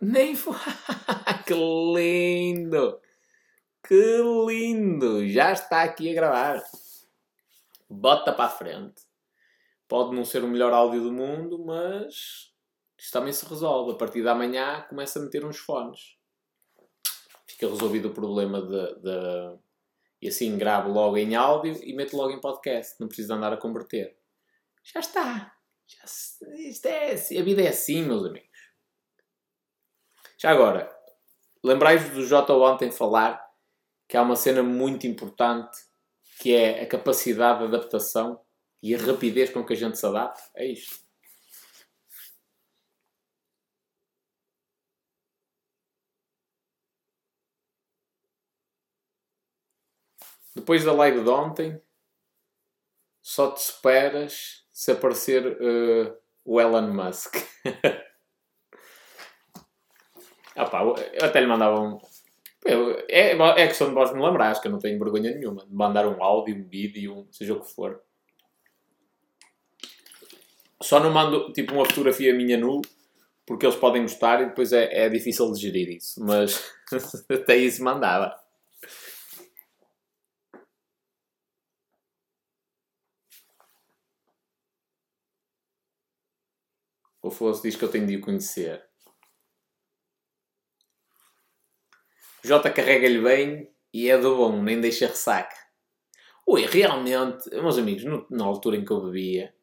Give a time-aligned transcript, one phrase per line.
[0.00, 0.34] Nem
[1.46, 3.00] que lindo!
[3.86, 5.28] Que lindo!
[5.28, 6.62] Já está aqui a gravar.
[7.88, 9.02] Bota para a frente.
[9.86, 12.50] Pode não ser o melhor áudio do mundo, mas
[12.98, 13.92] isto também se resolve.
[13.92, 16.16] A partir da manhã começa a meter uns fones.
[17.46, 19.58] Fica resolvido o problema de, de...
[20.22, 22.94] E assim gravo logo em áudio e meto logo em podcast.
[23.00, 24.16] Não preciso andar a converter.
[24.82, 25.54] Já está.
[25.86, 26.70] Já se...
[26.70, 27.12] Isto é...
[27.12, 27.38] Assim.
[27.38, 28.49] A vida é assim, meus amigos.
[30.40, 30.90] Já agora,
[31.62, 33.46] lembrai-vos do J ontem falar
[34.08, 35.76] que há uma cena muito importante
[36.40, 38.40] que é a capacidade de adaptação
[38.82, 40.42] e a rapidez com que a gente se adapta.
[40.54, 41.04] É isto.
[50.54, 51.82] Depois da live de ontem,
[53.20, 57.36] só te esperas se aparecer uh, o Elon Musk.
[60.56, 61.98] Ah pá, eu até lhe mandava um.
[63.08, 65.64] É, é questão de vós me lembrar, que eu não tenho vergonha nenhuma.
[65.64, 68.02] De mandar um áudio, um vídeo, um, seja o que for.
[70.82, 72.80] Só não mando tipo uma fotografia minha nu,
[73.46, 76.22] porque eles podem gostar e depois é, é difícil de gerir isso.
[76.24, 76.72] Mas
[77.30, 78.38] até isso mandava.
[87.22, 88.89] O Fosse diz que eu tenho de o conhecer.
[92.42, 95.56] J carrega-lhe bem e é do bom, nem deixa ressaca.
[96.46, 99.54] Ui, realmente, meus amigos, no, na altura em que eu bebia,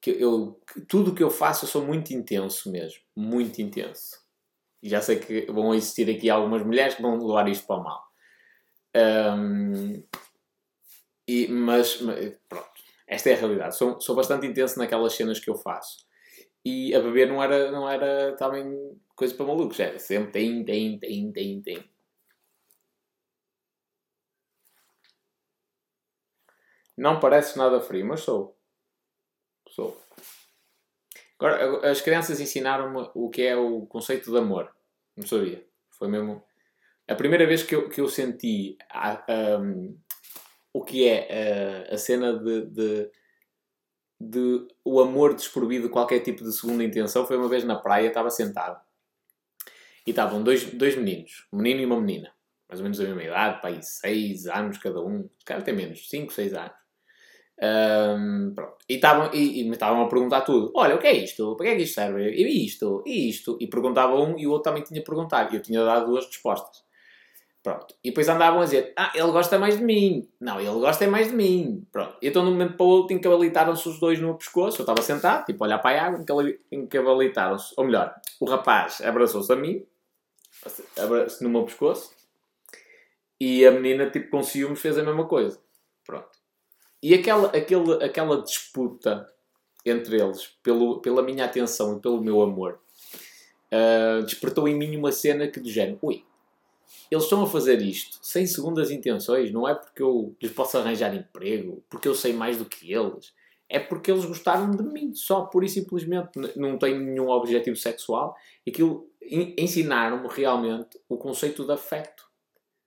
[0.00, 3.00] que eu, tudo o que eu faço eu sou muito intenso mesmo.
[3.16, 4.22] Muito intenso.
[4.82, 7.82] E já sei que vão existir aqui algumas mulheres que vão levar isto para o
[7.82, 8.04] mal.
[8.94, 10.02] Um,
[11.26, 12.70] e, mas, mas, pronto,
[13.06, 13.78] esta é a realidade.
[13.78, 16.04] Sou, sou bastante intenso naquelas cenas que eu faço.
[16.64, 19.78] E a beber não era, não era também coisa para malucos.
[19.78, 21.90] Era sempre tem, tem, tem, tem, tem.
[26.96, 28.56] Não parece nada frio, mas sou.
[29.68, 30.00] Sou.
[31.38, 34.74] Agora, as crianças ensinaram-me o que é o conceito de amor.
[35.16, 35.66] Não sabia.
[35.90, 36.42] Foi mesmo.
[37.08, 38.78] A primeira vez que eu, que eu senti
[39.60, 39.98] um,
[40.72, 43.10] o que é a, a cena de, de
[44.20, 48.08] de o amor desprovido de qualquer tipo de segunda intenção foi uma vez na praia,
[48.08, 48.80] estava sentado.
[50.06, 52.32] E estavam dois, dois meninos, um menino e uma menina.
[52.68, 55.28] Mais ou menos da mesma idade, aí, seis anos cada um.
[55.44, 56.72] Cara, tem menos, cinco, seis anos.
[57.62, 58.76] Um, pronto.
[58.88, 60.72] E estavam e, e me estavam a perguntar tudo.
[60.74, 61.56] Olha, o que é isto?
[61.56, 62.30] Para que é que isto serve?
[62.30, 63.02] E isto?
[63.06, 63.56] E isto?
[63.60, 65.52] E perguntava um e o outro também tinha perguntado.
[65.52, 66.82] E eu tinha dado duas respostas.
[67.64, 67.94] Pronto.
[68.04, 70.28] E depois andavam a dizer: Ah, ele gosta mais de mim.
[70.38, 71.82] Não, ele gosta mais de mim.
[71.90, 72.14] Pronto.
[72.20, 74.78] E então, de um momento para o outro, encabalitaram-se os dois no pescoço.
[74.78, 76.22] Eu estava sentado, tipo, a olhar para a água,
[76.70, 77.72] encabalitaram-se.
[77.78, 79.82] Ou melhor, o rapaz abraçou-se a mim,
[80.98, 82.12] abraçou no meu pescoço,
[83.40, 85.58] e a menina, tipo, com ciúmes, fez a mesma coisa.
[86.04, 86.28] Pronto.
[87.02, 89.26] E aquela, aquele, aquela disputa
[89.86, 92.78] entre eles, pelo, pela minha atenção e pelo meu amor,
[93.72, 96.22] uh, despertou em mim uma cena que, do género, ui
[97.10, 101.14] eles estão a fazer isto sem segundas intenções, não é porque eu lhes posso arranjar
[101.14, 103.32] emprego, porque eu sei mais do que eles.
[103.68, 106.30] É porque eles gostaram de mim, só por e simplesmente.
[106.54, 108.36] Não tenho nenhum objetivo sexual.
[108.66, 112.24] Aquilo ensinaram-me realmente o conceito de afeto,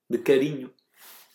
[0.10, 0.72] de carinho.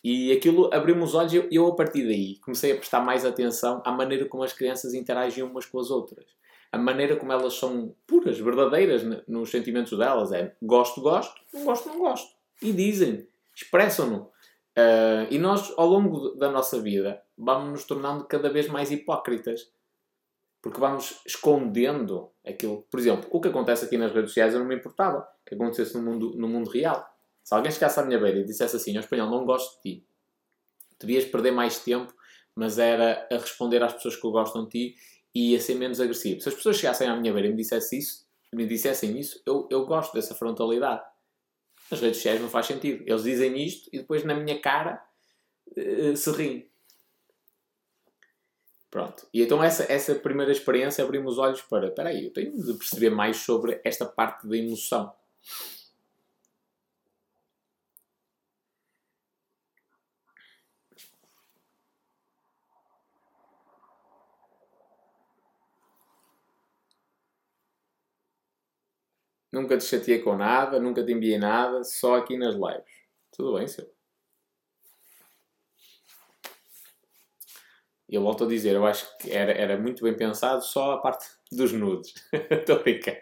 [0.03, 3.25] E aquilo abriu-me os olhos e eu, eu, a partir daí, comecei a prestar mais
[3.25, 6.25] atenção à maneira como as crianças interagiam umas com as outras.
[6.71, 10.33] A maneira como elas são puras, verdadeiras nos sentimentos delas.
[10.33, 14.31] É gosto, gosto, não gosto, não gosto e dizem, expressam-no.
[14.77, 19.71] Uh, e nós, ao longo da nossa vida, vamos nos tornando cada vez mais hipócritas.
[20.63, 22.87] Porque vamos escondendo aquilo.
[22.91, 25.95] Por exemplo, o que acontece aqui nas redes sociais eu não me importava que acontecesse
[25.97, 27.05] no mundo, no mundo real.
[27.43, 30.07] Se alguém chegasse à minha beira e dissesse assim, ao espanhol, não gosto de ti,
[31.01, 32.15] devias perder mais tempo,
[32.55, 34.95] mas era a responder às pessoas que gostam de ti
[35.35, 36.41] e a ser menos agressivo.
[36.41, 39.67] Se as pessoas chegassem à minha beira e me dissessem isso, me dissessem isso eu,
[39.71, 41.03] eu gosto dessa frontalidade.
[41.93, 43.05] Nas redes sociais não faz sentido.
[43.07, 45.05] Eles dizem isto e depois na minha cara
[45.77, 46.67] uh, se riem.
[48.91, 49.27] Pronto.
[49.33, 52.73] E então essa, essa primeira experiência abriu-me os olhos para, espera aí, eu tenho de
[52.75, 55.13] perceber mais sobre esta parte da emoção.
[69.53, 72.91] Nunca te chateei com nada, nunca te enviei nada, só aqui nas lives.
[73.31, 73.93] Tudo bem, seu?
[78.09, 81.27] Eu volto a dizer, eu acho que era, era muito bem pensado só a parte
[81.51, 82.15] dos nudes.
[82.51, 83.21] Estou brincando.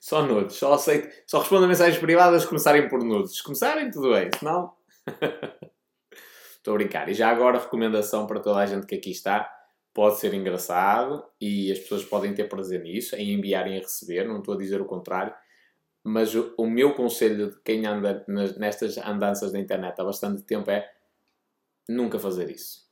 [0.00, 0.56] Só nudes.
[0.56, 3.40] Só, aceito, só respondo a mensagens privadas se começarem por nudes.
[3.40, 4.30] Começarem, tudo bem.
[4.36, 4.74] Se não...
[6.56, 7.08] Estou a brincar.
[7.08, 9.50] E já agora, recomendação para toda a gente que aqui está.
[9.98, 14.28] Pode ser engraçado e as pessoas podem ter prazer nisso, em enviar e em receber.
[14.28, 15.34] Não estou a dizer o contrário.
[16.04, 20.44] Mas o, o meu conselho de quem anda nas, nestas andanças da internet há bastante
[20.44, 20.88] tempo é
[21.88, 22.88] nunca fazer isso.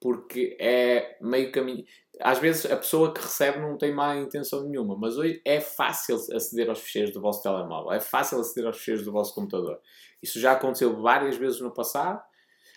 [0.00, 1.84] Porque é meio caminho.
[2.18, 6.16] Às vezes a pessoa que recebe não tem má intenção nenhuma, mas hoje é fácil
[6.16, 9.80] aceder aos ficheiros do vosso telemóvel, é fácil aceder aos ficheiros do vosso computador.
[10.20, 12.20] Isso já aconteceu várias vezes no passado,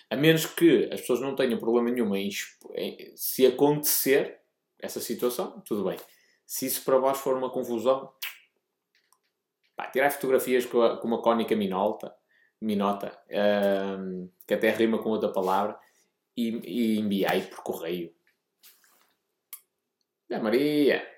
[0.09, 2.29] a menos que as pessoas não tenham problema nenhum em,
[2.75, 4.39] em se acontecer
[4.79, 5.97] essa situação, tudo bem.
[6.45, 8.11] Se isso para vós for uma confusão,
[9.75, 12.15] pá, tirar fotografias com, a, com uma cónica minolta,
[12.61, 13.17] minota,
[14.47, 15.77] que até rima com outra palavra,
[16.37, 18.13] e, e enviai por correio.
[20.29, 21.14] Da Maria!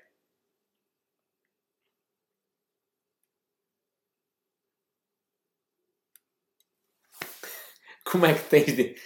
[8.10, 8.96] Como é que tens de...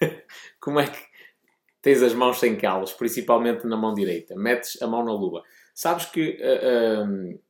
[0.60, 0.98] Como é que
[1.80, 4.34] tens as mãos sem calos, principalmente na mão direita?
[4.34, 5.42] Metes a mão na luva.
[5.72, 7.40] Sabes que uh, uh,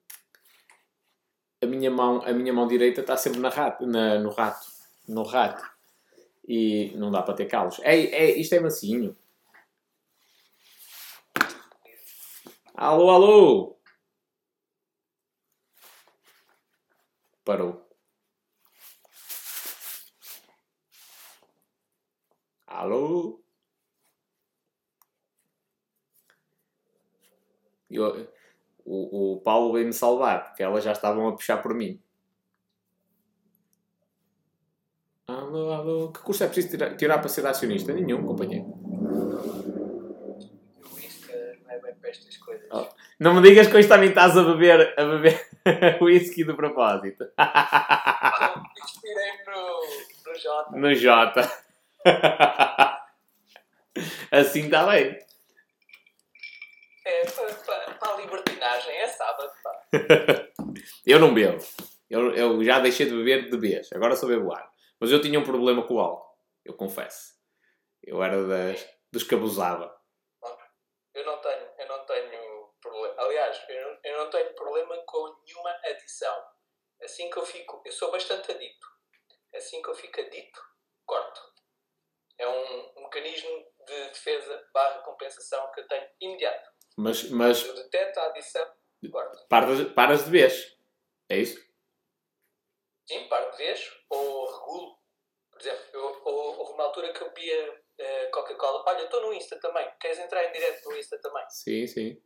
[1.63, 4.67] a, minha mão, a minha mão direita está sempre na rato, na, no rato.
[5.09, 5.65] No rato.
[6.47, 7.79] E não dá para ter calos.
[7.81, 9.17] É, é, isto é macinho.
[12.75, 13.81] Alô, alô!
[17.45, 17.88] Parou.
[22.69, 23.43] Alô?
[27.91, 28.29] Eu,
[28.85, 32.01] o, o Paulo veio-me salvar, porque elas já estavam a puxar por mim.
[35.27, 36.13] Alô, alô.
[36.13, 37.93] Que curso é preciso tirar, tirar para ser acionista?
[37.93, 38.65] Nenhum, companheiro.
[38.67, 38.79] O
[40.99, 41.33] Insta
[41.65, 42.67] não é bem para estas coisas.
[42.73, 42.87] Oh,
[43.19, 45.49] Não me digas que hoje também estás a beber, a beber
[46.03, 47.25] whisky de propósito.
[48.85, 49.81] Inspirei-me no,
[50.27, 50.77] no Jota.
[50.77, 51.68] No J.
[54.31, 55.19] assim está bem.
[57.05, 59.83] É para, a libertinagem, é sábado, pá.
[61.07, 61.59] Eu não bebo.
[62.11, 63.91] Eu, eu já deixei de beber de vez.
[63.93, 64.71] Agora só bebo água.
[65.01, 66.37] Mas eu tinha um problema com o álcool.
[66.65, 67.35] Eu confesso.
[68.03, 69.95] Eu era das, dos que abusava.
[71.15, 73.15] Eu não tenho, eu não tenho problema.
[73.19, 76.45] Aliás, eu não, eu não tenho problema com nenhuma adição.
[77.03, 78.87] Assim que eu fico, eu sou bastante adito.
[79.55, 80.61] Assim que eu fico adito,
[81.07, 81.41] corto.
[82.39, 83.51] É um, um mecanismo
[83.87, 86.71] de defesa barra compensação que eu tenho imediato.
[86.97, 88.67] Mas, mas Eu deteto a adição,
[89.11, 89.47] corto.
[89.49, 90.77] paras, paras de vez.
[91.29, 91.61] É isso?
[93.07, 94.99] Sim, paro de vez, ou regulo.
[95.51, 98.85] Por exemplo, eu, ou- houve uma altura que eu via eh, Coca-Cola.
[98.87, 99.91] Olha, estou no Insta também.
[99.99, 101.45] Queres entrar em direto no Insta também?
[101.51, 102.23] Sim, sim.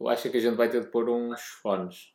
[0.00, 2.14] Eu acho que a gente vai ter de pôr uns fones.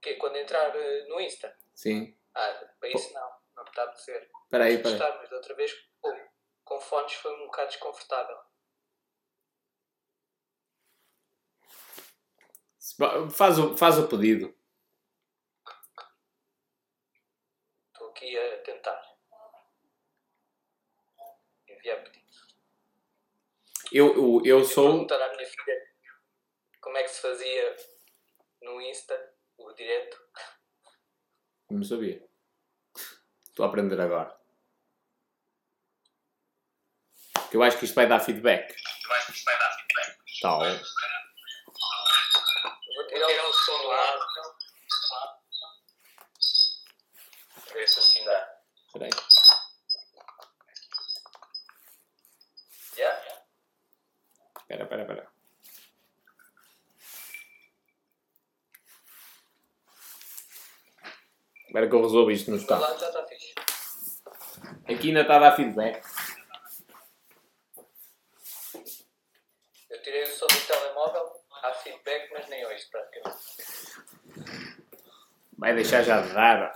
[0.00, 1.56] Que é quando entrar eh, no Insta?
[1.74, 2.16] Sim.
[2.34, 3.37] Ah, para isso não.
[3.58, 4.30] Não me está a apetecer.
[4.44, 5.18] Espera aí, espera aí.
[5.18, 6.16] Mas da outra vez pô,
[6.64, 8.38] com fones foi um bocado desconfortável.
[13.32, 14.56] Faz o, faz o pedido.
[17.92, 19.18] Estou aqui a tentar.
[21.68, 22.28] Enviar pedido.
[23.92, 24.90] Eu, eu, eu sou.
[24.90, 25.94] perguntar à minha filha
[26.80, 27.76] como é que se fazia
[28.62, 30.16] no Insta o direto.
[31.70, 32.27] Não sabia.
[33.58, 34.38] Estou a aprender agora.
[37.50, 38.72] Que eu acho que isto vai dar feedback.
[40.40, 40.64] Tal.
[40.64, 40.78] Eu
[42.94, 44.20] Vou tirar o som do lado.
[47.72, 48.60] Ver se assim dá.
[48.86, 49.10] Espera aí.
[52.96, 53.44] Yeah?
[54.60, 55.38] Espera, espera, espera.
[61.68, 62.80] Espera que eu resolvo isto no Do estado.
[62.80, 63.54] lado já está fixe.
[64.84, 66.02] Aqui ainda está a dar feedback.
[69.90, 73.38] Eu tirei o som do telemóvel, há feedback, mas nem hoje praticamente.
[75.56, 76.72] Vai deixar já de dar.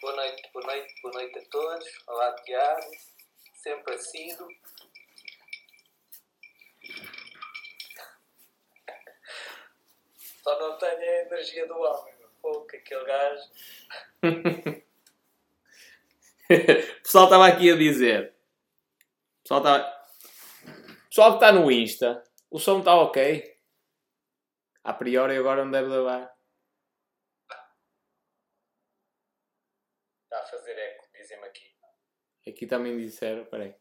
[0.00, 1.86] Boa noite, boa noite, boa noite a todos.
[2.06, 2.90] Olá, Tiago.
[3.62, 4.48] Sempre assíduo.
[10.44, 12.14] Só não tenho a energia do homem.
[12.42, 13.50] Pô, que aquele gajo.
[16.50, 18.36] O pessoal estava aqui a dizer.
[19.38, 20.04] O pessoal estava.
[20.66, 23.58] O pessoal que está no Insta, o som está ok.
[24.82, 26.30] A priori agora não deve levar.
[30.24, 31.74] Está a fazer eco, dizem-me aqui.
[32.46, 33.74] Aqui também disseram, peraí.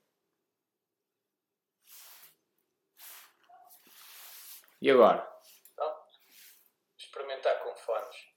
[4.82, 5.30] E agora?
[5.78, 6.04] Não?
[6.98, 8.34] Experimentar com fones.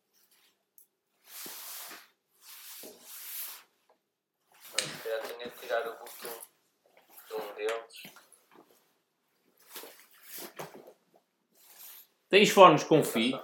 [4.72, 6.46] Mas se calhar tinha de tirar o Bluetooth
[7.26, 8.02] de um deles.
[12.36, 13.40] Tens fones com fio?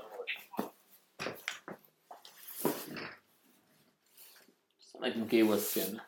[5.00, 6.06] É que me caiu a cena?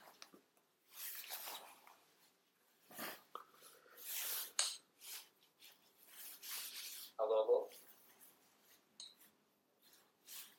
[7.17, 7.71] Alô, alô?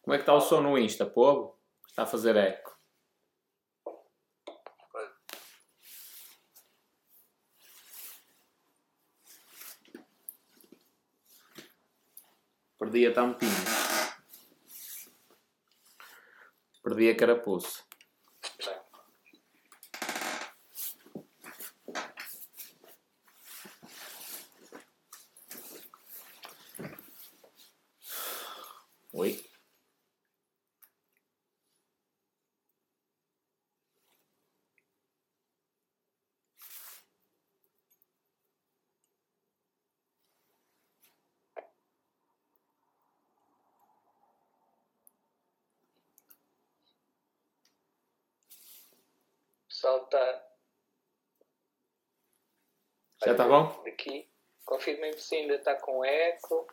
[0.01, 1.59] Como é que está o som no Insta, povo?
[1.87, 2.74] Está a fazer eco.
[12.95, 13.51] Perdi a tampinha.
[16.81, 17.83] Perdi a carapuça.
[18.57, 18.79] Bem,
[29.11, 29.55] Oi?
[49.65, 50.55] o pessoal está.
[53.25, 53.83] Já está bom?
[53.87, 54.27] Aqui.
[54.65, 56.67] Confirmem-me se ainda está com eco.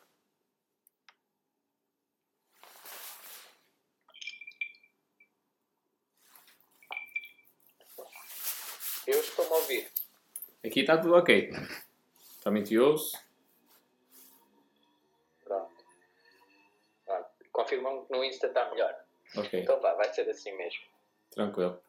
[9.06, 9.90] Eu estou-me a ouvir.
[10.64, 11.50] Aqui está tudo ok.
[12.42, 13.16] Também te ouço.
[15.44, 15.85] Pronto.
[17.04, 17.28] Pronto.
[17.50, 18.94] Confirmam que no Insta está melhor.
[19.37, 20.82] Ok, Então vá, vai ser assim mesmo.
[21.30, 21.82] tranquilo.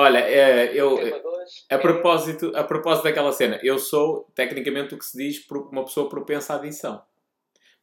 [0.00, 1.66] Olha, é, eu, Tema 2.
[1.70, 6.08] a propósito, a propósito daquela cena, eu sou tecnicamente o que se diz uma pessoa
[6.08, 7.04] propensa à adição.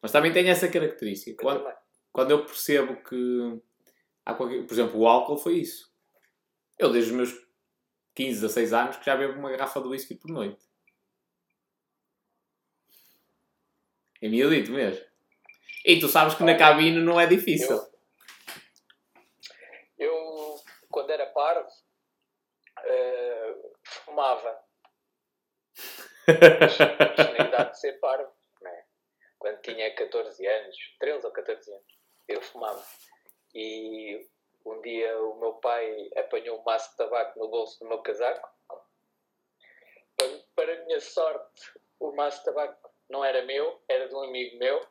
[0.01, 1.43] Mas também tenho essa característica.
[1.43, 1.67] Quando,
[2.13, 3.61] quando eu percebo que
[4.25, 5.93] há qualquer, por exemplo, o álcool foi isso.
[6.79, 7.33] Eu desde os meus
[8.15, 10.63] 15, 16 anos que já bebo uma garrafa de whisky por noite.
[14.21, 15.03] É miudito mesmo.
[15.83, 17.75] E tu sabes que na cabine não é difícil.
[19.97, 20.55] Eu, eu,
[20.89, 21.67] quando era parvo,
[24.15, 24.63] fumava.
[26.27, 26.77] Mas
[27.37, 28.85] na idade de ser parvo, né?
[29.37, 32.83] quando tinha 14 anos, 13 ou 14 anos, eu fumava.
[33.53, 34.27] E
[34.65, 38.49] um dia o meu pai apanhou um maço de tabaco no bolso do meu casaco.
[40.15, 44.57] Para, para minha sorte, o maço de tabaco não era meu, era de um amigo
[44.57, 44.87] meu.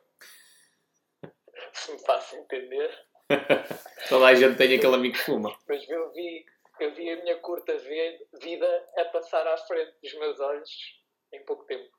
[1.73, 2.91] Se me faço entender.
[4.07, 5.57] Toda a gente tem aquele amigo que fuma.
[5.67, 6.45] Mas eu vi,
[6.79, 10.69] eu vi a minha curta vi- vida a passar à frente dos meus olhos
[11.33, 11.89] em pouco tempo.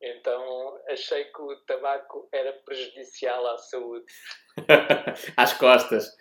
[0.00, 4.12] Então achei que o tabaco era prejudicial à saúde
[5.36, 6.16] Às costas.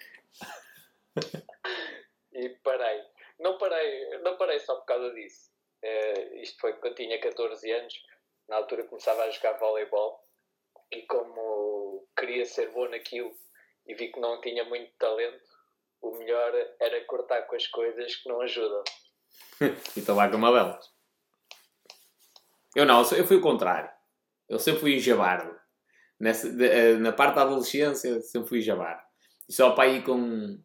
[2.33, 3.01] e parei.
[3.39, 5.50] Não parei, não parei só por causa disso.
[5.83, 7.93] Eh, isto foi quando tinha 14 anos,
[8.48, 10.24] na altura começava a jogar voleibol
[10.91, 13.36] e como queria ser bom naquilo
[13.88, 15.43] e vi que não tinha muito talento,
[16.01, 18.84] o melhor era cortar com as coisas que não ajudam.
[19.96, 20.91] E tabaco é uma delas.
[22.75, 23.91] Eu não, eu fui o contrário.
[24.50, 25.60] Eu sempre fui jabardo.
[26.20, 29.01] Nessa, de- eh, na parte da adolescência, sempre fui jabardo.
[29.48, 30.62] E só para aí com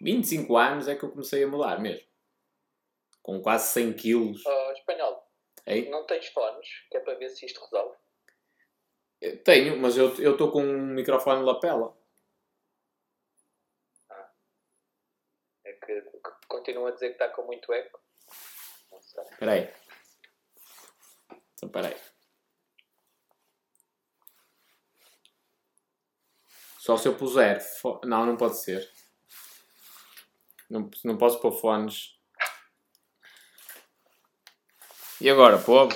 [0.00, 2.06] 25 anos é que eu comecei a mudar mesmo.
[3.22, 4.44] Com quase 100 quilos.
[4.46, 5.28] Oh, espanhol,
[5.66, 7.96] Ei, não tens fones, que é para ver se isto resolve.
[9.20, 11.94] eu tenho, mas eu estou com um microfone lapela.
[15.64, 15.72] É
[16.48, 18.00] continua a dizer que está com muito eco.
[18.90, 19.22] Não sei.
[19.24, 19.74] Espera aí.
[21.54, 21.96] Então, espera aí.
[26.78, 27.60] Só se eu puser...
[27.80, 28.90] fo- Não, não pode ser.
[30.70, 32.16] Não, não posso pôr fones.
[35.20, 35.94] E agora, povo?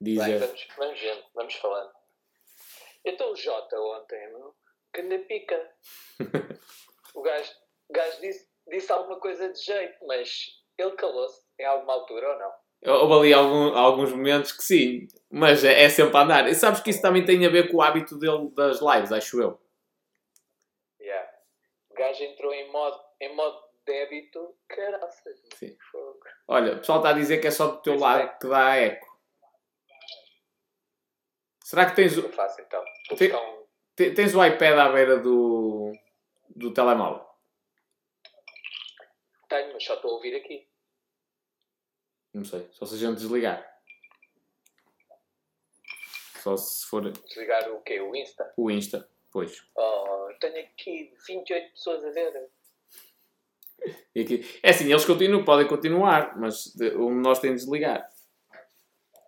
[0.00, 0.38] Bem, Dizer.
[0.38, 1.00] vamos, vamos
[1.34, 1.92] vamos falando.
[3.04, 4.54] Então o Jota ontem, meu,
[4.98, 5.70] que anda pica.
[7.14, 7.52] o gajo,
[7.88, 12.38] o gajo disse, disse alguma coisa de jeito, mas ele calou-se em alguma altura ou
[12.38, 12.52] não?
[12.86, 15.08] Houve ali algum- alguns momentos que sim.
[15.30, 16.48] Mas é, é sempre a andar.
[16.48, 19.40] E sabes que isso também tem a ver com o hábito dele das lives, acho
[19.40, 19.60] eu.
[21.00, 21.28] Yeah.
[21.90, 25.40] O gajo entrou em modo, em modo débito, caraças.
[25.54, 25.76] Sim.
[25.90, 26.20] Fogo.
[26.46, 29.06] Olha, o pessoal está a dizer que é só do teu lado que dá eco.
[31.64, 32.82] Será que tens, eu faço então?
[33.10, 33.67] Vou um.
[33.98, 35.92] Te- Tens o iPad à beira do,
[36.54, 37.26] do telemóvel?
[39.48, 40.68] Tenho, mas só estou a ouvir aqui.
[42.32, 42.68] Não sei.
[42.70, 43.66] Só se a gente desligar.
[46.44, 48.00] Só se for Desligar o quê?
[48.00, 48.52] O Insta?
[48.56, 49.10] o Insta.
[49.32, 49.66] Pois.
[49.76, 52.48] Oh, tenho aqui 28 pessoas a ver.
[54.14, 58.08] E aqui- É assim, eles continuam, podem continuar, mas um de nós tem de desligar.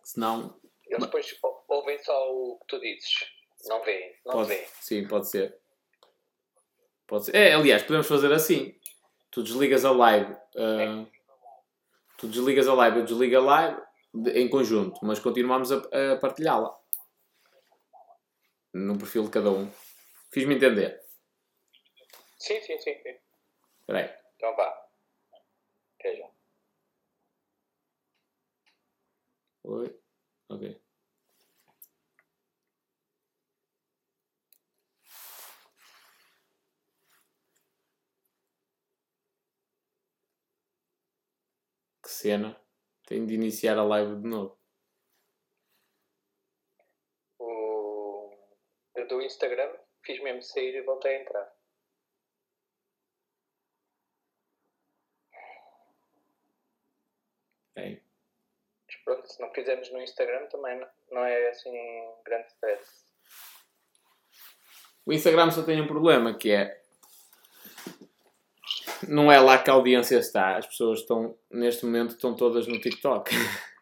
[0.04, 3.39] Senão, Eles depois ou- ouvem só o que tu dizes.
[3.66, 4.66] Não veem, não pode, veem.
[4.80, 5.58] sim, pode ser.
[7.06, 7.34] Pode ser.
[7.34, 8.78] É, aliás, podemos fazer assim.
[9.30, 10.32] Tu desligas a live.
[10.56, 11.06] ah,
[12.18, 13.82] tu desligas a live, eu desligo a live
[14.14, 16.76] de- em conjunto, mas continuamos a, a partilhá-la.
[18.72, 19.70] No perfil de cada um.
[20.32, 21.00] Fiz-me entender.
[22.38, 22.94] Sim, sim, sim.
[23.02, 23.16] sim.
[23.80, 24.10] Espera aí.
[24.36, 24.86] Então vá.
[25.98, 26.28] Até já.
[29.64, 30.00] Oi.
[30.48, 30.80] Ok.
[42.20, 42.60] Cena.
[43.06, 44.58] Tenho de iniciar a live de novo.
[47.38, 48.30] O...
[48.94, 49.74] Eu do Instagram
[50.04, 51.56] fiz mesmo sair e voltei a entrar.
[57.68, 58.02] Espera aí.
[58.86, 61.72] Mas pronto, se não fizermos no Instagram também não- não é assim
[62.24, 63.04] grande stress.
[65.06, 66.79] O Instagram só tem um problema que é.
[69.08, 70.56] Não é lá que a audiência está.
[70.56, 73.30] As pessoas estão, neste momento, estão todas no TikTok.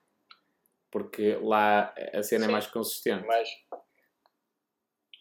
[0.90, 2.52] Porque lá a cena é Sim.
[2.52, 3.26] mais consistente.
[3.26, 3.48] Mas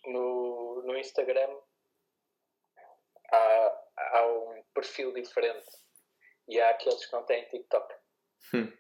[0.06, 1.58] no, no Instagram
[3.32, 5.68] há, há um perfil diferente.
[6.48, 7.94] E há aqueles que não têm TikTok.
[8.54, 8.72] Hum.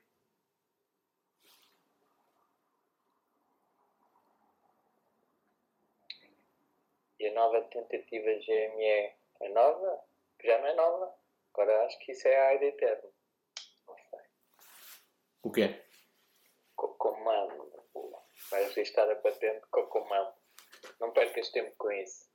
[7.20, 10.07] E a nova tentativa GME é nova?
[10.44, 11.13] Já não é nova.
[11.54, 13.10] Agora acho que isso é a AIDA eterna.
[13.88, 14.19] Não sei.
[15.43, 15.84] O quê?
[16.76, 17.67] Co- Comando.
[18.52, 20.34] Vai registrar a patente com comando.
[21.00, 22.28] Não percas tempo com isso.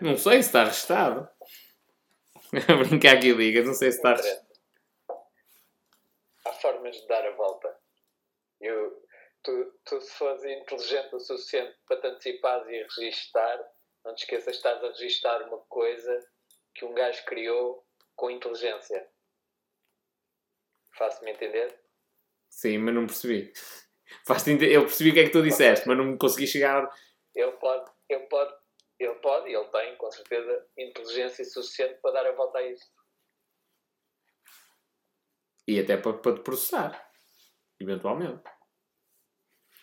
[0.00, 1.28] Não sei se está arrestado.
[2.68, 3.62] A brincar aqui, diga.
[3.62, 4.44] Não sei se está arrestado.
[6.46, 7.78] Há formas de dar a volta.
[8.60, 9.02] Eu,
[9.42, 13.72] tu, tu, se fores inteligente o suficiente para te antecipares e registar,
[14.04, 16.30] não te esqueças que estás a registar uma coisa
[16.74, 19.08] que um gajo criou com inteligência.
[20.96, 21.78] Faço-me entender?
[22.48, 23.52] Sim, mas não percebi.
[24.70, 26.88] Eu percebi o que é que tu disseste, mas não consegui chegar.
[27.34, 28.54] Ele pode, ele pode,
[28.98, 32.92] ele pode e ele tem, com certeza, inteligência suficiente para dar a volta a isto.
[35.66, 37.10] E até para, para te processar.
[37.80, 38.44] Eventualmente.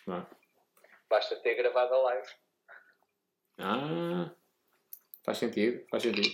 [0.06, 0.26] Não é?
[1.10, 2.28] Basta ter gravado a live.
[3.58, 4.34] Ah,
[5.24, 6.28] faz sentido, faz sentido.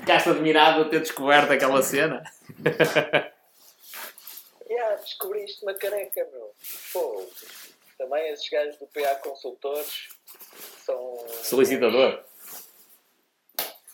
[0.00, 2.22] Ficaste admirado a ter descoberto aquela cena?
[4.74, 6.52] Yeah, descobriste uma careca, meu.
[6.92, 7.24] Pô,
[7.96, 10.08] também esses gajos do PA Consultores
[10.84, 11.28] são.
[11.28, 12.24] Solicitador.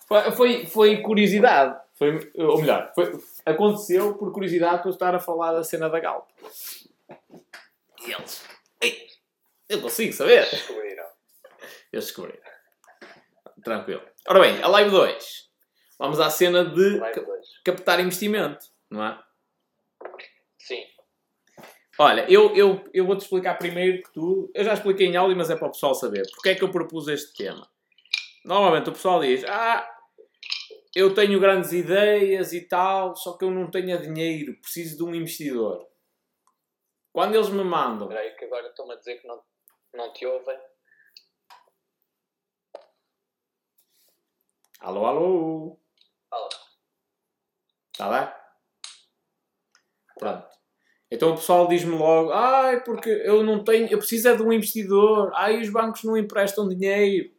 [0.07, 1.79] Foi, foi, foi curiosidade.
[1.97, 6.01] Foi, ou melhor, foi, aconteceu por curiosidade por eu estar a falar da cena da
[6.01, 6.29] Galp.
[8.07, 8.43] E eles.
[8.81, 9.07] Ei,
[9.69, 10.49] eu consigo saber.
[10.49, 11.07] Descobriram.
[11.93, 12.51] Eles descobriram.
[13.63, 14.03] Tranquilo.
[14.29, 15.49] Ora bem, a live 2.
[15.99, 17.25] Vamos à cena de ca-
[17.65, 19.19] captar investimento, não é?
[20.59, 20.83] Sim.
[21.99, 24.51] Olha, eu, eu, eu vou-te explicar primeiro que tudo.
[24.55, 26.23] Eu já expliquei em áudio, mas é para o pessoal saber.
[26.31, 27.69] Porque é que eu propus este tema?
[28.45, 29.87] Normalmente o pessoal diz: Ah,
[30.95, 35.15] eu tenho grandes ideias e tal, só que eu não tenho dinheiro, preciso de um
[35.15, 35.87] investidor.
[37.13, 39.43] Quando eles me mandam, Espera aí que agora estão-me a dizer que não,
[39.93, 40.57] não te ouvem.
[44.81, 45.79] Alô, alô,
[46.29, 46.49] Fala.
[47.93, 48.37] está lá?
[50.19, 50.47] Pronto.
[51.11, 54.53] Então o pessoal diz-me logo: Ai, porque eu não tenho, eu preciso é de um
[54.53, 57.31] investidor, ai, os bancos não emprestam dinheiro.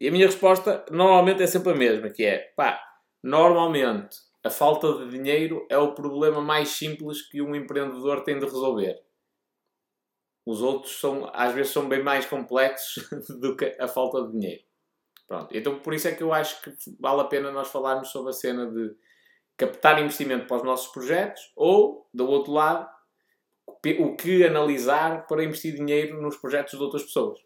[0.00, 2.82] E a minha resposta normalmente é sempre a mesma, que é, pá,
[3.22, 8.44] normalmente a falta de dinheiro é o problema mais simples que um empreendedor tem de
[8.44, 9.00] resolver.
[10.44, 13.08] Os outros são, às vezes são bem mais complexos
[13.40, 14.64] do que a falta de dinheiro.
[15.32, 15.56] Pronto.
[15.56, 18.34] Então por isso é que eu acho que vale a pena nós falarmos sobre a
[18.34, 18.94] cena de
[19.56, 22.86] captar investimento para os nossos projetos ou, do outro lado,
[23.98, 27.40] o que analisar para investir dinheiro nos projetos de outras pessoas.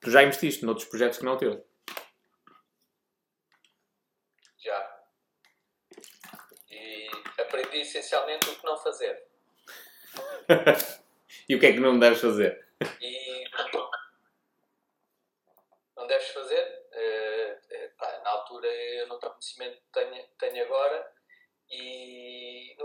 [0.00, 1.62] Tu já investiste noutros projetos que não teus.
[4.58, 4.98] Já.
[6.68, 7.08] E
[7.40, 9.22] aprendi essencialmente o que não fazer.
[11.46, 12.66] E o que é que não deves fazer?
[13.02, 13.24] E
[16.14, 16.63] deves fazer.
[18.64, 21.14] Altura eu não tenho conhecimento que tenho, tenho agora
[21.70, 22.84] e no,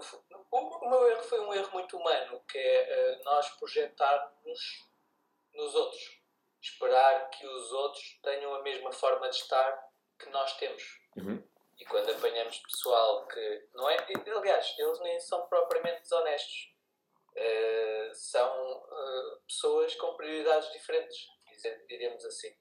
[0.52, 4.88] o, o, meu erro foi um erro muito humano, que é uh, nós projetarmos
[5.54, 6.20] nos outros.
[6.62, 10.84] Esperar que os outros tenham a mesma forma de estar que nós temos.
[11.18, 11.44] Uhum.
[11.78, 13.98] E quando apanhamos pessoal que não é.
[14.36, 16.74] Aliás, eles nem são propriamente desonestos.
[17.36, 21.28] Uh, são uh, pessoas com prioridades diferentes,
[21.88, 22.54] diremos assim.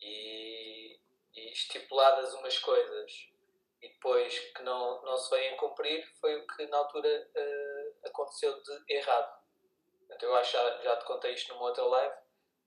[0.00, 0.98] E,
[1.34, 3.28] e, estipuladas umas coisas
[3.80, 8.60] e depois que não, não se vêm cumprir, foi o que na altura uh, aconteceu
[8.62, 9.38] de errado.
[10.20, 12.14] Eu acho já, já te contei isto numa outra live.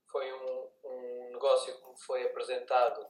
[0.10, 3.06] Foi um, um negócio que me foi apresentado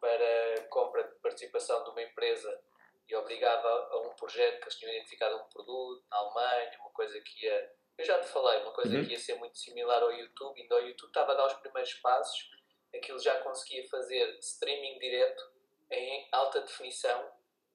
[0.00, 2.62] para compra de participação de uma empresa
[3.08, 7.20] e obrigava a um projeto que eles tinham identificado um produto na Alemanha, uma coisa
[7.20, 7.72] que ia.
[7.96, 9.04] Eu já te falei, uma coisa uhum.
[9.04, 11.94] que ia ser muito similar ao YouTube, ainda o YouTube estava a dar os primeiros
[11.94, 12.50] passos,
[12.94, 15.52] aquilo já conseguia fazer streaming direto
[15.90, 17.32] em alta definição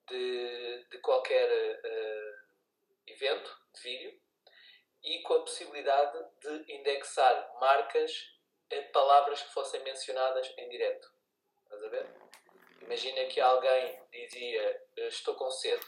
[0.08, 2.41] de, de qualquer uh,
[3.08, 4.21] evento de vídeo
[5.04, 8.36] e com a possibilidade de indexar marcas
[8.71, 11.12] a palavras que fossem mencionadas em direto.
[11.63, 12.08] Estás a ver?
[12.82, 15.86] Imagina que alguém dizia estou com sede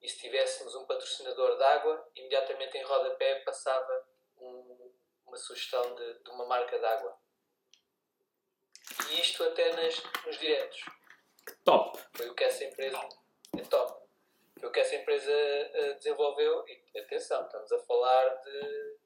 [0.00, 4.06] e se tivéssemos um patrocinador de água, imediatamente em rodapé passava
[4.38, 4.92] um,
[5.26, 7.18] uma sugestão de, de, uma marca de água.
[9.10, 10.84] E isto até nas, nos diretos.
[11.64, 11.98] Top!
[12.14, 12.98] Foi o que essa empresa.
[13.56, 14.06] É top.
[14.58, 16.66] Foi o que essa empresa uh, desenvolveu.
[16.68, 18.98] E atenção, estamos a falar de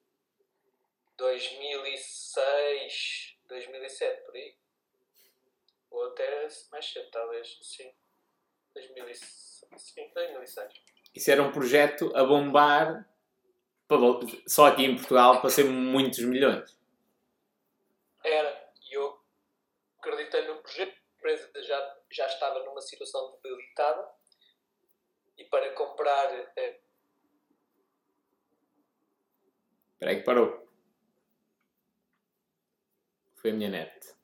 [1.17, 4.57] 2006, 2007, por aí.
[5.91, 7.59] Ou até mais cedo, talvez.
[7.63, 7.95] Sim.
[8.75, 9.53] 2006.
[9.77, 10.73] Sim, 2006.
[11.15, 13.07] Isso era um projeto a bombar
[14.47, 16.77] só aqui em Portugal para ser muitos milhões.
[18.25, 18.62] Era.
[20.03, 20.91] Acreditei no projeto.
[20.91, 24.05] A empresa já, já estava numa situação debilitada.
[25.39, 26.29] E para comprar.
[26.57, 26.81] Eh...
[29.93, 30.69] Espera aí que parou.
[33.37, 34.17] Foi a minha net.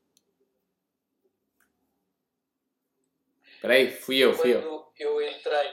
[3.45, 5.21] Espera aí, fui eu, fui quando eu.
[5.21, 5.73] eu entrei,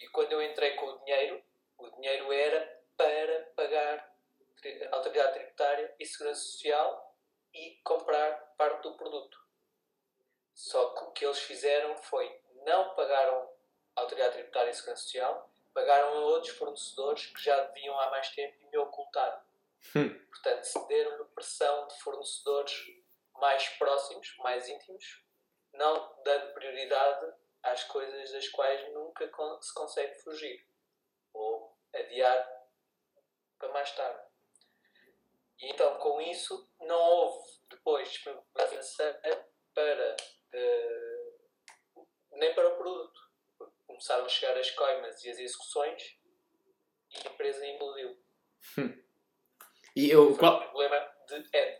[0.00, 1.42] e quando eu entrei com o dinheiro,
[1.78, 4.16] o dinheiro era para pagar
[4.90, 7.03] a autoridade tributária e segurança social
[7.54, 9.38] e comprar parte do produto.
[10.54, 13.48] Só que o que eles fizeram foi não pagaram
[13.96, 18.28] a autoridade tributária e segurança social, pagaram a outros fornecedores que já deviam há mais
[18.30, 19.40] tempo e me ocultaram.
[19.94, 20.26] Hum.
[20.30, 22.86] Portanto, cederam-me pressão de fornecedores
[23.34, 25.22] mais próximos, mais íntimos,
[25.72, 30.66] não dando prioridade às coisas das quais nunca se consegue fugir
[31.32, 32.48] ou adiar
[33.58, 34.33] para mais tarde.
[35.60, 40.16] E então, com isso, não houve depois disponibilidade financeira para,
[40.54, 43.20] uh, nem para o produto.
[43.86, 46.16] Começaram a chegar as coimas e as execuções
[47.10, 48.16] e a empresa implodiu.
[49.96, 50.56] E eu, qual...
[50.56, 51.78] um problema de Ed.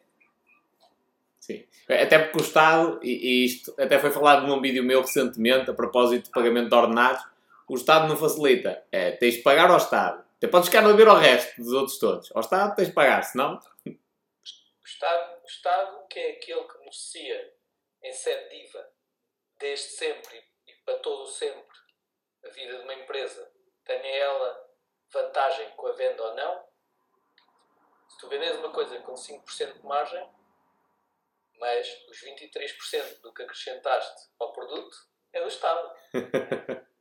[1.40, 1.66] Sim.
[1.88, 6.26] Até porque o Estado, e, isto até foi falado num vídeo meu recentemente, a propósito
[6.26, 7.22] de pagamento de ordenados,
[7.68, 8.82] o Estado não facilita.
[8.90, 10.23] É, tens de pagar ao Estado.
[10.44, 12.30] Até podes ficar a ver ao resto dos outros todos.
[12.34, 13.58] Ao Estado tens de pagar, senão...
[13.86, 17.54] O Estado, o Estado que é aquele que negocia
[18.02, 18.86] em sede diva
[19.58, 21.78] desde sempre e para todo o sempre
[22.44, 23.50] a vida de uma empresa,
[23.86, 24.70] tenha ela
[25.10, 26.62] vantagem com a venda ou não,
[28.10, 30.28] se tu vendes uma coisa com 5% de margem,
[31.58, 34.94] mas os 23% do que acrescentaste ao produto
[35.32, 35.96] é do Estado.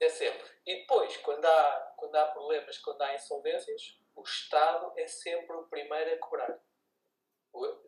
[0.00, 0.48] É sempre.
[0.66, 5.64] E depois, quando há, quando há problemas, quando há insolvências, o Estado é sempre o
[5.64, 6.58] primeiro a cobrar.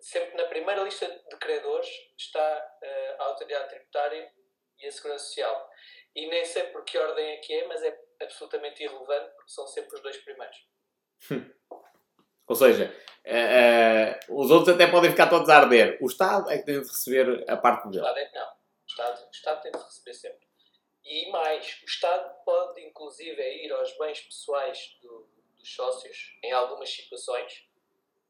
[0.00, 4.32] Sempre na primeira lista de credores está eh, a autoridade tributária
[4.78, 5.70] e a segurança social.
[6.14, 9.66] E nem sei por que ordem é que é, mas é absolutamente irrelevante porque são
[9.66, 10.56] sempre os dois primeiros.
[12.48, 12.92] Ou seja,
[13.26, 15.98] uh, uh, os outros até podem ficar todos a arder.
[16.00, 18.02] O Estado é que tem de receber a parte dele.
[18.02, 18.48] O Estado é, não.
[18.48, 20.49] O Estado, o Estado tem de receber sempre.
[21.04, 26.90] E mais, o Estado pode inclusive ir aos bens pessoais do, dos sócios em algumas
[26.90, 27.66] situações,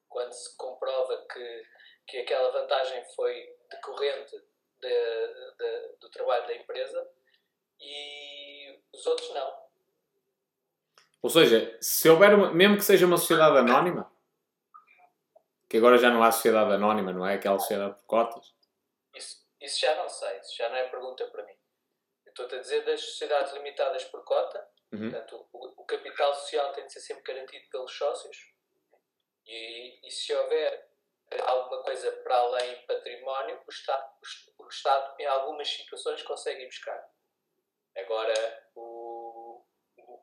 [0.09, 1.63] quando se comprova que,
[2.07, 4.37] que aquela vantagem foi decorrente
[4.81, 5.27] de,
[5.59, 7.09] de, do trabalho da empresa
[7.81, 9.71] e os outros não.
[11.23, 14.11] Ou seja, se houver, uma, mesmo que seja uma sociedade anónima,
[15.69, 17.35] que agora já não há sociedade anónima, não é?
[17.35, 18.55] Aquela sociedade por cotas.
[19.15, 21.60] Isso, isso já não sei, isso já não é pergunta para mim.
[22.31, 25.11] Estou-te a dizer das sociedades limitadas por cota, uhum.
[25.11, 28.37] portanto, o, o, capital social tem de ser sempre garantido pelos sócios,
[29.47, 30.89] e, e se houver
[31.47, 34.05] alguma coisa para além património, o Estado,
[34.59, 37.09] o Estado em algumas situações consegue ir buscar.
[37.97, 39.65] Agora, o,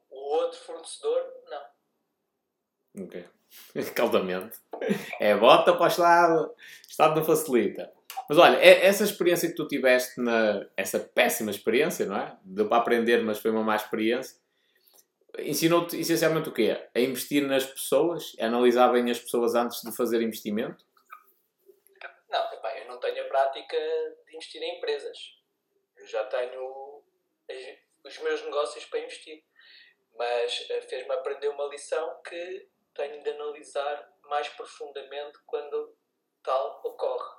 [0.10, 3.06] o outro fornecedor, não.
[3.06, 3.30] Ok.
[3.96, 4.60] Caldamente.
[5.20, 6.50] É bota para o Estado.
[6.50, 6.56] O
[6.90, 7.97] Estado não facilita.
[8.30, 10.66] Mas olha, é, essa experiência que tu tiveste na.
[10.76, 12.38] Essa péssima experiência, não é?
[12.44, 14.38] Deu para aprender, mas foi uma má experiência.
[15.40, 16.90] Ensinou-te essencialmente o quê?
[16.96, 18.36] A investir nas pessoas?
[18.40, 20.84] A analisar bem as pessoas antes de fazer investimento?
[22.30, 23.78] Não, epá, eu não tenho a prática
[24.26, 25.18] de investir em empresas.
[25.96, 27.04] Eu já tenho
[28.04, 29.44] os meus negócios para investir.
[30.16, 35.96] Mas eh, fez-me aprender uma lição que tenho de analisar mais profundamente quando
[36.44, 37.37] tal ocorre.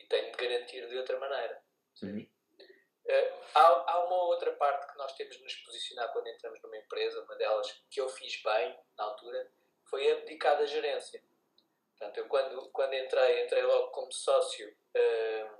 [0.00, 1.62] E tenho de garantir de outra maneira.
[2.02, 2.26] Uhum.
[3.04, 6.76] Uh, há, há uma outra parte que nós temos de nos posicionar quando entramos numa
[6.76, 9.50] empresa, uma delas que eu fiz bem na altura,
[9.88, 11.22] foi abdicar da gerência.
[11.90, 15.58] Portanto, eu quando, quando entrei, entrei logo como sócio, uh,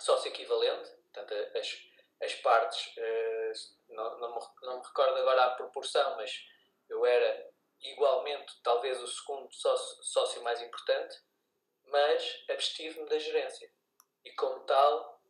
[0.00, 1.78] sócio equivalente, portanto, as,
[2.22, 6.32] as partes, uh, não, não, me, não me recordo agora a proporção, mas
[6.88, 7.50] eu era
[7.80, 11.16] igualmente talvez o segundo sócio, sócio mais importante,
[11.92, 13.70] mas abstive-me da gerência.
[14.24, 15.20] E como tal,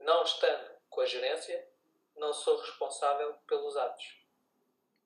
[0.00, 1.68] não estando com a gerência,
[2.16, 4.20] não sou responsável pelos atos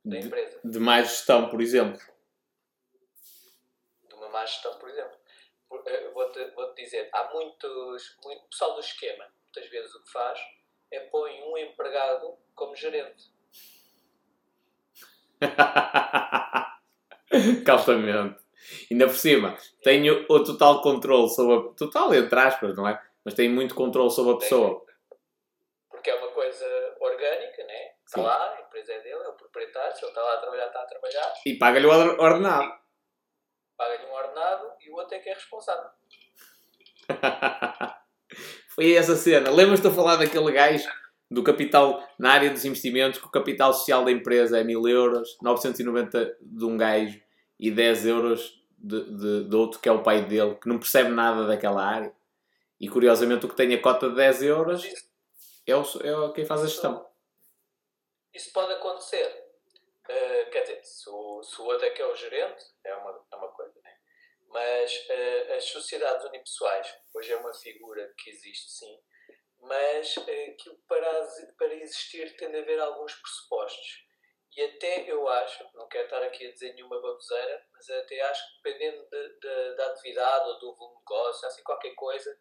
[0.05, 0.61] da empresa.
[0.65, 2.01] De, de má gestão, por exemplo.
[4.09, 5.19] De uma má gestão, por exemplo.
[5.87, 10.11] Eh, vou-te vou -te dizer, há muitos, muito pessoal do esquema, muitas vezes o que
[10.11, 10.41] faz
[10.91, 13.31] é põe um empregado como gerente.
[17.67, 18.46] Calçamento.
[18.91, 21.61] Ainda por cima, tenho o total controle sobre a...
[21.75, 23.01] Total, entre aspas, não é?
[23.25, 24.85] Mas tenho muito controle sobre a pessoa.
[25.91, 26.67] Porque é uma coisa
[27.01, 27.93] orgânica, né?
[28.05, 30.67] Está lá, a empresa é dele, é o proprietário, se ele está lá a trabalhar,
[30.67, 31.35] está a trabalhar.
[31.45, 32.73] E paga-lhe o ordenado.
[33.77, 35.91] Paga-lhe um ordenado e o outro é que é responsável.
[38.75, 39.51] Foi essa cena.
[39.51, 40.89] Lembras-te de falar daquele gajo
[41.31, 45.37] do capital na área dos investimentos, que o capital social da empresa é 1000 euros,
[45.43, 47.26] 990 de um gajo
[47.59, 51.11] e 10 euros de, de, de, outro que é o pai dele, que não percebe
[51.11, 52.14] nada daquela área.
[52.79, 54.85] E curiosamente o que tem a cota de 10 euros
[55.66, 57.07] é, o, é quem faz a gestão.
[58.35, 59.47] Isso pode acontecer.
[60.05, 63.27] Uh, quer dizer, se o, se o outro é que é o gerente, é uma,
[63.33, 63.97] é uma coisa, né?
[64.49, 69.01] Mas uh, as sociedades unipessoais, hoje é uma figura que existe sim,
[69.59, 74.06] mas uh, que para, para existir tem de haver alguns pressupostos.
[74.57, 78.42] E até eu acho, não quero estar aqui a dizer nenhuma baboseira, mas até acho
[78.49, 82.40] que dependendo de, de, da atividade ou do volume de negócio, assim qualquer coisa,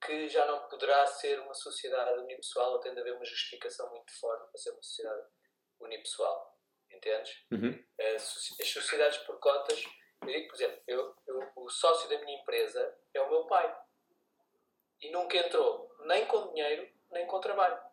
[0.00, 4.12] que já não poderá ser uma sociedade unipessoal ou tem de haver uma justificação muito
[4.20, 5.26] forte para ser uma sociedade
[5.80, 6.56] unipessoal.
[6.92, 7.44] Entendes?
[7.50, 7.84] Uhum.
[8.14, 9.84] As, as sociedades por cotas,
[10.22, 13.76] eu digo, por exemplo, eu, eu, o sócio da minha empresa é o meu pai.
[15.00, 17.87] E nunca entrou nem com dinheiro, nem com trabalho.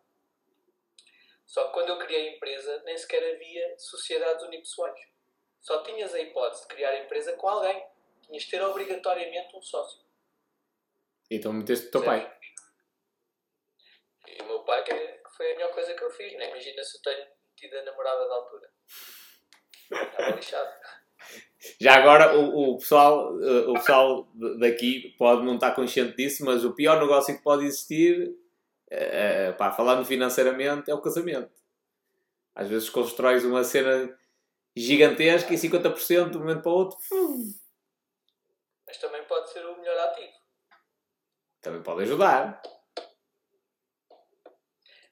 [1.46, 5.00] Só que quando eu criei a empresa, nem sequer havia sociedades unipessoais.
[5.62, 7.86] Só tinhas a hipótese de criar a empresa com alguém.
[8.24, 10.02] Tinhas de ter obrigatoriamente um sócio.
[11.30, 12.32] Então meteste o teu pai.
[14.28, 16.34] E o meu pai que foi a melhor coisa que eu fiz.
[16.34, 16.50] Né?
[16.50, 18.72] Imagina se eu tenho tido a namorada da altura.
[19.92, 20.70] Estava lixado.
[21.80, 24.28] Já agora, o, o, pessoal, o pessoal
[24.60, 28.36] daqui pode não estar consciente disso, mas o pior negócio que pode existir
[28.90, 31.52] é, pá, falando financeiramente, é o casamento.
[32.54, 34.18] Às vezes constróis uma cena
[34.76, 36.98] gigantesca e 50% de um momento para o outro.
[38.88, 40.34] Mas também pode ser o melhor ativo.
[41.62, 42.62] Também pode ajudar.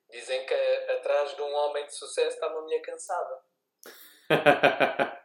[0.10, 3.42] Dizem que atrás de um homem de sucesso está uma mulher cansada.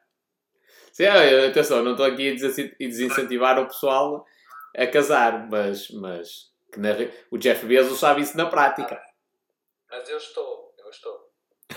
[0.92, 2.34] Sim, atenção, não estou aqui a
[2.78, 4.24] desincentivar o pessoal
[4.76, 6.90] a casar, mas, mas que na,
[7.31, 9.02] o Jeff Bezos sabe isso na prática.
[9.90, 11.33] Mas eu estou, eu estou.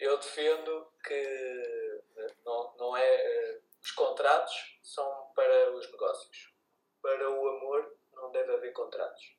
[0.00, 3.02] eu, eu, defendo que não, não é.
[3.04, 6.54] Eh, os contratos são para os negócios.
[7.02, 9.36] Para o amor não deve haver contratos.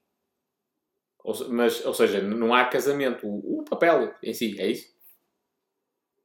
[1.20, 3.28] Ou, mas, ou seja, não há casamento.
[3.28, 4.96] O, o papel em si, é isso?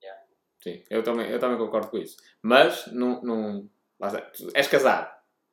[0.01, 0.23] Yeah.
[0.63, 2.17] Sim, eu também, eu também concordo com isso.
[2.43, 3.23] Mas não.
[3.23, 3.71] não
[4.55, 5.12] és casado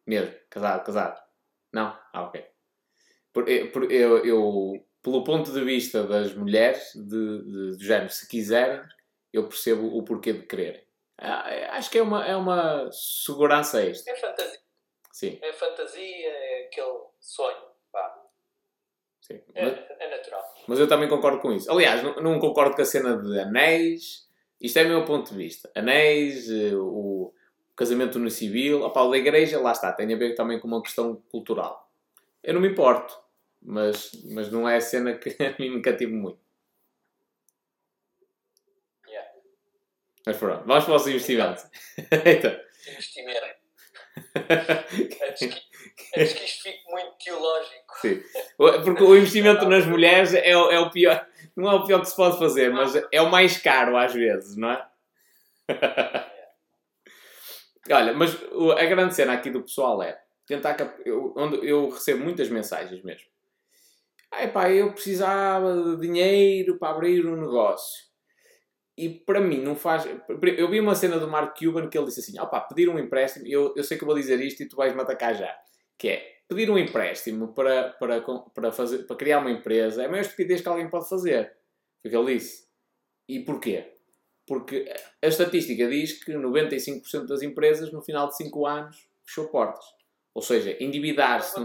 [0.09, 1.21] mesmo, casado, casado.
[1.71, 1.95] Não?
[2.11, 2.43] Ah, ok.
[3.31, 8.27] Por, por, eu, eu, pelo ponto de vista das mulheres, de, de, do género, se
[8.27, 8.81] quiserem,
[9.31, 10.83] eu percebo o porquê de quererem.
[11.17, 14.13] Ah, acho que é uma, é uma segurança extra.
[14.13, 14.59] É fantasia.
[15.11, 15.39] Sim.
[15.41, 17.69] É fantasia, é aquele sonho.
[17.91, 18.25] Pá.
[19.21, 19.41] Sim.
[19.53, 20.53] É, mas, é natural.
[20.67, 21.71] Mas eu também concordo com isso.
[21.71, 24.27] Aliás, não, não concordo com a cena de anéis.
[24.59, 25.69] Isto é o meu ponto de vista.
[25.75, 27.33] Anéis, eh, o,
[27.79, 28.81] casamento no civil.
[28.81, 31.89] Opa, o da igreja, lá está, tem a ver também com uma questão cultural.
[32.43, 33.17] Eu não me importo,
[33.61, 36.39] mas, mas não é a cena que a mim me cativa muito.
[39.07, 39.31] Yeah.
[40.25, 41.65] Mas pronto, vamos para os investimentos.
[42.11, 42.59] então.
[42.91, 43.59] Investimento.
[45.29, 47.99] Antes que, antes que isto fique muito teológico.
[48.01, 48.21] Sim.
[48.57, 51.25] Porque o investimento nas mulheres é, é o pior.
[51.55, 54.57] Não é o pior que se pode fazer, mas é o mais caro às vezes,
[54.57, 54.85] não é?
[57.91, 58.37] Olha, mas
[58.77, 60.75] a grande cena aqui do pessoal é tentar.
[61.05, 63.27] Eu, onde eu recebo muitas mensagens mesmo.
[64.31, 68.07] Ai pá, eu precisava de dinheiro para abrir um negócio.
[68.97, 70.07] E para mim não faz.
[70.57, 72.99] Eu vi uma cena do Mark Cuban que ele disse assim: ó pá, pedir um
[72.99, 73.47] empréstimo.
[73.47, 75.55] Eu, eu sei que eu vou dizer isto e tu vais me atacar já.
[75.97, 78.21] Que é pedir um empréstimo para, para,
[78.53, 81.55] para, fazer, para criar uma empresa é a maior estupidez que alguém pode fazer.
[82.01, 82.67] Foi o que ele disse.
[83.27, 83.98] E porquê?
[84.49, 89.85] Porque a estatística diz que 95% das empresas no final de 5 anos fechou portas.
[90.33, 91.59] Ou seja, endividar-se.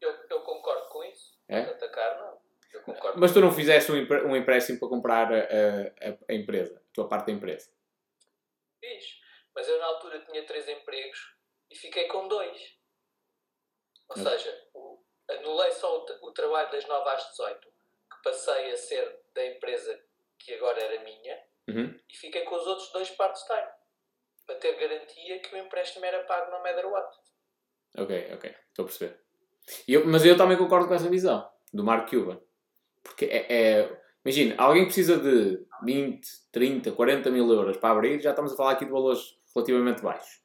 [0.00, 1.38] Eu, eu, concordo com isso.
[1.48, 1.60] É?
[1.60, 2.38] Atacar, não.
[2.72, 3.20] Eu concordo.
[3.20, 6.94] Mas tu não fizeste um, empre- um empréstimo para comprar a, a- a empresa, a
[6.94, 7.70] tua parte da empresa.
[8.80, 9.18] Fiz.
[9.54, 11.34] Mas eu na altura tinha três empregos
[11.70, 12.76] e fiquei com dois.
[14.08, 14.24] Ou Ok.
[14.24, 14.98] seja, o-
[15.30, 20.02] anulei só o, o trabalho das 9 às 18, que passei a ser da empresa
[20.38, 21.94] que agora era minha, Uhum.
[22.08, 23.68] e fiquei com os outros dois part-time.
[24.46, 27.08] Para ter garantia que o empréstimo era pago no matter what.
[27.98, 28.54] Ok, ok.
[28.70, 29.20] Estou a perceber.
[29.86, 32.40] Eu- mas eu também concordo com essa visão do Mark Cuban.
[33.02, 38.20] Porque é, é- Imagina, alguém que precisa de 20, 30, 40 mil euros para abrir,
[38.20, 40.42] já estamos a falar aqui de valores relativamente baixos.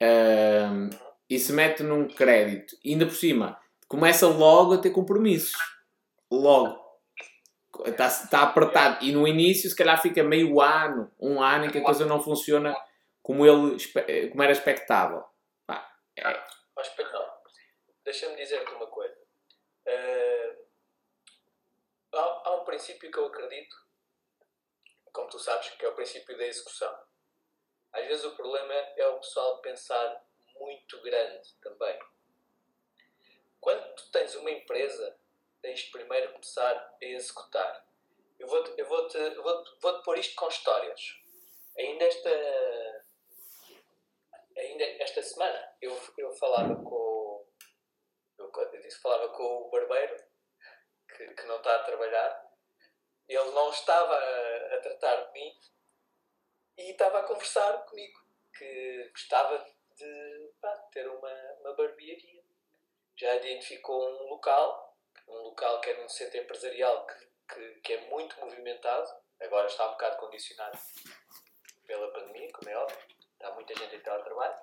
[0.00, 0.90] Ahm,
[1.30, 5.54] e se mete num crédito, ainda por cima, começa logo a ter compromissos.
[6.30, 6.81] Logo.
[7.86, 9.04] Está, está apertado.
[9.04, 12.22] E no início, se calhar, fica meio ano, um ano em que a coisa não
[12.22, 12.74] funciona
[13.22, 15.24] como, ele, espe- como era expectável.
[15.66, 16.44] Pá, é-
[16.76, 16.90] Mas
[18.04, 19.16] deixa-me dizer-te uma coisa.
[19.86, 20.56] Eh,
[22.14, 23.76] há, há um princípio que eu acredito,
[25.12, 26.94] como tu sabes, que é o princípio da execução.
[27.92, 30.24] Às vezes o problema é o pessoal pensar
[30.58, 31.98] muito grande também.
[33.60, 35.16] Quando tu tens uma empresa,
[35.62, 37.86] tens primeiro começar a executar.
[38.38, 41.20] Eu vou-te eu vou-te, eu vou-te, vou-te pôr isto com histórias.
[41.78, 43.04] Ainda esta,
[44.56, 47.46] ainda esta semana eu, eu falava com o-
[48.38, 50.16] eu, eu disse, falava com o barbeiro
[51.16, 52.52] que, que não está a trabalhar
[53.28, 55.54] ele não estava a, a tratar de mim
[56.76, 58.20] e estava a conversar comigo
[58.56, 59.64] que gostava
[59.96, 62.42] de pá, ter uma, uma barbearia
[63.16, 64.91] já identificou um local
[65.32, 69.08] um local que é num centro empresarial que, que, que é muito movimentado
[69.40, 70.78] agora está um bocado condicionado
[71.86, 72.98] pela pandemia, como é óbvio
[73.34, 74.56] está muita gente em teletrabalho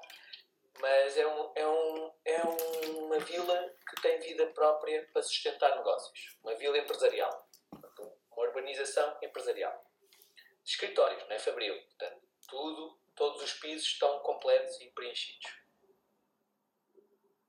[0.81, 5.75] mas é, um, é, um, é um- uma vila que tem vida própria para sustentar
[5.75, 6.37] negócios.
[6.41, 7.47] Uma vila empresarial.
[8.31, 9.85] Uma urbanização empresarial.
[10.63, 11.75] Escritórios, não é fabril.
[11.83, 15.51] Portanto, tudo, todos os pisos estão completos e preenchidos.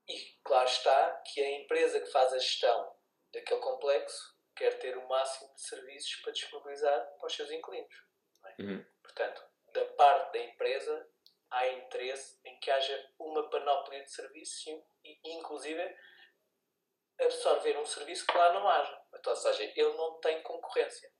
[0.08, 2.96] E claro está que a empresa que faz a gestão
[3.32, 7.94] daquele complexo quer ter o máximo de serviços para disponibilizar para os seus inquilinos.
[8.46, 8.62] é?
[8.62, 8.86] Uhum.
[9.02, 11.08] Portanto, da parte da empresa
[11.50, 14.66] há interesse em que haja uma panóplia de serviços
[15.04, 15.96] e, inclusive,
[17.18, 19.02] absorver um serviço que lá não haja.
[19.14, 21.12] Então, ou seja, ele não tem concorrência.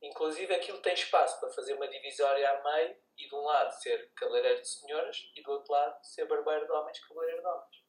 [0.00, 4.12] Inclusive, aquilo tem espaço para fazer uma divisória a meio e de um lado ser
[4.14, 7.82] cabeleireiro de senhoras e do outro lado ser barbeiro de homens, cabeleireiro de homens.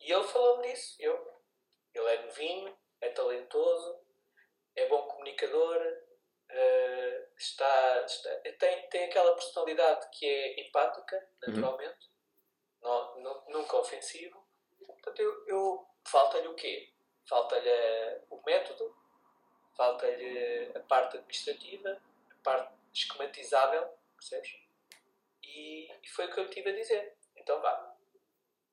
[0.00, 0.96] E ele falou-me disso.
[0.98, 1.33] Eu,
[1.94, 4.00] ele é novinho, é talentoso,
[4.76, 5.80] é bom comunicador,
[6.48, 12.10] eh, está, está- tem, tem aquela personalidade que é empática, naturalmente,
[12.82, 14.44] não, nu- nunca ofensivo.
[14.86, 16.92] Portanto, eu, eu- falta-lhe o quê?
[17.28, 18.96] Falta-lhe eh, o método,
[19.76, 24.50] falta-lhe a parte administrativa, a parte esquematizável, percebes?
[25.42, 27.16] E, e foi o que eu lhe tive a dizer.
[27.36, 27.93] Então vá.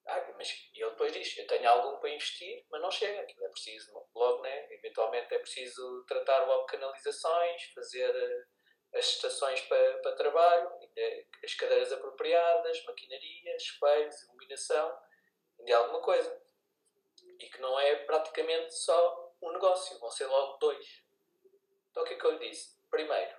[0.06, 3.22] Ah, mas ele depois diz: Eu tenho algum para investir, mas não chega.
[3.22, 4.74] Aquilo é preciso, logo, né?
[4.74, 10.72] Eventualmente é preciso tratar logo canalizações, fazer eh, as estações para, para trabalho,
[11.43, 14.97] as cadeiras apropriadas, maquinaria, espelhos, iluminação,
[15.60, 16.41] ainda há alguma coisa.
[17.39, 21.04] E que não é praticamente só um negócio, vão ser logo dois.
[21.89, 22.80] Então o que é que eu lhe disse?
[22.89, 23.36] Primeiro,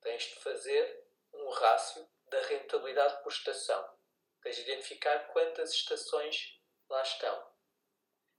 [0.00, 3.93] tens de fazer um rácio da rentabilidade por estação.
[4.44, 7.50] Tens de identificar quantas estações lá estão.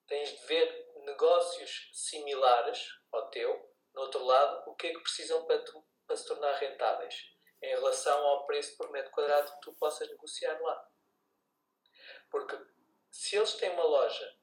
[0.05, 5.43] Tens de ver negócios similares ao teu, no outro lado, o que é que precisam
[5.47, 7.33] para, tu- para se tornar rentáveis.
[7.61, 10.91] em relação ao preço por metro quadrado que tu possas negociar lá.
[12.29, 12.55] Porque
[13.09, 14.37] se eles têm uma loja,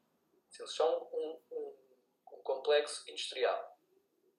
[0.51, 1.99] se eles são um, um,
[2.33, 3.79] um complexo industrial,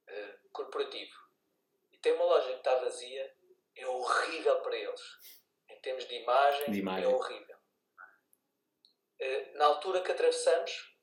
[0.09, 1.17] uh, corporativo,
[1.93, 3.33] e têm uma loja que está vazia,
[3.75, 5.01] é horrível para eles.
[5.83, 7.03] Termos de imagem, De imagem.
[7.03, 7.57] é horrível.
[9.21, 10.97] Uh, na altura que atravessamos,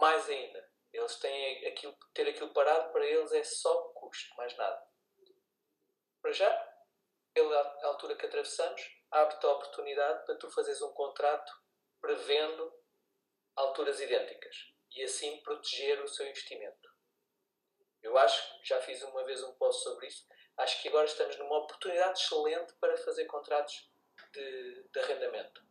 [0.00, 0.72] mais ainda.
[0.92, 4.86] Eles têm aquilo, ter aquilo parado para eles é só custo, mais nada.
[6.22, 6.74] Para já,
[7.32, 8.80] pela altura que atravessamos,
[9.10, 11.52] abre-te a oportunidade para tu fazeres um contrato
[12.00, 12.72] prevendo
[13.56, 14.56] alturas idênticas
[14.92, 16.88] e assim proteger o seu investimento.
[18.02, 20.26] Eu acho já fiz uma vez um post sobre isso.
[20.58, 23.90] Acho que agora estamos numa oportunidade excelente para fazer contratos
[24.34, 25.62] de, de arrendamento.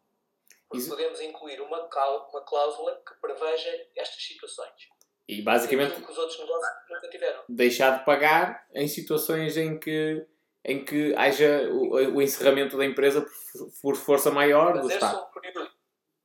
[0.68, 4.89] Porque Isso- podemos incluir uma, cau- uma cláusula que preveja estas situações.
[5.28, 7.43] E basicamente que os outros negócios nunca tiveram.
[7.47, 10.26] deixar de pagar em situações em que,
[10.66, 15.28] em que haja o, o encerramento da empresa por, por força maior do fazer-se Estado.
[15.30, 15.72] um período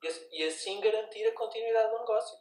[0.03, 2.39] e, ass- e assim garantir a continuidade do negócio.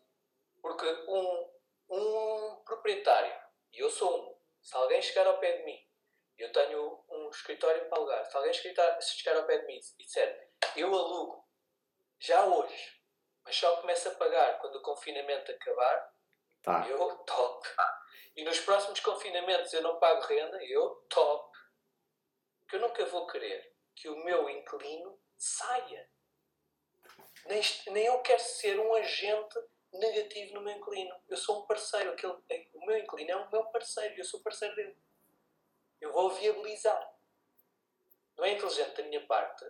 [0.61, 1.47] Porque um,
[1.91, 3.31] um proprietário,
[3.73, 5.79] e eu sou um, se alguém chegar ao pé de mim,
[6.37, 9.77] eu tenho um escritório para alugar, se alguém chegar, se chegar ao pé de mim
[9.77, 11.47] e disser eu alugo
[12.19, 13.01] já hoje,
[13.43, 16.13] mas só começo a pagar quando o confinamento acabar,
[16.61, 16.85] Tá.
[16.89, 17.67] eu top.
[18.35, 21.57] E nos próximos confinamentos eu não pago renda, eu top.
[22.61, 26.09] Porque eu nunca vou querer que o meu inquilino saia.
[27.45, 29.57] Nem, nem eu quero ser um agente
[29.93, 31.15] negativo no meu inquilino.
[31.29, 32.11] Eu sou um parceiro.
[32.11, 32.33] Aquele,
[32.73, 34.97] o meu inquilino é o meu parceiro eu sou parceiro dele.
[36.01, 37.13] Eu vou viabilizar.
[38.37, 39.65] Não é inteligente da minha parte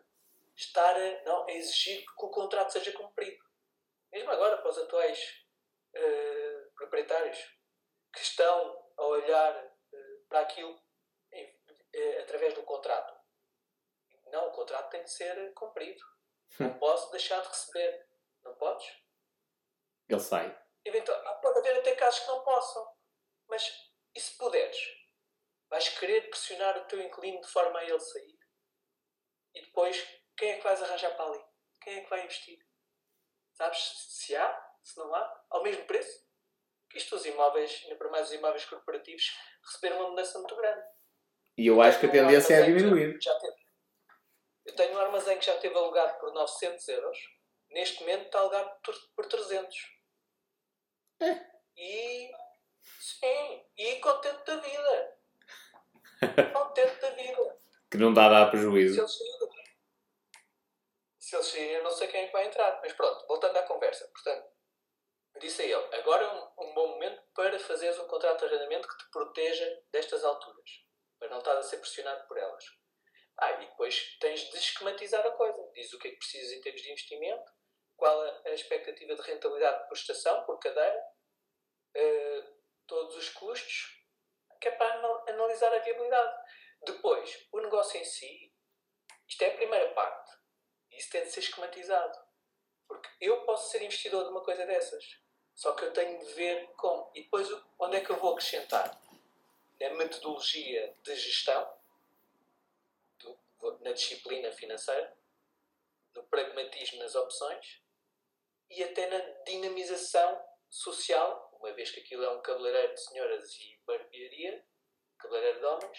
[0.56, 3.44] estar a, não, a exigir que o contrato seja cumprido.
[4.12, 5.46] Mesmo agora para os atuais
[5.94, 7.38] eh, proprietários
[8.14, 9.56] que estão a olhar
[9.94, 10.82] eh, para aquilo
[11.32, 11.60] em-
[11.94, 13.16] eh, através do contrato.
[14.32, 16.04] Não, o contrato tem de ser cumprido.
[16.60, 18.08] Não posso deixar de receber.
[18.44, 18.88] Não podes?
[20.10, 20.58] Ele sai.
[20.84, 22.96] Eventual, pode haver até casos que não possam.
[23.48, 24.78] Mas e se puderes?
[25.70, 28.38] Vais querer pressionar o teu inquilino de forma a ele sair?
[29.54, 29.98] E depois,
[30.38, 31.44] quem é que vais arranjar para ali?
[31.82, 32.60] Quem é que vai investir?
[33.54, 36.26] Sabes se há, se não há, ao mesmo preço?
[36.90, 39.24] Que isto os imóveis, ainda para mais os imóveis corporativos,
[39.66, 40.86] receberam uma mudança muito grande.
[41.58, 43.20] E eu acho que a tendência é que diminuir.
[43.22, 43.58] já- já teve-
[44.66, 47.18] eu tenho um armazém que já teve alugado por 900 euros.
[47.72, 49.76] Neste momento está alugado por, por 300.
[51.76, 52.32] E.
[53.00, 55.17] Sim, e contente da vida.
[56.54, 57.58] Contente da vida.
[57.90, 59.00] Que não dá a dar Se prejuízo.
[59.00, 59.38] eles saírem,
[61.18, 62.82] se eles saírem, eu não sei quem é que vai entrar.
[62.82, 64.06] Mas pronto, voltando à conversa.
[64.10, 64.46] Portanto,
[65.40, 68.90] disse a ele: agora é um, um bom momento para fazeres um contrato de arrendamento
[68.90, 70.70] que te proteja destas alturas.
[71.18, 72.66] Para não estar a ser pressionado por elas.
[73.40, 75.72] Ah, e depois tens de esquematizar a coisa.
[75.74, 77.52] Diz o que é que precisas em termos de investimento,
[77.96, 81.04] qual a, expectativa de rentabilidade por estação, por cadeira,
[81.96, 82.44] eh,
[82.88, 83.97] todos os custos,
[84.60, 86.44] que é para anal- analisar a viabilidade.
[86.86, 88.54] Depois, o negócio em si,
[89.28, 90.38] isto é a primeira parte.
[90.92, 92.18] Isso tem de ser esquematizado.
[92.88, 95.20] Porque eu posso ser investidor de uma coisa dessas.
[95.54, 97.12] Só que eu tenho de ver como.
[97.14, 97.48] E depois,
[97.80, 99.00] onde é que eu vou acrescentar?
[99.80, 101.78] Na metodologia de gestão,
[103.82, 105.16] na disciplina financeira,
[106.16, 107.82] no pragmatismo nas opções
[108.70, 113.80] e até na dinamização social, uma vez que aquilo é um cabeleireiro de senhoras e
[113.86, 114.64] barbearia,
[115.18, 115.98] cabeleireiro de homens,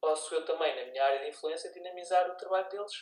[0.00, 2.92] posso eu também, na minha área de influência, dinamizar o trabalho deles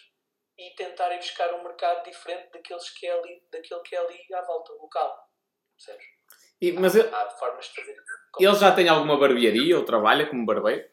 [0.59, 4.35] e tentar ir buscar um mercado diferente daqueles que é ali, daquele que é ali
[4.35, 5.29] à volta, local.
[5.77, 6.05] Percebes?
[6.61, 7.97] E- mas ele, Há formas de fazer.
[8.41, 10.91] ele já tem alguma barbearia ou trabalha como barbeiro?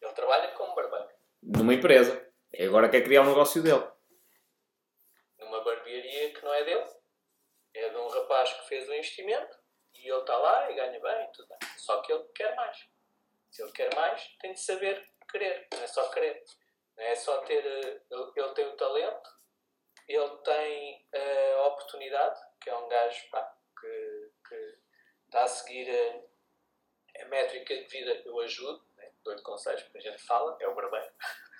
[0.00, 1.08] Ele trabalha como barbeiro.
[1.42, 2.24] Numa empresa.
[2.52, 3.84] E agora quer criar um negócio dele.
[5.40, 6.86] numa barbearia que não é dele.
[7.78, 9.56] É de um rapaz que fez o investimento
[9.94, 11.58] e ele está lá e ganha bem tudo bem.
[11.76, 12.88] Só que ele quer mais.
[13.50, 15.68] Se ele quer mais, tem de saber querer.
[15.72, 16.44] Não é só querer.
[16.96, 17.64] Não é só ter.
[17.64, 19.30] eh, Ele, ele tem o talento,
[20.08, 21.06] ele tem
[21.56, 24.78] a oportunidade, que é um gajo pá, que, que
[25.26, 29.12] está a seguir a, a métrica de vida que eu ajudo, né?
[29.22, 31.12] dou-lhe conselhos, porque a gente fala, é o barbeiro.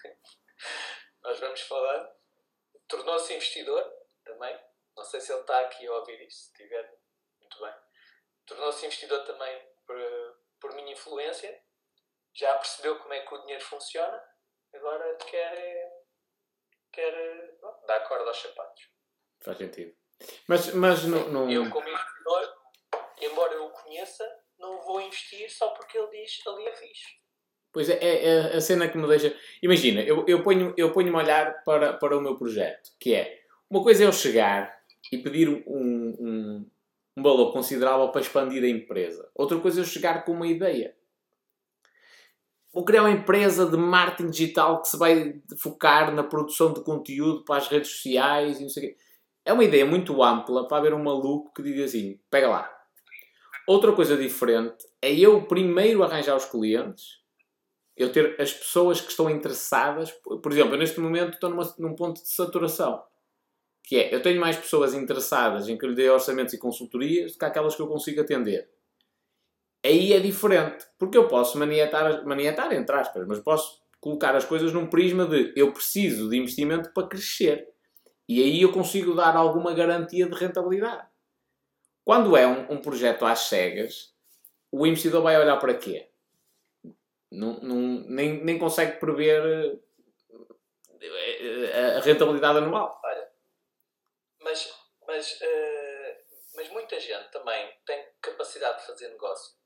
[1.22, 2.18] Nós vamos falando
[2.88, 3.84] tornou-se investidor
[4.24, 4.58] também.
[4.98, 6.92] Não sei se ele está aqui a ouvir isto, se estiver,
[7.40, 7.72] muito bem.
[8.44, 9.96] Tornou-se investidor também por,
[10.60, 11.62] por minha influência.
[12.34, 14.20] Já percebeu como é que o dinheiro funciona.
[14.74, 15.90] Agora quer,
[16.92, 18.90] quer bom, dar corda aos sapatos.
[19.40, 19.96] Faz sentido.
[20.48, 22.56] Mas, mas no, no- Eu, como investidor,
[23.20, 24.24] embora eu o conheça,
[24.58, 27.18] não vou investir só porque ele diz ali é fixe.
[27.72, 29.38] Pois é, é, é a cena que me deixa.
[29.62, 33.40] Imagina, eu, eu ponho-me eu ponho a olhar para, para o meu projeto, que é
[33.70, 34.77] uma coisa é eu chegar
[35.10, 36.70] e pedir um, um,
[37.16, 39.28] um valor considerável para expandir a empresa.
[39.34, 40.94] Outra coisa é chegar com uma ideia.
[42.72, 47.44] Vou criar uma empresa de marketing digital que se vai focar na produção de conteúdo
[47.44, 48.96] para as redes sociais e não sei o quê.
[49.44, 52.70] É uma ideia muito ampla para haver um maluco que diga assim: pega lá.
[53.66, 57.18] Outra coisa diferente é eu primeiro arranjar os clientes
[57.98, 60.12] eu ter as pessoas que estão interessadas.
[60.12, 63.02] Por exemplo, eu neste momento estou numa, num ponto de saturação.
[63.88, 67.38] Que é, eu tenho mais pessoas interessadas em que lhe dê orçamentos e consultorias do
[67.38, 68.68] que aquelas que eu consigo atender.
[69.82, 74.74] Aí é diferente, porque eu posso maniatar, maniatar entre aspas, mas posso colocar as coisas
[74.74, 77.66] num prisma de eu preciso de investimento para crescer.
[78.28, 81.08] E aí eu consigo dar alguma garantia de rentabilidade.
[82.04, 84.12] Quando é um, um projeto às cegas,
[84.70, 86.10] o investidor vai olhar para quê?
[87.32, 87.76] Não, não,
[88.06, 89.80] nem, nem consegue prever
[91.00, 93.00] eh, a rentabilidade anual.
[93.02, 93.27] Olha,
[94.48, 94.74] mas,
[95.06, 96.16] mas, uh,
[96.54, 99.56] mas muita gente também tem capacidade de fazer negócio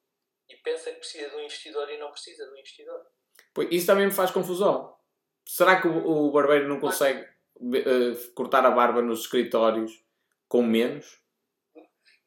[0.48, 3.06] e pensa que precisa de um investidor e não precisa de um investidor.
[3.54, 4.98] Pois, isso também me faz confusão.
[5.46, 7.22] Será que o, o barbeiro não consegue
[7.56, 10.04] uh, cortar a barba nos escritórios
[10.48, 11.20] com menos?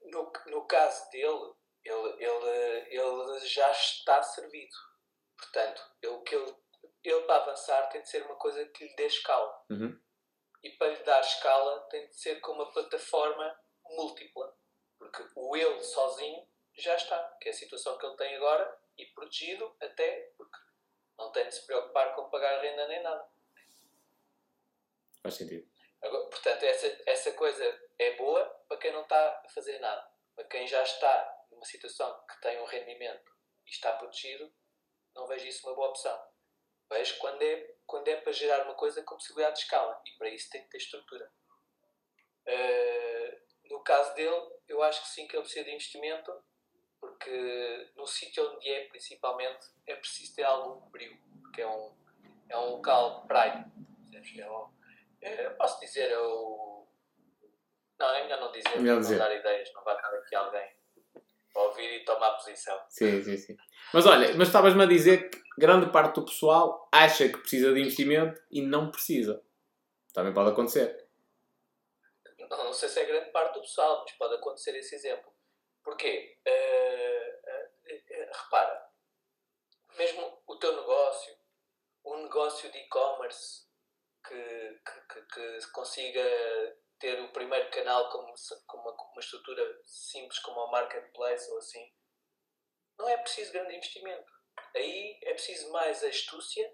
[0.06, 1.54] No, no caso dele,
[1.84, 4.76] ele, ele, ele já está servido
[5.38, 6.56] Portanto, o que ele,
[7.04, 9.54] ele para avançar tem de ser uma coisa que lhe dê escala.
[9.70, 10.00] Uhum.
[10.66, 14.58] E para lhe dar escala tem de ser com uma plataforma múltipla.
[14.98, 19.06] Porque o ele sozinho já está, que é a situação que ele tem agora, e
[19.06, 20.58] protegido até porque
[21.20, 23.30] não tem de se preocupar com pagar renda nem nada.
[25.22, 25.70] Faz sentido.
[26.02, 27.64] Agora, portanto, essa, essa coisa
[28.00, 30.12] é boa para quem não está a fazer nada.
[30.36, 33.32] Para quem já está numa situação que tem um rendimento
[33.68, 34.52] e está protegido,
[35.14, 36.28] não vejo isso uma boa opção.
[36.90, 40.30] Vejo quando é, quando é para gerar uma coisa com possibilidade de escala e para
[40.30, 41.32] isso tem que ter estrutura.
[42.48, 46.32] Uh, no caso dele, eu acho que sim que ele precisa de investimento
[47.00, 51.94] porque no sítio onde é, principalmente, é preciso ter algum brilho, porque é um,
[52.50, 53.66] é um local praia.
[54.14, 54.70] É um,
[55.22, 56.88] é, posso dizer, é o.
[58.00, 59.20] Não, ainda não dizer, não dizer.
[59.20, 60.76] dar ideias, não vai estar aqui alguém
[61.56, 62.78] ouvir e tomar posição.
[62.90, 63.58] Sim, sim, sim.
[63.94, 67.82] Mas olha, mas estavas-me a dizer que grande parte do pessoal acha que precisa de
[67.82, 69.44] investimento e não precisa.
[70.14, 71.06] Também pode acontecer.
[72.50, 75.34] Não, sei se é grande parte do pessoal, mas pode acontecer esse exemplo.
[75.84, 76.38] Porquê?
[76.46, 78.90] Uh, uh, uh, repara,
[79.98, 81.36] mesmo o teu negócio,
[82.06, 83.66] um negócio de e-commerce
[84.28, 86.24] que, que, que, que consiga
[87.00, 88.34] ter o primeiro canal com,
[88.68, 91.92] com uma, uma estrutura simples como o marketplace ou assim,
[92.98, 94.35] não é preciso grande investimento.
[94.76, 96.70] Aí é preciso mais astúcia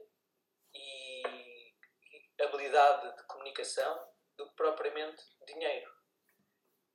[0.73, 1.21] e,
[2.43, 4.07] habilidade de comunicação
[4.37, 5.91] do que propriamente dinheiro.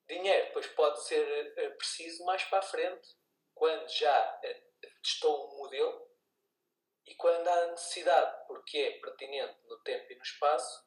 [0.09, 3.09] Dinheiro depois pode ser eh, preciso mais para a frente,
[3.55, 4.62] quando já eh,
[5.03, 6.11] testou um modelo
[7.07, 10.87] e quando há necessidade, porque é pertinente no tempo e no espaço,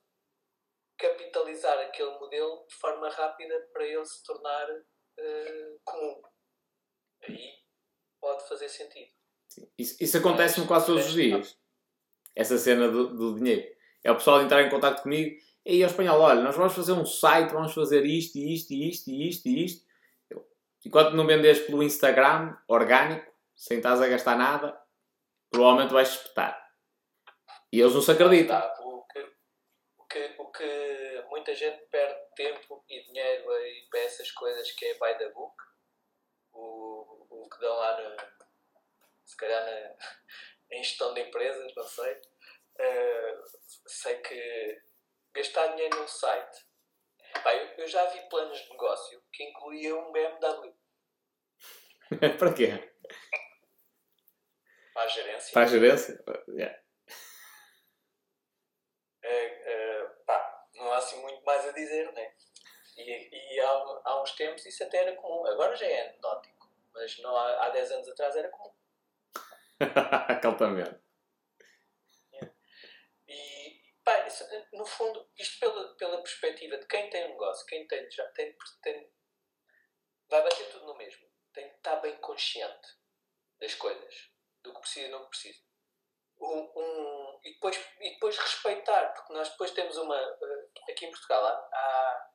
[0.97, 6.22] capitalizar aquele modelo de forma rápida para ele se tornar uh, comum.
[7.24, 7.64] Aí
[8.20, 9.18] pode fazer sentido.
[9.78, 11.58] Isso, isso acontece-me quase todos os dias.
[12.36, 13.68] Essa cena do, do, dinheiro.
[14.04, 15.36] É o pessoal entrar em contato comigo
[15.66, 18.72] e aí ao espanhol, olha, nós vamos fazer um site, vamos fazer isto e isto
[18.72, 19.89] e isto e isto e isto.
[20.86, 24.80] Enquanto não vendes pelo Instagram, orgânico, sem estás a gastar nada,
[25.52, 26.58] provavelmente vais espetar.
[27.72, 28.60] E eles não se acreditam.
[28.60, 28.80] Tá,
[30.10, 34.93] que, o que muita gente perde tempo e dinheiro aí para essas coisas que é
[34.95, 35.56] by the book,
[36.52, 38.16] o, o que dão lá no,
[39.30, 39.95] se calhar na,
[40.71, 42.13] em gestão de empresas, não sei.
[42.13, 43.43] Uh,
[43.88, 44.82] sei que
[45.34, 46.65] gastar dinheiro num site.
[47.43, 50.73] Pá, eu, eu, já vi planos de negócio que incluíam um BMW.
[52.39, 52.91] para quê?
[54.93, 55.53] Para a gerência.
[55.53, 56.23] Para a gerência?
[56.47, 56.80] Yeah.
[60.73, 62.34] não há assim muito mais a dizer, né?
[62.97, 63.69] E, e há,
[64.05, 65.45] há uns tempos isso até era comum.
[65.45, 68.73] Agora já é anedótico, mas não há, há 10 anos atrás era comum.
[70.41, 71.01] Caltamente.
[73.27, 74.27] E, pá,
[74.73, 78.55] no fundo, isto pela, pela perspectiva de quem tem um negócio, quem tem, já tem,
[78.82, 79.11] tem,
[80.30, 81.27] vai bater tudo no mesmo.
[81.53, 82.88] Tem que estar bem consciente
[83.59, 84.32] das coisas,
[84.63, 85.69] do que precisa e não precisa
[86.41, 90.15] um, um, e, depois, e depois respeitar, porque nós depois temos uma.
[90.15, 92.30] Eh, aqui em Portugal há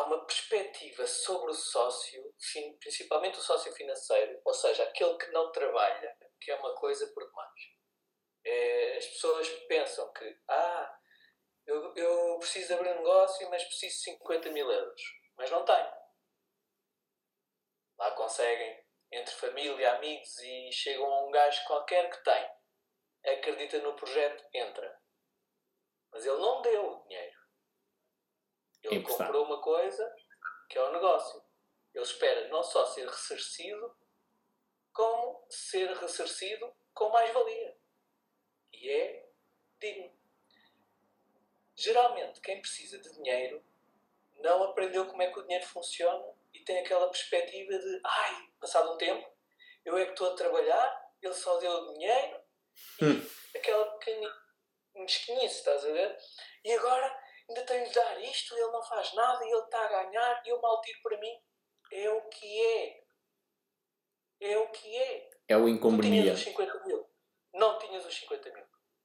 [0.00, 2.34] uma perspectiva sobre o sócio,
[2.80, 7.26] principalmente o sócio financeiro, ou seja, aquele que não trabalha, que é uma coisa por
[7.28, 7.52] demais.
[8.44, 10.98] É, as pessoas pensam que, ah,
[11.66, 15.02] eu, eu preciso abrir um negócio, mas preciso de 50 mil euros.
[15.36, 15.92] Mas não tem.
[17.98, 22.50] Lá conseguem, entre família, amigos, e chegam a um gajo qualquer que tem.
[23.34, 25.00] Acredita no projeto, entra.
[26.10, 27.31] Mas ele não deu o dinheiro.
[28.84, 29.26] Ele Emprestado.
[29.26, 30.16] comprou uma coisa
[30.68, 31.42] que é o negócio.
[31.94, 33.94] Ele espera não só ser ressarcido,
[34.92, 37.76] como ser ressarcido com mais-valia.
[38.72, 39.28] E é
[39.78, 40.12] digno.
[41.76, 43.62] Geralmente, quem precisa de dinheiro
[44.36, 48.92] não aprendeu como é que o dinheiro funciona e tem aquela perspectiva de ai, passado
[48.92, 49.30] um tempo,
[49.84, 52.40] eu é que estou a trabalhar, ele só deu o dinheiro
[53.00, 54.42] e aquela pequena
[54.94, 56.16] mesquinice, estás a ver?
[56.64, 57.21] E agora
[57.52, 60.48] ainda tenho de dar isto, ele não faz nada e ele está a ganhar e
[60.48, 61.40] eu mal tiro para mim.
[61.92, 63.04] É o que é.
[64.40, 65.30] É o que é.
[65.48, 66.30] É o Tu tinhas inconveniente.
[66.30, 67.08] os 50 mil.
[67.52, 68.64] Não tinhas os 50 mil.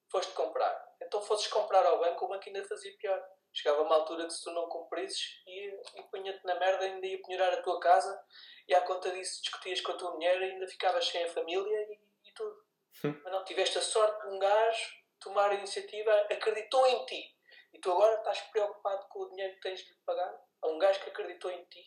[0.09, 0.95] Foste comprar.
[1.01, 3.21] Então fosses comprar ao banco, o banco ainda fazia pior.
[3.53, 7.21] Chegava uma altura que se tu não cumprisses, ia, e punha-te na merda, ainda ia
[7.21, 8.23] penhorar a tua casa,
[8.67, 11.99] e à conta disso discutias com a tua mulher, ainda ficavas sem a família e,
[12.29, 12.63] e tudo.
[13.03, 13.19] Hum.
[13.23, 17.36] Mas não, tiveste a sorte de um gajo tomar a iniciativa, acreditou em ti.
[17.77, 20.99] E tu agora estás preocupado com o dinheiro que tens de pagar a um gajo
[20.99, 21.83] que acreditou em ti.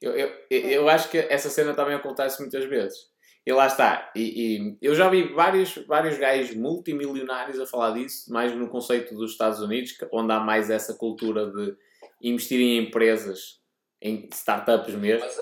[0.00, 3.12] Eu, eu, eu acho que essa cena também acontece muitas vezes.
[3.46, 4.12] E lá está.
[4.16, 9.14] E, e eu já vi vários, vários gajos multimilionários a falar disso, mais no conceito
[9.14, 11.76] dos Estados Unidos, onde há mais essa cultura de
[12.20, 13.60] investir em empresas,
[14.00, 15.24] em startups mesmo.
[15.24, 15.38] Mas,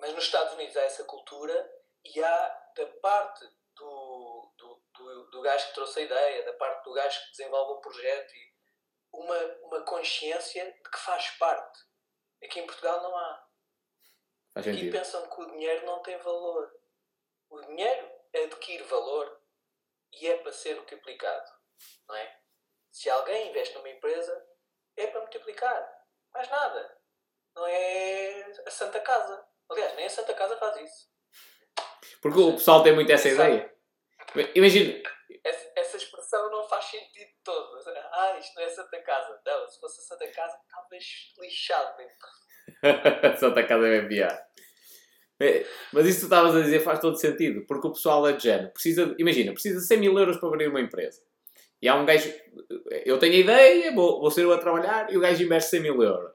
[0.00, 1.70] mas nos Estados Unidos há essa cultura
[2.02, 3.44] e há da parte
[5.30, 8.54] do, gajo que trouxe a ideia, da parte do gajo que desenvolve o projeto, e
[9.12, 11.78] uma, uma consciência de que faz parte.
[12.42, 13.48] Aqui em Portugal não há.
[14.54, 14.92] Faz Aqui sentido.
[14.92, 16.72] pensam que o dinheiro não tem valor.
[17.50, 19.40] O dinheiro adquire valor
[20.12, 21.50] e é para ser multiplicado.
[22.08, 22.40] Não é?
[22.90, 24.46] Se alguém investe numa empresa,
[24.96, 25.98] é para multiplicar.
[26.32, 26.98] Mais nada.
[27.54, 29.46] Não é a Santa Casa.
[29.68, 31.08] Aliás, nem a Santa Casa faz isso.
[32.20, 33.74] Porque o pessoal tem muito essa ideia.
[34.54, 35.02] Imagina,
[35.44, 37.78] Essa, expressão não faz sentido todo.
[38.12, 39.40] Ah, isto não é Santa Casa.
[39.44, 41.04] Não, se fosse Santa Casa, estavas
[41.40, 43.36] lixado dentro.
[43.38, 44.22] Santa Casa é bem.
[45.40, 48.32] É, Mas isso que tu estavas a dizer faz todo sentido, porque o pessoal é
[48.32, 48.72] de género.
[48.72, 51.22] Precisa, imagina, precisa de 100 mil euros para abrir uma empresa.
[51.80, 52.32] E há um gajo,
[53.04, 55.80] eu tenho a ideia, vou, vou ser eu a trabalhar, e o gajo investe 100
[55.80, 56.32] mil euros.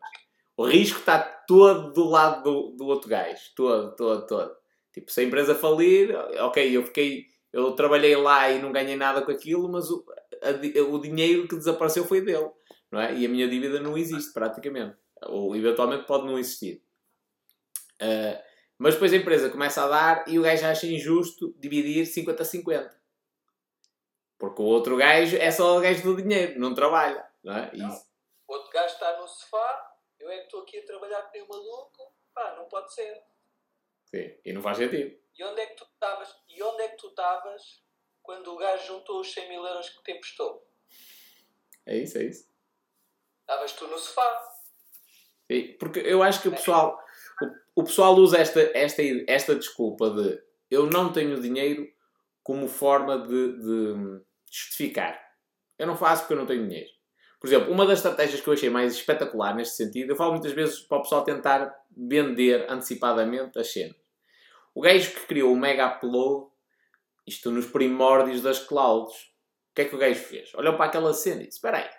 [0.56, 3.42] O risco está todo do lado do, do outro gajo.
[3.56, 4.56] Todo, todo, todo.
[4.94, 9.22] Tipo, se a empresa falir, ok, eu fiquei, eu trabalhei lá e não ganhei nada
[9.22, 10.04] com aquilo, mas o,
[10.42, 12.50] a o dinheiro que desapareceu foi dele.
[12.92, 13.14] Não é?
[13.14, 14.98] E a minha dívida não existe, praticamente.
[15.28, 16.84] Ou eventualmente pode não existir.
[18.02, 18.42] Uh,
[18.78, 22.92] mas depois a empresa começa a dar e o gajo acha injusto dividir 50-50.
[24.40, 27.26] Porque o outro gajo é só o gajo do dinheiro, não trabalha.
[27.44, 27.72] Não é?
[27.76, 27.88] Não.
[27.88, 28.06] Isso.
[28.48, 32.14] Outro gajo está no sofá, eu é que estou aqui a trabalhar com um maluco.
[32.34, 33.22] Pá, não pode ser.
[34.06, 34.36] Sim.
[34.44, 35.23] E não faz sentido.
[35.38, 36.36] E onde é que tu estavas?
[36.50, 37.84] E onde é que tu estavas
[38.22, 40.68] quando o gajo juntou os 100 mil euros que te emprestou?
[41.86, 42.48] É isso, é isso.
[43.42, 44.54] Estavas tu no sofá.
[45.52, 46.98] Sim, Porque eu acho que o pessoal,
[47.76, 51.88] o, o pessoal usa esta, esta, esta desculpa de eu não tenho dinheiro
[52.42, 55.20] como forma de, de justificar.
[55.78, 56.90] Eu não faço porque eu não tenho dinheiro.
[57.40, 60.54] Por exemplo, uma das estratégias que eu achei mais espetacular neste sentido, eu falo muitas
[60.54, 64.03] vezes para o pessoal tentar vender antecipadamente as cenas.
[64.74, 66.48] O gajo que criou o Mega Upload,
[67.28, 70.54] isto nos primórdios das clouds, o que é que o gajo fez?
[70.56, 71.90] Olhou para aquela cena e disse: Espera aí,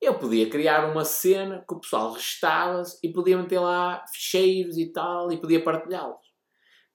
[0.00, 4.92] eu podia criar uma cena que o pessoal restava-se e podia meter lá ficheiros e
[4.92, 6.24] tal e podia partilhá-los.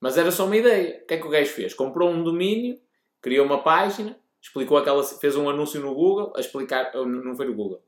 [0.00, 1.00] Mas era só uma ideia.
[1.02, 1.74] O que é que o gajo fez?
[1.74, 2.80] Comprou um domínio,
[3.20, 6.92] criou uma página, explicou aquela, fez um anúncio no Google a explicar.
[6.94, 7.82] Não foi no Google,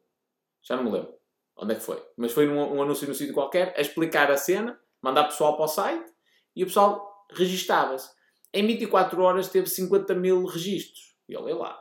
[0.63, 1.23] já não me lembro
[1.57, 4.37] onde é que foi, mas foi num, um anúncio no sítio qualquer a explicar a
[4.37, 6.13] cena, mandar pessoal para o site
[6.57, 8.11] e o pessoal registava-se.
[8.53, 11.15] Em 24 horas teve 50 mil registros.
[11.29, 11.81] E olha lá,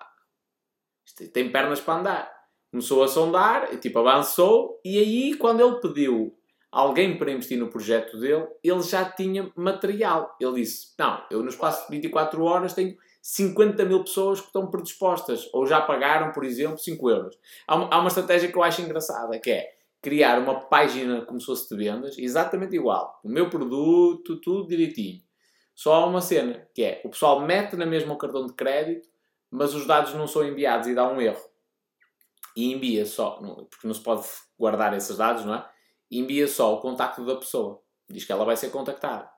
[1.05, 2.41] isto tem pernas para andar
[2.71, 6.33] começou a sondar, e, tipo, avançou, e aí, quando ele pediu
[6.71, 10.35] alguém para investir no projeto dele, ele já tinha material.
[10.39, 14.71] Ele disse: Não, eu no espaço de 24 horas tenho 50 mil pessoas que estão
[14.71, 17.37] predispostas, ou já pagaram, por exemplo, 5 euros.
[17.67, 21.39] Há uma, há uma estratégia que eu acho engraçada, que é criar uma página como
[21.39, 23.19] se fosse de vendas, exatamente igual.
[23.23, 25.21] O meu produto, tudo direitinho.
[25.73, 29.09] Só há uma cena, que é, o pessoal mete na mesma o cartão de crédito,
[29.49, 31.51] mas os dados não são enviados e dá um erro
[32.55, 35.69] e envia só, porque não se pode guardar esses dados, não é?
[36.09, 37.81] Envia só o contacto da pessoa.
[38.09, 39.29] Diz que ela vai ser contactada.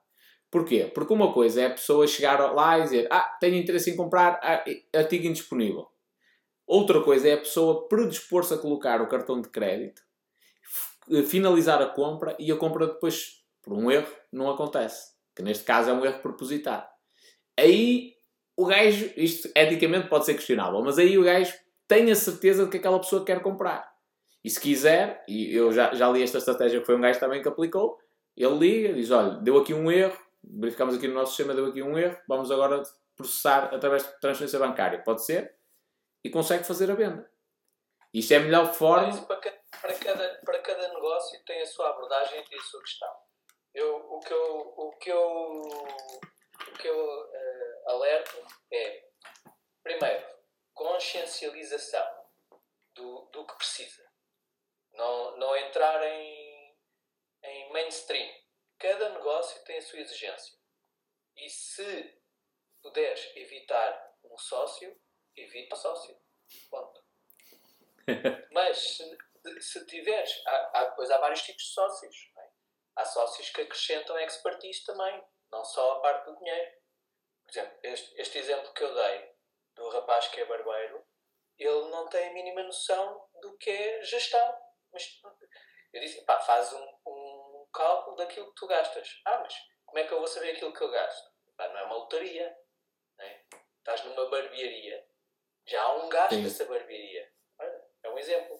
[0.49, 0.91] Porquê?
[0.93, 4.39] Porque uma coisa é a pessoa chegar lá e dizer ah, tenho interesse em comprar
[4.95, 5.88] artigo indisponível.
[6.65, 10.01] Outra coisa é a pessoa predispor-se a colocar o cartão de crédito,
[11.27, 15.12] finalizar a compra e a compra depois, por um erro, não acontece.
[15.36, 16.88] Que neste caso é um erro propositado.
[17.57, 18.13] Aí
[18.55, 21.53] o gajo, isto eticamente pode ser questionável, mas aí o gajo
[21.88, 23.91] tem a certeza de que aquela pessoa quer comprar.
[24.43, 27.41] E se quiser, e eu já, já li esta estratégia que foi um gajo também
[27.41, 27.97] que aplicou,
[28.36, 31.81] ele liga, diz: Olha, deu aqui um erro, verificamos aqui no nosso sistema, deu aqui
[31.81, 32.84] um erro, vamos agora
[33.15, 35.01] processar através de transferência bancária.
[35.01, 35.55] Pode ser?
[36.23, 37.29] E consegue fazer a venda.
[38.13, 39.07] Isto é a melhor forma.
[39.07, 43.09] Mas para, cada, para cada negócio tem a sua abordagem e tem a sua questão.
[43.74, 49.09] Eu, o que eu, o que eu, o que eu uh, alerto é,
[49.82, 50.26] primeiro,
[50.74, 52.24] consciencialização
[52.93, 54.03] do, do que precisa.
[54.93, 56.78] Não, não entrar em,
[57.43, 58.32] em mainstream.
[58.78, 60.57] Cada negócio tem a sua exigência.
[61.36, 62.21] E se
[62.82, 64.99] puderes evitar um sócio,
[65.36, 66.15] evita o sócio.
[66.69, 67.03] Ponto.
[68.51, 72.32] Mas se, se tiveres, há, há, depois há vários tipos de sócios.
[72.96, 76.72] Há sócios que acrescentam expertise também, não só a parte do dinheiro.
[77.44, 79.34] Por exemplo, este, este exemplo que eu dei
[79.76, 81.04] do rapaz que é barbeiro,
[81.58, 84.58] ele não tem a mínima noção do que é gestão.
[84.91, 85.20] Mas
[85.91, 89.22] eu disse, pá, faz um, um cálculo daquilo que tu gastas.
[89.26, 91.32] Ah, mas como é que eu vou saber aquilo que eu gasto?
[91.58, 92.56] Pá, não é uma lotaria.
[93.18, 93.46] Né?
[93.80, 95.08] Estás numa barbearia.
[95.66, 96.44] Já há um gasto Sim.
[96.44, 97.32] dessa barbearia.
[98.04, 98.60] É um exemplo.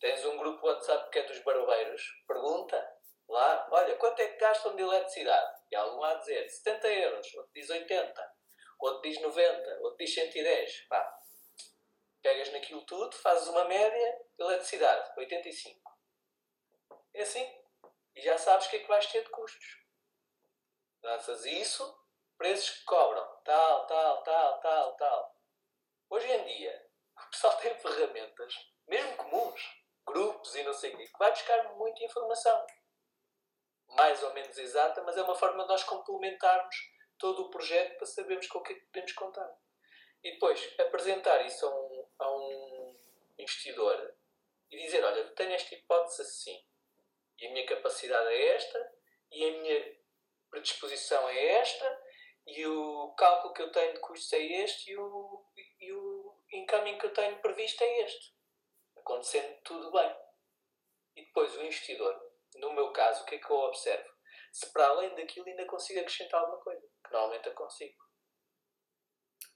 [0.00, 2.02] Tens um grupo WhatsApp que é dos barbeiros.
[2.26, 2.93] Pergunta
[3.28, 5.62] lá, olha, quanto é que gastam de eletricidade?
[5.70, 8.32] E algum a dizer 70 euros, outro diz 80,
[8.78, 10.86] outro diz 90, outro diz 110.
[10.88, 11.20] Pá,
[12.22, 15.92] pegas naquilo tudo, fazes uma média, eletricidade, 85.
[17.12, 17.64] É assim.
[18.14, 19.84] E já sabes o que é que vais ter de custos.
[21.02, 21.98] Lanças isso,
[22.38, 25.36] preços que cobram, tal, tal, tal, tal, tal.
[26.08, 28.54] Hoje em dia, o pessoal tem ferramentas,
[28.86, 29.62] mesmo comuns,
[30.06, 32.66] grupos e não sei o quê, que vai buscar muita informação.
[33.96, 36.76] Mais ou menos exata, mas é uma forma de nós complementarmos
[37.18, 39.56] todo o projeto para sabermos com o que é que podemos contar.
[40.22, 42.96] E depois apresentar isso a um, a um
[43.38, 44.14] investidor
[44.70, 46.64] e dizer: Olha, tenho esta hipótese assim,
[47.38, 48.92] e a minha capacidade é esta,
[49.30, 49.96] e a minha
[50.50, 52.02] predisposição é esta,
[52.46, 55.44] e o cálculo que eu tenho de custos é este, e o,
[55.80, 58.34] e o encaminho que eu tenho previsto é este.
[58.96, 60.16] Acontecendo tudo bem.
[61.16, 62.23] E depois o investidor,
[62.54, 64.08] no meu caso, o que é que eu observo?
[64.52, 68.04] Se para além daquilo ainda consigo acrescentar alguma coisa, que normalmente eu consigo.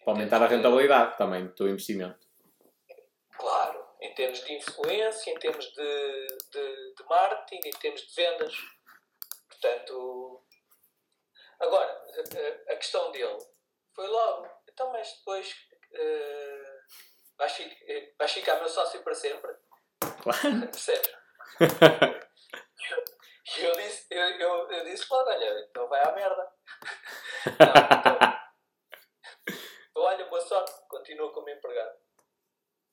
[0.04, 2.26] Para aumentar a rentabilidade também do teu investimento.
[3.36, 8.54] Claro, em termos de influência, em termos de, de, de marketing, em termos de vendas.
[9.48, 10.44] Portanto,
[11.60, 12.04] agora,
[12.68, 13.38] a, a questão dele
[13.94, 15.52] foi logo, então, mas depois
[15.92, 17.76] uh, vais, ficar,
[18.18, 19.52] vais ficar meu sócio para sempre?
[20.22, 20.60] Claro.
[20.70, 21.16] Percebes?
[23.56, 26.48] E eu, disse, eu, eu, eu disse logo, olha, então vai à merda.
[27.46, 27.68] Não,
[29.90, 31.90] então, olha, boa sorte, continua como empregado.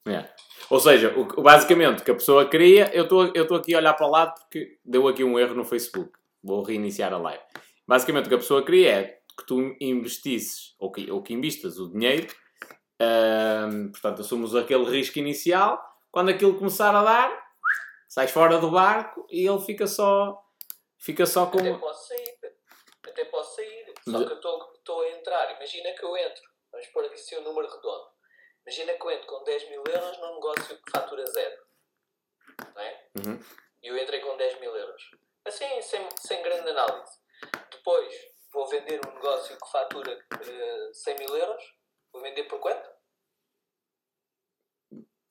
[0.07, 0.29] Yeah.
[0.69, 4.07] Ou seja, o, basicamente o que a pessoa queria, eu estou aqui a olhar para
[4.07, 6.11] o lado porque deu aqui um erro no Facebook.
[6.43, 7.43] Vou reiniciar a live.
[7.87, 9.03] Basicamente o que a pessoa queria é
[9.37, 12.27] que tu investisses, ou que, ou que investas o dinheiro,
[13.91, 17.45] portanto assumos aquele risco inicial, quando aquilo começar a dar,
[18.07, 20.41] sais fora do barco e ele fica só,
[21.05, 21.59] fica só com...
[21.59, 22.37] Até posso sair,
[23.03, 27.05] até posso sair, só que eu estou a entrar, imagina que eu entro Vamos pôr
[27.05, 28.09] aqui assim um número redondo.
[28.67, 31.55] Imagina que eu entro com 10 mil euros num negócio que fatura zero.
[32.75, 33.07] Não é?
[33.15, 33.39] Uhum.
[33.81, 35.01] E eu entrei com 10 mil euros.
[35.45, 37.11] Assim, sem, sem grande análise.
[37.71, 38.13] Depois,
[38.51, 41.63] vou vender um negócio que fatura uh, eh, 100 mil euros.
[42.11, 42.89] Vou vender por quanto?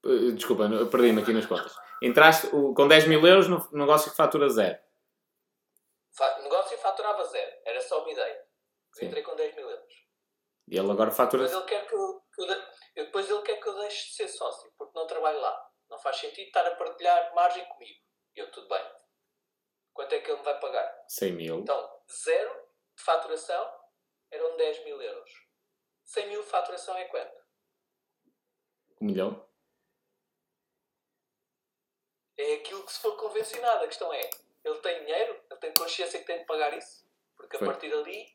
[0.02, 1.76] Uh, desculpa, perdi-me aqui nas contas.
[2.00, 4.78] Entraste com 10 mil euros no negócio que fatura zero.
[6.20, 7.60] O negócio faturava zero.
[7.64, 8.46] Era só uma ideia.
[8.96, 9.94] Eu entrei com 10 mil euros.
[10.68, 11.44] E ele agora fatura.
[11.44, 14.28] Depois ele quer que eu, que eu, depois ele quer que eu deixe de ser
[14.28, 15.70] sócio, porque não trabalho lá.
[15.90, 18.00] Não faz sentido estar a partilhar margem comigo.
[18.34, 18.84] E eu, tudo bem.
[19.92, 21.04] Quanto é que ele me vai pagar?
[21.08, 21.58] 100 mil.
[21.60, 23.80] Então, zero de faturação
[24.30, 25.30] eram 10 mil euros.
[26.04, 27.44] 100 mil de faturação é quanto?
[29.00, 29.48] Um milhão.
[32.36, 33.84] É aquilo que se for convencionado.
[33.84, 34.28] A questão é,
[34.64, 35.40] ele tem dinheiro?
[35.50, 37.04] Ele tem consciência que tem de pagar isso?
[37.36, 37.68] Porque a Foi.
[37.68, 38.34] partir dali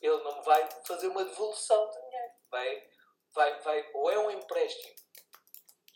[0.00, 2.32] ele não vai fazer uma devolução de dinheiro.
[2.50, 2.88] Vai,
[3.32, 4.94] vai, vai, ou é um empréstimo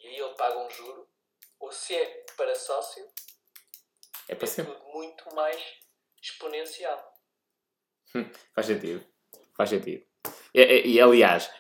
[0.01, 1.07] e aí ele paga um juro,
[1.59, 3.05] ou se é para sócio,
[4.29, 5.61] é, para é tudo muito mais
[6.23, 7.15] exponencial.
[8.55, 9.05] Faz sentido.
[9.57, 10.07] Faz sentido.
[10.55, 11.51] E, e, e, aliás,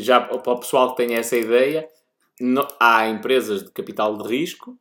[0.00, 1.90] já para o pessoal que tem essa ideia,
[2.38, 4.78] no, há empresas de capital de risco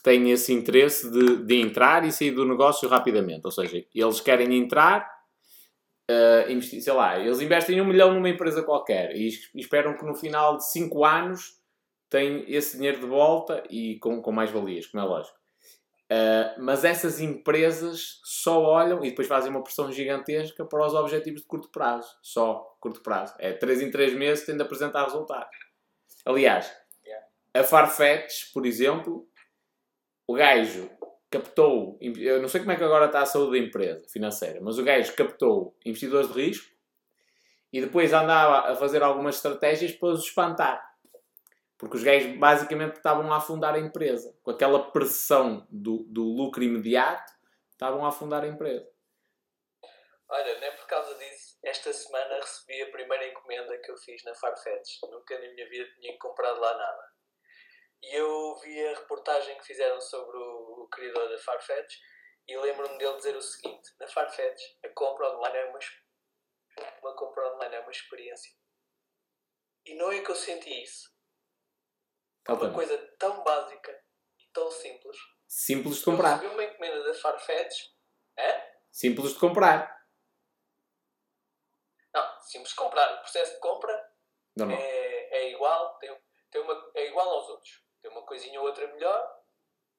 [0.00, 3.42] que têm esse interesse de, de entrar e sair do negócio rapidamente.
[3.44, 5.06] Ou seja, eles querem entrar,
[6.10, 10.14] uh, investir, sei lá, eles investem um milhão numa empresa qualquer e, esperam que no
[10.14, 11.60] final de 5 anos
[12.08, 15.38] tem esse dinheiro de volta e com, com mais valias, como é lógico.
[16.10, 21.42] Uh, mas essas empresas só olham e depois fazem uma pressão gigantesca para os objetivos
[21.42, 22.08] de curto prazo.
[22.22, 23.34] Só curto prazo.
[23.38, 25.56] É 3 em 3 meses tem de apresentar resultados.
[26.24, 26.72] Aliás,
[27.52, 29.28] a Farfetch, por exemplo,
[30.30, 30.88] o gajo
[31.28, 34.78] captou, eu não sei como é que agora está a saúde da empresa financeira, mas
[34.78, 36.70] o gajo captou investidores de risco
[37.72, 40.88] e depois andava a fazer algumas estratégias para os espantar.
[41.76, 44.36] Porque os gajos basicamente estavam a afundar a empresa.
[44.42, 47.32] Com aquela pressão do, do lucro imediato,
[47.72, 48.88] estavam a afundar a empresa.
[50.28, 54.34] Olha, nem por causa disso, esta semana recebi a primeira encomenda que eu fiz na
[54.34, 54.98] Farfetch.
[55.10, 57.19] Nunca na minha vida tinha comprado lá nada.
[58.02, 61.96] E eu vi a reportagem que fizeram sobre o, o criador da Farfetch
[62.48, 65.78] e lembro-me dele dizer o seguinte: na Farfetch, a compra online é uma,
[67.02, 68.52] uma compra online é uma experiência.
[69.84, 71.10] E não é que eu senti isso.
[72.48, 73.92] Uma coisa tão básica
[74.38, 75.16] e tão simples.
[75.46, 76.30] Simples de comprar.
[76.30, 77.90] Eu recebi uma encomenda da Farfetch.
[78.36, 78.80] É?
[78.90, 80.00] Simples de comprar.
[82.12, 83.14] Não, simples de comprar.
[83.14, 84.12] O processo de compra
[84.58, 86.20] é, é, igual, tem,
[86.50, 87.89] tem uma, é igual aos outros.
[88.02, 89.40] Tem uma coisinha ou outra melhor,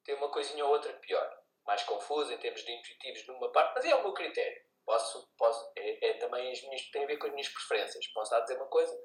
[0.04, 1.42] tem uma coisinha ou outra pior.
[1.66, 4.62] Mais confusa em termos de intuitivos numa parte, mas é o meu critério.
[4.86, 8.08] Posso, posso, é, é também as minhas, tem a ver com as minhas preferências.
[8.14, 8.98] Posso estar a dizer uma coisa,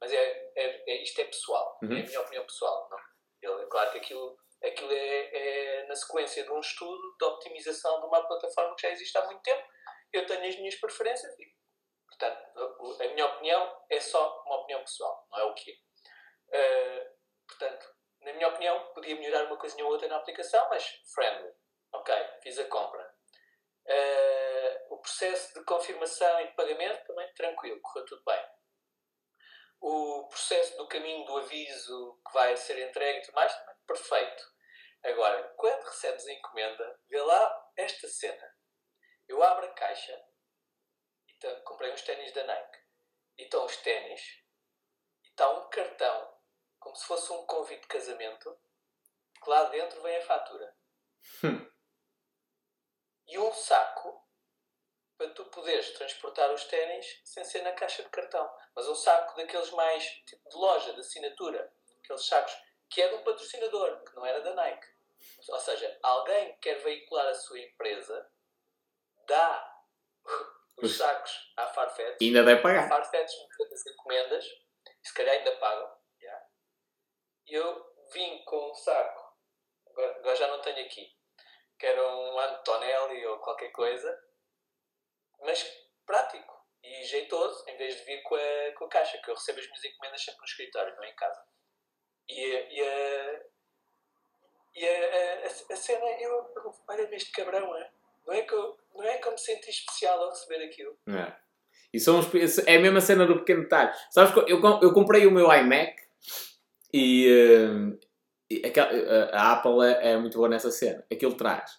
[0.00, 1.96] mas é, é, é isto é pessoal, uhum.
[1.96, 2.88] é a minha opinião pessoal.
[2.90, 2.98] Não?
[3.42, 8.00] Ele, é claro que aquilo, aquilo é, é, na sequência de um estudo de optimização
[8.00, 9.66] de uma plataforma que já existe há muito tempo.
[10.12, 11.46] Eu tenho as minhas preferências e,
[12.08, 15.76] portanto, a, minha opinião é só uma opinião pessoal, não é o quê.
[16.48, 17.10] Uh,
[17.48, 17.93] portanto,
[18.24, 21.52] na minha opinião, podia melhorar uma coisinha ou outra na aplicação, mas friendly.
[21.92, 23.14] Ok, fiz a compra.
[23.86, 28.44] Uh, o processo de confirmação e de pagamento também tranquilo, correu tudo bem
[29.86, 33.54] o processo do caminho do aviso que vai ser entregue e tudo mais,
[33.86, 34.42] perfeito.
[35.02, 38.56] Agora, quando recebes a encomenda, vê lá esta cena.
[39.28, 40.18] Eu abro a caixa
[41.28, 42.78] e tá, comprei uns ténis da Nike.
[43.36, 44.22] E estão os ténis
[45.22, 46.33] e está um cartão,
[46.84, 48.56] como se fosse um convite de casamento,
[49.42, 50.76] que lá dentro vem a fatura.
[51.42, 51.70] Hum.
[53.26, 54.22] E um saco
[55.16, 58.48] para tu poderes transportar os ténis sem ser na caixa de cartão.
[58.76, 61.72] Mas um saco daqueles mais tipo de loja, de assinatura,
[62.02, 62.54] aqueles sacos
[62.90, 64.86] que é de um patrocinador, que não era da Nike.
[65.48, 68.30] Ou seja, alguém que quer veicular a sua empresa
[69.26, 69.82] dá
[70.76, 72.18] os sacos à Farfetch.
[72.20, 72.84] E ainda deve pagar.
[72.84, 73.32] A Farfetch
[73.72, 76.03] as encomendas, e se calhar ainda pagam.
[77.48, 77.68] Yeah.
[77.68, 79.34] Eu vim com um saco,
[79.96, 81.12] agora, já não tenho aqui,
[81.78, 84.18] que era um Antonelli ou qualquer coisa,
[85.40, 85.62] mas
[86.06, 89.58] prático e jeitoso, em vez de vir com a, com a caixa, que eu recebo
[89.58, 91.42] as minhas encomendas sempre no escritório, não é em casa.
[92.28, 93.54] E, e a.
[94.76, 96.52] E a, a, a cena, eu
[96.88, 97.90] olha este cabrão, é?
[98.26, 100.98] Não é, que eu, não é que eu me senti especial ao receber aquilo.
[101.08, 101.32] É.
[101.92, 102.20] E são
[102.66, 103.92] é a mesma cena do pequeno detalhe.
[104.10, 106.02] Sabes eu, eu comprei o meu iMac
[106.96, 107.98] e, uh,
[108.48, 111.04] e a, a, Apple é, é, muito boa nessa cena.
[111.10, 111.72] Aquilo traz,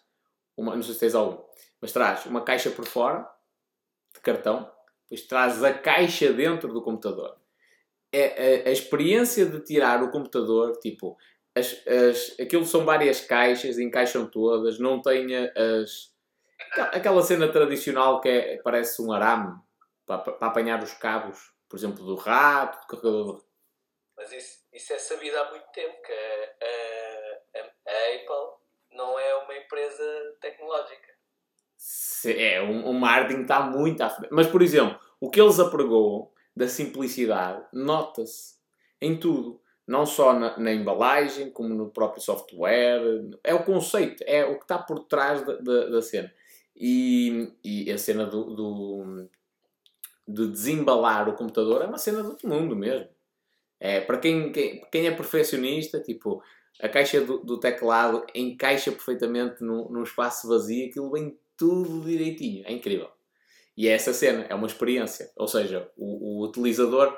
[0.57, 1.41] uma, não sei se tens algum,
[1.80, 3.26] mas traz uma caixa por fora
[4.13, 4.70] de cartão,
[5.03, 7.38] depois traz a caixa dentro do computador.
[8.11, 11.18] É, a, a experiência de tirar o computador, tipo,
[11.55, 16.13] as, as, aquilo são várias caixas, encaixam todas, não tem as.
[16.91, 19.57] Aquela cena tradicional que é, parece um arame
[20.05, 23.45] para, para apanhar os cabos, por exemplo, do rato, do carregador.
[24.18, 29.36] Mas isso, isso é sabido há muito tempo, que a, a, a Apple não é
[29.36, 31.15] uma empresa tecnológica
[32.32, 34.32] é, o, o marketing está muito à frente.
[34.32, 38.55] Mas, por exemplo, o que eles apregoam da simplicidade nota-se
[39.01, 39.61] em tudo.
[39.88, 43.01] Não só na, na, embalagem, como no próprio software.
[43.43, 46.34] É o conceito, é o que está por trás da, da, da cena.
[46.76, 49.30] E, e, a cena do, do,
[50.28, 53.07] de desembalar o computador é uma cena do outro mundo mesmo.
[53.80, 56.41] É, para quem, quem, quem é perfeccionista, tipo,
[56.82, 62.65] a caixa do, do teclado encaixa perfeitamente num, num espaço vazio, aquilo vem tudo direitinho.
[62.65, 63.09] É incrível.
[63.78, 65.32] E é essa cena, é uma experiência.
[65.36, 67.17] Ou seja, o, o utilizador,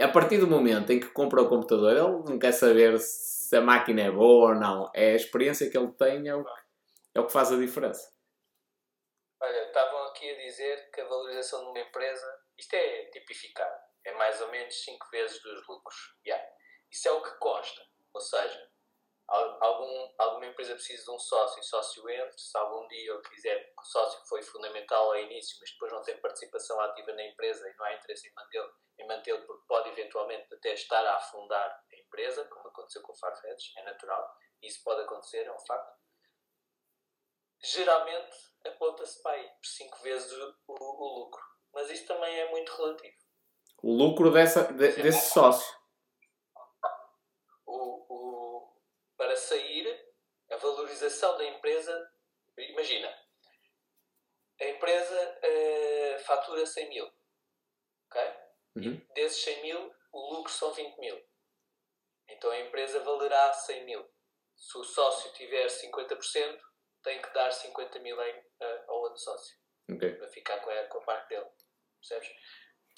[0.00, 3.60] a partir do momento em que compra o computador, ele não quer saber se a
[3.60, 4.90] máquina é boa ou não.
[4.94, 6.44] É a experiência que ele tem, é o
[7.14, 8.12] é o que faz a diferença.
[9.40, 12.26] Olha, estavam aqui a dizer que a valorização de uma empresa,
[12.58, 13.74] isto é tipificado,
[14.06, 15.96] é mais ou menos 5 vezes dos lucros.
[16.24, 16.44] Yeah.
[16.90, 17.82] Isso é o que consta.
[18.14, 18.70] Ou seja,
[19.28, 23.74] algum, alguma empresa precisa de um sócio e sócio entre, se algum dia eu quiser,
[23.78, 27.76] o sócio foi fundamental ao início, mas depois não tem participação ativa na empresa e
[27.76, 31.96] não há interesse em mantê-lo, em mantê-lo porque pode eventualmente até estar a afundar a
[31.96, 35.96] empresa, como aconteceu com o Farfetch, é natural, isso pode acontecer, é um facto.
[37.64, 41.42] Geralmente aponta-se para aí, por 5 vezes o, o, o, lucro,
[41.72, 43.25] mas isso também é muito relativo.
[43.82, 45.76] O lucro dessa, de, desse sócio.
[49.16, 50.06] para sair
[50.50, 52.12] a valorização da empresa.
[52.56, 53.08] Imagina,
[54.60, 57.06] a empresa uh, fatura 100 mil,
[58.06, 58.22] ok?
[58.76, 59.06] Uhum.
[59.10, 61.22] E desses 100 mil, o lucro são 20 mil.
[62.28, 64.08] Então a empresa valerá 100 mil.
[64.56, 66.60] Se o sócio tiver 50%,
[67.02, 69.56] tem que dar 50 mil em, uh, ao outro sócio.
[69.90, 70.14] Okay.
[70.14, 71.46] Para ficar com a, com a parte dele.
[72.00, 72.28] Percebes?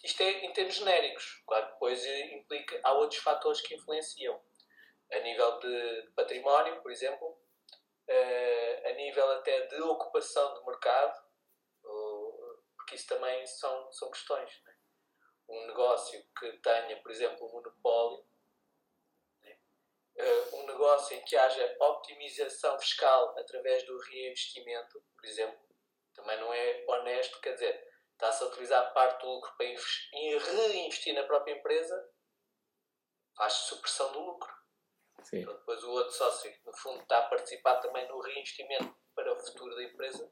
[0.04, 1.42] Isto é em termos genéricos.
[1.46, 4.40] Claro, depois implica, há outros fatores que influenciam
[5.10, 7.40] a nível de património, por exemplo,
[8.06, 11.28] eh, a nível até de ocupação de mercado,
[12.88, 14.62] porque isso também são, são questões.
[14.64, 14.74] Né?
[15.48, 18.24] Um negócio que tenha, por exemplo, um monopólio,
[19.42, 19.58] né?
[20.54, 25.60] Um negócio em que haja optimização fiscal através do reinvestimento, por exemplo,
[26.14, 27.87] também não é honesto, quer dizer,
[28.18, 32.04] está-se a utilizar parte do lucro para reinvestir na própria empresa,
[33.36, 34.52] faz supressão do lucro.
[35.22, 35.40] Sim.
[35.40, 39.38] Então, depois o outro sócio, no fundo, está a participar também no reinvestimento para o
[39.38, 40.30] futuro da empresa.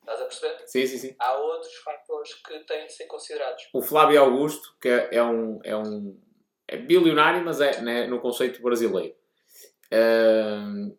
[0.00, 0.68] Estás a perceber?
[0.68, 1.16] Sim, sim, sim.
[1.18, 3.68] Há outros fatores que têm de ser considerados.
[3.74, 6.18] O Flávio Augusto, que é um, é um
[6.66, 9.14] é bilionário, mas é né, no conceito brasileiro.
[9.92, 10.96] Uh,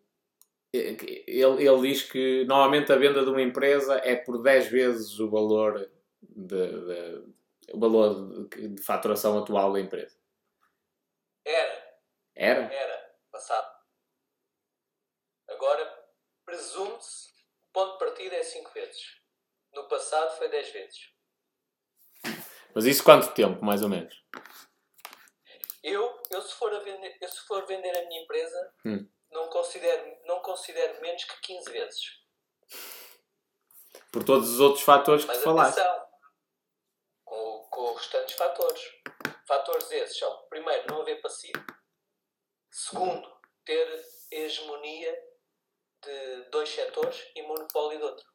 [0.72, 5.30] ele, ele diz que normalmente a venda de uma empresa é por 10 vezes o
[5.30, 5.90] valor
[6.48, 7.34] de,
[7.74, 10.18] o valor de, de faturação atual da empresa.
[11.46, 12.00] Era.
[12.36, 12.74] Era?
[12.74, 13.80] Era passado.
[15.48, 16.10] Agora,
[16.46, 17.30] presume-se,
[17.64, 19.20] o ponto de partida é 5 vezes.
[19.74, 21.14] No passado foi 10 vezes.
[22.74, 24.24] Mas isso quanto tempo, mais ou menos?
[25.82, 29.08] Eu, eu, se, for a vender, eu se for vender a minha empresa, hum.
[29.32, 32.20] não, considero, não considero menos que 15 vezes.
[34.12, 35.82] Por todos os outros fatores Mas que falaste.
[35.82, 36.09] Com,
[37.80, 38.82] com os restantes fatores.
[39.48, 41.64] Fatores esses são, primeiro, não haver passivo.
[42.70, 43.26] Segundo,
[43.64, 43.88] ter
[44.30, 45.18] hegemonia
[46.04, 48.26] de dois setores e monopólio de outro.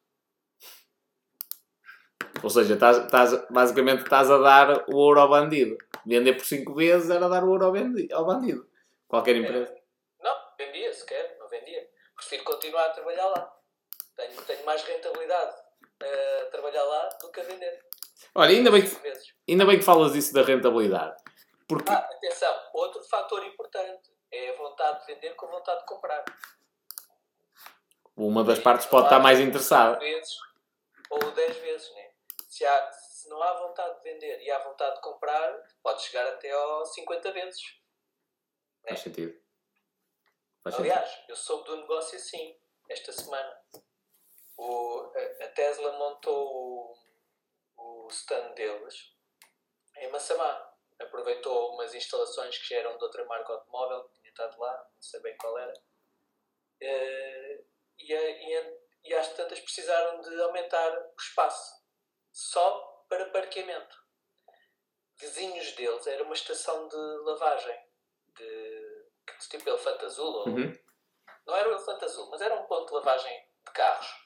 [2.43, 5.77] Ou seja, estás, estás, basicamente estás a dar o ouro ao bandido.
[6.05, 8.67] Vender por 5 vezes era dar o ouro ao bandido.
[9.07, 9.71] Qualquer empresa.
[9.71, 9.83] É.
[10.23, 11.87] Não, vendia sequer, não vendia.
[12.15, 13.55] Prefiro continuar a trabalhar lá.
[14.15, 15.55] Tenho, tenho mais rentabilidade
[16.01, 17.84] a trabalhar lá do que a vender.
[18.37, 18.95] Olha, ainda bem, que,
[19.49, 21.15] ainda bem que falas isso da rentabilidade.
[21.69, 21.89] Porque...
[21.89, 26.25] Ah, atenção, outro fator importante é a vontade de vender com a vontade de comprar.
[28.13, 29.97] Uma das partes pode estar mais interessada.
[29.99, 30.35] Vezes,
[31.09, 32.11] ou 10 vezes, né?
[32.49, 36.27] Se, há, se não há vontade de vender e há vontade de comprar, pode chegar
[36.27, 37.61] até aos 50 vezes.
[38.83, 38.89] Né?
[38.89, 39.33] Faz sentido.
[40.61, 41.29] Faz Aliás, sentido.
[41.29, 42.57] eu soube do negócio assim,
[42.89, 43.61] esta semana.
[44.57, 46.97] O, a, a Tesla montou
[47.77, 49.13] o, stand deles
[49.97, 50.71] em Massamá.
[50.99, 55.35] Aproveitou umas instalações que já eram de outra marca automóvel, estado lá, não sei bem
[55.37, 55.73] qual era.
[56.81, 57.65] Uh,
[57.97, 61.83] e, e, e às tantas precisaram de aumentar o espaço
[62.31, 63.97] só para parqueamento.
[65.17, 67.79] Vizinhos deles era uma estação de lavagem
[68.35, 69.07] de,
[69.39, 70.25] de tipo elefante azul.
[70.25, 70.77] Ou, uhum.
[71.47, 74.24] Não era o elefante azul, mas era um ponto de lavagem de carros.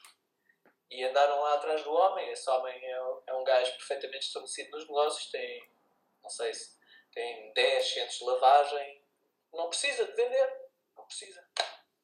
[0.90, 2.30] E andaram lá atrás do homem.
[2.30, 5.30] Esse homem é, é um gajo perfeitamente estabelecido nos negócios.
[5.30, 5.70] Tem,
[6.22, 6.78] não sei se
[7.12, 9.04] tem 10 centros de lavagem,
[9.52, 10.70] não precisa de vender.
[10.96, 11.46] Não precisa.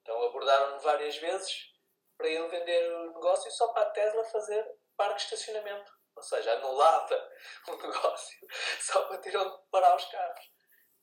[0.02, 1.74] Então abordaram-no várias vezes
[2.16, 5.92] para ele vender o negócio só para a Tesla fazer parque de estacionamento.
[6.14, 7.30] Ou seja, anulava
[7.68, 8.48] o negócio
[8.80, 10.50] só para ter onde parar os carros.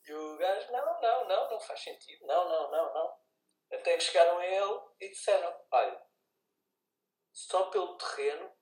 [0.05, 2.25] E o gajo, não, não, não, não faz sentido.
[2.25, 3.17] Não, não, não, não.
[3.71, 6.01] Até que chegaram a ele e disseram, olha,
[7.33, 8.53] só pelo terreno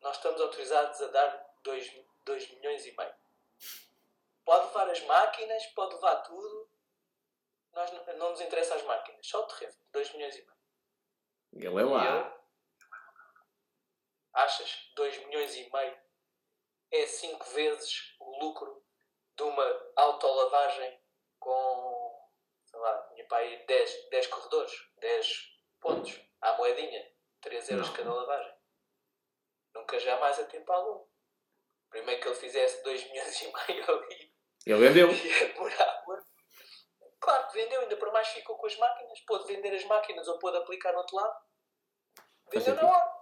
[0.00, 3.14] nós estamos autorizados a dar 2 milhões e meio.
[4.44, 6.70] Pode levar as máquinas, pode levar tudo.
[7.72, 9.76] Nós não, não nos interessa as máquinas, só o terreno.
[9.92, 10.60] 2 milhões e meio.
[11.52, 12.40] Ele é lá.
[14.32, 16.00] achas 2 milhões e meio
[16.92, 18.82] é 5 vezes o lucro
[19.36, 21.00] de uma autolavagem
[21.38, 22.28] com,
[22.64, 27.96] sei lá, tinha para aí 10, 10 corredores, 10 pontos, à moedinha, 3 euros não.
[27.96, 28.54] cada lavagem.
[29.74, 31.06] nunca jamais a tempo algum.
[31.88, 34.34] Primeiro que ele fizesse 2 milhões e meio ali.
[34.66, 35.08] Ele vendeu.
[36.06, 36.30] Muito.
[37.18, 39.20] Claro que vendeu, ainda por mais ficou com as máquinas.
[39.26, 41.34] Pôde vender as máquinas ou pôde aplicar no outro lado.
[42.50, 43.12] Vendeu na hora.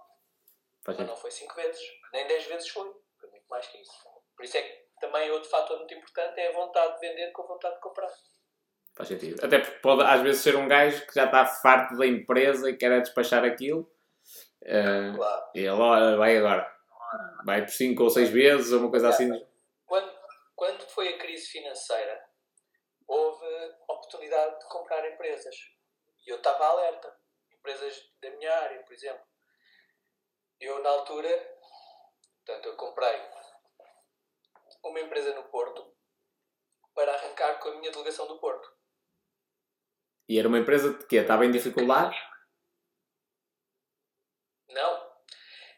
[0.85, 1.81] Mas não foi 5 vezes.
[2.13, 2.91] Nem 10 vezes foi.
[3.19, 4.09] Foi muito mais que isso.
[4.35, 7.43] Por isso é que também outro fator muito importante é a vontade de vender com
[7.43, 8.09] a vontade de comprar.
[8.95, 9.43] Faz sentido.
[9.43, 12.77] Até porque pode às vezes ser um gajo que já está farto da empresa e
[12.77, 13.89] quer é despachar aquilo.
[14.61, 15.51] Claro.
[15.55, 16.79] e ele, olha, vai agora.
[17.45, 19.29] Vai por 5 ou 6 vezes ou uma coisa assim.
[19.85, 20.11] Quando,
[20.55, 22.23] quando foi a crise financeira,
[23.07, 23.45] houve
[23.87, 25.55] oportunidade de comprar empresas.
[26.25, 27.15] E eu estava alerta.
[27.51, 29.21] Empresas da minha área, por exemplo.
[30.59, 31.29] Eu, na altura,
[32.45, 33.21] portanto, eu comprei
[34.83, 35.93] uma empresa no Porto
[36.93, 38.69] para arrancar com a minha delegação do Porto.
[40.27, 42.15] E era uma empresa que estava em dificuldade.
[44.69, 45.19] Não.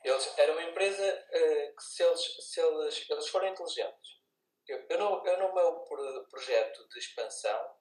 [0.03, 2.21] Eles, era uma empresa eh, que se eles,
[2.51, 4.19] se eles, eles forem inteligentes.
[4.67, 7.75] Eu, eu, no, eu no meu pro- projeto de expansão,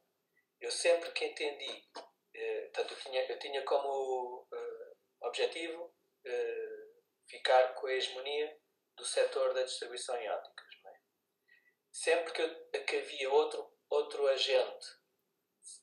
[0.60, 1.84] eu sempre que entendi,
[2.34, 4.92] eh, portanto, eu tinha, eu tinha como eh,
[5.22, 5.94] objetivo
[7.26, 8.60] ficar com a hegemonia
[8.96, 10.66] do setor da distribuição em óticas.
[10.86, 10.92] é?
[11.90, 14.86] Sempre que, eu- que havia outro, outro agente,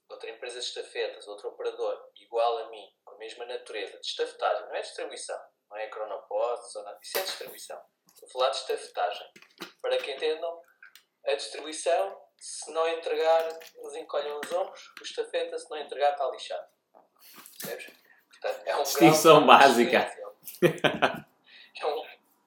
[0.10, 4.66] outra empresa de estafetas, outro operador igual a mim, com a mesma natureza, de estafetagem,
[4.68, 5.40] não é distribuição,
[5.70, 7.82] não é cronopostos ou nada, isso é distribuição.
[8.14, 9.32] Estou a falar de estafetagem.
[9.82, 10.62] Para que entendam,
[11.26, 16.30] a distribuição, se não entregar, eles encolhem os ombros, o estafeta, se não entregar, está
[16.30, 16.68] lixado.
[17.60, 17.94] Percebes?
[18.30, 19.98] Portanto, é um Distinção básica.
[21.80, 22.06] É um,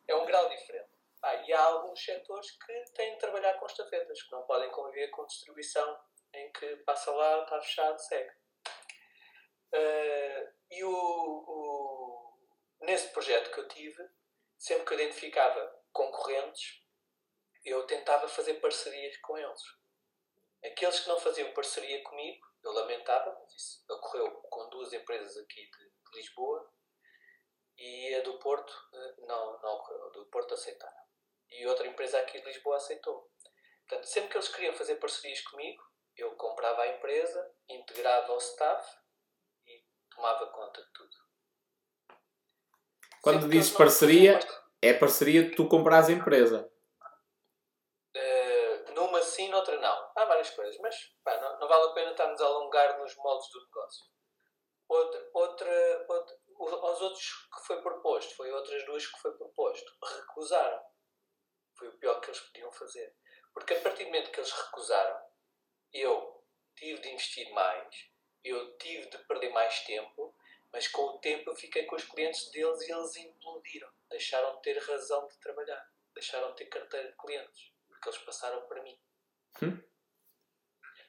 [0.09, 0.89] é um grau diferente.
[1.23, 5.09] Ah, e há alguns setores que têm de trabalhar com estafetas, que não podem conviver
[5.09, 5.99] com distribuição
[6.35, 8.33] em que passa lá, está fechado, segue.
[9.73, 12.39] Ah, e o, o-
[12.83, 14.09] nesse projeto que eu tive,
[14.59, 16.81] sempre que eu identificava concorrentes,
[17.65, 19.61] eu tentava fazer parcerias com eles.
[20.65, 25.63] Aqueles que não faziam parceria comigo, eu lamentava, mas isso ocorreu com duas empresas aqui
[25.71, 26.71] de, de Lisboa
[27.79, 31.01] e a do Porto eh, não, não ocorreu, a do Porto aceitaram.
[31.49, 33.31] E outra empresa aqui de Lisboa aceitou.
[33.89, 35.83] Portanto, sempre que eles queriam fazer parcerias comigo,
[36.21, 38.99] eu comprava a empresa, integrava ao staff
[39.67, 41.17] e tomava conta de tudo.
[43.23, 44.41] Quando Sempre dizes não parceria,
[44.81, 46.71] é parceria de tu compras a empresa.
[48.15, 50.11] Eh, numa sim, noutra não.
[50.17, 53.49] Há várias coisas, mas pá, não, não vale a pena estarmos a alongar nos moldes
[53.51, 54.07] do negócio.
[54.89, 59.93] Outra, outra, outra, o- aos outros que foi proposto, foi outras duas que foi proposto,
[60.03, 60.83] recusaram.
[61.79, 63.15] Foi o pior que eles podiam fazer.
[63.55, 65.30] Porque a partir do momento que eles recusaram,
[65.93, 66.45] eu
[66.77, 68.11] tive de investir mais,
[68.45, 70.35] eu tive de perder mais tempo,
[70.73, 73.91] mas com o tempo eu fiquei com os clientes deles e eles implodiram.
[74.09, 75.85] Deixaram de ter razão de trabalhar.
[76.15, 77.73] Deixaram de ter carteira de clientes.
[77.89, 78.99] Porque eles passaram para mim.
[79.63, 79.83] Hum.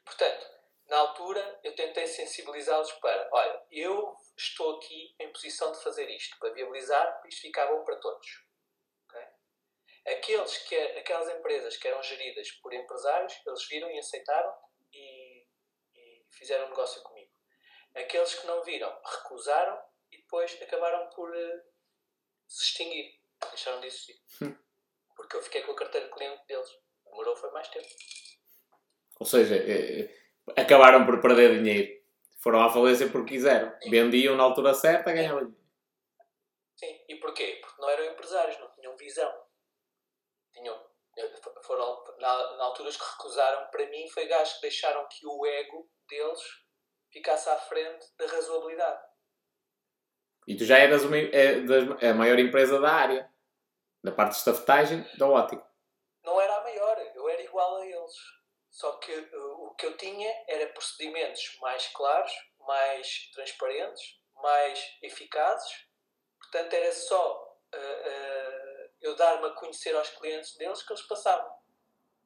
[0.03, 0.45] Portanto,
[0.87, 6.37] na altura eu tentei sensibilizá-los para, olha, eu estou aqui em posição de fazer isto,
[6.39, 8.27] para viabilizar, para isto ficar bom para todos.
[10.05, 14.51] Aqueles que, aquelas empresas que eram geridas por empresários, eles viram e aceitaram
[16.31, 17.31] fizeram negócio comigo.
[17.95, 19.77] Aqueles que não viram, recusaram
[20.11, 21.63] e depois acabaram por eh,
[22.47, 23.19] se extinguir.
[23.49, 24.21] Deixaram de existir.
[25.15, 26.69] Porque eu fiquei com a carteira de cliente deles.
[27.05, 27.87] Demorou foi mais tempo.
[29.19, 32.01] Ou seja, eh, eh, acabaram por perder dinheiro.
[32.39, 33.71] Foram à falência porque quiseram.
[33.89, 35.61] Vendiam na altura certa, ganhavam dinheiro.
[36.75, 36.99] Sim.
[37.07, 37.59] E porquê?
[37.61, 39.31] Porque não eram empresários, não tinham visão.
[40.53, 40.91] Tinham,
[41.63, 45.89] foram, na, na alturas que recusaram, para mim, foi gajos que deixaram que o ego
[46.11, 46.41] deles
[47.09, 49.01] ficasse à frente da razoabilidade.
[50.47, 53.31] E tu já eras uma, eh, das- a maior empresa da área.
[54.03, 55.65] Da parte de estafetagem, da ótica.
[56.23, 58.15] Não era a maior, eu era igual a eles.
[58.71, 65.85] Só que uh, o que eu tinha era procedimentos mais claros, mais transparentes, mais eficazes.
[66.39, 71.53] Portanto, era só uh, uh, eu dar-me a conhecer aos clientes deles que eles passavam.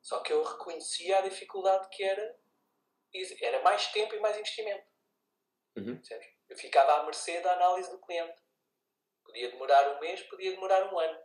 [0.01, 2.37] Só que eu reconhecia a dificuldade que era.
[3.41, 4.85] Era mais tempo e mais investimento.
[5.77, 6.01] Uhum.
[6.49, 8.41] Eu ficava à mercê da análise do cliente.
[9.23, 11.19] Podia demorar um mês, podia demorar um ano.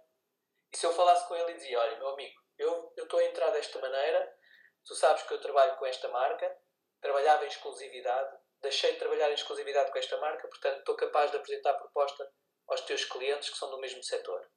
[0.72, 3.24] E se eu falasse com ele e dizia: Olha, meu amigo, eu eu estou a
[3.24, 4.38] entrar desta maneira,
[4.84, 6.58] tu sabes que eu trabalho com esta marca,
[7.00, 11.36] trabalhava em exclusividade, deixei de trabalhar em exclusividade com esta marca, portanto estou capaz de
[11.36, 12.32] apresentar a proposta
[12.68, 14.48] aos teus clientes que são do mesmo setor.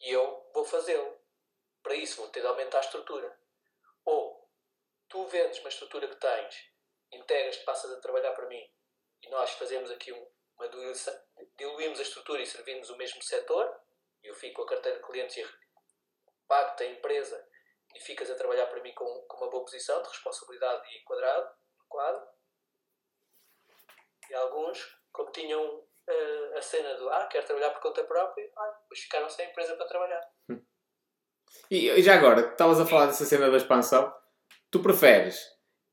[0.00, 1.20] E eu vou fazê-lo.
[1.82, 3.38] Para isso vou ter de aumentar a estrutura.
[4.04, 4.31] Ou
[5.12, 6.70] tu vendes uma estrutura que tens,
[7.12, 8.66] integras-te, passas a trabalhar para mim
[9.22, 10.26] e nós fazemos aqui um,
[10.56, 11.14] uma diluição,
[11.58, 13.78] diluímos a estrutura e servimos o mesmo setor,
[14.24, 15.46] eu fico com a carteira de clientes e
[16.48, 17.46] pago-te a empresa
[17.94, 21.54] e ficas a trabalhar para mim com, com uma boa posição de responsabilidade e enquadrado,
[21.90, 22.26] quadro.
[24.30, 28.78] E alguns, como tinham uh, a cena do ah, quero trabalhar por conta própria, ah,
[28.80, 30.26] depois ficaram sem empresa para trabalhar.
[31.70, 34.21] E já agora, estavas a falar dessa cena da expansão,
[34.72, 35.46] tu preferes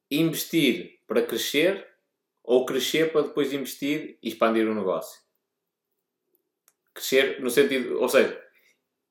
[0.10, 1.86] investir para crescer
[2.42, 5.20] ou crescer para depois investir e expandir o negócio?
[6.94, 8.42] Crescer no sentido, ou seja,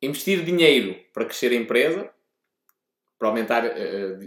[0.03, 2.11] investir dinheiro para crescer a empresa,
[3.19, 4.19] para aumentar uh,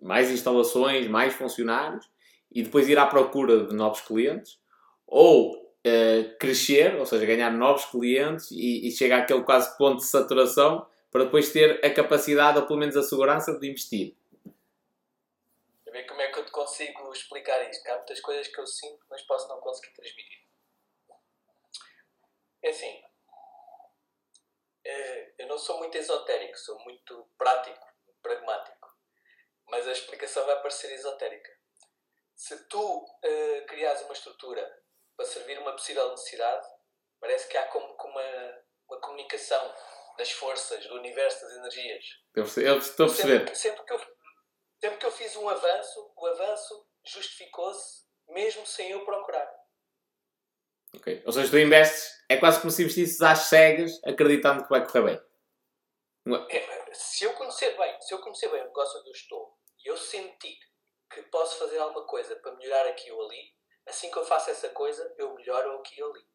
[0.00, 2.08] mais instalações, mais funcionários
[2.50, 4.58] e depois ir à procura de novos clientes,
[5.06, 10.06] ou uh, crescer, ou seja, ganhar novos clientes e, e chegar àquele quase ponto de
[10.06, 14.14] saturação para depois ter a capacidade ou pelo menos a segurança de investir.
[15.98, 17.88] Ver como é que eu te consigo explicar isto.
[17.88, 20.46] Há muitas coisas que eu sinto, mas posso não conseguir transmitir.
[22.62, 23.02] É assim,
[24.86, 27.84] é, eu não sou muito esotérico, sou muito prático,
[28.22, 28.88] pragmático.
[29.66, 31.50] Mas a explicação vai parecer esotérica.
[32.36, 34.64] Se tu uh, criares uma estrutura
[35.16, 36.64] para servir uma possível necessidade,
[37.18, 39.74] parece que há como uma, uma comunicação
[40.16, 42.04] das forças, do universo, das energias.
[42.36, 43.38] Eu estou a perceber.
[43.38, 44.17] Sempre, sempre, que eu,
[44.80, 49.48] sempre que eu fiz um avanço, o avanço justificou-se mesmo sem eu procurar.
[50.94, 51.22] Ok.
[51.26, 55.02] Ou seja, tu investes, é quase como se investisses às cegas, acreditando que vai correr
[55.02, 55.28] bem.
[56.50, 59.88] É, se eu conhecer bem, se eu conhecer bem o negócio onde eu estou e
[59.88, 60.58] eu sentir
[61.10, 63.54] que posso fazer alguma coisa para melhorar aqui ou ali,
[63.86, 66.26] assim que eu faço essa coisa, eu melhoro aqui ou ali.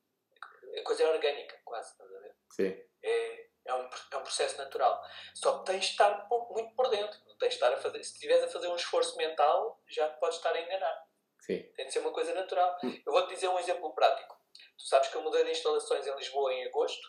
[0.80, 2.36] A coisa é orgânica, quase, estás a ver?
[2.52, 2.84] Sim.
[3.04, 5.02] É, é um, é um processo natural.
[5.34, 7.20] Só que tens de estar muito por dentro.
[7.40, 10.38] Tens de estar a fazer, se estiveres a fazer um esforço mental, já te podes
[10.38, 11.08] estar a enganar.
[11.40, 11.62] Sim.
[11.76, 12.78] Tem de ser uma coisa natural.
[12.84, 13.02] Hum.
[13.06, 14.38] Eu vou-te dizer um exemplo prático.
[14.78, 17.08] Tu sabes que eu mudei de instalações em Lisboa em agosto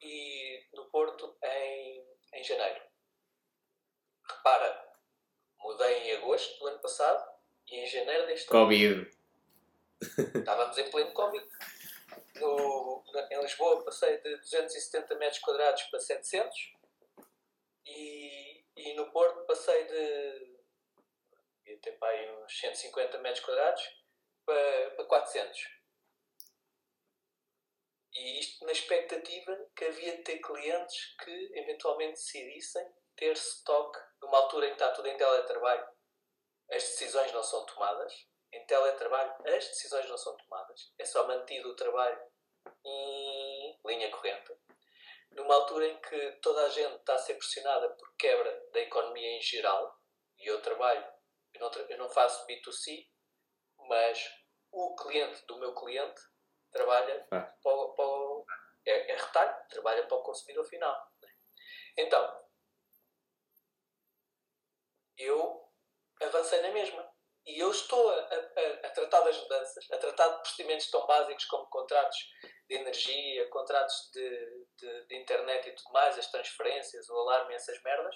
[0.00, 2.80] e no Porto em, em janeiro.
[4.28, 4.88] Repara,
[5.58, 7.24] mudei em agosto do ano passado
[7.68, 8.64] e em janeiro deste ano.
[8.64, 9.10] Covid.
[10.38, 11.48] Estávamos em pleno Covid
[12.40, 16.56] no, em Lisboa passei de 270 metros quadrados para 700
[17.86, 20.58] e, e no Porto passei de
[21.66, 23.82] ia ter para aí uns 150 metros quadrados
[24.44, 25.78] para, para 400
[28.14, 32.84] e isto na expectativa que havia de ter clientes que eventualmente decidissem
[33.14, 35.86] ter stock numa altura em que está tudo em teletrabalho.
[36.70, 40.92] As decisões não são tomadas em teletrabalho as decisões não são tomadas.
[40.98, 42.20] É só mantido o trabalho
[42.84, 44.52] em linha corrente.
[45.32, 49.36] Numa altura em que toda a gente está a ser pressionada por quebra da economia
[49.36, 49.98] em geral,
[50.38, 51.06] e eu trabalho,
[51.54, 53.06] eu não, eu não faço B2C,
[53.88, 54.30] mas
[54.70, 56.20] o cliente do meu cliente
[56.70, 57.40] trabalha ah.
[57.62, 58.44] para, para,
[58.86, 60.96] é, é retalho, trabalha para o consumidor final.
[61.96, 62.48] Então,
[65.16, 65.68] eu
[66.22, 67.07] avancei na mesma.
[67.48, 71.46] E eu estou a, a, a, tratar das mudanças, a tratar de procedimentos tão básicos
[71.46, 72.18] como contratos
[72.68, 77.82] de energia, contratos de, de, de internet e tudo mais, as transferências, o alarme, essas
[77.82, 78.14] merdas,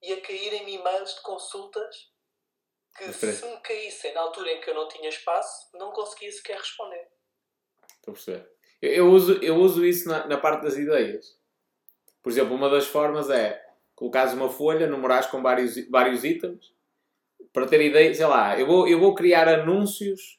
[0.00, 2.12] e a cair em e-mails de consultas
[2.96, 6.56] que se me caíssem na altura em que eu não tinha espaço, não conseguia sequer
[6.56, 7.08] responder.
[7.96, 8.56] Estou a perceber.
[8.80, 11.36] Eu, eu, uso, eu uso isso na, na parte das ideias.
[12.22, 13.60] Por exemplo, uma das formas é
[13.96, 16.75] colocares uma folha, numerares com vários, vários itens
[17.56, 20.38] para ter ideia, sei lá, eu vou, eu vou criar anúncios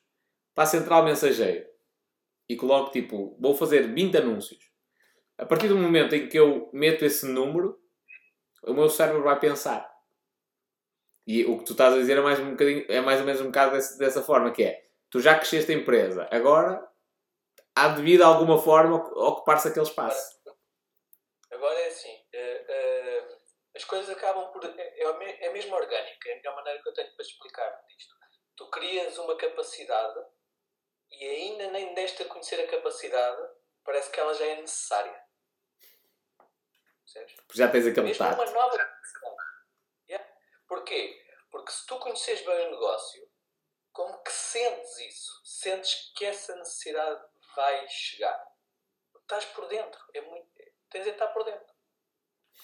[0.53, 1.67] para a central mensageiro
[2.47, 4.63] e coloco tipo, vou fazer 20 anúncios.
[5.35, 7.75] A partir do momento em que eu meto esse número,
[8.61, 9.91] o meu cérebro vai pensar.
[11.25, 13.41] E o que tu estás a dizer é mais, um bocadinho, é mais ou menos
[13.41, 14.79] um bocado desse, dessa forma, que é,
[15.09, 16.87] tu já cresceste a empresa, agora
[17.75, 20.37] há de vir de alguma forma ocupar-se aquele espaço.
[21.51, 22.15] Agora é assim,
[23.77, 24.65] as coisas acabam por.
[24.65, 28.15] É, é, é mesmo orgânica, é a melhor maneira que eu tenho para explicar isto.
[28.55, 30.19] Tu crias uma capacidade
[31.11, 33.49] e ainda nem deste a conhecer a capacidade,
[33.83, 35.23] parece que ela já é necessária.
[37.03, 37.35] Percebes?
[37.53, 39.35] Já tens aquele Mesmo uma nova capacidade.
[40.09, 40.35] Yeah?
[40.67, 41.23] Porquê?
[41.51, 43.29] Porque se tu conheces bem o negócio,
[43.93, 45.41] como que sentes isso?
[45.45, 47.23] Sentes que essa necessidade
[47.55, 48.43] vai chegar.
[49.21, 50.03] Estás por dentro.
[50.15, 50.49] É muito,
[50.89, 51.76] tens de estar por dentro.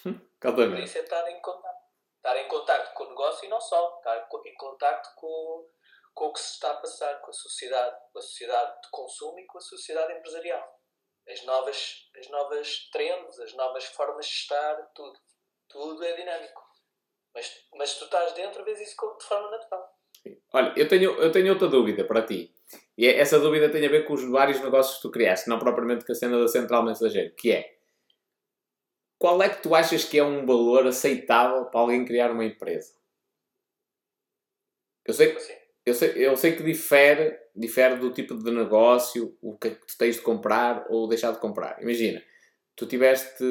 [0.40, 1.84] Por isso é estar em contato.
[2.16, 3.96] Estar em contato com o negócio e não só.
[3.98, 5.68] Estar em contato com,
[6.14, 9.38] com o que se está a passar com a sociedade, com a sociedade de consumo
[9.38, 10.80] e com a sociedade empresarial.
[11.28, 15.18] As novas, as novas trends, as novas formas de estar, tudo.
[15.68, 16.62] Tudo é dinâmico.
[17.34, 19.94] Mas, mas tu estás dentro, vês isso de forma natural.
[20.52, 22.54] Olha, eu tenho, eu tenho outra dúvida para ti.
[22.96, 25.58] E é, essa dúvida tem a ver com os vários negócios que tu criaste, não
[25.58, 27.73] propriamente com a cena da central mensageiro, que é
[29.24, 32.94] qual é que tu achas que é um valor aceitável para alguém criar uma empresa?
[35.02, 35.34] Eu sei,
[35.86, 39.86] eu sei, eu sei que difere, difere do tipo de negócio, o que é que
[39.86, 41.80] tu tens de comprar ou deixar de comprar.
[41.80, 42.22] Imagina,
[42.76, 43.42] tu tiveste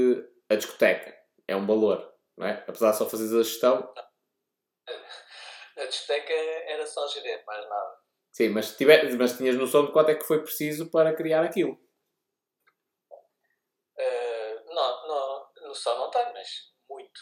[0.48, 1.12] a discoteca,
[1.48, 2.64] é um valor, não é?
[2.68, 3.92] Apesar de só fazeres a gestão,
[5.76, 6.34] a discoteca
[6.68, 7.96] era só gerir, mais nada.
[8.32, 11.82] sim, mas, tiver, mas tinhas noção de quanto é que foi preciso para criar aquilo.
[13.98, 15.04] Eh, não,
[15.74, 17.20] noção não tenho, mas muito.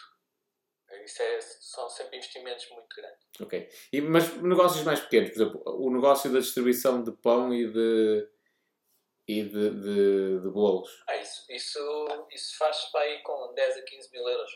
[1.06, 3.26] Isso é, são sempre investimentos muito grandes.
[3.42, 3.70] Ok.
[3.94, 8.30] E, mas negócios mais pequenos, por exemplo, o negócio da distribuição de pão e de,
[9.26, 11.02] e de, de, de bolos.
[11.08, 14.52] Ah, isso, isso, isso faz-se para aí com 10 a 15 mil euros.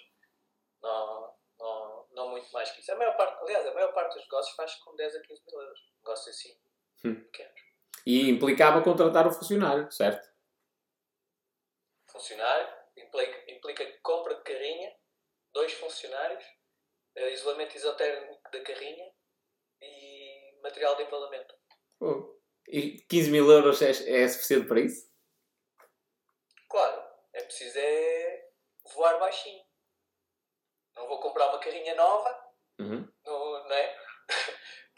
[0.81, 2.91] Não, não, não muito mais que isso.
[2.91, 5.61] A maior parte, aliás, a maior parte dos negócios faz-se com 10 a 15 mil
[5.61, 5.79] euros.
[6.03, 6.57] Negócios assim,
[7.05, 7.15] Hum.
[7.31, 7.61] pequenos.
[8.05, 10.27] E implicava contratar o funcionário, certo?
[12.07, 12.67] Funcionário,
[13.23, 14.95] implica, implica compra de carrinha,
[15.53, 16.43] dois funcionários,
[17.15, 19.11] eh, isolamento isotérmico da carrinha
[19.81, 21.55] e material de embalamento.
[21.99, 22.35] Pô.
[22.67, 23.89] E 15 mil euros é,
[24.23, 25.09] é suficiente para isso?
[26.69, 28.49] Claro, é preciso é
[28.93, 29.63] voar baixinho.
[30.95, 32.43] Não vou comprar uma carrinha nova,
[32.79, 33.07] Uhum.
[33.25, 33.97] não, não é?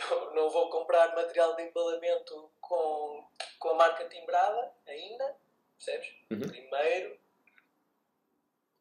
[0.09, 3.29] Não, não vou comprar material de embalamento com,
[3.59, 5.37] com a marca timbrada ainda,
[5.77, 6.07] percebes?
[6.31, 6.47] Uhum.
[6.47, 7.19] Primeiro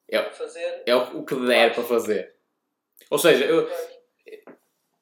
[0.08, 0.82] É- fazer.
[0.86, 2.36] É o, o que der para fazer.
[3.10, 3.68] Ou seja, eu,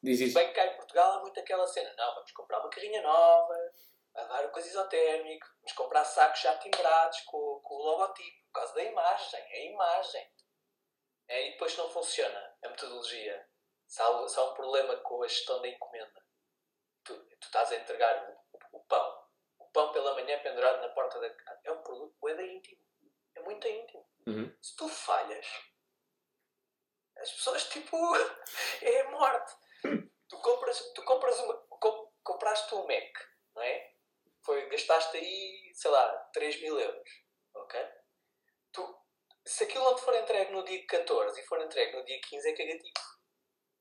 [0.03, 0.35] diz isso.
[0.35, 3.73] bem que cá em Portugal há muito aquela cena, não, vamos comprar uma carrinha nova,
[4.15, 8.85] dar coisa isotérmica, vamos comprar sacos já timbrados com, com o logotipo, por causa da
[8.85, 10.31] imagem, é a imagem.
[11.27, 13.49] É, e depois não funciona a metodologia.
[13.87, 16.23] Se há, se há um problema com a gestão da encomenda,
[17.03, 19.25] tu, tu estás a entregar o, o pão,
[19.59, 22.84] o pão pela manhã pendurado na porta da casa, é um produto da íntimo, é
[23.45, 24.07] muito íntimo.
[24.27, 24.57] Uhum.
[24.63, 25.47] Se tu falhas,
[27.19, 27.97] as pessoas tipo
[28.83, 29.53] é a morte.
[30.29, 33.19] Tu compras, tu compras uma, com- compraste um Mac,
[33.55, 33.95] não é?
[34.43, 37.11] Foi, gastaste aí, sei lá, 3 mil euros.
[37.55, 37.81] Ok?
[38.73, 38.99] Tu,
[39.47, 42.49] se aquilo não te for entregue no dia 14 e for entregue no dia 15
[42.49, 42.93] é cagativo.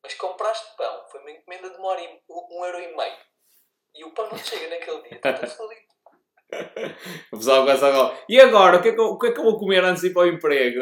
[0.02, 3.26] Mas compraste pão, foi uma encomenda de uma hora e, um euro e meio.
[3.96, 5.93] E o pão não te chega naquele dia, está tudo falido.
[7.32, 8.26] O pessoal começa agora.
[8.30, 8.78] E agora?
[8.78, 10.14] O que, é que eu, o que é que eu vou comer antes de ir
[10.14, 10.82] para o emprego?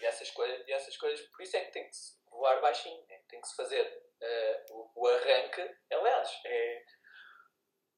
[0.00, 3.04] E essas coisas, e essas coisas por isso é que tem que se voar baixinho,
[3.08, 3.18] né?
[3.28, 5.68] tem que se fazer eh, o, o arranque.
[5.90, 6.84] Aliás, é,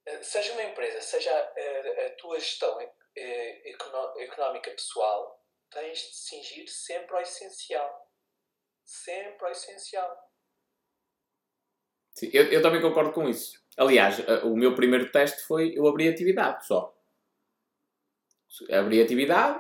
[0.07, 2.81] eh, seja uma empresa, seja a, a tua gestão
[3.17, 3.71] eh,
[4.19, 8.11] económica pessoal, tens de cingir sempre ao essencial.
[8.85, 10.31] Sempre ao essencial.
[12.15, 13.60] Sim, eu, eu também concordo com isso.
[13.81, 16.94] Aliás, a- o meu primeiro teste foi eu abri atividade só.
[18.70, 19.59] Abri atividade,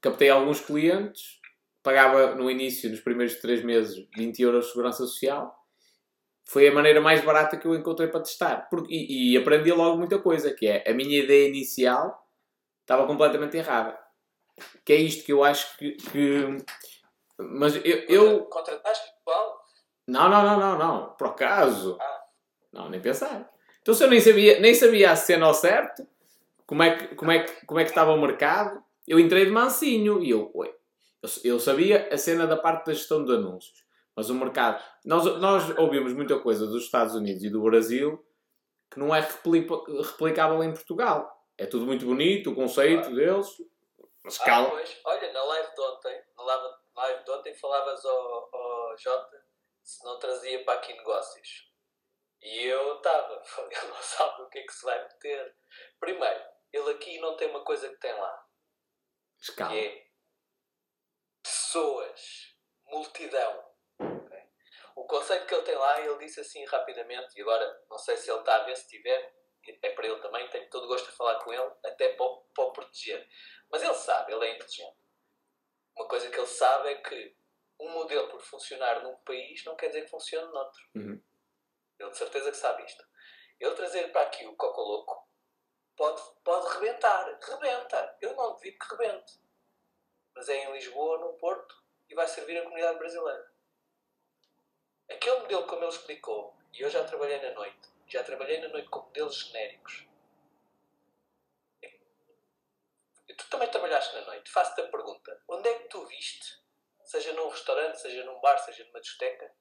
[0.00, 1.38] captei alguns clientes,
[1.82, 5.54] pagava no início, nos primeiros 3 meses, 20 euros de segurança social.
[6.48, 8.68] Foi a maneira mais barata que eu encontrei para testar.
[8.70, 12.18] Porque, e, e aprendi logo muita coisa, que é a minha ideia inicial
[12.80, 13.98] estava completamente errada.
[14.84, 15.92] Que é isto que eu acho que.
[15.92, 16.56] que-
[17.38, 19.60] mas eu, eu, Contrataste pessoal?
[20.08, 21.14] não, não, não, não, não.
[21.16, 21.98] Por acaso.
[22.00, 22.09] Ah.
[22.72, 23.50] Não, nem pensar.
[23.82, 26.06] Então se eu nem sabia, nem sabia a cena ao certo,
[26.66, 29.50] como é que, como é que, como é que estava o mercado, eu entrei de
[29.50, 30.68] mansinho e eu, oi,
[31.22, 33.84] eu, eu sabia a cena da parte da gestão de anúncios.
[34.14, 34.82] Mas o mercado...
[35.04, 38.24] Nós, nós ouvimos muita coisa dos Estados Unidos e do Brasil
[38.90, 41.30] que não é replicável em Portugal.
[41.56, 43.46] É tudo muito bonito, o conceito deles,
[44.00, 44.70] a Ah, escala.
[44.70, 45.00] pois.
[45.04, 49.36] Olha, na live de ontem, na live, live de ontem falavas ao, ao Jota
[49.82, 51.69] se não trazia para aqui negócios.
[52.42, 55.56] E eu estava, ele não sabe o que é que se vai meter.
[55.98, 58.46] Primeiro, ele aqui não tem uma coisa que tem lá,
[59.38, 59.70] escala.
[59.70, 60.06] que é
[61.42, 63.70] pessoas, multidão.
[64.96, 68.30] O conceito que ele tem lá, ele disse assim rapidamente, e agora não sei se
[68.30, 69.34] ele está a ver, se tiver,
[69.82, 72.44] é para ele também, tenho todo o gosto de falar com ele, até para o,
[72.54, 73.26] para o proteger.
[73.70, 74.98] Mas ele sabe, ele é inteligente.
[75.96, 77.36] Uma coisa que ele sabe é que
[77.78, 80.82] um modelo por funcionar num país não quer dizer que funcione noutro.
[80.94, 81.22] Uhum.
[82.00, 83.06] Ele de certeza que sabe isto.
[83.60, 85.28] Ele trazer para aqui o Cocoloco
[85.94, 87.38] pode, pode rebentar.
[87.42, 88.16] Rebenta.
[88.22, 89.38] Eu não duvido que rebente.
[90.34, 93.52] Mas é em Lisboa, no Porto, e vai servir a comunidade brasileira.
[95.10, 98.88] Aquele modelo, como ele explicou, e eu já trabalhei na noite, já trabalhei na noite
[98.88, 100.06] com modelos genéricos.
[103.28, 104.50] E tu também trabalhaste na noite.
[104.50, 106.64] Faço-te a pergunta: onde é que tu viste,
[107.04, 109.54] seja num restaurante, seja num bar, seja numa discoteca,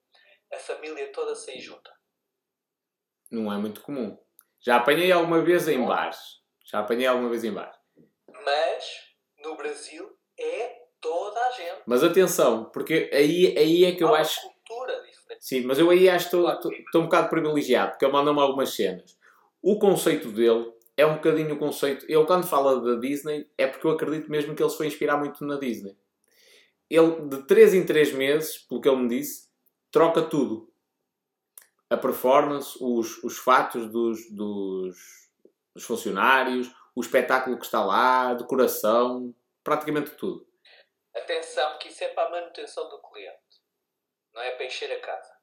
[0.53, 1.98] a família toda sair junta?
[3.31, 4.18] Não é muito comum.
[4.60, 6.18] Já apanhei alguma vez em bares.
[6.65, 7.76] Já apanhei alguma vez em bares.
[8.45, 8.84] Mas
[9.43, 11.81] no Brasil É toda a gente.
[11.85, 14.39] Mas atenção, porque aí, aí é que eu Há acho.
[14.41, 15.45] uma cultura diferente.
[15.45, 18.39] Sim, mas eu aí acho que estou- estou estou um bocado privilegiado, porque ele mandou-me
[18.39, 19.18] algumas cenas.
[19.61, 22.06] O conceito dele é um bocadinho o conceito.
[22.07, 25.18] Ele, quando fala da Disney, é porque eu acredito mesmo que ele se foi inspirar
[25.18, 25.97] muito na Disney.
[26.89, 29.49] Ele, de 3 em 3 meses, pelo que ele me disse,
[29.91, 30.69] troca tudo.
[31.90, 34.98] A performance, os, os fatos dos, dos,
[35.74, 39.34] dos funcionários, o espetáculo que está lá, a decoração,
[39.64, 40.48] praticamente tudo.
[41.16, 43.40] Atenção, que isso é para a manutenção do cliente.
[44.34, 45.34] Não é para encher a casa.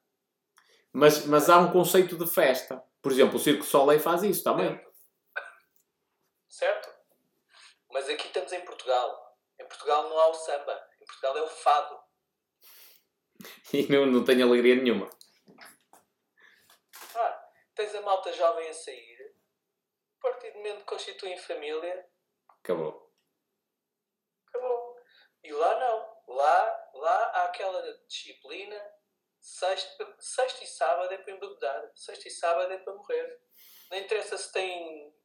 [0.93, 2.83] Mas, mas há um conceito de festa.
[3.01, 4.79] Por exemplo, o Circo Soleil faz isso também.
[6.47, 6.89] Certo?
[7.91, 9.37] Mas aqui estamos em Portugal.
[9.59, 10.87] Em Portugal não há o samba.
[11.01, 11.99] Em Portugal é o fado.
[13.73, 15.09] E não, não tem alegria nenhuma.
[17.77, 19.35] Tens a malta jovem a sair.
[20.17, 22.09] A partir do momento que constituem família,
[22.59, 23.13] Acabou.
[24.47, 24.99] acabou.
[25.43, 26.17] E lá não.
[26.35, 28.93] Lá, lá há aquela disciplina.
[29.39, 31.91] Sexta, sexta e sábado é para embebedar.
[31.95, 33.39] Sexta e sábado é para morrer.
[33.91, 35.15] Não interessa se tem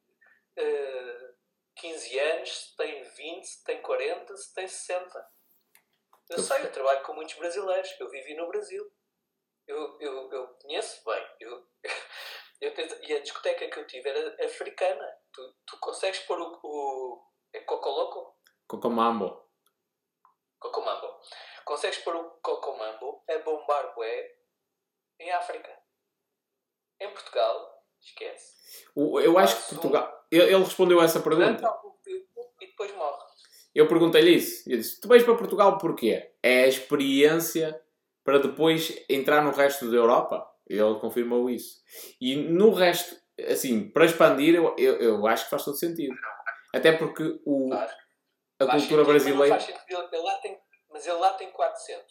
[0.55, 1.33] eh,
[1.77, 5.27] 15 anos, se tem 20, se tem 40, se tem 60.
[6.29, 7.99] Eu sei, eu trabalho com muitos brasileiros.
[7.99, 8.93] Eu vivi no Brasil.
[9.65, 11.27] Eu, eu, eu conheço bem.
[11.39, 11.67] Eu,
[12.61, 15.05] e a discoteca que eu tive era africana.
[15.31, 16.59] Tu, tu consegues pôr o.
[16.63, 17.23] o
[17.53, 18.35] é Cocoloco?
[18.67, 19.43] Cocomambo.
[20.59, 21.07] Cocomambo.
[21.65, 24.31] Consegues pôr o Cocomambo a bombar bué
[25.19, 25.71] em África.
[26.99, 28.85] Em Portugal, esquece.
[28.95, 30.25] O- Eu acho que Portugal.
[30.31, 31.79] Ele ele respondeu essa Durante pergunta.
[32.61, 33.23] e depois morre.
[33.75, 34.69] Eu perguntei-lhe isso.
[34.69, 36.33] Eu disse: Tu vais para Portugal porquê?
[36.41, 37.79] É a experiência
[38.23, 40.49] para depois entrar no resto da Europa?
[40.67, 41.81] Ele confirmou isso.
[42.21, 43.15] E no resto,
[43.49, 46.15] assim, para expandir, eu, eu, eu acho que faz todo sentido.
[46.73, 47.77] Até porque o, a
[48.65, 49.59] Faz cultura sentido, mas brasileira.
[49.59, 49.83] sentido.
[49.89, 52.05] Ele- ele lá tem, mas ele lá tem 400.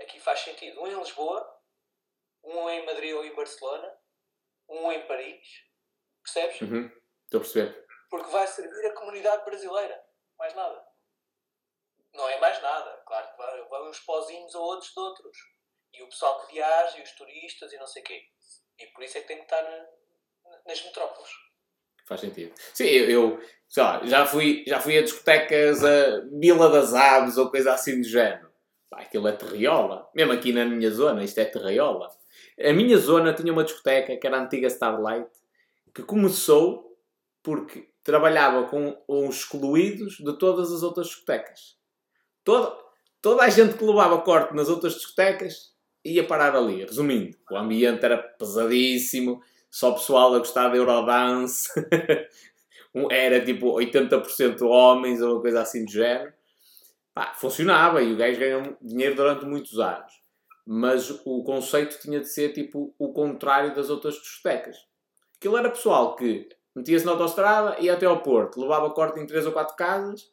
[0.00, 0.80] Aqui faz sentido.
[0.80, 1.60] Um em Lisboa,
[2.44, 3.92] um em Madrid ou em Barcelona,
[4.68, 5.46] um em Paris.
[6.22, 6.60] Percebes?
[6.62, 6.86] Uhum,
[7.24, 7.86] estou a perceber.
[8.08, 10.00] Porque vai servir a comunidade brasileira.
[10.38, 10.82] Mais nada.
[12.14, 13.02] Não é mais nada.
[13.06, 15.38] Claro que vai- vão uns pozinhos ou outros de outros.
[15.94, 18.20] E o pessoal que viaja, e os turistas e não sei o quê.
[18.78, 21.30] E por isso é que tem que estar na- nas metrópoles.
[22.06, 22.52] Faz sentido.
[22.74, 23.40] Sim, eu, eu,
[23.76, 28.06] lá, já fui, já fui a discotecas a Vila das Aves ou coisa assim do
[28.06, 28.50] género.
[28.90, 30.10] Pá, aquilo é terriola.
[30.14, 32.08] Mesmo aqui na minha zona, isto é terriola.
[32.60, 35.30] A minha zona tinha uma discoteca que era a antiga Starlight
[35.94, 36.98] que começou
[37.42, 41.78] porque trabalhava com os excluídos de todas as outras discotecas.
[42.44, 42.76] Toda,
[43.20, 45.71] toda a gente que levava corte nas outras discotecas
[46.04, 46.84] ia parar ali.
[46.84, 51.70] Resumindo, o ambiente era pesadíssimo, só pessoal a gostar de Eurodance,
[53.10, 56.32] era tipo 80% homens ou uma coisa assim do género.
[57.14, 60.12] Pá, funcionava e o gajo ganhou dinheiro durante muitos anos.
[60.66, 64.76] Mas o conceito tinha de ser tipo o contrário das outras discotecas.
[65.36, 69.46] Aquilo era pessoal que metia-se na autostrada, ia até ao Porto, levava corte em 3
[69.46, 70.30] ou 4 casas,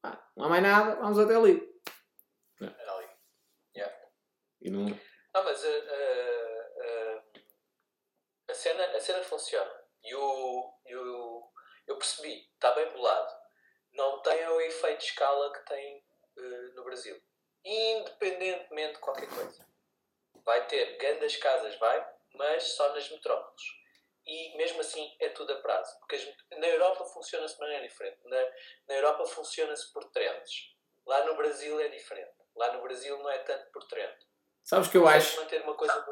[0.00, 1.71] pá, não há mais nada, vamos até ali.
[4.62, 4.84] E não...
[5.34, 7.22] Não, mas uh, uh, uh,
[8.48, 9.82] a, cena, a cena funciona.
[10.04, 11.52] E o, e o,
[11.86, 13.32] eu percebi, está bem bolado.
[13.92, 16.04] Não tem o efeito de escala que tem
[16.38, 17.20] uh, no Brasil.
[17.64, 19.66] Independentemente de qualquer coisa.
[20.44, 23.62] Vai ter grandes casas, vai, mas só nas metrópoles.
[24.26, 25.98] E mesmo assim é tudo a prazo.
[26.00, 28.20] Porque as- na Europa funciona-se de maneira diferente.
[28.24, 28.36] Na,
[28.88, 30.76] na Europa funciona-se por trends.
[31.06, 32.32] Lá no Brasil é diferente.
[32.54, 34.16] Lá no Brasil não é tanto por trend.
[34.64, 35.36] Sabes que eu acho.
[35.40, 36.06] manter uma coisa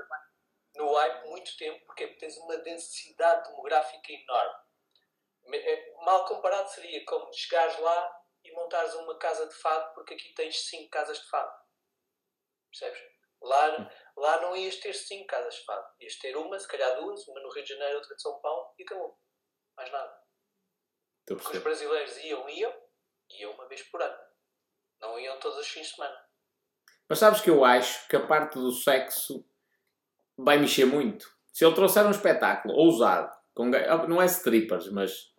[0.74, 4.54] no hype muito tempo porque tens uma densidade demográfica enorme.
[5.44, 10.14] Me- é- Mal comparado seria como chegares lá e montares uma casa de fado porque
[10.14, 11.52] aqui tens 5 casas de fado.
[12.70, 13.00] Percebes?
[13.42, 15.86] Lá, lá não ias ter 5 casas de fado.
[16.00, 18.74] Ias ter uma, se calhar duas, uma no Rio de Janeiro, outra de São Paulo
[18.78, 19.18] e acabou.
[19.76, 20.20] Mais nada.
[21.26, 22.88] Porque os brasileiros iam, iam,
[23.30, 24.18] iam uma vez por ano.
[25.00, 26.29] Não iam todos os fins de semana.
[27.10, 29.44] Mas sabes que eu acho que a parte do sexo
[30.38, 31.26] vai mexer muito.
[31.52, 35.34] Se ele trouxer um espetáculo ousado, com, ga- não é strippers, mas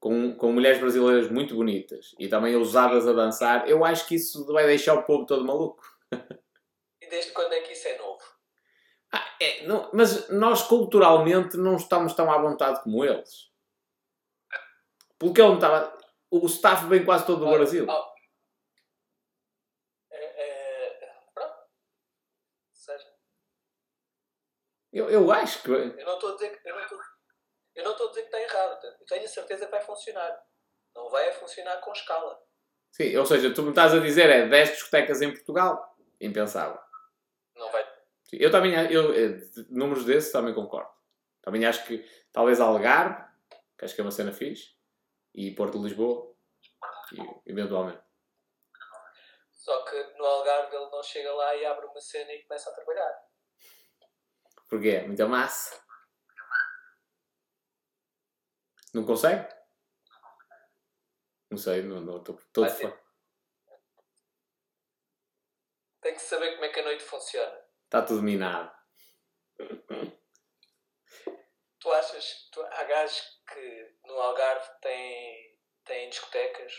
[0.00, 4.44] com, com mulheres brasileiras muito bonitas e também ousadas a dançar, eu acho que isso
[4.52, 5.82] vai deixar o povo todo maluco.
[7.00, 8.20] E desde quando é que isso é novo?
[9.12, 13.52] Ah, é, não- mas nós culturalmente não estamos tão à vontade como eles.
[15.20, 15.96] Porque ele não estava.
[16.32, 17.86] O staff vem quase todo do Olha, Brasil.
[17.88, 18.12] ó,
[20.10, 21.54] é, é, pronto.
[22.72, 23.06] Seja,
[24.92, 25.70] Eu, eu acho que.
[25.70, 26.68] eu não estou a dizer que
[27.74, 28.84] eu não estou, a dizer que está errado.
[28.84, 30.44] Eu tenho a certeza que vai funcionar.
[30.94, 32.38] Não vai funcionar com escala.
[32.90, 35.96] Sim, ou seja, tu me estás a dizer é 10 discotecas em Portugal?
[36.20, 36.78] Impensável.
[37.56, 37.82] Não vai.
[38.24, 40.90] Sim, Eu também, eu, de números desses também concordo.
[41.40, 43.24] Também acho que talvez Algarve,
[43.78, 44.76] que acho que é uma cena fixe,
[45.34, 46.36] e Porto de Lisboa,
[47.12, 48.02] e, eventualmente.
[49.50, 52.74] Só que no Algarve ele não chega lá e abre uma cena e começa a
[52.74, 53.31] trabalhar.
[54.72, 55.78] Porque é muita massa.
[58.94, 59.46] Não consegue?
[61.50, 62.98] Não sei, não estou todo fã.
[66.00, 67.68] Tem que saber como é que a noite funciona.
[67.84, 68.74] Está tudo minado.
[71.78, 76.72] Tu achas, tu, há gajos que no Algarve têm, têm discotecas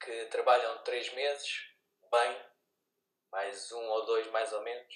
[0.00, 1.74] que trabalham três meses,
[2.08, 2.46] bem,
[3.32, 4.94] mais um ou dois mais ou menos,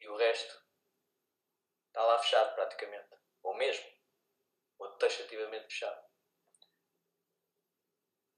[0.00, 0.63] e o resto
[1.94, 3.08] está lá fechado praticamente.
[3.44, 3.86] Ou mesmo,
[4.78, 6.02] ou taxativamente fechado.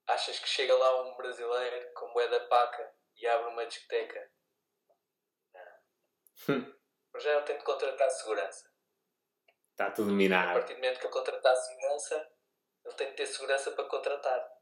[0.06, 4.30] Achas que chega lá um brasileiro como é da paca e abre uma discoteca?
[6.48, 6.76] Não.
[7.12, 8.70] Mas já ele tem de contratar segurança.
[9.70, 10.52] Está tudo A minado.
[10.52, 12.32] partir do momento que ele contratar segurança,
[12.84, 14.52] ele tem de ter segurança para contratar.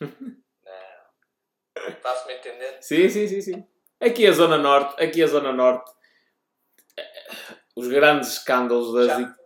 [0.64, 2.00] Não.
[2.00, 2.82] Faço-me entender?
[2.82, 3.68] Sim, sim, sim, sim.
[4.00, 5.92] Aqui a Zona Norte, aqui a Zona Norte,
[7.76, 9.06] os grandes escândalos das...
[9.06, 9.36] Já.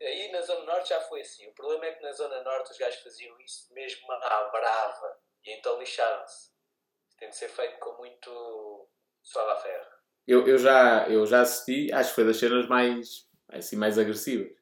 [0.00, 1.46] Aí na Zona Norte já foi assim.
[1.48, 5.18] O problema é que na Zona Norte os gajos faziam isso mesmo à brava.
[5.44, 6.50] E então lixaram-se.
[7.18, 8.88] Tem de ser feito com muito
[9.22, 9.86] suave à ferro.
[10.26, 14.52] Eu, eu, já, eu já assisti, acho que foi das cenas mais, assim, mais agressivas.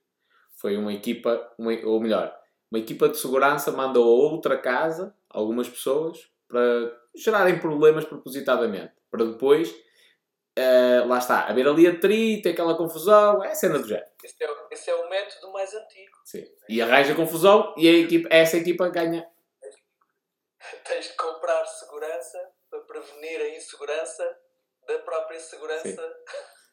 [0.57, 2.37] Foi uma equipa, uma, ou melhor,
[2.71, 6.61] uma equipa de segurança mandou a outra casa algumas pessoas para
[7.15, 8.93] gerarem problemas propositadamente.
[9.11, 9.75] Para depois,
[10.57, 14.07] eh, lá está, haver ali atrito, aquela confusão, é a cena do género.
[14.25, 16.17] Esse é, o- esse é o método mais antigo.
[16.25, 16.45] Sim.
[16.69, 19.29] E arranja confusão e a equipa, essa equipa ganha.
[20.85, 22.39] Tens de comprar segurança
[22.71, 24.39] para prevenir a insegurança
[24.89, 26.17] da própria segurança.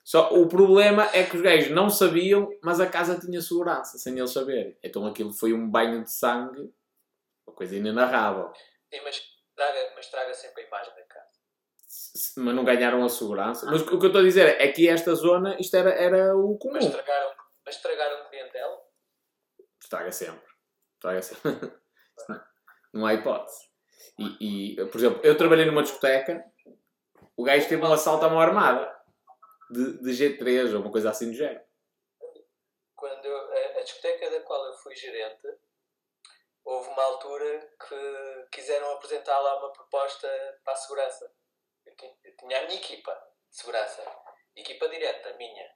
[0.03, 4.17] Só o problema é que os gajos não sabiam, mas a casa tinha segurança, sem
[4.17, 4.77] eles saberem.
[4.83, 6.73] Então aquilo foi um banho de sangue,
[7.47, 8.51] uma coisa inenarrável.
[8.91, 9.21] Sim, mas
[9.55, 11.01] traga, mas traga sempre a imagem da
[12.37, 13.65] Mas não ganharam a segurança.
[13.65, 16.57] Mas o que eu estou a dizer é que esta zona, isto era, era o
[16.57, 16.75] comum.
[16.75, 17.35] Mas estragaram,
[17.65, 18.81] mas estragaram clientela?
[19.81, 20.53] Estraga sempre.
[20.95, 21.51] Estraga sempre.
[22.29, 22.43] não,
[22.93, 23.69] não há hipótese.
[24.17, 26.43] E, e, por exemplo, eu trabalhei numa discoteca,
[27.35, 28.93] o gajo teve um assalto à mão armada.
[29.69, 31.63] De, de G3 ou uma coisa assim do género.
[32.95, 35.47] Quando eu- a, a discoteca da qual eu fui gerente,
[36.63, 40.27] houve uma altura que quiseram apresentar lá uma proposta
[40.63, 41.31] para a segurança.
[41.95, 43.13] Tinha, a minha equipa
[43.49, 44.03] de segurança,
[44.55, 45.75] equipa direta, minha.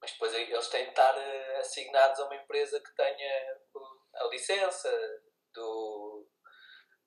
[0.00, 3.60] Mas depois eles têm de estar eh, assignados a uma empresa que tenha
[4.14, 4.90] a licença
[5.52, 6.28] do.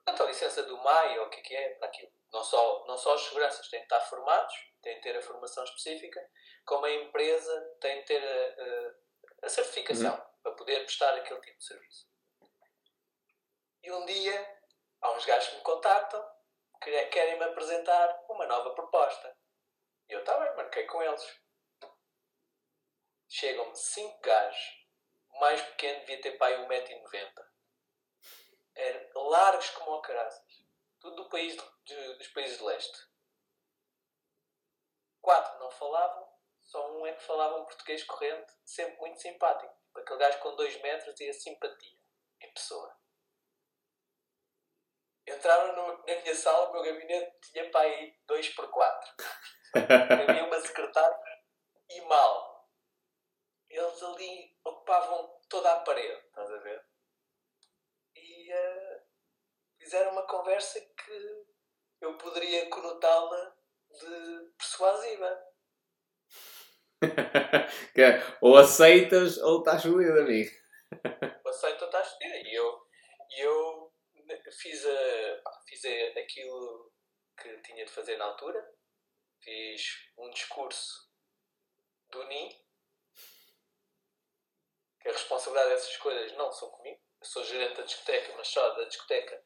[0.04, 2.12] Portanto, a licença do MAI ou o que é que é para aquilo.
[2.34, 5.64] Não só, não só os seguranças têm de estar formados, têm de ter a formação
[5.64, 6.20] específica,
[6.66, 8.94] como a empresa tem de ter a, a-
[9.44, 12.08] a certificação para poder prestar aquele tipo de serviço.
[13.84, 14.60] E um dia,
[15.02, 16.24] há uns gajos que me contactam,
[16.82, 19.38] querem-me apresentar uma nova proposta.
[20.10, 21.41] E eu, está bem, marquei com eles.
[23.30, 24.88] Chegam-me cinco gajos,
[25.30, 27.45] o mais pequeno devia ter pai 1,90m.
[28.76, 30.66] Eram largos como o caraças.
[30.99, 31.56] Tudo do país
[31.86, 33.10] de- dos países de leste.
[35.22, 36.28] Quatro não falavam,
[36.62, 39.74] só um é que falava um português corrente, sempre muito simpático.
[39.95, 41.98] Aquele gajo com dois metros e a simpatia
[42.41, 43.01] em pessoa.
[45.27, 49.10] Entraram no- na minha sala, o meu gabinete tinha para aí 2 por 4
[50.30, 51.18] Havia uma secretária
[51.89, 52.69] e mal.
[53.69, 56.85] Eles ali ocupavam toda a parede, estás a ver?
[58.15, 59.03] E eh,
[59.80, 61.45] fizeram uma conversa que
[62.02, 63.56] eu poderia conotá-la
[63.91, 65.43] de persuasiva.
[67.98, 70.52] É, ou aceitas ou estás fodido, amigo.
[71.43, 72.35] O aceito está a estudar.
[72.45, 72.81] E eu,
[73.31, 73.90] e eu
[74.52, 76.91] fiz, a, pá, fiz a- aquilo
[77.38, 78.61] que tinha de fazer na altura.
[79.44, 81.10] Fiz um discurso
[82.10, 82.49] do NIM.
[84.99, 87.02] Que a responsabilidade dessas coisas não são comigo.
[87.19, 89.44] Eu sou gerente da discoteca, mas só da discoteca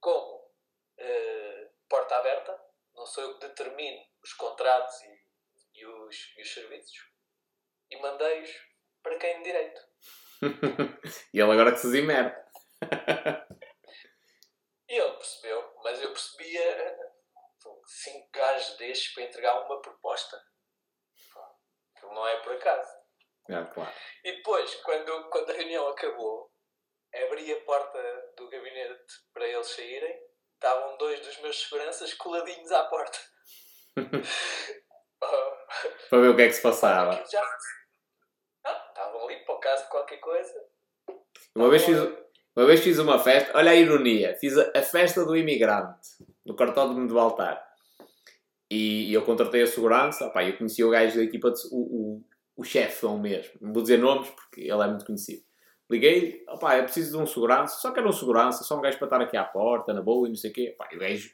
[0.00, 0.52] como
[0.98, 2.60] eh, porta aberta.
[2.94, 5.24] Não sou eu que determino os contratos e,
[5.80, 6.96] e os, e os serviços.
[7.90, 8.50] E mandei-os
[9.02, 9.80] para quem de direito.
[11.34, 12.48] e ele agora que se zimera.
[14.94, 16.96] E ele percebeu, mas eu percebia
[17.84, 20.40] cinco gajos destes para entregar uma proposta.
[21.96, 22.92] Aquilo não é por acaso.
[23.48, 23.92] É, claro.
[24.22, 26.48] E depois, quando, quando a reunião acabou,
[27.12, 30.16] abri a porta do gabinete para eles saírem,
[30.54, 33.18] estavam dois dos meus seguranças coladinhos à porta.
[36.08, 37.20] para ver o que é que se passava.
[37.28, 37.42] Já...
[38.64, 40.70] Ah, estavam ali para o caso de qualquer coisa.
[41.56, 41.98] Uma vez, fiz,
[42.56, 46.08] uma vez fiz uma festa, olha a ironia, fiz a, a festa do imigrante
[46.44, 47.62] no cartódromo de Baltar.
[48.70, 51.78] E, e, eu contratei a segurança, opá, eu conheci o gajo da equipa, de, o,
[51.78, 52.24] o,
[52.56, 53.52] o chefe, um mesmo.
[53.60, 55.42] Não vou dizer nomes porque ele é muito conhecido.
[55.90, 59.06] Liguei, opá, é preciso de um segurança, só quero um segurança, só um gajo para
[59.06, 60.72] estar aqui à porta, na boa e não sei o quê.
[60.74, 61.30] Opá, e o gajo,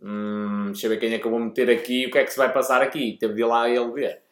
[0.00, 2.30] hum, deixa eu ver quem é que eu vou meter aqui, o que é que
[2.30, 3.16] se vai passar aqui.
[3.20, 4.22] Teve de ir lá ele ver.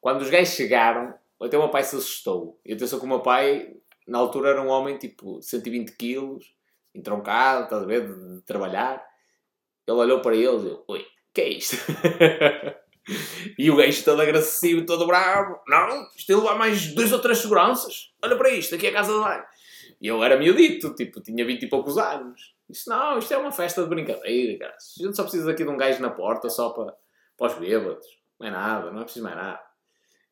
[0.00, 2.60] Quando os gajos chegaram, até o meu pai se assustou.
[2.64, 6.54] E atenção que o meu pai, na altura, era um homem tipo 120 quilos,
[6.94, 9.04] entroncado, estás a ver, de, de trabalhar.
[9.86, 11.76] Ele olhou para eles e eu, oi, que é isto?
[13.58, 15.60] E o gajo todo agressivo, todo bravo.
[15.66, 18.12] Não, isto levar mais dois ou três seguranças.
[18.22, 19.44] Olha para isto, aqui é a casa de banho.
[20.00, 22.54] E eu era miudito, tipo, tinha vinte e poucos anos.
[22.68, 24.74] Disse, não, isto é uma festa de brincadeira, cara.
[24.74, 26.94] A gente só precisa aqui de um gajo na porta, só para,
[27.36, 28.06] para os bêbados.
[28.38, 29.60] Não é nada, não é preciso mais nada.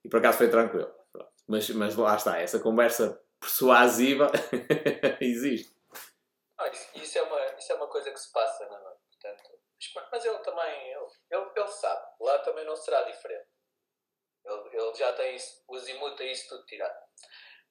[0.04, 0.88] E por acaso foi tranquilo.
[1.46, 4.30] Mas, mas lá está, essa conversa persuasiva
[5.20, 5.74] existe.
[6.58, 8.94] Ah, isso, isso, é uma, isso é uma coisa que se passa, não é?
[9.10, 9.58] Portanto,
[10.12, 13.48] mas ele também, ele, ele, ele sabe, lá também não será diferente.
[14.44, 15.64] Ele, ele já tem isso,
[16.18, 16.98] é isso tudo tirado.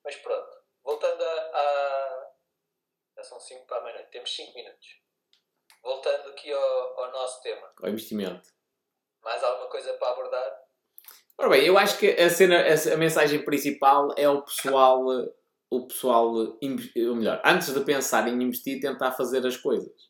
[0.04, 1.52] Mas pronto, voltando a.
[1.54, 2.30] a
[3.18, 5.00] já são 5 para a meia-noite, temos 5 minutos.
[5.84, 7.74] Voltando aqui ao, ao nosso tema.
[7.82, 8.50] Ao investimento.
[9.22, 10.62] Mais alguma coisa para abordar?
[11.38, 15.04] Ora bem, eu acho que a, cena, a, a mensagem principal é o pessoal,
[15.70, 20.10] o pessoal, ou melhor, antes de pensar em investir, tentar fazer as coisas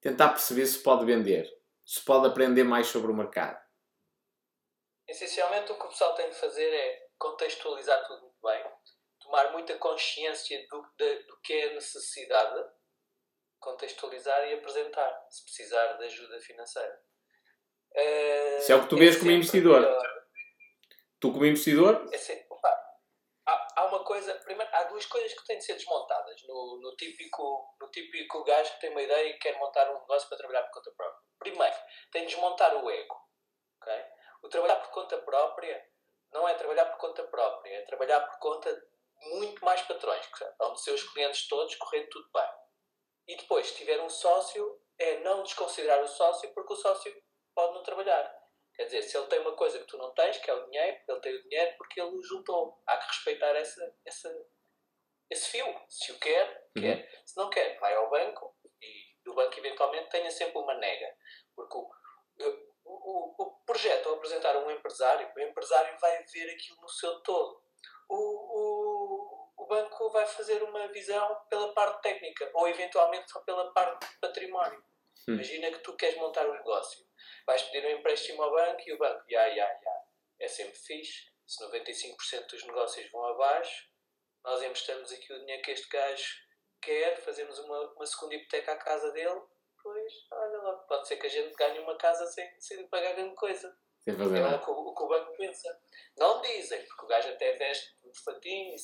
[0.00, 1.48] tentar perceber se pode vender,
[1.84, 3.58] se pode aprender mais sobre o mercado.
[5.06, 8.64] Essencialmente, o que o pessoal tem de fazer é contextualizar tudo muito bem,
[9.20, 12.70] tomar muita consciência do, de, do que é a necessidade,
[13.58, 17.02] contextualizar e apresentar, se precisar de ajuda financeira.
[17.94, 19.80] Uh, Isso é o que tu vês como investidor.
[19.80, 20.18] Melhor.
[21.18, 22.08] Tu, como investidor?
[22.12, 22.47] É opa,
[23.78, 27.76] há, uma coisa, primeiro, há duas coisas que têm de ser desmontadas no, no, típico,
[27.80, 30.72] no típico gajo que tem uma ideia e quer montar um negócio para trabalhar por
[30.72, 31.22] conta própria.
[31.38, 31.76] Primeiro,
[32.10, 33.16] tem de desmontar o ego.
[33.80, 34.04] Okay?
[34.42, 35.88] O trabalhar por conta própria
[36.32, 40.44] não é trabalhar por conta própria, é trabalhar por conta de muito mais patrões, que
[40.58, 42.50] vão de seus clientes todos correndo tudo bem.
[43.28, 47.14] E depois, se tiver um sócio, é não desconsiderar o sócio porque o sócio
[47.54, 48.37] pode não trabalhar.
[48.78, 50.96] Quer dizer, se ele tem uma coisa que tu não tens, que é o dinheiro,
[51.08, 52.80] ele tem o dinheiro porque ele o juntou.
[52.86, 54.46] Há que respeitar essa, essa,
[55.28, 55.66] esse fio.
[55.88, 56.82] Se o quer, uhum.
[56.84, 57.22] quer.
[57.26, 61.12] Se não quer, vai ao banco e do banco eventualmente tenha sempre uma nega.
[61.56, 61.90] Porque o,
[62.84, 67.60] o, o projeto ao apresentar um empresário, o empresário vai ver aquilo no seu todo.
[68.08, 73.72] O, o, o banco vai fazer uma visão pela parte técnica ou eventualmente só pela
[73.72, 74.84] parte de património.
[75.28, 75.34] Hum.
[75.34, 77.07] Imagina que tu queres montar um negócio
[77.46, 80.04] vais pedir um empréstimo ao banco e o banco, ya, ya, ya,
[80.40, 81.28] é sempre fixe.
[81.46, 83.88] Se 95% dos negócios vão abaixo,
[84.44, 86.26] nós emprestamos aqui o dinheiro que este gajo
[86.80, 89.40] quer, fazemos uma, uma segunda hipoteca à casa dele,
[89.82, 93.34] pois, olha lá, pode ser que a gente ganhe uma casa sem, sem pagar grande
[93.34, 93.74] coisa.
[94.08, 95.78] Sem fazer é o que, o que, o banco pensa.
[96.16, 98.78] Não dizem, porque o gajo até veste um fatinho e,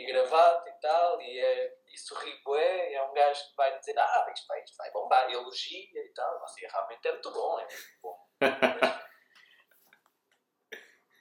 [0.00, 3.98] e gravata e tal, e, é, e sorri bué, é um gajo que vai dizer,
[3.98, 7.64] ah, isto vai, isto vai bombar, elogia e tal, assim, realmente é muito bom, é
[7.64, 8.18] muito bom.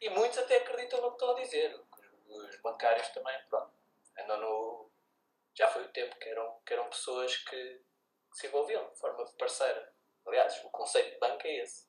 [0.02, 1.78] e muitos até acreditam no que estão a dizer.
[2.26, 3.74] Os bancários também, pronto,
[4.18, 4.90] andam no...
[5.54, 7.82] Já foi o tempo que eram, que eram pessoas que,
[8.32, 9.94] que se envolviam de forma parceira.
[10.26, 11.89] Aliás, o conceito de banco é esse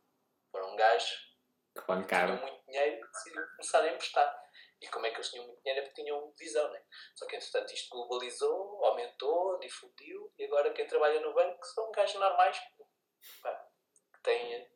[0.51, 1.31] foram gajos
[1.75, 2.37] que bancaram.
[2.37, 4.41] tinham muito dinheiro e decidiram começar a emprestar.
[4.81, 5.81] E como é que eles tinham muito dinheiro?
[5.81, 6.83] É porque tinham visão, né?
[7.15, 12.19] Só que, entretanto, isto globalizou, aumentou, difundiu, e agora quem trabalha no banco são gajos
[12.19, 12.59] normais
[13.43, 13.69] pá,
[14.15, 14.71] que têm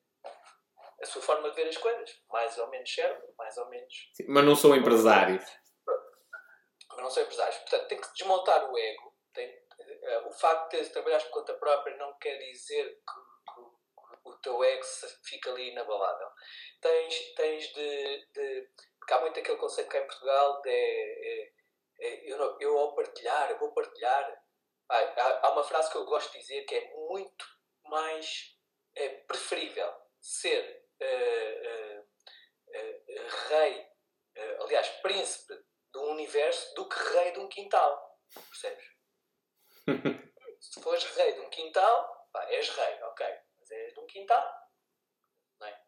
[1.01, 2.23] a sua forma de ver as coisas.
[2.31, 4.11] Mais ou menos certo, mais ou menos.
[4.13, 5.45] Sim, mas não são empresários.
[6.91, 7.57] Mas não são empresários.
[7.59, 9.15] Portanto, tem que desmontar o ego.
[9.33, 13.34] Tem, uh, o facto de trabalhar por conta própria não quer dizer que
[14.25, 14.85] o teu ego
[15.23, 16.29] fica ali inabalável.
[16.81, 18.71] Tens, tens de, de.
[18.99, 20.71] Porque há muito aquele conceito que em Portugal de.
[20.71, 21.53] É,
[22.01, 24.43] é, eu, não, eu ao partilhar, eu vou partilhar.
[24.89, 27.45] há, há, uma frase que eu gosto de dizer que é muito
[27.85, 28.59] mais
[28.97, 33.87] é, preferível ser uh, uh, uh, rei,
[34.61, 35.55] aliás, príncipe
[35.97, 38.19] um universo do que rei de um quintal.
[38.35, 38.85] Percebes?
[40.61, 44.55] Se fores rei de um quintal, pá, és rei, ok mas és de um quintal.
[45.59, 45.83] Não é?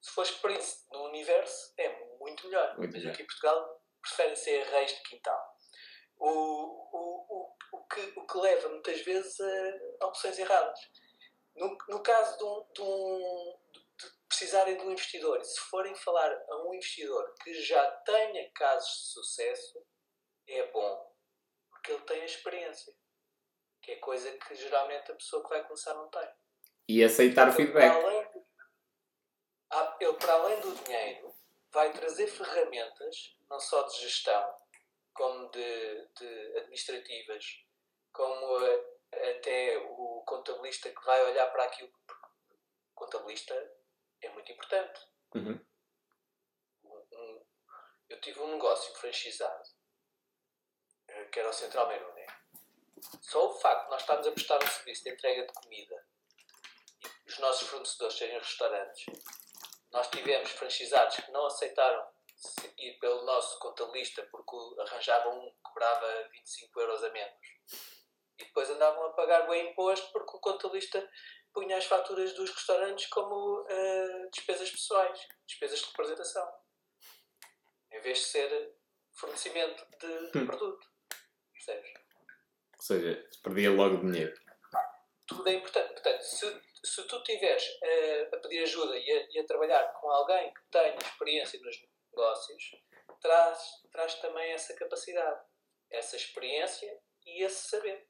[0.00, 1.88] Se fores príncipe no universo, é
[2.18, 2.76] muito melhor.
[2.76, 5.56] Muito mas aqui em Portugal preferem ser reis de quintal.
[6.16, 9.38] o, o, o, o, que, o que leva muitas vezes
[10.00, 10.78] a opções erradas.
[11.54, 13.58] No, no caso de, um, de, um,
[13.98, 18.90] de precisarem de um investidor, se forem falar a um investidor que já tenha casos
[18.90, 19.86] de sucesso,
[20.46, 21.14] é bom,
[21.70, 22.94] porque ele tem a experiência,
[23.82, 26.39] que é coisa que geralmente a pessoa que vai começar não tem.
[26.90, 27.88] E aceitar o feedback.
[27.88, 28.28] Para além,
[30.00, 31.32] ele, para além do dinheiro,
[31.70, 34.58] vai trazer ferramentas, não só de gestão,
[35.14, 37.64] como de, de administrativas,
[38.12, 41.92] como a, até o contabilista que vai olhar para aquilo.
[42.08, 43.54] O contabilista
[44.20, 45.00] é muito importante.
[45.36, 45.64] Uhum.
[46.82, 47.44] Um,
[48.08, 49.62] eu tive um negócio franchisado,
[51.06, 52.26] eh, que era o Central Menu, né?
[53.22, 56.09] Só o facto de nós estarmos a prestar um serviço de entrega de comida
[57.30, 59.06] os nossos fornecedores serem restaurantes,
[59.92, 62.04] nós tivemos franchisados que não aceitaram
[62.76, 67.46] ir pelo nosso contabilista porque arranjavam um que cobrava 25 euros a menos.
[68.38, 71.08] E depois andavam a pagar o imposto porque o contabilista
[71.52, 76.48] punha as faturas dos restaurantes como uh, despesas pessoais, despesas de representação.
[77.92, 78.74] Em vez de ser
[79.12, 80.46] fornecimento de, hum.
[80.46, 80.88] produto.
[81.52, 81.90] Percebes?
[82.76, 84.34] Ou seja, perdia logo dinheiro.
[85.26, 85.92] Tudo é importante.
[85.92, 90.10] Portanto, se, se tu estiveres uh, a pedir ajuda e a, e a trabalhar com
[90.10, 91.76] alguém que tenha experiência nos
[92.12, 92.80] negócios
[93.20, 93.58] traz,
[93.92, 95.40] traz também essa capacidade,
[95.90, 98.06] essa experiência e esse saber.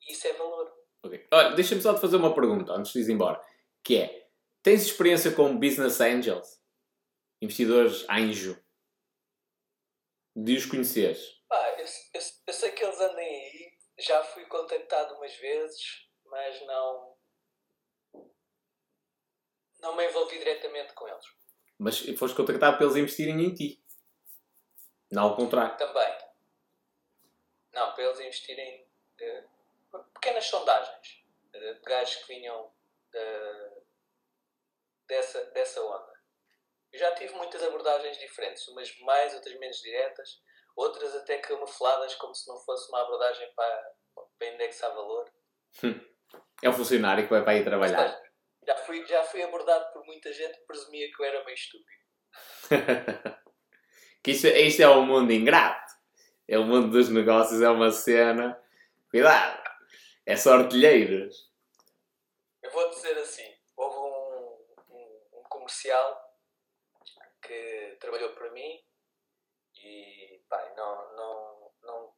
[0.00, 0.72] E isso é valor.
[1.04, 1.26] Okay.
[1.32, 3.40] Olha, deixa-me só te fazer uma pergunta antes de ir embora.
[3.82, 4.28] Que é,
[4.62, 6.62] tens experiência com business angels?
[7.42, 8.62] Investidores anjo?
[10.34, 11.40] De os conheceres?
[11.50, 13.74] Ah, eu, eu, eu sei que eles andem aí.
[13.98, 17.13] Já fui contactado umas vezes, mas não...
[19.84, 21.26] Não me envolvi diretamente com eles.
[21.78, 23.84] Mas foste contactado para eles investirem em ti.
[25.12, 25.76] Não ao contrário.
[25.76, 26.18] Também.
[27.74, 28.88] Não, para eles investirem.
[29.20, 31.22] Uh, pequenas sondagens
[31.54, 33.82] uh, de gajos que vinham uh,
[35.06, 36.14] dessa, dessa onda.
[36.90, 40.40] Eu já tive muitas abordagens diferentes, umas mais, outras menos diretas,
[40.74, 43.92] outras até camufladas, como se não fosse uma abordagem para,
[44.38, 45.30] para indexar valor.
[46.62, 48.23] É um funcionário que vai para aí trabalhar.
[48.66, 52.04] Já fui, já fui abordado por muita gente que presumia que eu era meio estúpido.
[54.22, 55.92] que isto, isto é o um mundo ingrato.
[56.48, 58.60] É o mundo dos negócios, é uma cena.
[59.10, 59.62] Cuidado!
[60.26, 61.50] É só artilheiros.
[62.62, 66.20] Eu vou dizer assim: houve um, um, um comercial
[67.42, 68.82] que trabalhou para mim
[69.76, 72.14] e pá, não, não, não,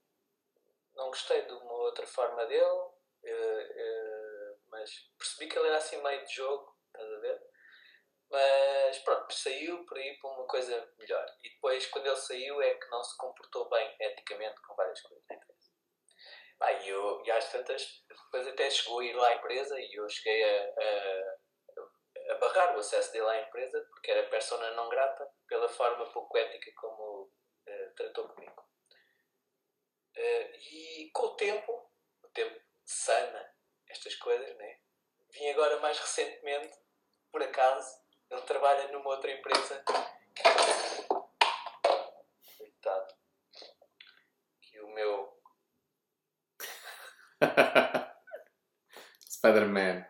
[0.94, 2.62] não gostei de uma outra forma dele.
[3.24, 4.25] Uh, uh,
[4.76, 7.42] mas percebi que ele era assim meio de jogo, estás a ver?
[8.30, 11.26] Mas pronto, saiu por aí para uma coisa melhor.
[11.42, 15.24] E depois, quando ele saiu, é que não se comportou bem eticamente com várias coisas
[15.28, 15.56] na empresa.
[16.60, 19.94] Ah, e, eu, e às tantas, depois até chegou a ir lá à empresa e
[19.94, 24.88] eu cheguei a, a, a barrar o acesso dele à empresa porque era persona não
[24.88, 28.62] grata pela forma pouco ética como uh, tratou comigo.
[30.16, 31.90] Uh, e com o tempo,
[32.24, 33.55] o tempo sana
[33.88, 34.78] estas coisas, né?
[35.30, 36.78] Vim agora mais recentemente,
[37.30, 38.00] por acaso,
[38.30, 39.84] ele trabalha numa outra empresa.
[42.56, 43.14] Coitado.
[44.60, 45.38] Que o meu.
[49.28, 50.06] Spider-Man.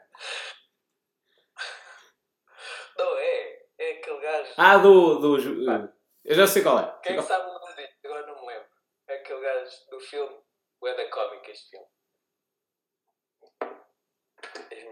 [2.97, 3.66] Não, é.
[3.78, 4.55] É aquele gajo.
[4.57, 5.19] Ah, do.
[5.19, 5.93] do ah.
[6.24, 7.01] Eu já sei qual é.
[7.03, 7.89] Quem sabe o nome?
[8.05, 8.69] Agora não me lembro.
[9.09, 10.40] É aquele gajo do filme.
[10.81, 11.95] O é da cómica este filme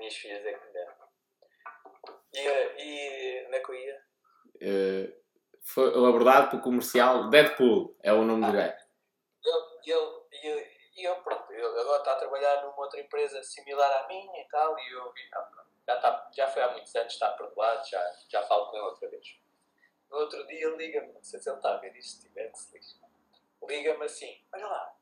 [0.05, 0.95] minhas filhas é que me deram.
[2.35, 4.05] E, e onde é que eu ia?
[4.57, 5.25] Uh,
[5.63, 8.85] foi abordado pelo comercial Deadpool, é o nome ah, do gajo.
[9.85, 14.09] E ele, ele, ele, pronto, ele agora está a trabalhar numa outra empresa similar à
[14.09, 15.51] minha e tal, e eu vi, ah,
[15.87, 19.09] já, está, já foi há muitos anos, está perdoado, já, já falo com ele outra
[19.09, 19.41] vez.
[20.11, 22.51] No outro dia ele liga-me, não sei se ele está a ver isto, se tiver
[22.51, 23.05] que se liga.
[23.67, 24.97] Liga-me assim, olha lá,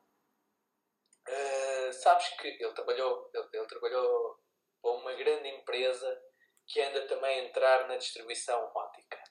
[1.27, 4.42] uh, sabes que ele trabalhou, ele, ele trabalhou
[4.83, 6.21] para uma grande empresa
[6.67, 9.23] que anda também a entrar na distribuição ótica.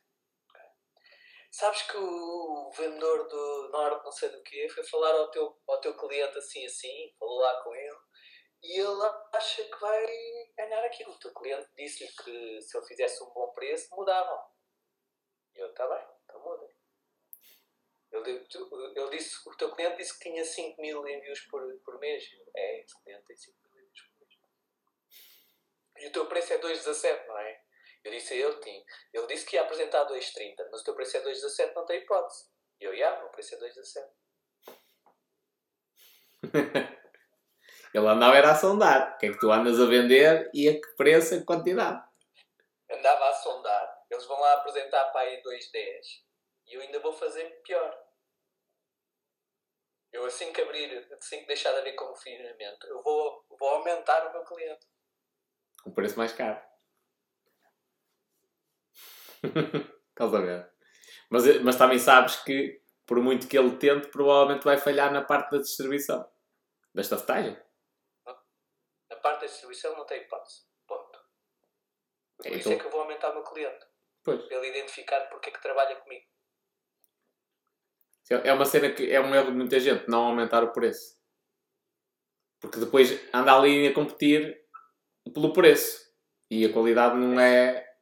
[1.51, 5.81] Sabes que o vendedor do Norte, não sei do que, foi falar ao teu, ao
[5.83, 7.99] teu cliente assim assim, falou lá com ele,
[8.62, 9.03] e ele
[9.35, 10.07] acha que vai
[10.57, 11.12] ganhar aquilo.
[11.12, 14.43] O teu cliente disse-lhe que se ele fizesse um bom preço, mudavam.
[15.55, 16.66] Eu, está bem, então muda.
[18.12, 18.47] Ele,
[18.97, 22.24] ele disse, o teu cliente disse que tinha 5 mil envios por, por mês.
[22.57, 23.61] É, esse cliente tem 5
[26.03, 27.61] e o teu preço é 2,17, não é?
[28.05, 28.85] Eu disse a ele, tinha.
[29.15, 32.47] ele disse que ia apresentar 2,30, mas o teu preço é 2,17, não tem hipótese.
[32.81, 34.11] E eu, ia, o meu preço é 2,17.
[37.95, 39.15] Ele andava era a sondar.
[39.15, 42.03] O que é que tu andas a vender e a que preço, a que quantidade?
[42.91, 44.03] Andava a sondar.
[44.11, 46.23] Eles vão lá apresentar para aí 2.10
[46.66, 48.03] e eu ainda vou fazer pior.
[50.11, 54.33] Eu assim que abrir, assim que deixar de haver confinamento, eu vou, vou aumentar o
[54.33, 54.87] meu cliente.
[55.87, 56.61] Um preço mais caro.
[60.11, 60.71] Estás a ver?
[61.31, 65.51] Mas, mas também sabes que, por muito que ele tente, provavelmente vai falhar na parte
[65.51, 66.29] da distribuição.
[66.95, 67.59] Da estafetagem.
[69.11, 70.63] Na parte da distribuição não tem hipótese.
[70.87, 71.19] Ponto.
[72.37, 73.85] Por É, isso então- é que eu vou aumentar o meu cliente.
[74.23, 74.43] Pois.
[74.45, 76.27] Para ele identificar porque é que trabalha comigo.
[78.31, 81.21] É uma cena que é um erro de muita gente, não aumentar o preço.
[82.61, 84.61] Porque depois anda ali a competir
[85.31, 86.03] pelo preço.
[86.51, 87.97] E a qualidade não é.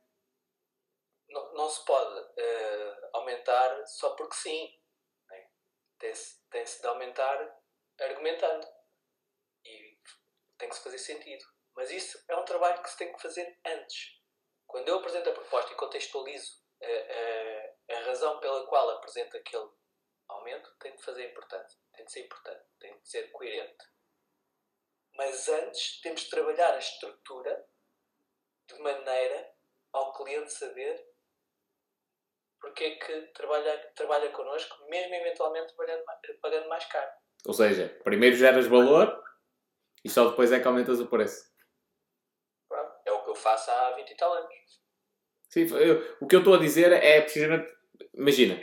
[1.28, 4.80] Não, não se pode eh, aumentar só porque sim.
[5.28, 5.48] né?
[5.98, 7.60] Tem-se tem-se de aumentar
[8.00, 8.66] argumentando.
[9.64, 9.98] E
[10.58, 11.44] tem que se fazer sentido.
[11.76, 14.20] Mas isso é um trabalho que se tem que fazer antes.
[14.66, 19.68] Quando eu apresento a proposta e contextualizo eh, eh, a razão pela qual apresento aquele
[20.28, 21.76] aumento, tem de fazer importante.
[21.92, 22.64] Tem de ser importante.
[22.78, 23.84] Tem de ser coerente.
[25.20, 27.62] Mas antes temos de trabalhar a estrutura
[28.66, 29.50] de maneira
[29.92, 30.98] ao cliente saber
[32.58, 36.02] porque é que trabalha, trabalha connosco, mesmo eventualmente pagando,
[36.40, 37.10] pagando mais caro.
[37.46, 39.22] Ou seja, primeiro geras valor
[40.02, 41.50] e só depois é que aumentas o preço.
[43.04, 44.80] É o que eu faço há 20 e tal anos.
[45.50, 47.70] Sim, eu- o que eu estou a dizer é precisamente.
[48.14, 48.58] Imagina,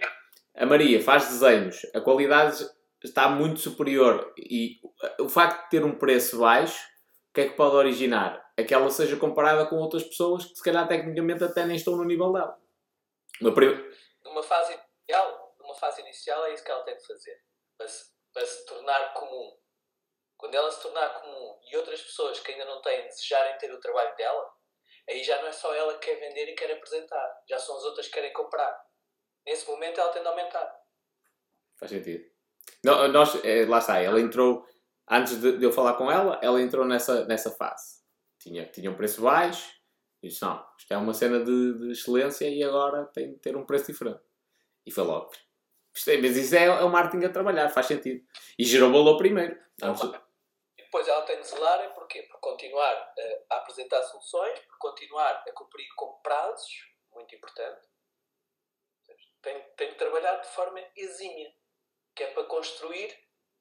[0.56, 2.68] a Maria faz desenhos, a qualidade
[3.04, 4.80] está muito superior e
[5.20, 6.84] o facto de ter um preço baixo,
[7.30, 8.44] o que é que pode originar?
[8.58, 11.96] É que ela seja comparada com outras pessoas que se calhar tecnicamente até nem estão
[11.96, 12.60] no nível dela.
[13.40, 13.94] Uma prim-
[14.24, 17.40] Numa fase inicial, numa fase inicial é isso que ela tem de fazer.
[17.78, 19.56] Para se, para se tornar comum.
[20.36, 23.80] Quando ela se tornar comum e outras pessoas que ainda não têm desejarem ter o
[23.80, 24.52] trabalho dela,
[25.10, 27.42] aí já não é só ela que quer vender e quer apresentar.
[27.48, 28.76] Já são as outras que querem comprar.
[29.46, 30.76] Nesse momento ela tem de aumentar.
[31.80, 32.24] Faz sentido.
[32.84, 34.66] Nós, eh, lá está, ela entrou,
[35.10, 37.98] antes de, eu falar com ela, ela entrou nessa, nessa fase.
[38.40, 39.70] Tinha, tinha um preço baixo,
[40.24, 43.66] disse, não, isto é uma cena de, de excelência e agora tem de ter um
[43.66, 44.22] preço diferente.
[44.86, 45.32] E foi logo.
[46.22, 48.24] Mas isso é, é o marketing a trabalhar, faz sentido.
[48.58, 49.60] E gerou valor primeiro.
[50.78, 52.24] E depois ela tem de zelar, é porquê?
[52.24, 56.72] Por continuar eh, a apresentar soluções, por continuar a cumprir com prazos,
[57.12, 57.88] muito importante.
[59.42, 61.52] Tem, tem de trabalhar de forma exímia,
[62.18, 63.16] que é para construir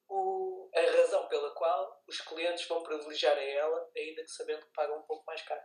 [0.08, 4.72] o, a razão pela qual os clientes vão privilegiar a ela, ainda que sabendo que
[4.72, 5.60] pagam um pouco mais caro.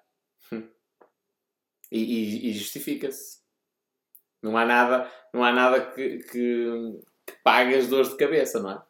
[1.91, 3.41] E, e- e justifica-se.
[4.41, 8.71] Não há nada, não há nada que, que, que pague as dores de cabeça, não
[8.71, 8.83] é?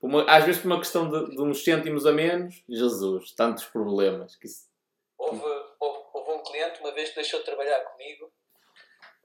[0.00, 4.36] Uma- às vezes por uma questão de, de uns cêntimos a menos, Jesus, tantos problemas.
[4.36, 4.70] Que isso-
[5.18, 5.42] Houve,
[5.80, 8.32] houve, houve um cliente uma vez que deixou de trabalhar comigo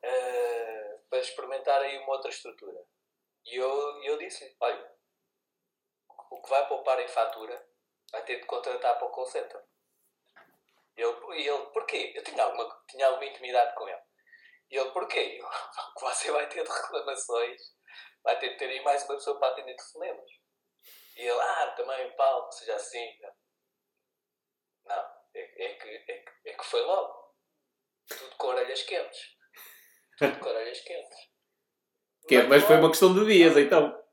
[0.01, 2.79] eh, para experimentar aí uma outra estrutura.
[3.47, 4.95] E eu, eu disse-lhe, olha,
[6.31, 7.65] o que vai poupar em fatura
[8.11, 9.63] vai ter de contratar para o call center.
[10.97, 12.11] E ele, ele porquê?
[12.13, 14.01] Eu tinha alguma, tinha alguma intimidade com ele.
[14.69, 15.39] E ele, porquê?
[15.39, 17.61] Eu, "Porque você vai ter de reclamações,
[18.21, 20.29] vai ter de ter aí mais uma pessoa para atender telefonemas.
[21.15, 23.17] E ele, ah, também, Paulo, seja assim.
[24.83, 27.33] Não, é, é que, é, que, é que foi logo.
[28.09, 29.37] Tudo com orelhas quentes.
[30.17, 31.26] Tudo com orelhas quentes.
[32.27, 34.03] Que é- mas foi uma questão de dias, então.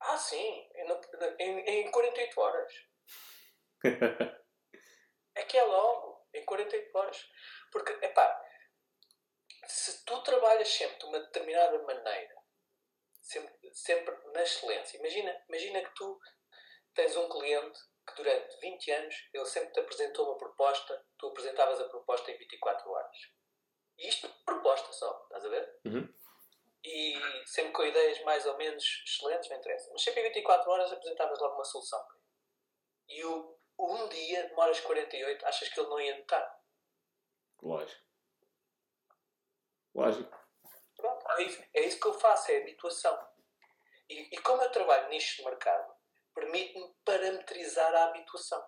[0.00, 0.66] Ah, sim.
[1.38, 2.72] Em, em 48 horas.
[5.34, 6.26] É que é logo.
[6.34, 7.24] Em 48 horas.
[7.70, 8.44] Porque, epá,
[9.68, 12.34] se tu trabalhas sempre de uma determinada maneira,
[13.22, 16.18] sempre, sempre na excelência, imagina, imagina que tu
[16.92, 17.78] tens um cliente
[18.08, 22.38] que durante 20 anos ele sempre te apresentou uma proposta, tu apresentavas a proposta em
[22.38, 23.16] 24 horas.
[23.98, 25.80] E isto proposta só, estás a ver?
[25.84, 26.14] Uhum.
[26.84, 29.90] E sempre com ideias mais ou menos excelentes, não interessa.
[29.92, 32.06] Mas sempre em 24 horas apresentavas logo uma solução.
[33.08, 36.60] E o, um dia demoras 48, achas que ele não ia notar?
[37.60, 38.02] Lógico.
[39.94, 40.38] Lógico.
[40.96, 43.28] Pronto, é isso, é isso que eu faço, é habituação.
[44.08, 45.92] E, e como eu trabalho nisto de mercado,
[46.34, 48.64] permite-me parametrizar a habituação.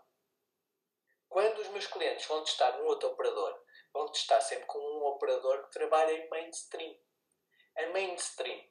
[1.28, 3.62] Quando os meus clientes vão testar um outro operador,
[3.92, 6.96] vão testar sempre com um operador que trabalha em mainstream.
[7.76, 8.68] A mainstream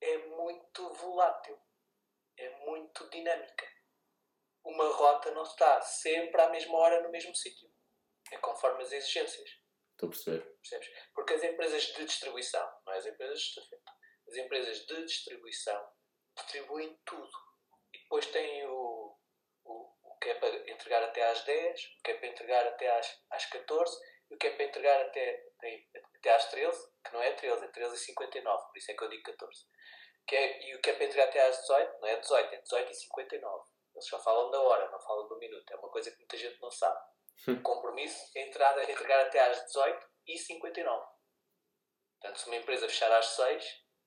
[0.00, 1.58] é muito volátil,
[2.36, 3.66] é muito dinâmica.
[4.64, 7.70] Uma rota não está sempre à mesma hora no mesmo sítio.
[8.32, 9.48] É conforme as exigências.
[9.92, 10.42] Estou a perceber.
[10.56, 10.88] Percebes?
[11.14, 13.92] Porque as empresas de distribuição, não é as empresas de estafeta,
[14.28, 15.88] as empresas de distribuição
[16.36, 17.30] distribuem tudo.
[17.92, 19.16] depois tem o,
[19.64, 22.98] o, o que é para entregar até às 10, o que é para entregar até
[22.98, 23.98] às, às 14
[24.30, 25.46] e o que é para entregar até,
[26.18, 29.02] até, às 13, que não é 13, é 13 e 59, por isso é que
[29.04, 29.64] eu digo 14.
[30.26, 32.60] Que é, e o que é para entregar até às 18, não é 18, é
[32.60, 33.64] 18 e 59.
[33.94, 35.70] Eles só falam da hora, não falam do minuto.
[35.72, 37.00] É uma coisa que muita gente não sabe.
[37.48, 41.06] O compromisso é entrar, é entregar até às 18 e 59.
[42.20, 43.64] Portanto, se uma empresa fechar às 6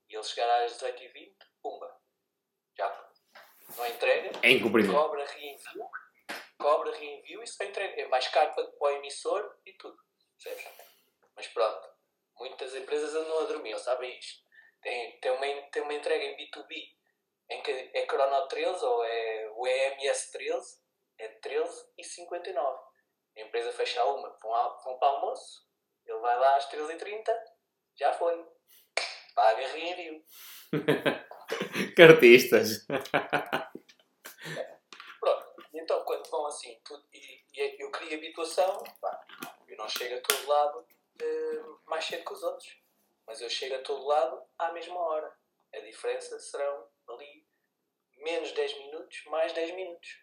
[0.10, 2.02] e ele chegar às 18 e 20, pumba.
[2.78, 3.10] Já
[3.78, 4.94] não entrega, É incumprimento.
[4.94, 5.90] cobra reenvio,
[6.60, 8.02] cobra reenvio e só entrega.
[8.02, 9.98] É mais caro para, para o emissor e tudo.
[10.44, 10.66] Percebes?
[11.36, 11.90] Mas pronto,
[12.38, 14.42] muitas empresas andam a dormir, eles sabem isto.
[14.82, 16.98] Tem, tem, uma, tem uma entrega em B2B
[17.52, 20.78] em que é Chrono 13 ou é o EMS 13,
[21.18, 22.80] é 13 e 59.
[23.38, 25.68] A empresa fecha a uma, vão, ao- vão para o almoço,
[26.06, 27.26] ele vai lá às 13h30,
[27.98, 28.46] já foi.
[29.36, 30.24] Paga reenvio.
[31.96, 32.86] Cartistas.
[35.20, 39.28] Pronto, e então quando vão assim, tudo, e, e eu crio habituação, pá,
[39.80, 40.88] não chego a todo lado
[41.22, 42.78] eh, mais cedo que os outros,
[43.26, 45.36] mas eu chego a todo lado à mesma hora.
[45.74, 47.46] A diferença serão ali
[48.18, 50.20] menos 10 minutos, mais 10 minutos.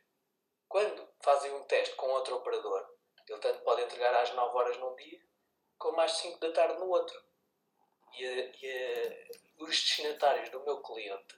[0.69, 2.89] Quando fazem um teste com outro operador,
[3.29, 5.21] ele tanto pode entregar às 9 horas num dia,
[5.79, 7.21] como às 5 da tarde no outro.
[8.13, 11.37] E, a- e a- os destinatários do meu cliente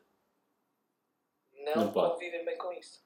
[1.52, 3.04] não, Não convivem bem com isso.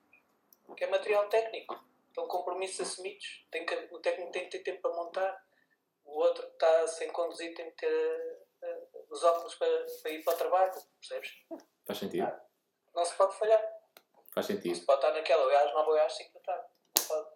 [0.64, 1.82] Porque é material técnico.
[2.12, 3.46] Estão compromissos assumidos.
[3.50, 5.44] Tem que, o técnico tem que ter tempo para montar.
[6.04, 10.22] O outro que está sem conduzir tem que ter eh, os óculos para, para ir
[10.22, 10.72] para o trabalho.
[11.00, 11.30] Percebes?
[11.86, 12.30] Faz sentido.
[12.94, 13.60] Não se pode falhar.
[14.34, 14.74] Faz Não sentido.
[14.74, 16.66] se pode estar naquela, ou é às 9 ou é às 5 da tarde.
[16.98, 17.28] Não pode.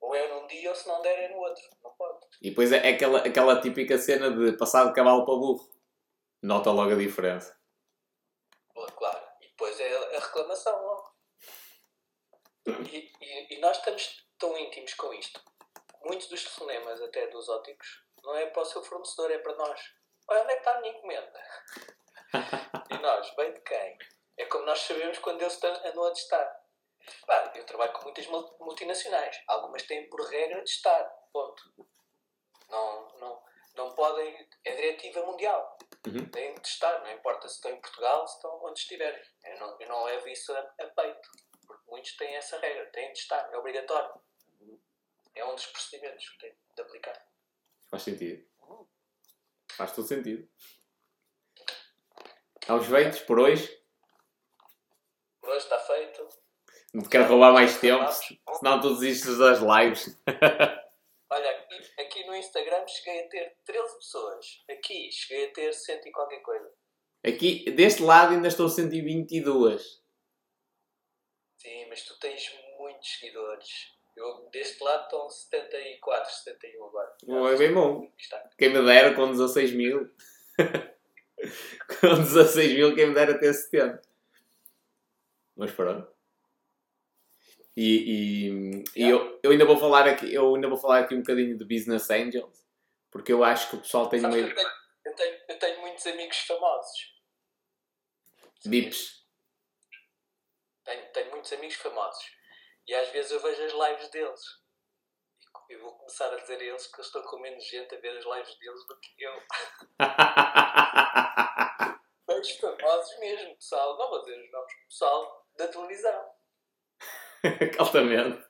[0.00, 1.62] Ou é num dia ou se não der é no outro.
[1.82, 2.26] Não pode.
[2.42, 5.66] E depois é aquela, aquela típica cena de passar de cavalo para burro.
[6.42, 7.58] Nota logo a diferença.
[8.96, 9.26] Claro.
[9.40, 11.09] E depois é a reclamação logo.
[12.92, 15.40] E, e, e nós estamos tão íntimos com isto.
[16.04, 19.80] Muitos dos telefonemas, até dos óticos, não é para o seu fornecedor, é para nós.
[20.28, 21.44] Olha, onde é que está a minha encomenda?
[22.90, 23.98] e nós, bem de quem?
[24.36, 26.60] É como nós sabemos quando eles estão- andam a testar.
[27.24, 29.42] Claro, eu trabalho com muitas mul- multinacionais.
[29.48, 31.04] Algumas têm por regra de estar.
[31.32, 31.62] Ponto.
[32.68, 33.42] Não, não,
[33.74, 34.48] não podem.
[34.64, 35.76] É diretiva mundial.
[36.06, 36.28] Uhum.
[36.30, 39.22] Têm de estar, não importa se estão em Portugal, se estão onde estiverem.
[39.44, 41.30] Eu não, eu não levo isso a, a peito.
[41.90, 42.86] Muitos têm essa regra.
[42.86, 43.52] Têm de estar.
[43.52, 44.20] É obrigatório.
[45.34, 47.26] É um dos procedimentos que têm de aplicar.
[47.90, 48.48] Faz sentido.
[49.76, 50.48] Faz todo sentido.
[52.68, 53.68] Aos feitos por hoje.
[55.40, 56.28] Por hoje está feito.
[56.92, 58.04] Não te quero roubar mais tempo,
[58.58, 60.20] senão tu desistes das lives.
[61.30, 64.64] Olha, aqui, aqui no Instagram cheguei a ter 13 pessoas.
[64.68, 66.72] Aqui cheguei a ter 100 e qualquer coisa.
[67.24, 69.99] Aqui, deste lado, ainda estou 122.
[71.60, 73.92] Sim, mas tu tens muitos seguidores.
[74.16, 77.16] Eu, deste lado estão 74, 71 agora.
[77.24, 78.10] Não é bem bom.
[78.56, 80.10] Quem me dera com 16 mil.
[82.00, 84.00] com 16 mil, quem me dera ter 70.
[85.54, 86.10] Mas pronto.
[87.76, 91.20] E, e, e eu, eu ainda vou falar aqui, eu ainda vou falar aqui um
[91.20, 92.66] bocadinho de Business Angels,
[93.10, 94.68] porque eu acho que o pessoal tem Sabes que eu, tenho,
[95.04, 97.14] eu, tenho, eu tenho muitos amigos famosos.
[98.64, 99.19] bips.
[100.90, 102.32] Tenho, tenho muitos amigos famosos.
[102.88, 104.40] E às vezes eu vejo as lives deles.
[105.68, 108.18] E vou começar a dizer a eles que eu estou com menos gente a ver
[108.18, 109.32] as lives deles do que eu.
[112.40, 113.96] Os famosos mesmo, pessoal.
[113.98, 116.24] Não vou dizer os nomes, pessoal da televisão.
[117.78, 118.44] Altamente.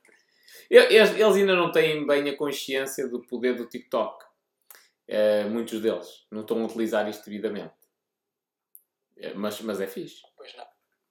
[0.70, 4.24] Eles, eles ainda não têm bem a consciência do poder do TikTok.
[5.08, 7.74] Eh, muitos deles não estão a utilizar isto devidamente.
[9.16, 10.22] Eh, mas, mas é fixe.
[10.36, 10.66] Pois não.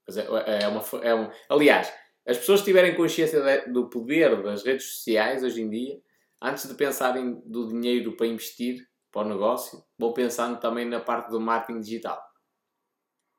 [0.09, 1.93] Mas é, é uma, fo- é um, aliás,
[2.27, 6.01] as pessoas tiverem consciência de- do poder das redes sociais hoje em dia,
[6.41, 11.29] antes de pensarem do dinheiro para investir para o negócio, vão pensando também na parte
[11.29, 12.19] do marketing digital.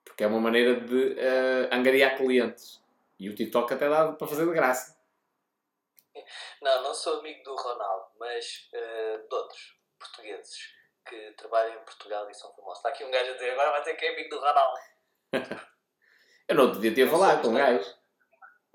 [0.05, 2.81] Porque é uma maneira de eh, angariar clientes.
[3.19, 4.97] E o TikTok até dá para fazer de graça.
[6.63, 10.57] Não, não sou amigo do Ronaldo, mas eh, de outros portugueses
[11.09, 12.79] que trabalham em Portugal e são famosos.
[12.79, 14.79] Está aqui um gajo a dizer agora vai dizer que é amigo do Ronaldo.
[16.51, 17.97] Eu não podia ter falado com gajo.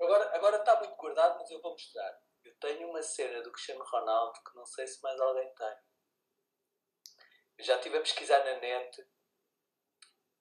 [0.00, 2.18] Agora, agora está muito guardado, mas eu vou mostrar.
[2.42, 5.76] Eu tenho uma cena do Cristiano Ronaldo que não sei se mais alguém tem.
[7.58, 9.06] Eu já estive a pesquisar na net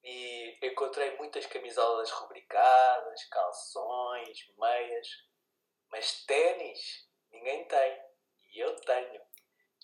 [0.02, 5.08] e encontrei muitas camisolas rubricadas, calções, meias,
[5.92, 8.02] mas ténis ninguém tem.
[8.54, 9.22] E eu tenho.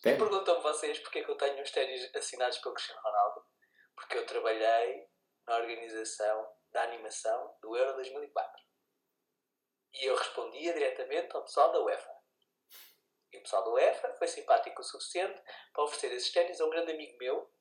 [0.02, 0.18] Tem?
[0.18, 3.46] Perguntam-me vocês porque é que eu tenho uns ténis assinados pelo Cristiano Ronaldo.
[3.94, 5.06] Porque eu trabalhei
[5.46, 8.64] na organização da animação do Euro 2004.
[9.94, 12.12] E eu respondia diretamente ao pessoal da UEFA.
[13.34, 15.42] E o pessoal da UEFA foi simpático o suficiente
[15.74, 17.54] para oferecer esses ténis a um grande amigo meu,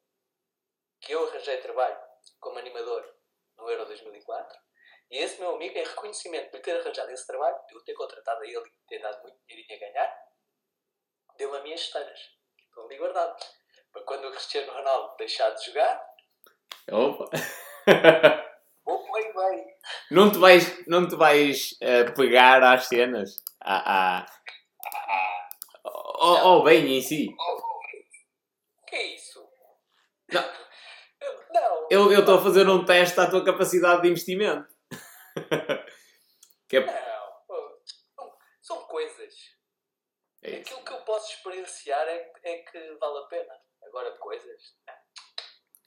[1.00, 1.98] que eu arranjei trabalho
[2.38, 3.16] como animador
[3.56, 4.58] no Euro 2004.
[5.10, 8.42] E esse meu amigo, em reconhecimento por ter arranjado esse trabalho, de eu ter contratado
[8.42, 10.28] a ele e ter dado muito dinheirinho a ganhar,
[11.36, 12.20] deu-me as minhas esteiras.
[12.58, 13.60] Estão ali guardadas.
[13.92, 16.10] Para quando o Cristiano Ronaldo deixar de jogar,
[16.92, 17.30] Opa!
[19.48, 19.66] bem
[20.10, 23.36] não te vais, não te vais eh, pegar às cenas?
[23.60, 24.26] À, à...
[25.84, 27.28] Ao, ao bem em si?
[27.38, 29.40] O que é isso?
[30.32, 30.42] Não.
[31.90, 32.18] Eu- Não.
[32.20, 34.66] Estou a fazer um teste à tua capacidade de investimento.
[36.68, 36.80] que é...
[36.80, 37.80] Não.
[38.16, 39.34] São, são coisas.
[40.42, 40.56] é.
[40.56, 43.54] Aquilo que eu posso experienciar é, é que vale a pena.
[43.82, 44.76] Agora, coisas.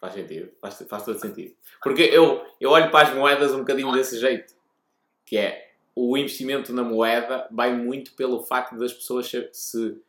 [0.04, 1.56] Faz sentido, faz, faz todo sentido.
[1.82, 4.54] Porque eu, eu olho para as moedas um bocadinho desse jeito.
[5.26, 10.04] Que é, o investimento na moeda vai muito pelo facto das pessoas se, se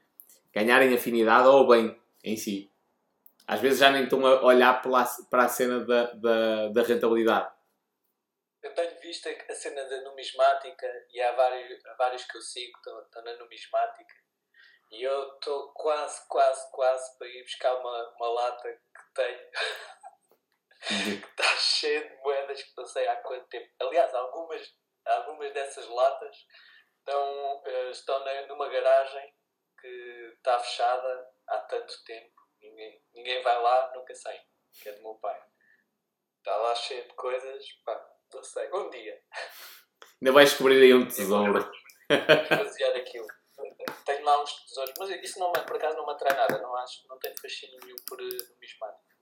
[0.52, 2.68] ganharem afinidade ao bem em si.
[3.46, 7.52] Às vezes já nem estão a olhar pela, para a cena da, da, da rentabilidade.
[8.64, 12.72] Eu tenho visto a cena da numismática e há vários, há vários que eu sigo
[12.72, 14.23] que estão, estão na numismática.
[14.90, 19.50] E eu estou quase, quase, quase para ir buscar uma, uma lata que tenho.
[21.20, 23.68] que está cheia de moedas que não sei há quanto tempo.
[23.80, 24.74] Aliás, algumas,
[25.06, 26.36] algumas dessas latas
[26.98, 29.34] estão, eh, estão numa garagem
[29.80, 32.34] que está fechada há tanto tempo.
[32.60, 34.38] Ninguém, ninguém vai lá, nunca sei.
[34.80, 35.40] Que é do meu pai.
[36.38, 37.64] Está lá cheio de coisas.
[37.84, 38.70] Pá, não sei.
[38.72, 39.22] Um dia.
[40.20, 41.70] Ainda vais descobrir aí um tesouro.
[42.08, 43.26] Basear aquilo.
[44.04, 44.94] Tenho lá uns tesouros.
[44.98, 46.60] Mas isso não, por acaso não me atrai nada.
[46.60, 49.14] Não, acho, não tenho fascínio nenhum por numismática.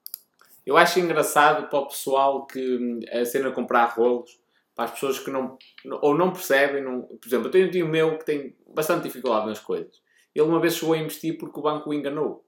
[0.65, 4.41] Eu acho engraçado para o pessoal que hum, a cena de comprar rolos,
[4.75, 5.59] para as pessoas que não,
[6.01, 9.47] ou não percebem, não, por exemplo, eu tenho um tio meu que tem bastante dificuldade
[9.47, 10.01] nas coisas.
[10.35, 12.45] Ele uma vez chegou a investir porque o banco o enganou.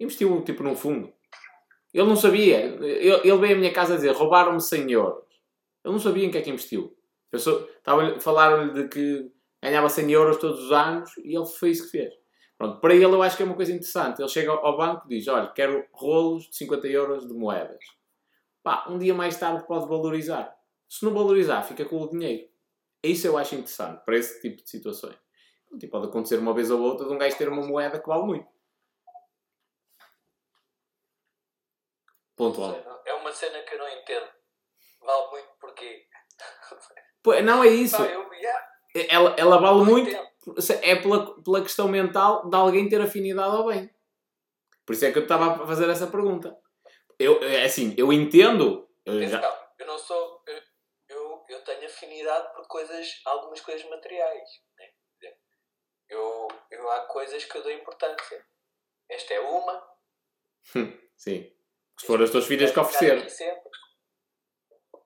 [0.00, 1.12] Investiu tipo num fundo.
[1.92, 2.58] Ele não sabia.
[2.58, 5.24] Ele, veio à minha casa dizer: roubaram-me 100 euros.
[5.84, 6.96] Ele não sabia em que é que investiu.
[8.20, 9.30] Falaram-lhe de que
[9.64, 12.14] ganhava 100 euros todos os anos e ele foi isso que fez.
[12.56, 14.20] Pronto, para ele eu acho que é uma coisa interessante.
[14.20, 17.84] Ele chega ao banco e diz: Olha, quero rolos de 50 euros de moedas.
[18.62, 20.54] Pá, um dia mais tarde pode valorizar.
[20.88, 22.48] Se não valorizar, fica com o dinheiro.
[23.02, 25.16] Isso eu acho interessante para esse tipo de situações.
[25.68, 28.06] Pronto, E pode acontecer uma vez ou outra de um gajo ter uma moeda que
[28.06, 28.46] vale muito.
[32.74, 33.00] Sei, não.
[33.04, 34.28] É uma cena que eu não entendo.
[35.00, 36.06] Vale muito porquê.
[37.22, 37.96] Pô, Não é isso.
[37.96, 40.10] Pá, eu, yeah, Ela, ela vale muito
[40.82, 43.90] é pela, pela questão mental de alguém ter afinidade ao bem.
[44.86, 46.56] Por isso é que eu estava a fazer essa pergunta.
[47.18, 48.88] Eu, é assim, eu entendo.
[49.04, 49.40] Eu já,
[49.78, 50.42] eu não sou.
[50.46, 50.60] Eu,
[51.08, 54.48] eu, eu tenho afinidade por coisas, algumas coisas materiais.
[54.78, 55.34] Né?
[56.08, 58.44] Eu, eu há coisas que eu dou importância.
[59.08, 59.96] Esta é uma.
[61.16, 61.50] sim.
[61.98, 63.62] Se for as tuas filhas que oferecer.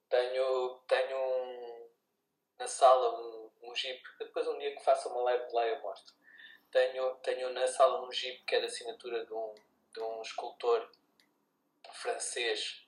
[0.08, 1.90] Tenho, tenho um,
[2.58, 3.37] na sala um,
[3.68, 4.02] um jeep.
[4.18, 6.14] Depois um dia que faça uma live de lá eu mostro.
[6.70, 9.54] Tenho, tenho na sala um jeep que é da assinatura de um,
[9.92, 10.90] de um escultor
[11.92, 12.86] francês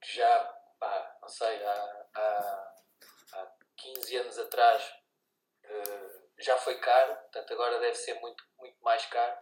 [0.00, 0.44] que já,
[0.78, 2.74] pá, não sei, há, há,
[3.32, 4.94] há 15 anos atrás
[5.64, 9.38] eh, já foi caro, portanto agora deve ser muito, muito mais caro.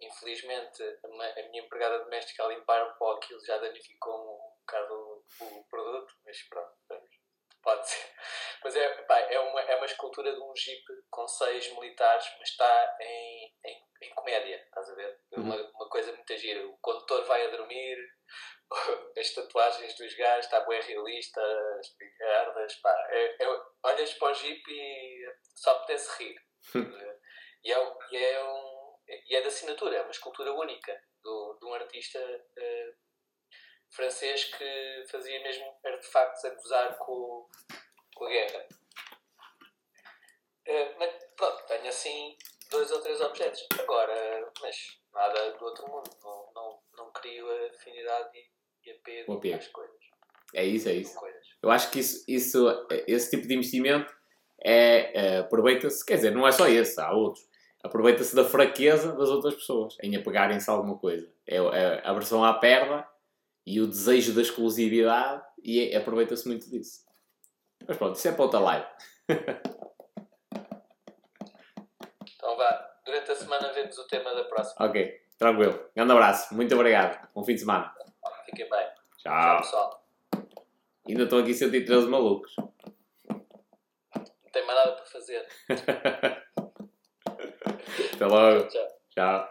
[0.00, 5.44] Infelizmente, a minha empregada doméstica a limpar um pó aquilo já danificou um bocado o,
[5.44, 6.72] o produto, mas pronto.
[7.62, 8.10] Pode ser.
[8.64, 12.48] Mas é, pá, é, uma, é uma escultura de um jeep com seis militares, mas
[12.48, 15.20] está em, em, em comédia, estás a ver?
[15.32, 16.66] É Uma, uma coisa muito gira.
[16.66, 17.96] O condutor vai a dormir,
[19.18, 21.40] as tatuagens dos gajos, está bem realista,
[21.78, 23.06] as picardas, pá.
[23.10, 26.36] É, é, olhas para o jeep e só apetece rir.
[26.72, 27.20] ver?
[27.64, 31.66] e, é, e, é um, e é de assinatura, é uma escultura única do, de
[31.66, 32.18] um artista
[32.58, 32.94] eh,
[33.92, 37.46] francês que fazia mesmo artefactos a gozar com,
[38.14, 38.66] com a guerra.
[40.66, 42.36] Eh, mas pronto, tenho assim
[42.70, 43.66] dois ou três objetos.
[43.78, 44.76] Agora, mas
[45.12, 46.10] nada do outro mundo.
[46.22, 49.56] Não, não, não crio afinidade e, e apego apego.
[49.56, 50.02] às coisas.
[50.54, 51.14] É isso, é isso.
[51.14, 51.26] Com.
[51.62, 54.12] Eu acho que isso, isso, esse tipo de investimento
[54.64, 57.46] é, é, aproveita-se, quer dizer, não é só esse, há outros.
[57.82, 61.32] Aproveita-se da fraqueza das outras pessoas em apegarem-se a alguma coisa.
[61.46, 63.06] É, é a versão à perda
[63.66, 67.04] e o desejo da exclusividade e é- aproveita-se muito disso.
[67.86, 68.86] Mas pronto, isso é para outra live.
[72.34, 74.86] Então vá, durante a semana vemos o tema da próxima.
[74.86, 75.90] Ok, tranquilo.
[75.94, 77.28] Grande abraço, muito obrigado.
[77.34, 77.94] Bom fim de semana.
[78.46, 78.86] Fiquem bem.
[79.18, 79.56] Tchau, Tchau.
[79.58, 80.02] pessoal.
[81.08, 82.54] Ainda estão aqui 113 malucos.
[82.56, 85.46] Não tem mais nada para fazer.
[88.14, 88.68] Até logo.
[88.68, 88.88] Tchau.
[89.10, 89.48] Tchau.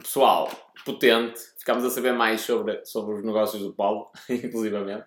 [0.00, 0.48] Pessoal,
[0.84, 1.40] potente.
[1.58, 5.06] Ficámos a saber mais sobre, sobre os negócios do Paulo, inclusivamente.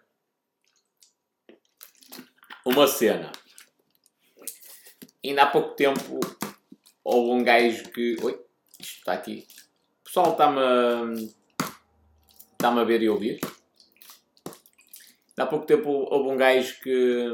[2.66, 3.32] Uma cena.
[5.24, 6.20] Ainda há pouco tempo
[7.04, 8.16] houve um gajo que.
[8.22, 8.40] Oi,
[8.80, 9.48] isto está aqui.
[10.02, 11.36] O pessoal está-me a.
[12.54, 13.40] Está-me a ver e ouvir.
[15.38, 17.34] Há pouco tempo houve um gajo que,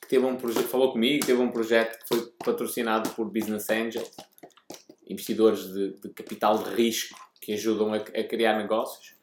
[0.00, 4.10] que teve um projeto, falou comigo, teve um projeto que foi patrocinado por Business Angels,
[5.08, 9.14] investidores de, de capital de risco que ajudam a, a, criar negócios.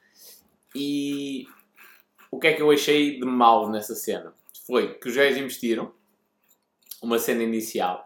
[0.75, 1.45] E
[2.31, 4.33] o que é que eu achei de mal nessa cena?
[4.65, 5.91] Foi que os gajos investiram
[7.01, 8.05] uma cena inicial.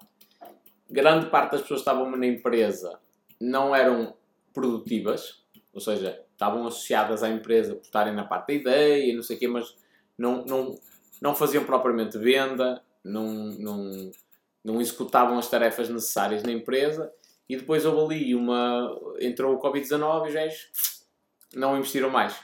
[0.90, 3.00] Grande parte das pessoas que estavam na empresa
[3.40, 4.16] não eram
[4.54, 9.22] produtivas, ou seja, estavam associadas à empresa por estarem na parte da ideia e não
[9.22, 9.76] sei o quê, mas
[10.18, 10.80] não, não,
[11.22, 14.12] não faziam propriamente venda, não, não,
[14.64, 17.12] não executavam as tarefas necessárias na empresa
[17.50, 19.00] e depois houve ali uma.
[19.20, 20.70] entrou o Covid-19 e os gajos
[21.54, 22.38] não investiram mais.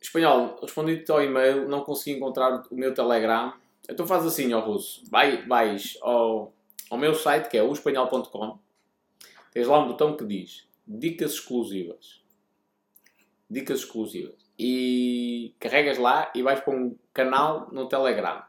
[0.00, 3.52] Espanhol, respondi-te ao e-mail, não consegui encontrar o meu Telegram
[3.88, 5.02] então faz assim, ó russo.
[5.10, 6.52] Vai, vais ao,
[6.90, 8.58] ao meu site que é oespanhol.com.
[9.52, 12.22] Tens lá um botão que diz Dicas exclusivas.
[13.50, 14.41] Dicas exclusivas.
[14.58, 18.42] E carregas lá e vais para um canal no Telegram.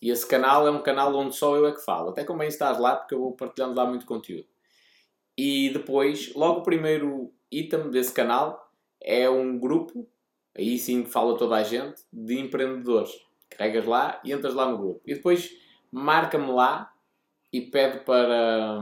[0.00, 2.10] E esse canal é um canal onde só eu é que falo.
[2.10, 4.46] Até convém estás lá porque eu vou partilhando lá muito conteúdo.
[5.36, 10.08] E depois, logo o primeiro item desse canal é um grupo,
[10.56, 13.10] aí sim fala toda a gente, de empreendedores
[13.48, 15.00] carregas lá e entras lá no grupo.
[15.06, 15.50] E depois
[15.90, 16.92] marca-me lá
[17.52, 18.80] e pede para,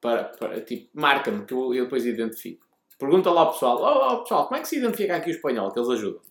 [0.00, 2.65] para, para tipo, marca-me que eu, eu, depois identifico.
[2.98, 5.70] Pergunta lá ao pessoal, oh, oh, pessoal, como é que se identifica aqui o espanhol?
[5.70, 6.22] Que eles ajudam.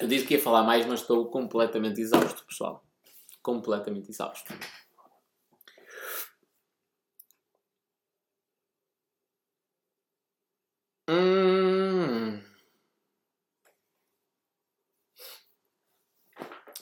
[0.00, 2.84] Eu disse que ia falar mais, mas estou completamente exausto, pessoal.
[3.42, 4.54] Completamente exausto.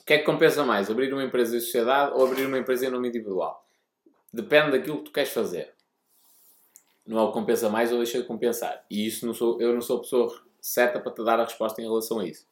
[0.07, 0.89] que é que compensa mais?
[0.89, 3.66] Abrir uma empresa em sociedade ou abrir uma empresa em nome individual?
[4.33, 5.75] Depende daquilo que tu queres fazer.
[7.07, 8.85] Não é o que compensa mais ou deixa de compensar.
[8.91, 11.81] E isso não sou, eu não sou a pessoa certa para te dar a resposta
[11.81, 12.47] em relação a isso.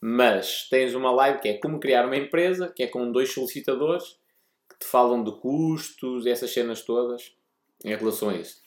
[0.00, 4.18] Mas tens uma live que é como criar uma empresa, que é com dois solicitadores
[4.68, 7.34] que te falam de custos essas cenas todas
[7.84, 8.62] em relação a isso.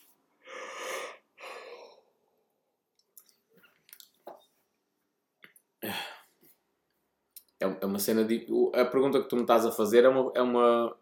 [7.62, 8.46] É, é uma cena de.
[8.74, 10.32] A pergunta que tu me estás a fazer é uma.
[10.36, 10.98] É, uma,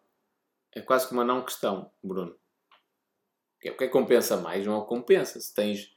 [0.76, 2.36] é quase que uma não questão, Bruno.
[3.64, 4.66] É o que é que compensa mais?
[4.66, 5.40] Não é compensa.
[5.40, 5.96] Se tens,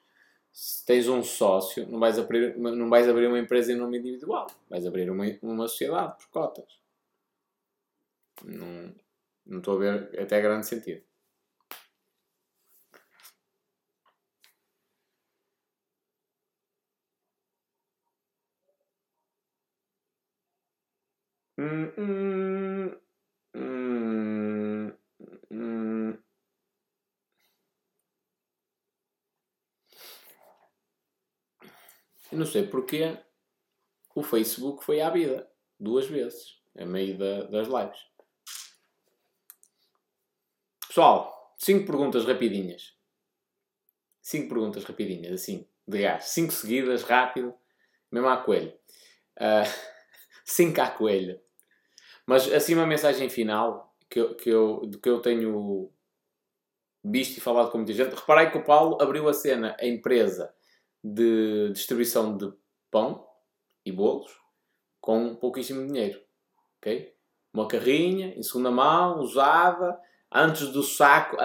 [0.53, 4.47] se tens um sócio, não vais, abrir, não vais abrir uma empresa em nome individual.
[4.69, 6.81] Vais abrir uma, uma sociedade por cotas.
[8.45, 8.95] Não,
[9.47, 11.03] não estou a ver até grande sentido.
[21.59, 22.72] Hum, hum,
[32.33, 33.19] Eu não sei porque
[34.15, 35.47] o Facebook foi à vida
[35.79, 38.01] duas vezes, a meio da, das lives.
[40.89, 42.97] Pessoal, cinco perguntas rapidinhas.
[44.23, 46.25] Cinco perguntas rapidinhas, assim, de gás.
[46.25, 47.55] Cinco seguidas, rápido,
[48.11, 48.73] mesmo à coelho.
[49.37, 49.69] Uh,
[50.43, 51.39] cinco à coelho.
[52.25, 55.93] Mas assim uma mensagem final que eu, que eu, que eu tenho
[57.05, 58.15] visto e falado com muita gente.
[58.15, 60.55] Reparei que o Paulo abriu a cena, a empresa
[61.03, 62.53] de distribuição de
[62.91, 63.27] pão
[63.85, 64.31] e bolos
[65.01, 66.21] com pouquíssimo dinheiro.
[66.79, 67.13] ok?
[67.53, 69.99] Uma carrinha em segunda mão, usada,
[70.35, 71.37] antes do saco,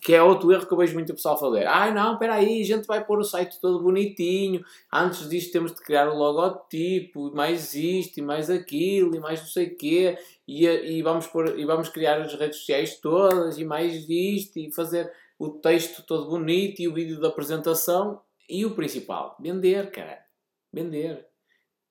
[0.00, 1.66] que é outro erro que eu vejo muito o pessoal fazer.
[1.66, 5.72] Ai não, espera aí, a gente vai pôr o site todo bonitinho, antes disto temos
[5.72, 10.18] de criar o logotipo, mais isto, e mais aquilo, e mais não sei o quê,
[10.48, 14.72] e, e, vamos pôr, e vamos criar as redes sociais todas, e mais isto, e
[14.72, 20.24] fazer o texto todo bonito, e o vídeo da apresentação, e o principal, vender, cara.
[20.72, 21.26] Vender.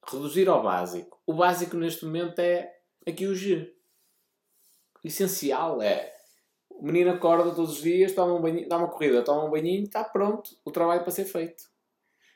[0.06, 1.22] Reduzir ao básico.
[1.26, 2.74] O básico neste momento é
[3.08, 3.74] aqui o G.
[5.04, 6.14] O essencial é
[6.70, 10.04] o menino acorda todos os dias, toma um dá uma corrida, toma um banhinho, está
[10.04, 11.64] pronto o trabalho para ser feito.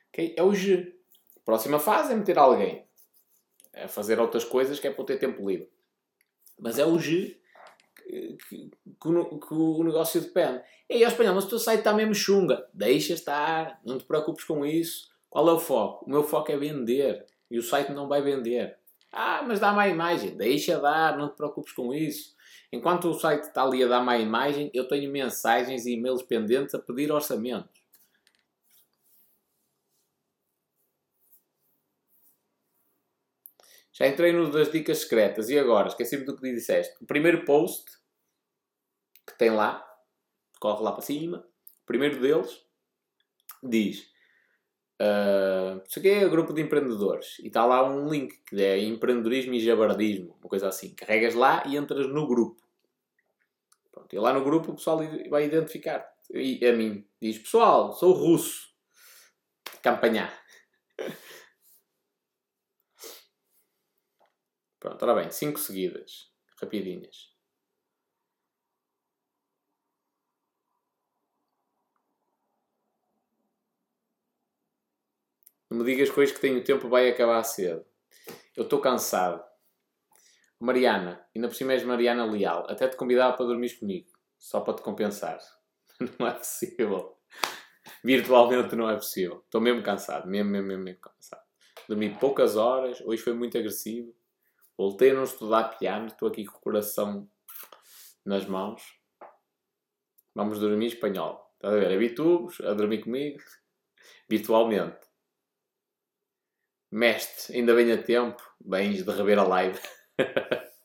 [0.10, 0.36] Okay?
[0.38, 0.96] É o G.
[1.44, 2.86] próxima fase é meter alguém
[3.74, 5.70] a fazer outras coisas que é para ter tempo livre.
[6.60, 7.42] Mas é o G
[8.06, 8.72] que, que,
[9.02, 10.62] que o, que o negócio depende.
[10.90, 12.66] E aí, ao espanhol, mas o teu site está mesmo chunga.
[12.74, 15.10] Deixa estar, não te preocupes com isso.
[15.30, 16.06] Qual é o foco?
[16.06, 17.26] O meu foco é vender.
[17.50, 18.78] E o site não vai vender.
[19.12, 20.36] Ah, mas dá má imagem.
[20.36, 22.36] Deixa dar, não te preocupes com isso.
[22.72, 26.76] Enquanto o site está ali a dar má imagem, eu tenho mensagens e e-mails pendentes
[26.76, 27.85] a pedir orçamentos.
[33.98, 36.94] Já entrei no das dicas secretas e agora, esqueci-me do que disseste.
[37.02, 37.86] O primeiro post
[39.26, 39.88] que tem lá,
[40.60, 42.62] corre lá para cima, o primeiro deles
[43.64, 44.02] diz
[45.02, 49.54] uh, isso aqui é grupo de empreendedores e está lá um link que é empreendedorismo
[49.54, 50.94] e jabardismo, uma coisa assim.
[50.94, 52.62] Carregas lá e entras no grupo.
[53.94, 55.00] Pronto, e lá no grupo o pessoal
[55.30, 56.06] vai identificar.
[56.32, 58.68] E a mim diz: Pessoal, sou russo.
[59.82, 60.38] Campanhar.
[64.80, 66.32] Pronto, ora bem, 5 seguidas.
[66.62, 67.36] Rapidinhas.
[75.70, 77.86] Não me digas coisas que tenho tempo vai acabar cedo.
[78.56, 79.44] Eu estou cansado.
[80.60, 82.66] Mariana, ainda por cima és Mariana Leal.
[82.70, 84.08] Até te convidava para dormir comigo.
[84.38, 85.40] Só para te compensar.
[86.20, 87.18] Não é possível.
[88.04, 89.42] Virtualmente não é possível.
[89.46, 90.28] Estou mesmo cansado.
[90.28, 91.42] Mesmo, mesmo, mesmo, mesmo cansado.
[91.88, 93.02] Dormi poucas horas.
[93.02, 94.14] Hoje foi muito agressivo.
[94.78, 97.30] Voltei a não estudar piano, estou aqui com o coração
[98.26, 99.00] nas mãos.
[100.34, 101.50] Vamos dormir espanhol.
[101.54, 101.94] Estás a ver?
[101.94, 103.40] Habituo-vos a dormir comigo
[104.30, 105.00] virtualmente.
[106.92, 108.42] Mestre, ainda bem a tempo.
[108.60, 109.80] Bens de rever a live.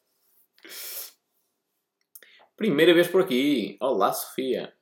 [2.57, 3.77] Primeira vez por aqui.
[3.81, 4.73] Olá, Sofia.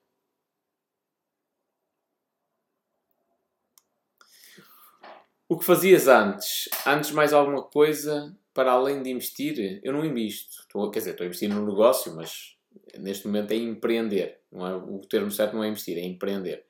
[5.48, 6.68] O que fazias antes?
[6.86, 10.62] Antes mais alguma coisa para além de investir, eu não invisto.
[10.62, 12.58] Estou, quer dizer, estou a investir no negócio, mas
[12.98, 14.40] neste momento é empreender.
[14.50, 16.66] Não é, o termo certo não é investir, é empreender.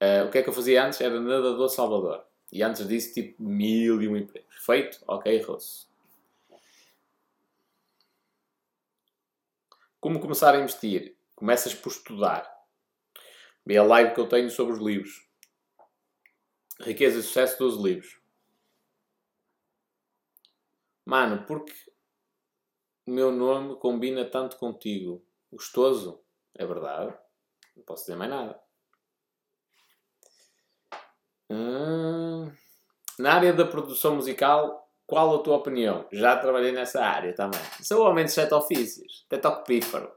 [0.00, 1.00] Uh, o que é que eu fazia antes?
[1.00, 2.24] Era nadador Salvador.
[2.52, 4.54] E antes disso, tipo, mil e um empregos.
[4.64, 5.02] Feito?
[5.08, 5.88] Ok, Rosso.
[9.98, 11.16] Como começar a investir?
[11.34, 12.48] Começas por estudar.
[13.66, 15.26] Vê a live que eu tenho sobre os livros.
[16.80, 18.23] Riqueza e Sucesso, 12 livros.
[21.06, 21.72] Mano, porque
[23.06, 25.24] o meu nome combina tanto contigo.
[25.52, 26.24] Gostoso.
[26.56, 27.14] É verdade.
[27.76, 28.58] Não posso dizer mais nada.
[31.50, 32.50] Hum,
[33.18, 36.08] na área da produção musical, qual a tua opinião?
[36.12, 37.60] Já trabalhei nessa área também.
[37.82, 39.24] Sou homem de sete ofícios.
[39.26, 40.10] Até toco pífaro.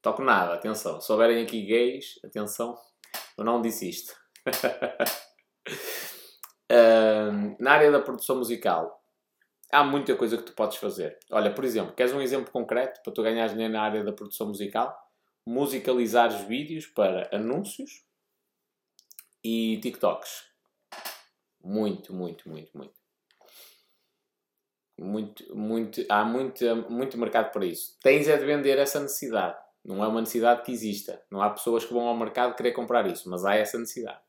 [0.00, 1.00] Toco nada, atenção.
[1.00, 2.76] Se houverem aqui gays, atenção.
[3.38, 4.14] Eu não disse isto.
[6.68, 9.01] hum, na área da produção musical,
[9.72, 11.18] há muita coisa que tu podes fazer.
[11.30, 14.46] Olha, por exemplo, queres um exemplo concreto para tu ganhares dinheiro na área da produção
[14.46, 14.94] musical?
[15.46, 18.04] Musicalizar os vídeos para anúncios
[19.42, 20.44] e TikToks.
[21.64, 23.02] Muito, muito, muito, muito.
[25.00, 27.98] Muito, muito, há muito, muito mercado para isso.
[28.00, 29.58] Tens é de vender essa necessidade.
[29.84, 31.20] Não é uma necessidade que exista.
[31.28, 34.20] Não há pessoas que vão ao mercado querer comprar isso, mas há essa necessidade.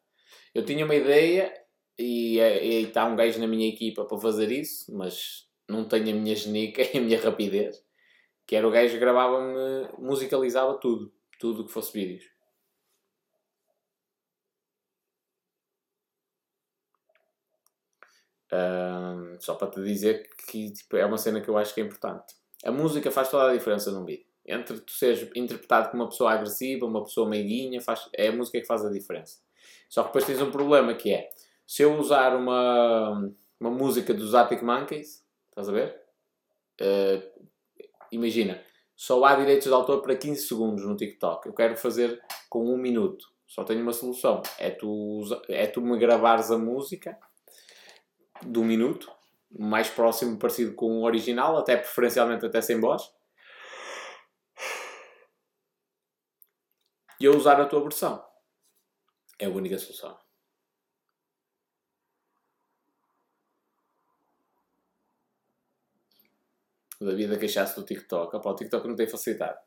[0.56, 1.54] Eu tinha uma ideia
[1.98, 6.14] e, e está um gajo na minha equipa para fazer isso, mas não tenho a
[6.14, 7.84] minha genica e a minha rapidez.
[8.46, 12.34] Que era o gajo que gravava-me, musicalizava tudo, tudo que fosse vídeos.
[18.52, 21.84] Uh, só para te dizer que tipo, é uma cena que eu acho que é
[21.84, 22.36] importante.
[22.64, 24.26] A música faz toda a diferença num vídeo.
[24.46, 28.60] Entre tu seres interpretado como uma pessoa agressiva, uma pessoa meiguinha, faz, é a música
[28.60, 29.40] que faz a diferença.
[29.90, 31.30] Só que depois tens um problema que é
[31.66, 36.02] se eu usar uma, uma música dos Arctic Monkeys, estás a ver?
[36.82, 37.48] Uh,
[38.12, 38.64] imagina,
[38.96, 41.48] só há direitos de autor para 15 segundos no TikTok.
[41.48, 43.26] Eu quero fazer com um minuto.
[43.48, 44.42] Só tenho uma solução.
[44.58, 47.18] É tu, é tu me gravares a música
[48.42, 49.12] de um minuto,
[49.52, 53.04] mais próximo, parecido com o original, até preferencialmente até sem voz.
[57.20, 58.24] E eu usar a tua versão.
[59.40, 60.23] É a única solução.
[67.04, 68.36] O David a queixar-se do TikTok.
[68.36, 69.60] Opa, o TikTok não tem facilidade.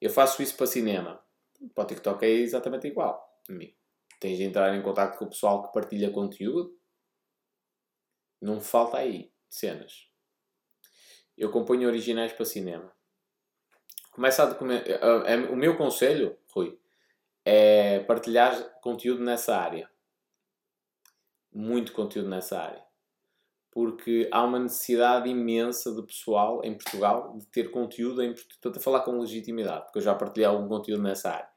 [0.00, 1.24] Eu faço isso para cinema.
[1.74, 3.42] Para o TikTok é exatamente igual.
[4.20, 6.78] Tens de entrar em contato com o pessoal que partilha conteúdo.
[8.40, 10.08] Não falta aí cenas.
[11.36, 12.94] Eu componho originais para cinema.
[14.12, 14.88] Começa a documentar.
[15.26, 16.78] É, o meu conselho, Rui,
[17.44, 19.90] é partilhar conteúdo nessa área.
[21.50, 22.83] Muito conteúdo nessa área
[23.74, 28.78] porque há uma necessidade imensa de pessoal em Portugal de ter conteúdo em Estou a
[28.78, 31.48] falar com legitimidade, porque eu já partilhei algum conteúdo nessa área.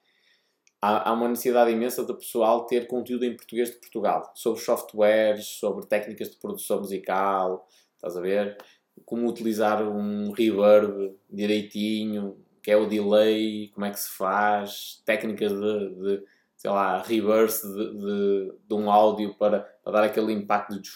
[0.82, 5.46] Há, há uma necessidade imensa de pessoal ter conteúdo em português de Portugal, sobre softwares,
[5.46, 8.58] sobre técnicas de produção musical, estás a ver?
[9.06, 15.52] Como utilizar um reverb direitinho, que é o delay, como é que se faz, técnicas
[15.52, 16.24] de, de
[16.56, 20.90] sei lá, reverse de, de, de um áudio para, para dar aquele impacto de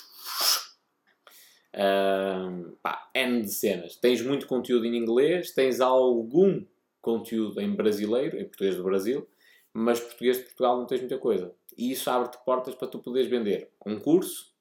[1.73, 3.95] Uh, pá, N de cenas.
[3.95, 6.65] Tens muito conteúdo em inglês, tens algum
[7.02, 9.27] conteúdo em brasileiro, em português do Brasil,
[9.73, 11.56] mas português de Portugal não tens muita coisa.
[11.77, 14.53] E isso abre-te portas para tu poderes vender um curso,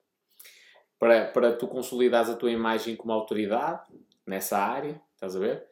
[0.98, 3.82] para, para tu consolidares a tua imagem como autoridade
[4.26, 5.66] nessa área, estás a ver?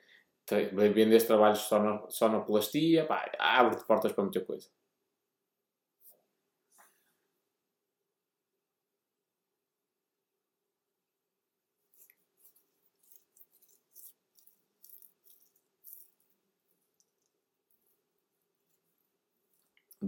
[0.73, 3.07] Vendes trabalhos de sonoplastia,
[3.39, 4.69] abre-te portas para muita coisa.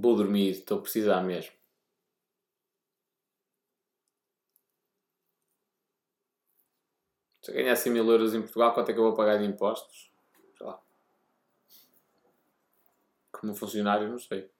[0.02, 1.52] Vou dormir, estou a precisar mesmo.
[7.42, 9.44] Se eu ganhar 100 mil euros em Portugal, quanto é que eu vou pagar de
[9.44, 10.10] impostos?
[10.56, 10.80] Sei lá.
[13.32, 14.50] Como funcionário, não sei.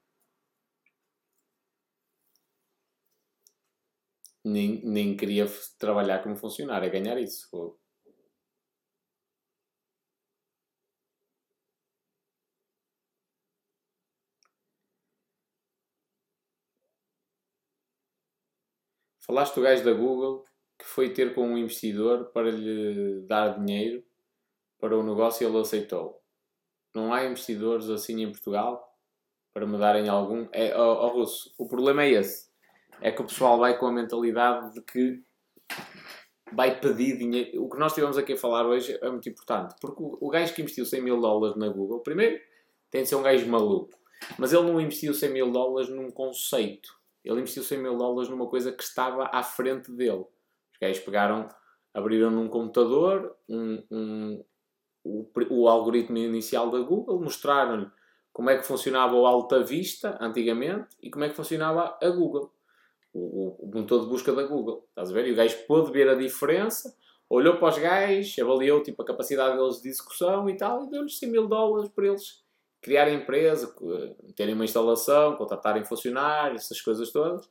[4.45, 5.47] Nem, nem queria
[5.79, 7.49] trabalhar como funcionário, é ganhar isso.
[19.31, 20.45] Falaste do gajo da Google
[20.77, 24.03] que foi ter com um investidor para lhe dar dinheiro
[24.81, 26.21] para o negócio e ele aceitou.
[26.93, 28.93] Não há investidores assim em Portugal
[29.55, 30.49] para me darem algum.
[30.51, 32.51] É, oh, oh, Russo, o problema é esse.
[33.01, 35.23] É que o pessoal vai com a mentalidade de que
[36.53, 37.65] vai pedir dinheiro.
[37.65, 39.77] O que nós estivemos aqui a falar hoje é muito importante.
[39.81, 42.37] Porque o, o gajo que investiu 100 mil dólares na Google, primeiro,
[42.91, 43.97] tem de ser um gajo maluco.
[44.37, 47.00] Mas ele não investiu 100 mil dólares num conceito.
[47.25, 50.25] Ele investiu 100 mil dólares numa coisa que estava à frente dele.
[50.73, 51.49] Os gajos pegaram,
[51.93, 54.45] abriram num computador um, um,
[55.05, 57.91] o, o algoritmo inicial da Google, mostraram-lhe
[58.33, 62.53] como é que funcionava o Alta Vista antigamente e como é que funcionava a Google.
[63.13, 64.87] O, o, motor de busca da Google.
[64.89, 65.27] Estás a ver?
[65.27, 66.97] E o gajo pôde ver a diferença,
[67.29, 71.19] olhou para os gajos, avaliou tipo, a capacidade deles de execução e tal, e deu-lhes
[71.19, 72.45] 100 mil dólares para eles
[72.81, 73.75] criar a empresa,
[74.35, 77.49] terem uma instalação, contratarem funcionários, essas coisas todas,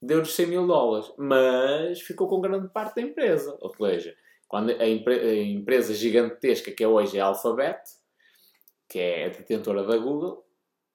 [0.00, 3.56] deu-lhes 100 mil dólares, mas ficou com grande parte da empresa.
[3.60, 4.14] Ou seja,
[4.46, 7.80] quando a, empre a empresa gigantesca que é hoje é a Alphabet,
[8.88, 10.46] que é a detentora da Google,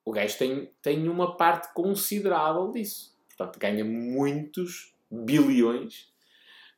[0.05, 3.13] o gajo tem, tem uma parte considerável disso.
[3.27, 6.11] Portanto, ganha muitos bilhões,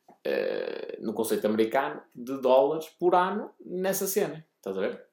[0.10, 4.45] uh, no conceito americano, de dólares por ano nessa cena.
[4.57, 5.05] Estás a ver?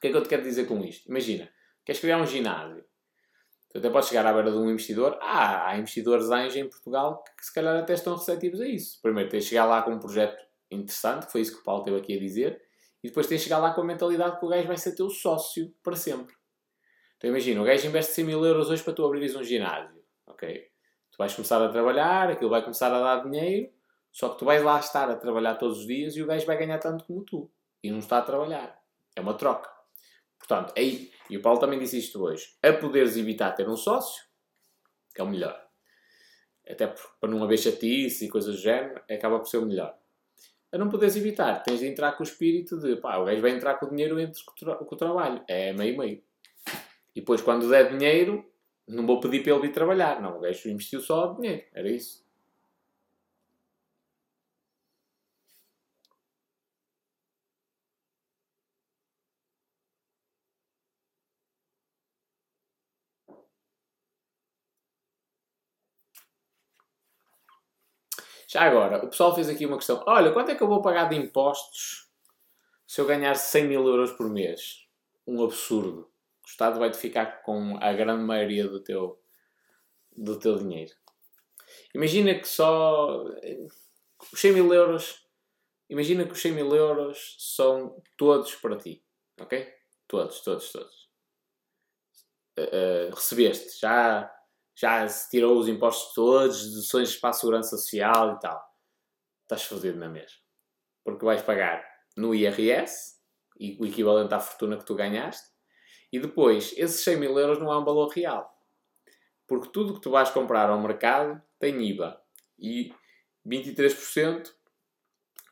[0.00, 1.08] Que é que eu te quero dizer com isto?
[1.08, 1.50] Imagina,
[1.84, 2.84] queres criar um ginásio.
[3.70, 5.16] Tu até podes chegar à beira de um investidor.
[5.20, 9.00] Ah, há investidores anjos em Portugal que se calhar até estão receptivos a isso.
[9.00, 11.84] Primeiro tens de chegar lá com um projeto interessante, que foi isso que o Paulo
[11.84, 12.60] teve aqui a dizer,
[13.02, 15.08] e depois tens de chegar lá com a mentalidade que o gajo vai ser teu
[15.08, 16.34] sócio para sempre.
[17.16, 20.02] Então imagina, o gajo investe 100 mil euros hoje para tu abrires um ginásio.
[20.26, 20.68] Ok?
[21.10, 23.70] Tu vais começar a trabalhar, aquilo vai começar a dar dinheiro,
[24.10, 26.56] só que tu vais lá estar a trabalhar todos os dias e o gajo vai
[26.56, 27.50] ganhar tanto como tu.
[27.82, 28.80] E não está a trabalhar.
[29.14, 29.79] É uma troca.
[30.50, 34.24] Portanto, aí, e o Paulo também disse isto hoje, a poderes evitar ter um sócio,
[35.14, 35.56] que é o melhor.
[36.68, 39.96] Até para não haver chatice e coisas do género, acaba por ser o melhor.
[40.72, 43.52] A não poderes evitar, tens de entrar com o espírito de pá, o gajo vai
[43.52, 45.40] entrar com o dinheiro entre com o trabalho.
[45.46, 46.20] É meio-meio.
[47.14, 48.44] E depois, quando der dinheiro,
[48.88, 50.20] não vou pedir para ele vir trabalhar.
[50.20, 51.62] Não, o gajo investiu só dinheiro.
[51.72, 52.26] Era isso.
[68.50, 70.02] Já agora, o pessoal fez aqui uma questão.
[70.08, 72.10] Olha, quanto é que eu vou pagar de impostos
[72.84, 74.88] se eu ganhar 100 mil euros por mês?
[75.24, 76.10] Um absurdo.
[76.44, 79.22] O Estado vai-te ficar com a grande maioria do teu,
[80.10, 80.92] do teu dinheiro.
[81.94, 83.22] Imagina que só
[84.32, 85.24] os 100 mil euros.
[85.88, 89.04] Imagina que os 100 mil euros são todos para ti.
[89.40, 89.72] Ok?
[90.08, 91.08] Todos, todos, todos.
[92.58, 93.78] Uh, uh, recebeste.
[93.78, 94.28] Já
[94.80, 98.64] já se tirou os impostos todos, deduções para a segurança social e tal.
[99.42, 100.38] Estás fodido na mesma.
[101.04, 101.84] Porque vais pagar
[102.16, 103.18] no IRS,
[103.78, 105.50] o equivalente à fortuna que tu ganhaste,
[106.10, 108.50] e depois, esses 100 mil euros não há um valor real.
[109.46, 112.20] Porque tudo que tu vais comprar ao mercado tem IVA.
[112.58, 112.92] E
[113.46, 114.50] 23%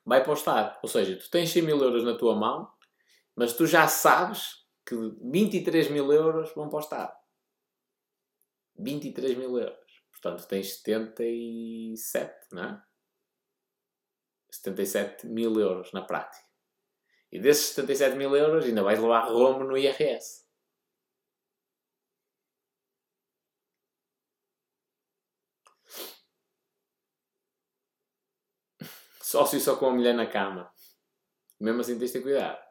[0.05, 0.79] vai para o Estado.
[0.83, 2.69] Ou seja, tu tens 100 mil euros na tua mão,
[3.37, 7.18] mas tu já sabes que 23 mil euros vão para o Estado.
[8.79, 10.03] 23 mil euros.
[10.11, 12.83] Portanto, tens 77, não é?
[14.51, 16.47] 77 mil euros na prática.
[17.31, 20.47] E desses 77 mil euros ainda vais levar rombo no IRS.
[29.21, 30.73] Sócio só com a mulher na cama.
[31.61, 32.68] Mesmo assim tens de ter cuidado.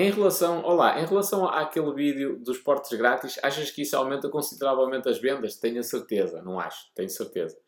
[0.00, 5.08] Em relação, olá, em relação àquele vídeo dos portes grátis, achas que isso aumenta consideravelmente
[5.08, 5.56] as vendas?
[5.56, 7.58] Tenho a certeza, não acho, tenho certeza.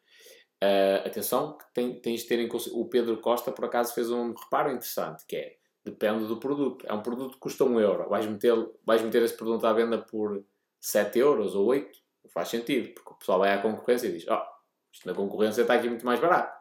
[0.63, 4.33] Uh, atenção, que tem, tens de ter em O Pedro Costa, por acaso, fez um
[4.33, 6.87] reparo interessante, que é, depende do produto.
[6.87, 8.09] É um produto que custa 1 euro.
[8.09, 8.55] Vais meter,
[8.87, 10.41] vais meter esse produto à venda por
[10.79, 11.99] 7 euros ou 8?
[12.23, 15.15] Não faz sentido, porque o pessoal vai à concorrência e diz, ó, oh, isto na
[15.15, 16.57] concorrência está aqui muito mais barato.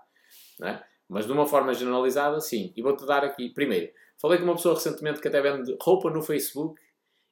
[0.60, 0.84] Não é?
[1.08, 2.74] Mas de uma forma generalizada, sim.
[2.76, 3.91] E vou-te dar aqui, primeiro,
[4.22, 6.80] falei com uma pessoa recentemente que até vende roupa no Facebook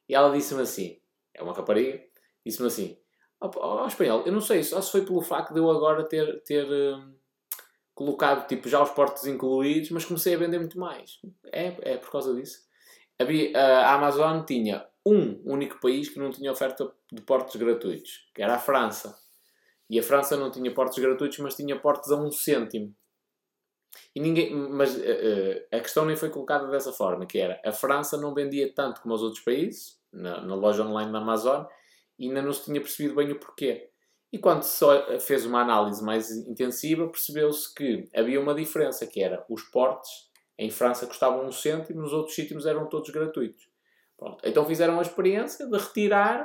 [0.08, 1.00] e ela disse-me assim,
[1.34, 2.00] é uma rapariga,
[2.44, 2.98] disse-me assim,
[3.40, 6.08] ao oh, oh, espanhol, eu não sei, só se foi pelo facto de eu agora
[6.08, 7.14] ter, ter um,
[7.98, 11.18] colocado tipo, já os portos incluídos, mas comecei a vender muito mais.
[11.52, 12.60] É, é por causa disso.
[13.56, 18.54] A Amazon tinha um único país que não tinha oferta de portos gratuitos, que era
[18.54, 19.18] a França.
[19.90, 22.94] E a França não tinha portos gratuitos, mas tinha portos a um cêntimo.
[24.14, 28.16] E ninguém, mas uh, a questão nem foi colocada dessa forma, que era a França
[28.16, 31.64] não vendia tanto como os outros países, na, na loja online da Amazon,
[32.18, 33.90] e ainda não se tinha percebido bem o porquê.
[34.32, 34.84] E quando se
[35.20, 40.28] fez uma análise mais intensiva, percebeu-se que havia uma diferença, que era os portes
[40.58, 43.68] em França custavam um cêntimo, nos outros sítios eram todos gratuitos.
[44.16, 44.40] Pronto.
[44.44, 46.44] Então fizeram a experiência de retirar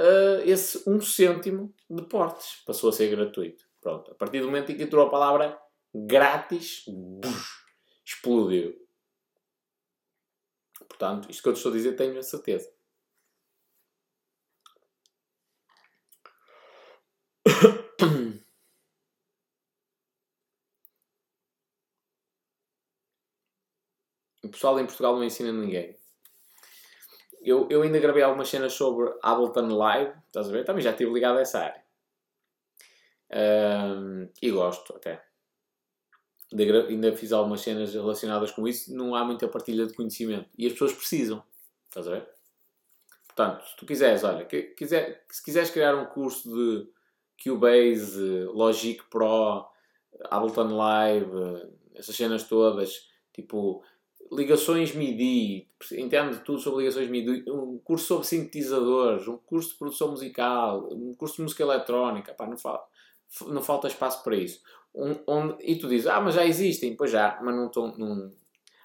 [0.00, 2.62] uh, esse um cêntimo de portes.
[2.66, 3.64] Passou a ser gratuito.
[3.82, 4.10] Pronto.
[4.10, 5.60] A partir do momento em que entrou a palavra
[5.94, 6.84] grátis,
[8.04, 8.74] explodiu.
[10.88, 12.72] Portanto, isto que eu te estou a dizer tenho a certeza.
[24.40, 25.94] O pessoal em Portugal não ensina ninguém.
[27.42, 30.64] Eu, eu ainda gravei algumas cenas sobre Ableton Live, estás a ver?
[30.64, 31.84] Também já estive ligado a essa área.
[33.30, 35.27] Um, e gosto até.
[36.52, 38.94] Ainda, fiz algumas cenas relacionadas com isso.
[38.94, 40.48] Não há muita partilha de conhecimento.
[40.56, 41.42] E as pessoas precisam.
[41.88, 42.28] Estás a ver?
[43.26, 46.88] Portanto, se tu quiseres, olha, que, quiser, se quiseres criar um curso de
[47.42, 49.64] Cubase, Logic Pro,
[50.30, 51.30] Ableton Live,
[51.94, 53.84] essas cenas todas, tipo
[54.30, 60.10] ligações MIDI, entende tudo sobre ligações MIDI, um curso sobre sintetizadores, um curso de produção
[60.10, 62.86] musical, um curso de música eletrónica, pá, não, falta,
[63.46, 64.60] não falta espaço para isso.
[64.94, 67.94] Um, onde, e tu dizes, ah, mas já existem, pois já, mas não estão.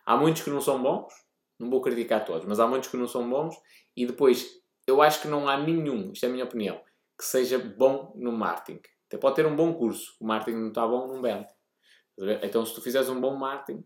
[0.06, 1.14] Há muitos que não são bons,
[1.58, 3.56] não vou criticar todos, mas há muitos que não são bons,
[3.96, 6.82] e depois eu acho que não há nenhum, isto é a minha opinião,
[7.18, 8.82] que seja bom no marketing.
[9.08, 11.48] Até pode ter um bom curso, o marketing não está bom, não vende.
[12.42, 13.84] Então, se tu fizeres um bom marketing,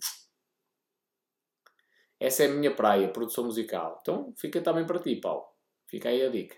[2.19, 3.99] essa é a minha praia, produção musical.
[4.01, 5.45] Então, fica também para ti, Paulo.
[5.87, 6.57] Fica aí a dica.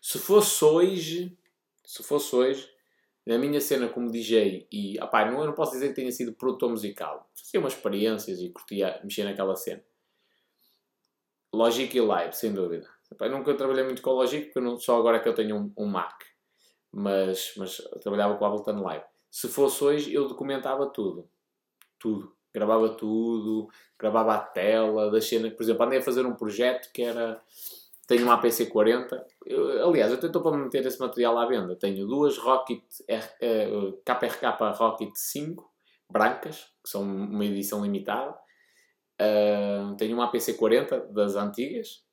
[0.00, 1.38] Se fosse hoje,
[1.84, 2.71] se fosse hoje,
[3.26, 6.32] na minha cena como DJ, e opá, não, eu não posso dizer que tenha sido
[6.32, 9.82] produtor musical, fazia umas experiências e curtia mexer naquela cena.
[11.54, 12.88] Logic e Live, sem dúvida.
[13.30, 16.22] Nunca trabalhei muito com Logic, porque não, só agora que eu tenho um, um Mac.
[16.90, 19.04] Mas, mas trabalhava com Ableton Live.
[19.30, 21.28] Se fosse hoje, eu documentava tudo.
[21.98, 22.34] Tudo.
[22.54, 23.68] Gravava tudo,
[23.98, 25.50] gravava a tela da cena.
[25.50, 27.42] Por exemplo, andei a fazer um projeto que era.
[28.12, 29.26] Tenho uma APC 40.
[29.46, 31.74] Eu, aliás, eu estou para meter esse material à venda.
[31.74, 35.72] Tenho duas Rocket R, uh, KRK Rocket 5
[36.10, 38.38] brancas, que são uma edição limitada.
[39.18, 42.04] Uh, tenho uma APC 40 das antigas.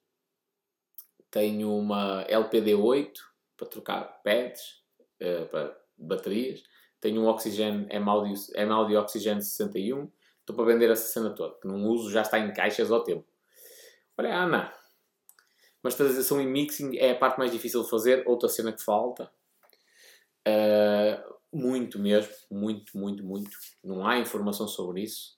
[1.30, 3.22] Tenho uma LPD 8
[3.58, 4.82] para trocar pads,
[5.22, 6.64] uh, para baterias.
[7.02, 10.10] Tenho um Oxygen M-Audio Oxygen 61
[10.40, 13.28] Estou para vender essa cena toda, que não uso, já está em caixas ao tempo.
[14.18, 14.79] Olha, Ana.
[15.84, 18.24] Masterização e mixing é a parte mais difícil de fazer.
[18.28, 19.32] Outra cena que falta.
[20.48, 22.34] Uh, muito mesmo.
[22.52, 23.52] Muito, muito, muito.
[23.84, 25.38] Não há informação sobre isso.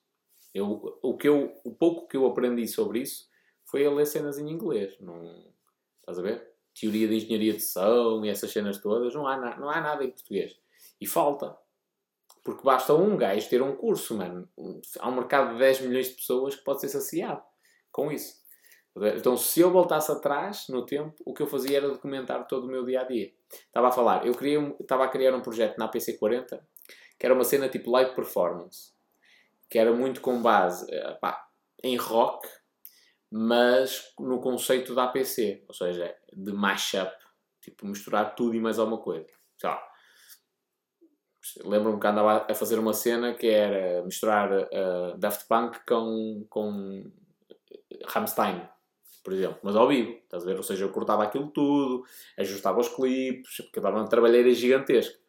[0.53, 3.29] Eu, o, que eu, o pouco que eu aprendi sobre isso
[3.65, 4.97] foi a ler cenas em inglês.
[4.99, 5.53] Não,
[5.99, 6.51] estás a ver?
[6.77, 9.13] Teoria de engenharia de som e essas cenas todas.
[9.13, 10.57] Não há, não há nada em português.
[10.99, 11.55] E falta.
[12.43, 14.49] Porque basta um gajo ter um curso, mano.
[14.99, 17.43] Há um mercado de 10 milhões de pessoas que pode ser saciado
[17.91, 18.40] com isso.
[19.17, 22.67] Então, se eu voltasse atrás no tempo, o que eu fazia era documentar todo o
[22.67, 23.31] meu dia a dia.
[23.49, 26.59] Estava a falar, eu queria, estava a criar um projeto na PC40
[27.21, 28.93] que era uma cena tipo live performance,
[29.69, 31.47] que era muito com base eh, pá,
[31.83, 32.49] em rock,
[33.31, 37.11] mas no conceito da APC, ou seja, de mashup,
[37.61, 39.27] tipo misturar tudo e mais alguma coisa.
[41.63, 47.03] Lembro-me que andava a fazer uma cena que era misturar uh, Daft Punk com, com
[48.07, 48.67] Rammstein,
[49.23, 50.57] por exemplo, mas ao vivo, estás a ver?
[50.57, 52.03] Ou seja, eu cortava aquilo tudo,
[52.37, 55.19] ajustava os clipes, porque estava uma trabalheira gigantesca.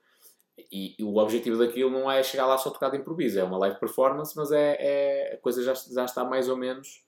[0.70, 3.58] E, e, o objetivo daquilo não é chegar lá só tocar de improviso, é uma
[3.58, 7.04] live performance, mas é, é a coisa já, já está mais ou menos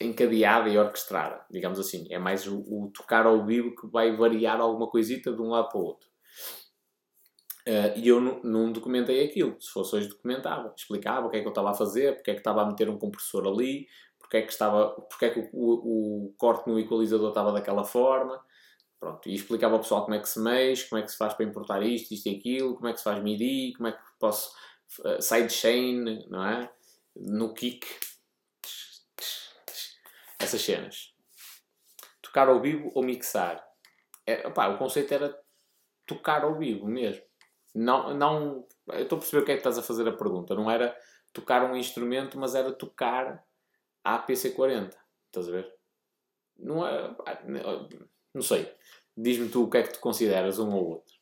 [0.00, 2.06] encadeada e orquestrada, digamos assim.
[2.10, 5.68] É mais o, o, tocar ao vivo que vai variar alguma coisita de um lado
[5.68, 6.08] para o outro.
[7.66, 9.60] Uh, e eu não documentei aquilo.
[9.60, 10.72] Se fosse hoje, documentava.
[10.76, 12.88] Explicava o que é que eu estava a fazer, porque é que estava a meter
[12.88, 13.88] um compressor ali,
[14.26, 18.44] porque é que, estava, porque é que o, o, corte no equalizador estava daquela forma.
[18.98, 21.32] Pronto, e explicava ao pessoal como é que se mexe, como é que se faz
[21.34, 23.98] para importar isto, isto e aquilo, como é que se faz MIDI, como é que
[24.18, 24.52] posso
[25.04, 26.70] uh, sidechain, não é?
[27.14, 27.86] No kick.
[30.40, 31.14] Essas cenas.
[32.20, 33.64] Tocar ao vivo ou mixar.
[34.26, 35.38] É, opá, o conceito era
[36.04, 37.22] tocar ao vivo mesmo.
[37.74, 40.54] Não, não, eu estou a perceber o que é que estás a fazer a pergunta.
[40.54, 40.96] Não era
[41.32, 43.45] tocar um instrumento, mas era tocar
[44.06, 44.94] a PC40.
[45.26, 45.74] Estás a ver?
[46.56, 47.16] Não é.
[48.32, 48.72] Não sei.
[49.16, 51.14] Diz-me tu o que é que tu consideras um ou outro.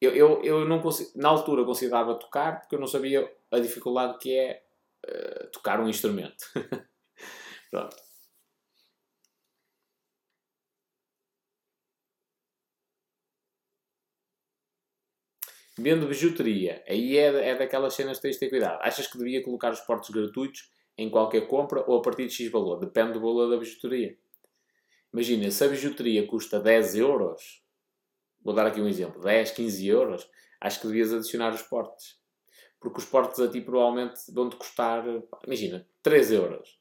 [0.00, 0.82] Eu, eu, eu não
[1.14, 4.62] na altura considerava tocar porque eu não sabia a dificuldade que é
[5.08, 6.44] uh, tocar um instrumento.
[7.70, 7.96] Pronto.
[15.78, 18.80] Vendo bijuteria, aí é, é daquelas cenas que tens de ter cuidado.
[18.82, 22.50] Achas que devia colocar os portos gratuitos em qualquer compra ou a partir de X
[22.50, 22.78] valor?
[22.78, 24.16] Depende do valor da bijuteria.
[25.12, 27.62] Imagina, se a bijuteria custa 10 euros,
[28.42, 32.18] vou dar aqui um exemplo, 10, 15 euros, acho que devias adicionar os portes.
[32.80, 35.04] Porque os portes a ti provavelmente vão-te custar,
[35.46, 36.78] imagina, 3 euros.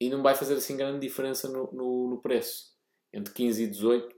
[0.00, 2.74] E não vai fazer assim grande diferença no, no, no preço.
[3.12, 4.16] Entre 15 e 18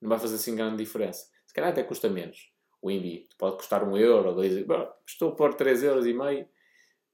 [0.00, 1.26] não vai fazer assim grande diferença.
[1.46, 3.26] Se calhar até custa menos o envio.
[3.38, 4.88] Pode custar um euro, dois euros.
[5.06, 6.48] Estou a pôr 3 euros e meio,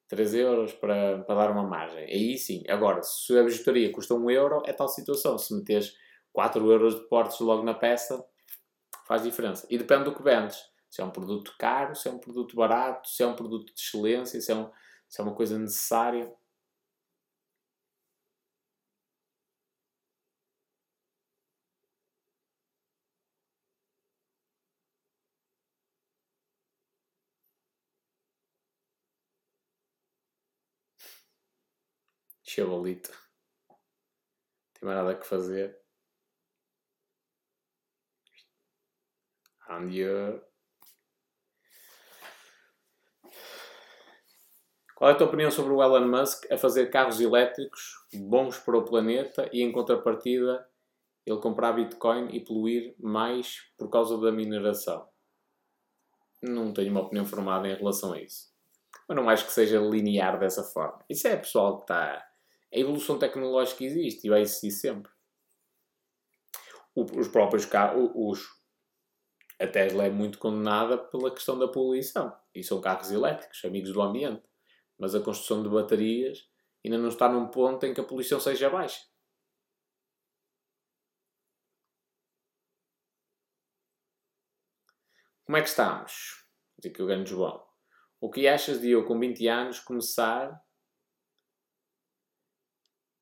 [0.08, 2.04] 3 euros para, para dar uma margem.
[2.04, 2.62] Aí sim.
[2.68, 5.38] Agora, se a bijuteria custa 1 euro, é tal situação.
[5.38, 5.94] Se meteres
[6.32, 8.24] 4 euros de portes logo na peça,
[9.06, 9.66] faz diferença.
[9.70, 10.58] E depende do que vendes.
[10.90, 13.80] Se é um produto caro, se é um produto barato, se é um produto de
[13.80, 14.70] excelência, se é, um,
[15.08, 16.32] se é uma coisa necessária.
[32.54, 33.10] Chavalito.
[33.68, 33.76] Não
[34.74, 35.78] tem mais nada que fazer.
[39.68, 40.40] And you...
[44.94, 48.78] Qual é a tua opinião sobre o Elon Musk a fazer carros elétricos bons para
[48.78, 50.68] o planeta e em contrapartida
[51.26, 55.08] ele comprar Bitcoin e poluir mais por causa da mineração?
[56.40, 58.54] Não tenho uma opinião formada em relação a isso.
[59.08, 61.04] Mas não acho que seja linear dessa forma.
[61.08, 62.24] Isso é pessoal que está
[62.74, 65.12] a evolução tecnológica existe e vai existir sempre.
[66.96, 68.48] os próprios carros, os,
[69.60, 72.36] a Tesla é muito condenada pela questão da poluição.
[72.52, 74.42] E são carros elétricos, amigos do ambiente.
[74.98, 76.48] Mas a construção de baterias
[76.84, 79.00] ainda não está num ponto em que a poluição seja baixa.
[85.44, 86.44] Como é que estamos?
[86.78, 87.64] Diz aqui o grande João.
[88.20, 90.60] O que achas de eu, com 20 anos, começar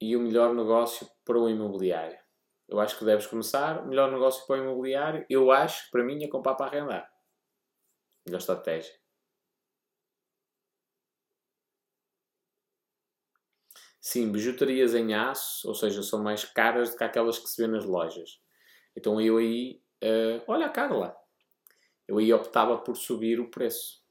[0.03, 2.19] e o melhor negócio para o imobiliário.
[2.69, 3.85] Eu acho que deves começar.
[3.85, 7.09] O melhor negócio para o imobiliário, eu acho para mim é comprar para arrendar.
[8.27, 8.93] Melhor estratégia.
[14.01, 17.69] Sim, bijuterias em aço, ou seja, são mais caras do que aquelas que se vê
[17.69, 18.41] nas lojas.
[18.97, 21.17] Então eu aí, uh, olha a Carla,
[22.09, 24.03] eu aí optava por subir o preço,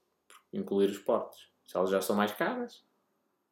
[0.50, 1.52] incluir os portos.
[1.66, 2.82] Se elas já são mais caras,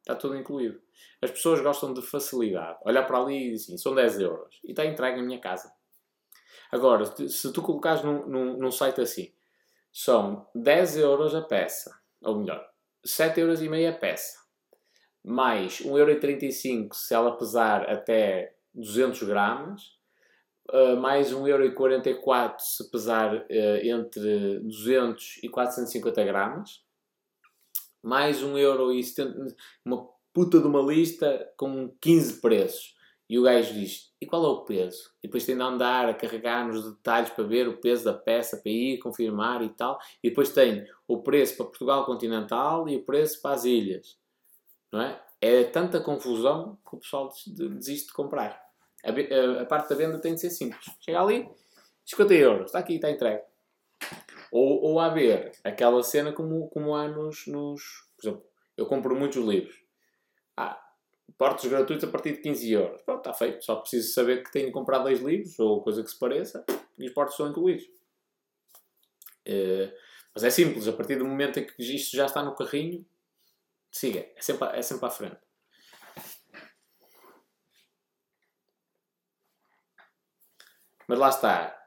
[0.00, 0.80] Está tudo incluído.
[1.22, 2.78] As pessoas gostam de facilidade.
[2.84, 4.58] Olhar para ali e assim, são 10 euros.
[4.64, 5.72] E está entregue na minha casa.
[6.72, 9.32] Agora, se tu colocares num, num, num site assim,
[9.92, 11.98] são 10 euros a peça.
[12.22, 12.64] Ou melhor,
[13.04, 14.38] 7 euros e meio a peça.
[15.22, 19.98] Mais 1,35€ se ela pesar até 200 gramas.
[20.72, 23.46] Uh, mais 1,44€ se pesar uh,
[23.82, 26.84] entre 200 e 450 gramas
[28.02, 29.54] mais um euro e 70,
[29.84, 32.94] uma puta de uma lista com 15 preços.
[33.28, 35.10] E o gajo diz: e qual é o peso?
[35.22, 38.56] E depois tem de andar a carregar nos detalhes para ver o peso da peça,
[38.56, 39.98] para ir confirmar e tal.
[40.22, 44.18] E depois tem o preço para Portugal continental e o preço para as ilhas.
[44.92, 45.22] Não é?
[45.40, 48.60] É tanta confusão que o pessoal desiste de comprar.
[49.04, 50.84] A, a, a parte da venda tem de ser simples.
[51.00, 51.48] Chega ali,
[52.04, 53.42] 50 euros, está aqui, está entregue.
[54.52, 58.08] Ou, ou haver aquela cena como, como há nos, nos.
[58.16, 58.46] Por exemplo,
[58.76, 59.80] eu compro muitos livros.
[60.56, 60.80] Ah,
[61.38, 63.02] portos gratuitos a partir de 15 euros.
[63.02, 63.64] Pronto, está feito.
[63.64, 66.64] Só preciso saber que tenho de comprar dois livros ou coisa que se pareça
[66.98, 67.84] e os portos são incluídos.
[69.46, 69.92] Uh,
[70.34, 70.86] mas é simples.
[70.88, 73.06] A partir do momento em que isto já está no carrinho,
[73.90, 74.26] siga.
[74.36, 75.38] É sempre, é sempre à frente.
[81.08, 81.79] Mas lá está.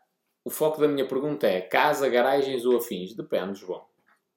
[0.45, 3.13] O foco da minha pergunta é casa, garagens ou afins?
[3.15, 3.85] Depende, João.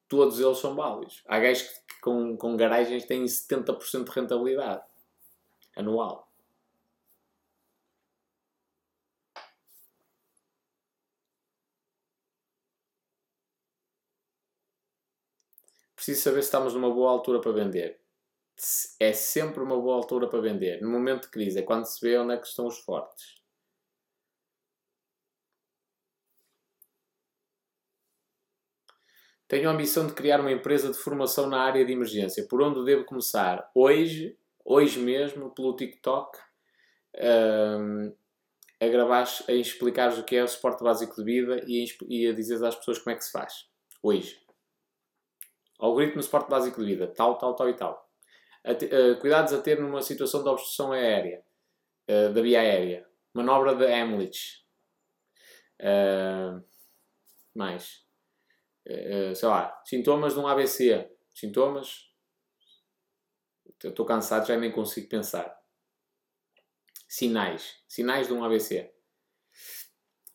[0.07, 1.21] Todos eles são válidos.
[1.27, 4.83] Há gajos que com, com garagens têm 70% de rentabilidade
[5.75, 6.31] anual.
[15.95, 17.99] Preciso saber se estamos numa boa altura para vender.
[18.99, 20.81] É sempre uma boa altura para vender.
[20.81, 23.41] No momento de crise é quando se vê onde é que estão os fortes.
[29.47, 32.45] Tenho a ambição de criar uma empresa de formação na área de emergência.
[32.49, 33.71] Por onde devo começar?
[33.73, 36.37] Hoje, hoje mesmo, pelo TikTok,
[37.15, 38.13] um,
[38.79, 42.27] a gravar, a explicar o que é o suporte básico de vida e a, e
[42.27, 43.69] a dizer às pessoas como é que se faz.
[44.03, 44.37] Hoje.
[45.79, 47.07] Algoritmo de suporte básico de vida.
[47.07, 48.05] Tal, tal, tal e tal.
[48.65, 51.41] A te, uh, cuidados a ter numa situação de obstrução aérea.
[52.09, 53.07] Uh, da via aérea.
[53.33, 54.65] Manobra de Hamlet.
[55.79, 56.61] Uh,
[57.55, 58.06] mais
[59.35, 61.09] sei lá, sintomas de um AVC.
[61.33, 62.07] Sintomas.
[63.83, 65.55] Estou cansado, já nem consigo pensar.
[67.07, 67.83] Sinais.
[67.87, 68.93] Sinais de um AVC.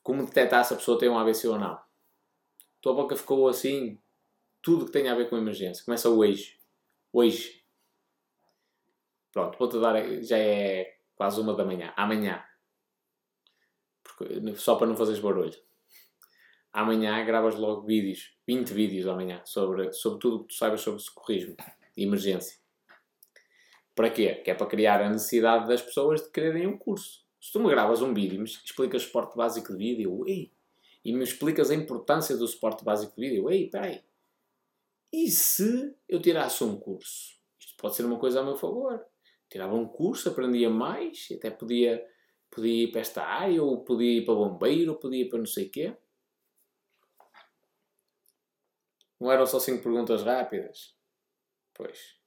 [0.02, 1.80] Como detectar se a pessoa tem um AVC ou não?
[2.80, 4.00] Tua boca ficou assim.
[4.62, 5.84] Tudo que tem a ver com emergência.
[5.84, 6.60] Começa hoje.
[7.12, 7.64] Hoje.
[9.32, 10.22] Pronto, vou-te dar.
[10.22, 11.92] Já é quase uma da manhã.
[11.96, 12.44] Amanhã.
[14.02, 15.52] Porque, só para não fazeres barulho
[16.72, 21.00] amanhã gravas logo vídeos, 20 vídeos amanhã, sobre, sobre tudo o que tu saibas sobre
[21.00, 21.56] socorrismo
[21.96, 22.58] e emergência.
[23.94, 24.34] Para quê?
[24.36, 27.22] Que é para criar a necessidade das pessoas de quererem um curso.
[27.40, 30.52] Se tu me gravas um vídeo e me explicas suporte básico de vídeo, ei,
[31.04, 34.00] e me explicas a importância do suporte básico de vídeo, ei, peraí.
[35.12, 37.36] E se eu tirasse um curso?
[37.58, 39.04] Isto pode ser uma coisa a meu favor.
[39.50, 42.02] Tirava um curso, aprendia mais, até podia,
[42.50, 45.46] podia ir para esta área, ou podia ir para bombeiro, ou podia ir para não
[45.46, 45.96] sei o quê.
[49.22, 50.96] Não eram só 5 perguntas rápidas?
[51.72, 52.18] Pois.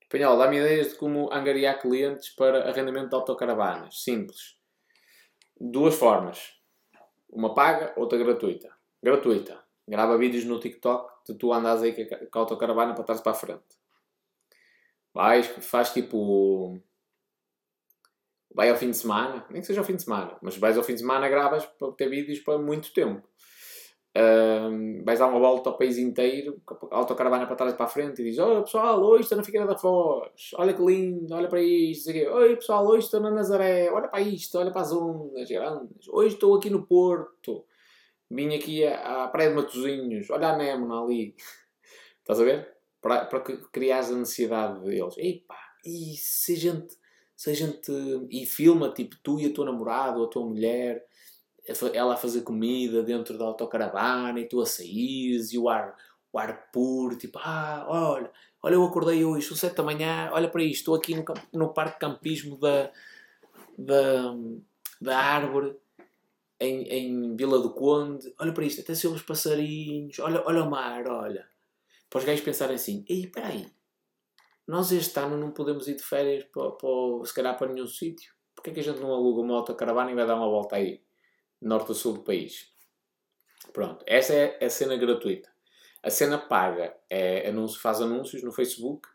[0.00, 4.02] Espanhol, dá-me ideias de como angariar clientes para arrendamento de autocaravanas.
[4.02, 4.58] Simples.
[5.56, 6.60] Duas formas.
[7.28, 8.76] Uma paga, outra gratuita.
[9.00, 9.64] Gratuita.
[9.86, 11.94] Grava vídeos no TikTok de tu andas aí
[12.28, 13.78] com a autocaravana para trás para a frente.
[15.14, 16.82] Vais, faz tipo
[18.54, 20.84] vai ao fim de semana, nem que seja ao fim de semana, mas vais ao
[20.84, 23.26] fim de semana, gravas para ter vídeos para muito tempo.
[24.14, 28.20] Um, vais dar uma volta ao país inteiro, autocaravana para trás e para a frente
[28.20, 31.62] e dizes: Oi pessoal, hoje estou na Figueira da Foz, olha que lindo, olha para
[31.62, 32.10] isto.
[32.10, 36.06] Oi pessoal, hoje estou na Nazaré, olha para isto, olha para as ondas grandes.
[36.08, 37.64] Hoje estou aqui no Porto,
[38.30, 41.34] vim aqui à, à Praia de Matosinhos, olha a Némona ali.
[42.20, 42.70] Estás a ver?
[43.00, 45.16] Para, para criar a necessidade deles.
[45.16, 47.01] Epá, e se a gente
[47.42, 47.90] se a gente.
[48.30, 51.04] e filma tipo tu e a tua namorada ou a tua mulher,
[51.92, 55.96] ela a fazer comida dentro da autocaravana e tu a saís e o ar,
[56.32, 58.30] o ar puro, tipo, ah, olha,
[58.62, 61.74] olha, eu acordei hoje, são sete da manhã, olha para isto, estou aqui no, no
[61.74, 62.92] parque de campismo da,
[63.76, 64.36] da,
[65.00, 65.74] da árvore.
[66.60, 70.70] Em, em Vila do Conde, olha para isto, até se os passarinhos, olha, olha o
[70.70, 71.44] mar, olha.
[72.08, 73.66] Para os gajos pensarem assim, ei, peraí,
[74.66, 78.32] nós este ano não podemos ir de férias para, para, se calhar para nenhum sítio.
[78.54, 81.02] Porquê é que a gente não aluga uma autocaravana e vai dar uma volta aí,
[81.60, 82.70] norte a sul do país?
[83.72, 85.50] Pronto, essa é a cena gratuita.
[86.02, 89.08] A cena paga é anúncio, faz anúncios no Facebook.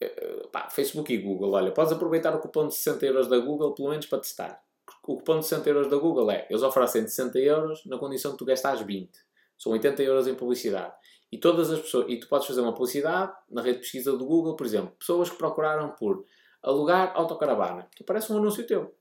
[0.00, 3.74] Eh, pá, Facebook e Google, olha, podes aproveitar o cupom de 60 euros da Google
[3.74, 4.62] pelo menos para testar.
[5.02, 8.38] O cupom de 60 euros da Google é, eles oferecem 60 euros na condição de
[8.38, 9.10] tu gastares 20.
[9.56, 10.94] São 80 euros em publicidade.
[11.34, 14.24] E todas as pessoas, e tu podes fazer uma publicidade na rede de pesquisa do
[14.24, 16.24] Google, por exemplo, pessoas que procuraram por
[16.62, 17.90] alugar autocaravana.
[17.96, 18.94] Tu parece um anúncio teu.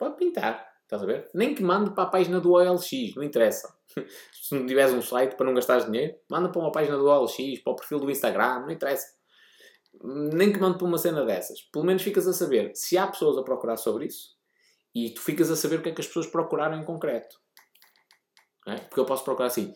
[0.00, 0.68] Pode pintar.
[0.82, 1.30] Estás a ver?
[1.32, 3.72] Nem que mande para a página do OLX, não interessa.
[4.42, 7.60] Se não tiveres um site para não gastar dinheiro, manda para uma página do OLX,
[7.62, 9.06] para o perfil do Instagram, não interessa.
[10.02, 11.62] nem que mande para uma cena dessas.
[11.70, 14.36] Pelo menos ficas a saber se há pessoas a procurar sobre isso
[14.92, 17.40] e tu ficas a saber o que é que as pessoas procuraram em concreto.
[18.66, 18.74] É?
[18.74, 19.72] Porque eu posso procurar assim: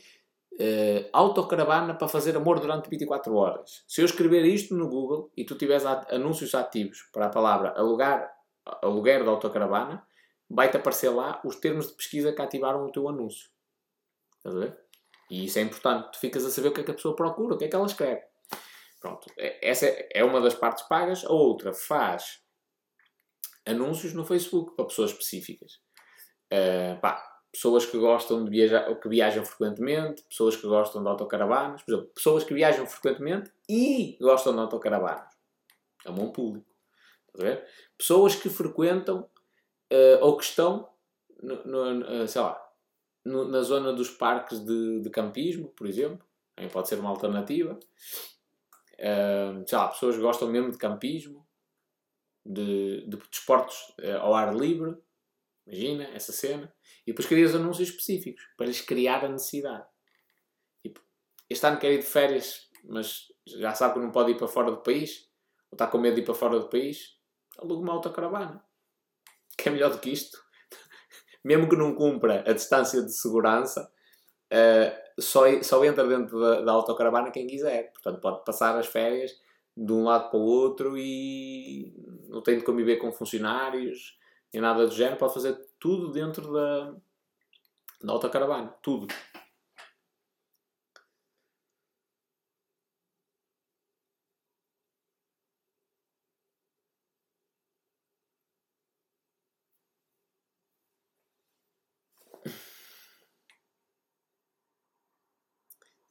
[0.60, 3.84] uh, autocaravana para fazer amor durante 24 horas.
[3.86, 8.30] Se eu escrever isto no Google e tu tiveres anúncios ativos para a palavra alugar,
[8.82, 10.06] aluguer de autocaravana,
[10.48, 13.48] vai-te aparecer lá os termos de pesquisa que ativaram o teu anúncio.
[14.38, 14.78] Estás a ver?
[15.30, 16.12] E isso é importante.
[16.12, 17.76] Tu ficas a saber o que é que a pessoa procura, o que é que
[17.76, 18.22] ela escreve.
[19.00, 19.30] Pronto.
[19.36, 21.24] É, essa é uma das partes pagas.
[21.24, 22.40] A outra faz
[23.66, 25.80] anúncios no Facebook para pessoas específicas.
[26.52, 31.82] Uh, pá, pessoas que gostam de viajar, que viajam frequentemente, pessoas que gostam de autocaravanas,
[31.82, 35.34] por exemplo, pessoas que viajam frequentemente e gostam de autocaravanas.
[36.04, 36.66] É um bom público.
[37.96, 39.20] Pessoas que frequentam
[39.90, 40.86] uh, ou que estão
[41.42, 42.62] no, no, uh, sei lá,
[43.24, 47.78] no, na zona dos parques de, de campismo, por exemplo, também pode ser uma alternativa.
[48.98, 51.46] Uh, sei lá, pessoas que gostam mesmo de campismo,
[52.44, 54.94] de, de desportos ao ar livre,
[55.66, 56.72] imagina essa cena,
[57.06, 59.86] e depois crias anúncios específicos para lhes criar a necessidade.
[60.82, 61.00] Tipo,
[61.50, 64.70] este ano quer ir de férias, mas já sabe que não pode ir para fora
[64.70, 65.28] do país,
[65.70, 67.16] ou está com medo de ir para fora do país,
[67.58, 68.64] aluga uma autocaravana.
[69.58, 70.38] Que é melhor do que isto.
[71.44, 73.90] Mesmo que não cumpra a distância de segurança,
[74.52, 77.92] uh, só, só entra dentro da, da autocaravana quem quiser.
[77.92, 79.32] Portanto, pode passar as férias
[79.76, 81.94] de um lado para o outro e
[82.28, 84.16] não tem de conviver com funcionários
[84.52, 85.16] nem nada do género.
[85.16, 86.94] Pode fazer tudo dentro da,
[88.02, 88.68] da autocaravana.
[88.82, 89.06] Tudo.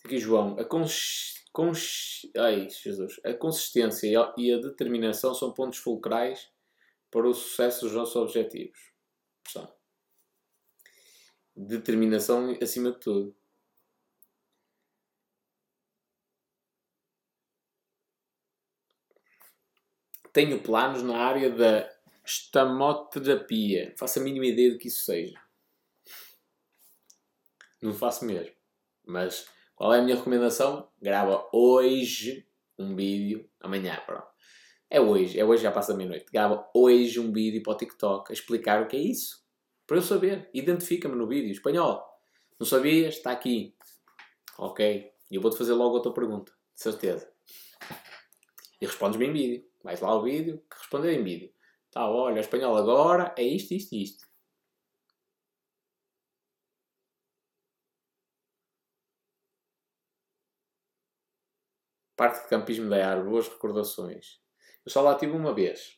[0.04, 1.44] Aqui, João, a, cons...
[1.52, 2.28] Cons...
[2.38, 3.20] Ai, Jesus.
[3.24, 4.08] a consistência
[4.38, 6.54] e a determinação são pontos fulcrais
[7.16, 8.92] para o sucesso dos nossos objetivos.
[9.48, 9.74] Só.
[11.56, 13.34] Determinação acima de tudo.
[20.34, 21.90] Tenho planos na área da
[22.26, 23.96] estamoterapia.
[23.98, 25.42] Faço a mínima ideia do que isso seja.
[27.82, 28.54] Não faço mesmo.
[29.06, 30.92] Mas qual é a minha recomendação?
[31.02, 32.46] Grava hoje
[32.78, 34.35] um vídeo, amanhã, pronto.
[34.90, 36.32] É hoje, é hoje, já passa da meia-noite.
[36.32, 39.44] Grava hoje um vídeo para o TikTok a explicar o que é isso.
[39.88, 40.50] Para eu saber.
[40.54, 41.52] Identifica-me no vídeo.
[41.52, 42.04] Espanhol.
[42.60, 43.16] Não sabias?
[43.16, 43.76] Está aqui.
[44.58, 45.12] Ok.
[45.30, 46.52] E eu vou-te fazer logo outra pergunta.
[46.74, 47.32] De certeza.
[48.80, 49.66] E respondes-me em vídeo.
[49.84, 51.54] Vais lá ao vídeo, que responder em vídeo.
[51.92, 54.26] Tá, olha, espanhol agora é isto, isto e isto.
[62.16, 64.45] Parte de campismo da árvore, boas recordações.
[64.86, 65.98] Eu só lá tive uma vez.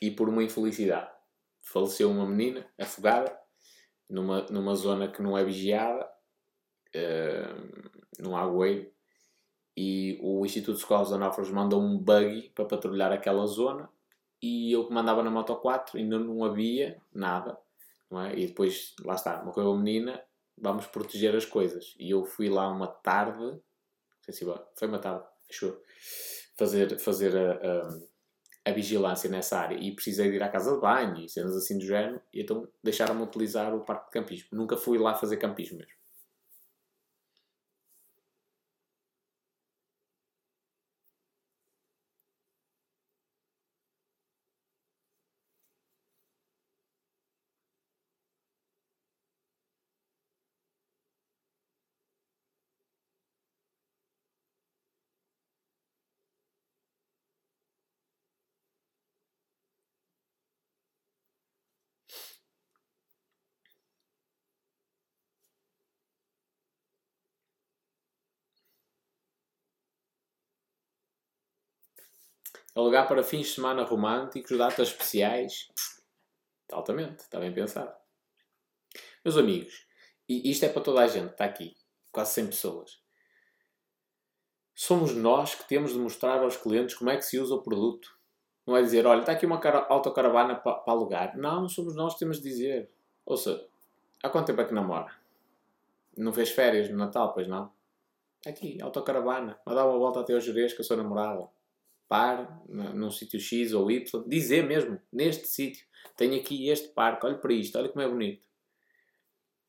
[0.00, 1.10] E por uma infelicidade.
[1.62, 3.36] Faleceu uma menina afogada
[4.08, 6.08] numa, numa zona que não é vigiada,
[6.94, 8.90] uh, num agueiro.
[9.76, 13.88] E o Instituto de Escolas de Náufragos mandou um buggy para patrulhar aquela zona.
[14.40, 17.58] E eu que mandava na Moto 4 ainda não havia nada.
[18.10, 18.38] Não é?
[18.38, 20.22] E depois, lá está, morreu a menina,
[20.56, 21.94] vamos proteger as coisas.
[21.98, 23.60] E eu fui lá uma tarde
[24.76, 25.80] foi uma tarde, acho
[26.58, 30.80] fazer, fazer a, a, a, vigilância nessa área e precisei de ir à casa de
[30.80, 34.48] banho e cenas assim do género, e então deixaram-me utilizar o parque de campismo.
[34.52, 35.97] Nunca fui lá fazer campismo mesmo.
[72.74, 75.68] Alugar para fins de semana românticos, datas especiais.
[76.70, 77.94] Altamente, está bem pensado.
[79.24, 79.86] Meus amigos,
[80.28, 81.74] e isto é para toda a gente, está aqui,
[82.12, 83.02] quase 100 pessoas.
[84.74, 88.16] Somos nós que temos de mostrar aos clientes como é que se usa o produto.
[88.64, 91.36] Não é dizer, olha, está aqui uma autocaravana para, para alugar.
[91.36, 92.90] Não, somos nós que temos de dizer.
[93.26, 93.66] Ouça,
[94.22, 95.12] há quanto tempo é que namora?
[96.16, 97.72] Não fez férias no Natal, pois não?
[98.46, 99.58] Aqui, autocaravana.
[99.64, 101.48] Vai dar uma volta até ao Jerez com a sua namorada
[102.08, 107.38] par num sítio X ou Y, dizer mesmo, neste sítio, tenho aqui este parque, olha
[107.38, 108.46] para isto, olha como é bonito.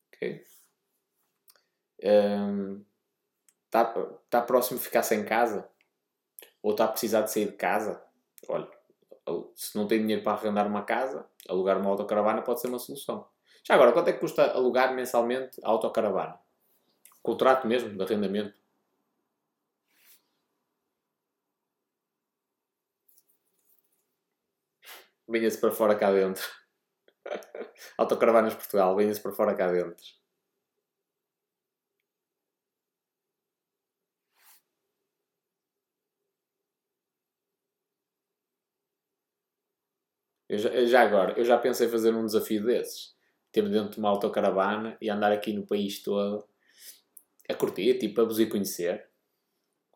[0.08, 0.42] Ok?
[3.66, 5.70] Está um, tá próximo de ficar sem casa?
[6.62, 8.02] ou está a precisar de sair de casa,
[8.48, 8.68] olha,
[9.54, 13.26] se não tem dinheiro para arrendar uma casa, alugar uma autocaravana pode ser uma solução.
[13.64, 16.38] Já agora, quanto é que custa alugar mensalmente a autocaravana?
[17.22, 18.58] Contrato mesmo, de arrendamento.
[25.30, 26.42] Venha-se para fora cá dentro.
[27.98, 30.04] Autocaravanas Portugal, venha-se para fora cá dentro.
[40.48, 43.14] Eu já, já, agora, eu já pensei fazer um desafio desses.
[43.52, 46.46] Ter dentro de uma autocaravana e andar aqui no país todo
[47.50, 49.09] a curtir, tipo, a vos ir conhecer.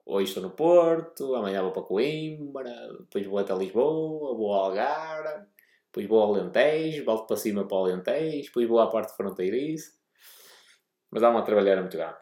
[0.07, 5.47] Hoje estou no Porto, amanhã vou para Coimbra, depois vou até Lisboa, vou ao Algarve,
[5.86, 9.92] depois vou ao Alentejo, volto para cima para o Alentejo, depois vou à parte fronteiriça.
[11.10, 12.18] Mas há uma trabalhar muito grande.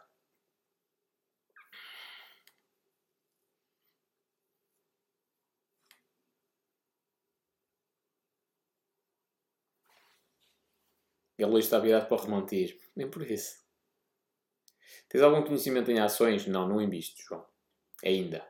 [11.38, 12.78] Ele hoje está virado para o romantismo.
[12.94, 13.62] Nem por isso.
[15.08, 16.46] Tens algum conhecimento em ações?
[16.46, 17.51] Não, não invisto, João.
[18.02, 18.46] Ainda.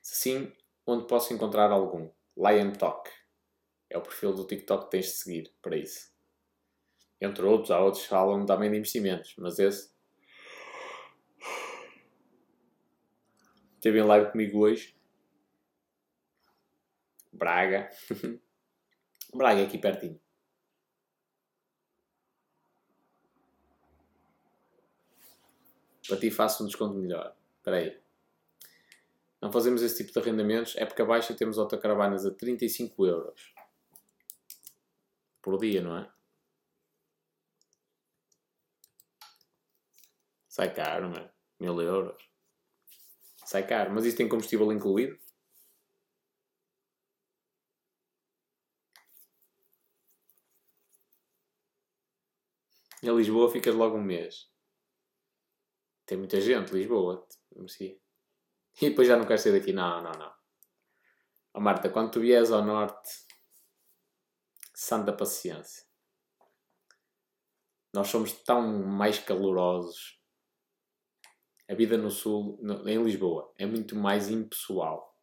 [0.00, 0.52] Se sim,
[0.86, 2.10] onde posso encontrar algum?
[2.36, 3.10] Lion Talk.
[3.90, 6.14] É o perfil do TikTok que tens de seguir para isso.
[7.20, 9.94] Entre outros, há outros que falam também de investimentos, mas esse.
[13.74, 14.96] Esteve em live comigo hoje.
[17.32, 17.90] Braga.
[19.34, 20.20] Braga, aqui pertinho.
[26.06, 27.36] Para ti faço um desconto melhor.
[27.58, 28.05] Espera aí.
[29.46, 30.74] Não fazemos esse tipo de arrendamentos.
[30.74, 33.54] Época baixa temos autocaravanas a 35 euros.
[35.40, 36.12] Por dia, não é?
[40.48, 41.30] Sai caro, mano.
[41.60, 42.28] Mil euros.
[43.44, 43.92] Sai caro.
[43.94, 45.16] Mas isso tem combustível incluído?
[53.00, 54.50] Em Lisboa ficas logo um mês.
[56.04, 57.24] Tem muita gente, Lisboa.
[58.80, 59.72] E depois já não quero sair daqui.
[59.72, 60.34] Não, não, não.
[61.54, 63.10] Oh, Marta, quando tu vieres ao norte,
[64.74, 65.86] santa paciência.
[67.94, 70.20] Nós somos tão mais calorosos.
[71.68, 75.16] A vida no sul, em Lisboa, é muito mais impessoal.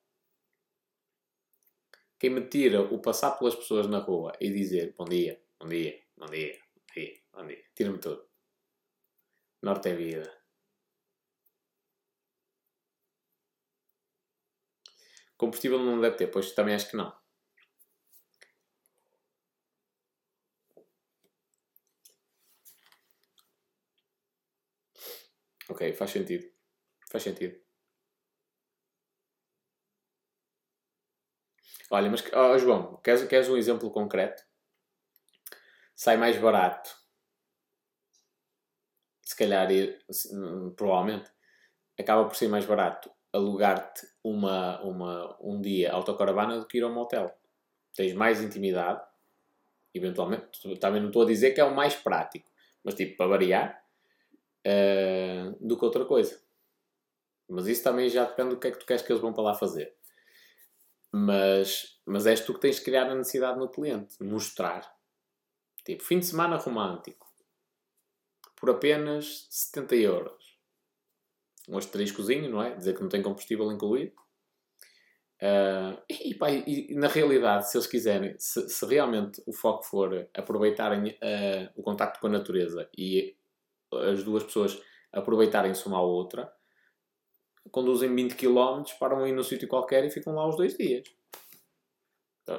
[2.19, 6.01] Quem me tira o passar pelas pessoas na rua e dizer bom dia, bom dia,
[6.17, 8.27] bom dia, bom dia, bom dia, tira-me tudo.
[9.61, 10.42] Norte é vida.
[15.37, 17.13] Combustível não deve ter, pois também acho que não.
[25.69, 26.45] Ok, faz sentido.
[27.11, 27.55] Faz sentido.
[31.89, 34.43] Olha, mas oh, João, queres, queres um exemplo concreto?
[35.95, 36.89] Sai mais barato.
[39.21, 39.67] Se calhar,
[40.75, 41.31] provavelmente,
[41.99, 46.87] acaba por ser mais barato alugar-te uma, uma, um dia autocaravana do que ir a
[46.87, 47.35] um motel.
[47.95, 49.03] Tens mais intimidade,
[49.93, 50.77] eventualmente.
[50.79, 52.49] Também não estou a dizer que é o mais prático,
[52.83, 53.83] mas tipo, para variar,
[54.65, 56.41] uh, do que outra coisa.
[57.49, 59.43] Mas isso também já depende do que é que tu queres que eles vão para
[59.43, 59.93] lá fazer.
[61.11, 64.23] Mas, mas és tu que tens de criar a necessidade no cliente.
[64.23, 64.91] Mostrar.
[65.85, 67.27] Tipo, fim de semana romântico.
[68.55, 70.52] Por apenas 70 euros
[71.67, 72.75] um asteriscozinho, não é?
[72.75, 74.13] Dizer que não tem combustível incluído.
[75.41, 80.29] Uh, e, pá, e, na realidade, se eles quiserem, se, se realmente o foco for
[80.33, 83.35] aproveitarem uh, o contacto com a natureza e
[84.09, 86.51] as duas pessoas aproveitarem-se uma à outra,
[87.71, 91.03] conduzem 20 km, param aí no sítio qualquer e ficam lá os dois dias.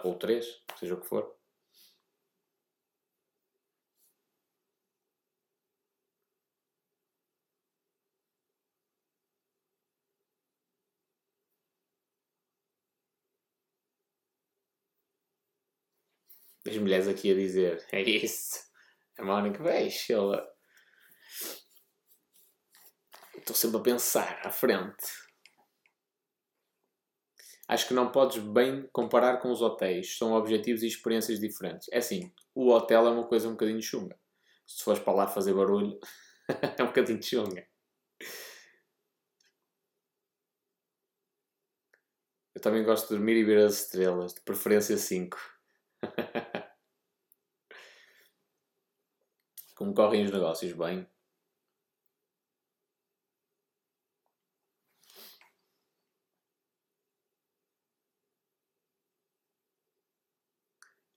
[0.03, 0.47] Ou três,
[0.79, 1.35] seja o que for.
[16.67, 18.61] As mulheres aqui a dizer: é isso,
[19.19, 20.55] a Mónica, vejo, ela.
[23.37, 25.05] Estou sempre a pensar à frente.
[27.69, 30.17] Acho que não podes bem comparar com os hotéis.
[30.17, 31.89] São objetivos e experiências diferentes.
[31.91, 34.19] É assim, o hotel é uma coisa um bocadinho chunga.
[34.67, 35.99] Se fores para lá fazer barulho,
[36.79, 37.67] é um bocadinho chunga.
[42.55, 45.37] Eu também gosto de dormir e ver as estrelas, de preferência 5.
[49.75, 51.07] como correm os negócios bem.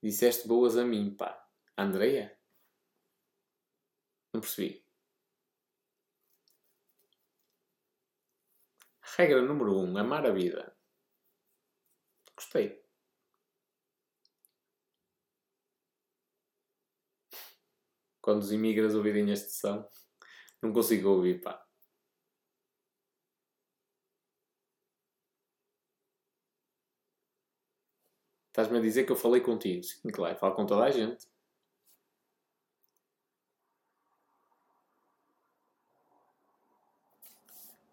[0.02, 1.48] Disseste boas a mim, pá.
[1.76, 2.36] Andreia?
[4.32, 4.84] Não percebi.
[9.16, 9.84] Regra número 1.
[9.84, 10.76] Um, amar a vida.
[12.36, 12.87] Gostei.
[18.28, 19.88] Quando os imigras ouvirem esta sessão,
[20.60, 21.64] não consigo ouvir, pá.
[28.48, 29.82] Estás-me a dizer que eu falei contigo?
[29.82, 31.26] Sim, claro, falo com toda a gente.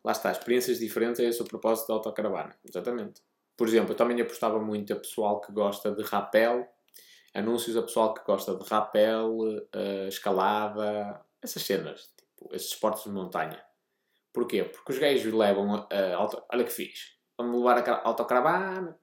[0.04, 2.54] Lá está, experiências diferentes é esse o propósito da autocaravana.
[2.68, 3.22] Exatamente.
[3.56, 6.68] Por exemplo, eu também apostava muito a pessoal que gosta de rapel,
[7.36, 13.12] anúncios a pessoal que gosta de rapel, uh, escalada, essas cenas, tipo, esses esportes de
[13.12, 13.62] montanha.
[14.34, 14.64] Porquê?
[14.64, 16.44] Porque os gajos levam uh, auto...
[16.52, 17.16] Olha que fiz.
[17.38, 18.98] Vamos levar a autocaravana,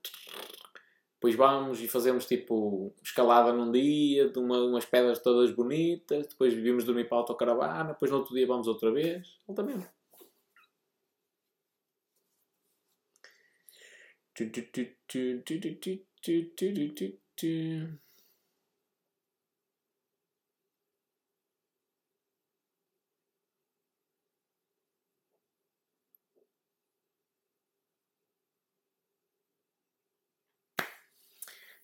[1.15, 6.55] depois vamos e fazemos tipo escalada num dia, de uma, umas pedras todas bonitas, depois
[6.55, 9.39] vimos dormir para a autocaravana, depois no outro dia vamos outra vez.
[9.47, 9.89] Altamente.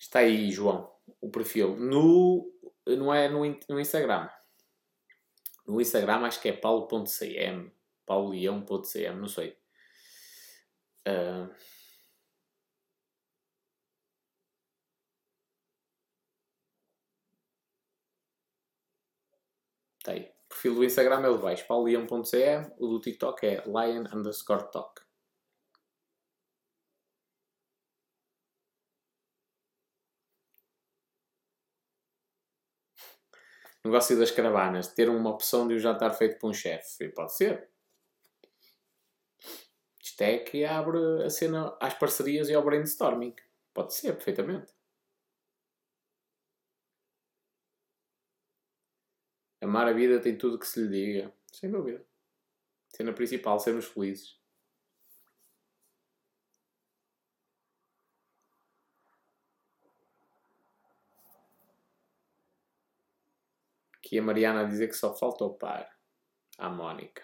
[0.09, 1.77] Está aí, João, o perfil.
[1.77, 2.51] No,
[2.87, 4.27] não é no, no Instagram.
[5.67, 7.71] No Instagram acho que é paulo.cm,
[8.07, 9.59] paulião.cm, não sei.
[11.07, 11.55] Uh...
[19.99, 20.23] Está aí.
[20.47, 22.73] O perfil do Instagram é o de baixo, paulião.cm.
[22.79, 25.08] O do TikTok é lion underscore talk.
[33.85, 37.09] Negócio das caravanas, ter uma opção de um jantar feito por um chefe.
[37.11, 37.69] Pode ser.
[40.03, 43.35] Isto é que abre a cena às parcerias e ao brainstorming.
[43.73, 44.73] Pode ser, perfeitamente.
[49.61, 51.35] Amar a vida tem tudo que se lhe diga.
[51.53, 52.05] Sem dúvida.
[52.89, 54.38] Cena principal, sermos felizes.
[64.09, 65.87] Aqui a Mariana a dizer que só falta o par.
[66.57, 67.23] À Mónica.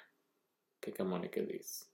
[0.77, 1.89] O que é que a Mónica disse?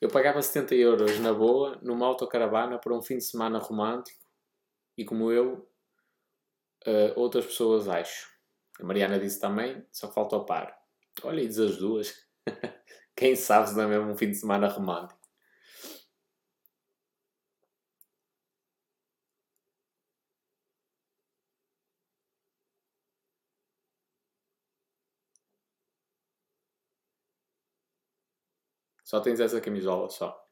[0.00, 4.30] Eu pagava 70 euros na boa numa autocaravana para um fim de semana romântico
[4.96, 5.68] e como eu,
[6.86, 8.30] uh, outras pessoas acho.
[8.78, 10.78] A Mariana disse também, só falta o par.
[11.24, 12.14] Olha, e diz as duas.
[13.16, 15.15] Quem sabe se não é mesmo um fim de semana romântico.
[29.16, 30.46] Só tens essa camisola, só.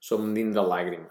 [0.00, 1.10] Sou menino da lágrima.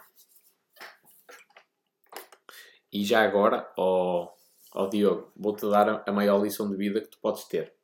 [2.91, 4.33] E já agora, ó,
[4.73, 7.75] ó Diogo, vou-te dar a maior lição de vida que tu podes ter.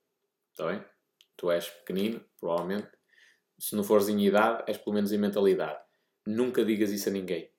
[0.51, 0.83] Está bem?
[1.35, 2.89] Tu és pequenino, provavelmente.
[3.59, 5.79] Se não fores em idade, és pelo menos em mentalidade.
[6.25, 7.53] Nunca digas isso a ninguém.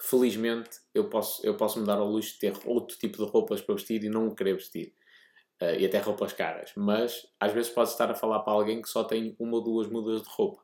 [0.00, 3.62] Felizmente, eu posso, eu posso me dar ao luxo de ter outro tipo de roupas
[3.62, 4.94] para vestir e não o querer vestir
[5.62, 8.88] uh, e até roupas caras, mas às vezes pode estar a falar para alguém que
[8.88, 10.62] só tem uma ou duas mudas de roupa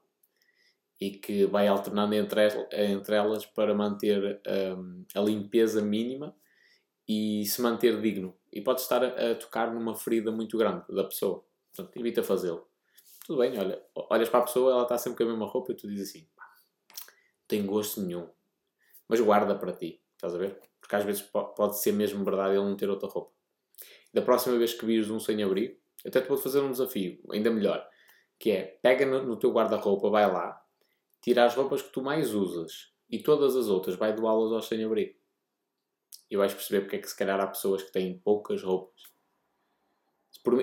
[1.01, 4.41] e que vai alternando entre, entre elas para manter
[4.77, 6.35] um, a limpeza mínima
[7.07, 8.37] e se manter digno.
[8.53, 11.45] E pode estar a, a, tocar numa ferida muito grande da pessoa.
[11.73, 12.67] Portanto, evita fazê-lo.
[13.25, 15.77] Tudo bem, olha, olhas para a pessoa, ela está sempre com a mesma roupa e
[15.77, 16.47] tu dizes assim: não
[17.47, 18.29] tem gosto nenhum,
[19.07, 20.59] mas guarda para ti, estás a ver?
[20.81, 23.38] Porque às vezes pode ser mesmo verdade ele não ter outra roupa
[24.13, 27.87] da próxima vez que vires um sem-abrigo, até te vou fazer um desafio, ainda melhor,
[28.39, 30.61] que é, pega no, teu guarda-roupa, vai lá,
[31.21, 35.19] tira as roupas que tu mais usas e todas as outras vai doá-las ao sem-abrigo.
[36.31, 39.03] E vais perceber porque é que se calhar há pessoas que têm poucas roupas.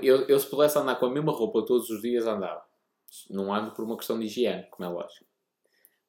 [0.01, 2.63] Eu, eu se pudesse andar com a mesma roupa todos os dias, andava.
[3.29, 5.25] Não ando por uma questão de higiene, como é lógico.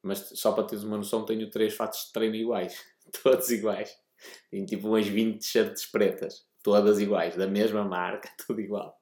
[0.03, 2.85] Mas só para teres uma noção, tenho três fatos de treino iguais.
[3.23, 3.99] Todos iguais.
[4.51, 9.01] Tenho tipo umas 20 t-shirts pretas todas iguais, da mesma marca, tudo igual.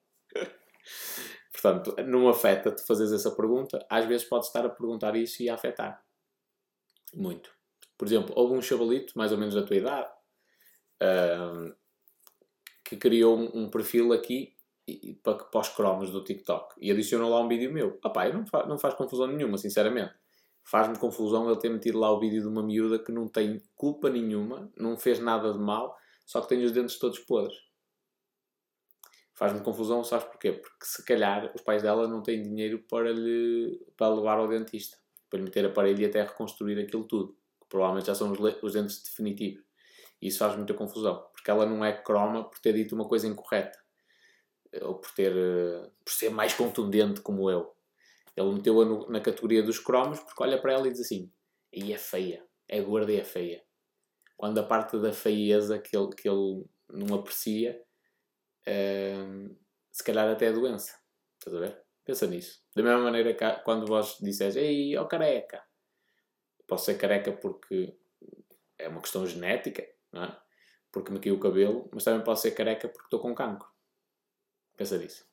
[1.50, 3.84] Portanto, não afeta-te fazeres essa pergunta.
[3.88, 6.04] Às vezes podes estar a perguntar isso e a afetar.
[7.14, 7.50] Muito.
[7.96, 10.10] Por exemplo, houve um chavalito, mais ou menos da tua idade,
[11.02, 11.74] uh,
[12.84, 14.54] que criou um, um perfil aqui
[14.86, 17.98] e, para, para os cromos do TikTok e adicionou lá um vídeo meu.
[18.04, 20.12] Opá, não, fa, não faz confusão nenhuma, sinceramente.
[20.62, 24.10] faz-me confusão ele ter metido lá o vídeo de uma miúda que não tem culpa
[24.10, 27.56] nenhuma, não fez nada de mal, só que tem os dentes todos podres.
[29.34, 30.52] Faz-me confusão, sabes porquê?
[30.52, 34.96] Porque se calhar os pais dela não têm dinheiro para, lhe, para levar ao dentista,
[35.28, 38.72] para lhe meter aparelho e até reconstruir aquilo tudo, que provavelmente já são os, os
[38.74, 39.64] dentes definitivos.
[40.22, 43.26] E isso faz muita confusão, porque ela não é croma por ter dito uma coisa
[43.26, 43.76] incorreta,
[44.82, 45.32] ou por, ter,
[46.04, 47.74] por ser mais contundente como eu.
[48.36, 51.30] Ele meteu-a na categoria dos cromos porque olha para ela e diz assim:
[51.72, 53.63] e é feia, é gorda e é feia.
[54.44, 57.82] Quando a parte da feieza que ele, que ele não aprecia,
[58.68, 59.56] hum,
[59.90, 61.00] se calhar até é doença.
[61.38, 61.82] Estás a ver?
[62.04, 62.62] Pensa nisso.
[62.76, 65.64] Da mesma maneira que quando vós disseres, ei, ó oh, careca,
[66.66, 67.98] posso ser careca porque
[68.76, 69.82] é uma questão genética,
[70.12, 70.38] não é?
[70.92, 73.70] Porque me caiu o cabelo, mas também posso ser careca porque estou com cancro.
[74.76, 75.26] Pensa nisso.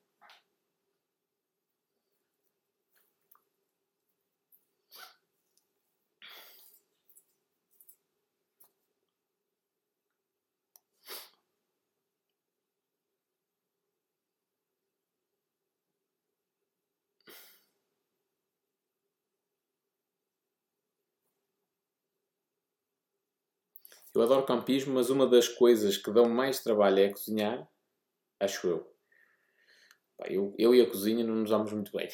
[24.14, 27.68] Eu adoro campismo, mas uma das coisas que dão mais trabalho é cozinhar,
[28.40, 28.96] acho eu.
[30.26, 32.10] eu, eu e a cozinha não nos damos muito bem.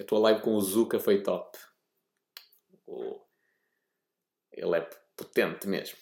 [0.00, 1.58] A tua live com o Zuka foi top.
[4.52, 4.80] Ele é
[5.16, 5.96] potente mesmo.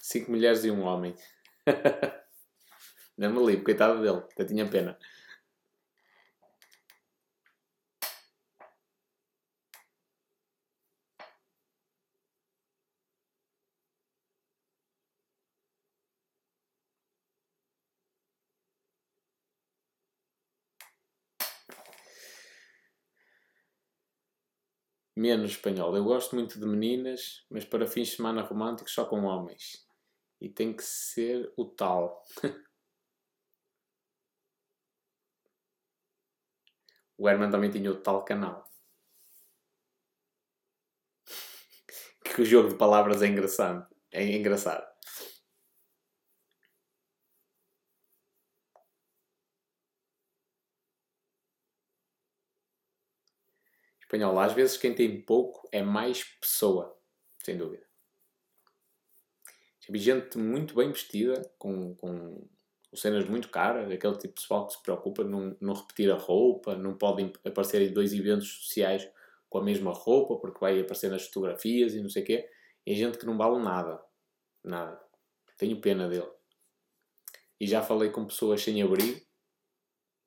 [0.00, 1.14] Cinco mulheres e um homem.
[3.18, 4.98] Não me livro, coitado dele, até tinha pena.
[25.14, 25.94] Menos espanhol.
[25.94, 29.86] Eu gosto muito de meninas, mas para fins de semana românticos só com homens.
[30.40, 32.22] E tem que ser o tal.
[37.18, 38.64] O Herman também tinha o tal canal.
[42.24, 43.86] que o jogo de palavras é engraçado.
[44.12, 44.86] É engraçado.
[54.00, 56.98] Espanhol, às vezes quem tem pouco é mais pessoa,
[57.44, 57.86] sem dúvida.
[59.90, 62.46] Vi gente muito bem vestida, com, com
[62.94, 66.74] cenas muito caras, aquele tipo de pessoal que se preocupa não, não repetir a roupa,
[66.74, 69.08] não podem aparecer em dois eventos sociais
[69.48, 72.50] com a mesma roupa, porque vai aparecer nas fotografias e não sei o quê.
[72.86, 74.00] E gente que não vale nada.
[74.64, 75.00] Nada.
[75.56, 76.30] Tenho pena dele.
[77.60, 79.20] E já falei com pessoas sem abrigo,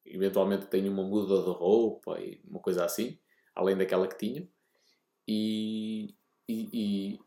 [0.05, 3.17] eventualmente tenho uma muda de roupa e uma coisa assim,
[3.55, 4.47] além daquela que tinha,
[5.27, 6.13] e,
[6.47, 7.19] e, e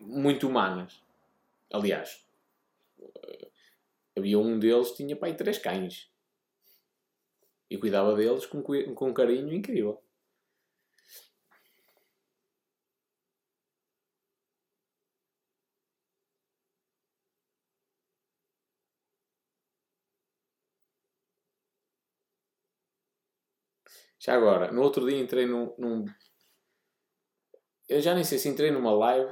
[0.00, 1.02] muito humanas.
[1.72, 2.24] Aliás,
[4.16, 6.10] Havia um deles que tinha pai três cães.
[7.70, 10.02] E cuidava deles com, com um carinho incrível.
[24.24, 26.04] Já agora, no outro dia entrei num, num.
[27.88, 29.30] Eu já nem sei se entrei numa live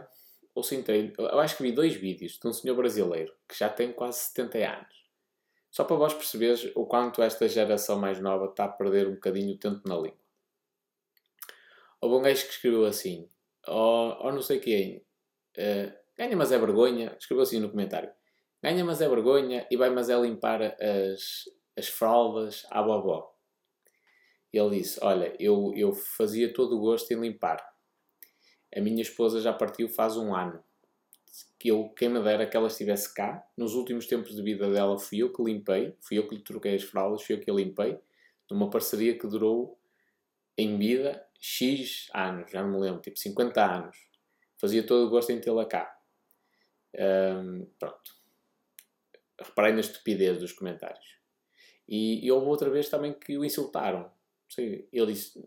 [0.55, 3.93] ou sentei, eu acho que vi dois vídeos de um senhor brasileiro que já tem
[3.93, 5.03] quase 70 anos.
[5.71, 9.55] Só para vós perceberes o quanto esta geração mais nova está a perder um bocadinho
[9.55, 10.21] o tempo na língua.
[12.01, 13.29] Houve um gajo que escreveu assim,
[13.67, 18.11] ou, ou não sei quem, uh, ganha mas é vergonha, escreveu assim no comentário,
[18.63, 23.33] ganha mas é vergonha e vai mas é limpar as, as fraldas à vovó.
[24.53, 27.72] E ele disse, olha, eu, eu fazia todo o gosto em limpar,
[28.75, 30.63] a minha esposa já partiu faz um ano.
[31.59, 33.47] Que eu, quem me dera que ela estivesse cá.
[33.57, 36.75] Nos últimos tempos de vida dela fui eu que limpei, fui eu que lhe troquei
[36.75, 37.99] as fraldas, fui eu que a limpei.
[38.51, 39.79] Numa parceria que durou
[40.57, 43.97] em vida X anos, já não me lembro, tipo 50 anos.
[44.59, 45.99] Fazia todo o gosto em tê-la cá.
[47.79, 48.17] Pronto.
[49.41, 51.17] Reparei na estupidez dos comentários.
[51.89, 54.11] E, e houve outra vez também que o insultaram.
[54.57, 55.43] Ele disse: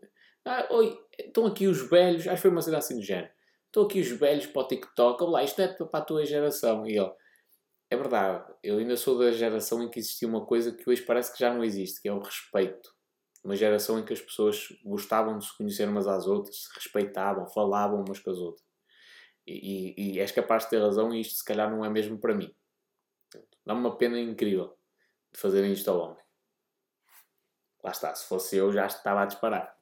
[0.46, 3.34] ah, oi, estão aqui os velhos, acho que foi uma cena assim do género.
[3.66, 6.86] Estão aqui os velhos para o TikTok, olá, isto é para a tua geração.
[6.86, 7.12] E ele,
[7.90, 11.34] é verdade, eu ainda sou da geração em que existia uma coisa que hoje parece
[11.34, 12.94] que já não existe, que é o respeito.
[13.44, 17.48] Uma geração em que as pessoas gostavam de se conhecer umas às outras, se respeitavam,
[17.48, 18.66] falavam umas com as outras.
[19.48, 22.20] E, e, e és capaz de ter razão e isto se calhar não é mesmo
[22.20, 22.56] para mim.
[23.66, 24.78] Dá-me uma pena incrível
[25.34, 26.24] de fazerem isto ao homem.
[27.84, 29.76] Lá está, se fosse eu já estava a disparar.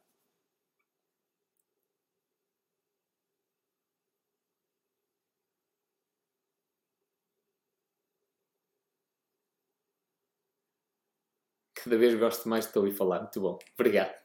[11.94, 13.20] Cada vez gosto mais de te ouvir falar.
[13.20, 13.60] Muito bom.
[13.76, 14.16] Obrigado.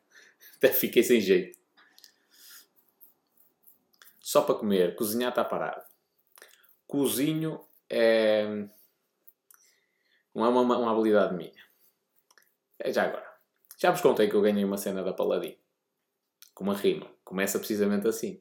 [0.56, 1.58] Até fiquei sem jeito.
[4.18, 4.96] Só para comer.
[4.96, 5.84] Cozinhar está parado.
[6.86, 8.46] Cozinho é...
[10.34, 11.62] Não é uma, uma habilidade minha.
[12.78, 13.28] É já agora.
[13.76, 15.58] Já vos contei que eu ganhei uma cena da Paladin.
[16.54, 17.06] Com uma rima.
[17.22, 18.40] Começa precisamente assim.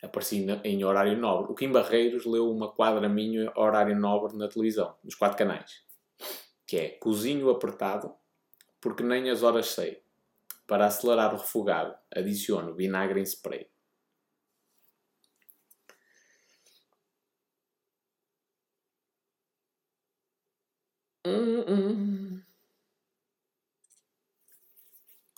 [0.00, 1.50] Apareci em horário nobre.
[1.50, 4.96] O Kim Barreiros leu uma quadra minha horário nobre na televisão.
[5.02, 5.89] Nos quatro canais
[6.70, 8.14] que é cozinho apertado,
[8.80, 10.04] porque nem as horas sei.
[10.68, 13.68] Para acelerar o refogado, adiciono vinagre em spray.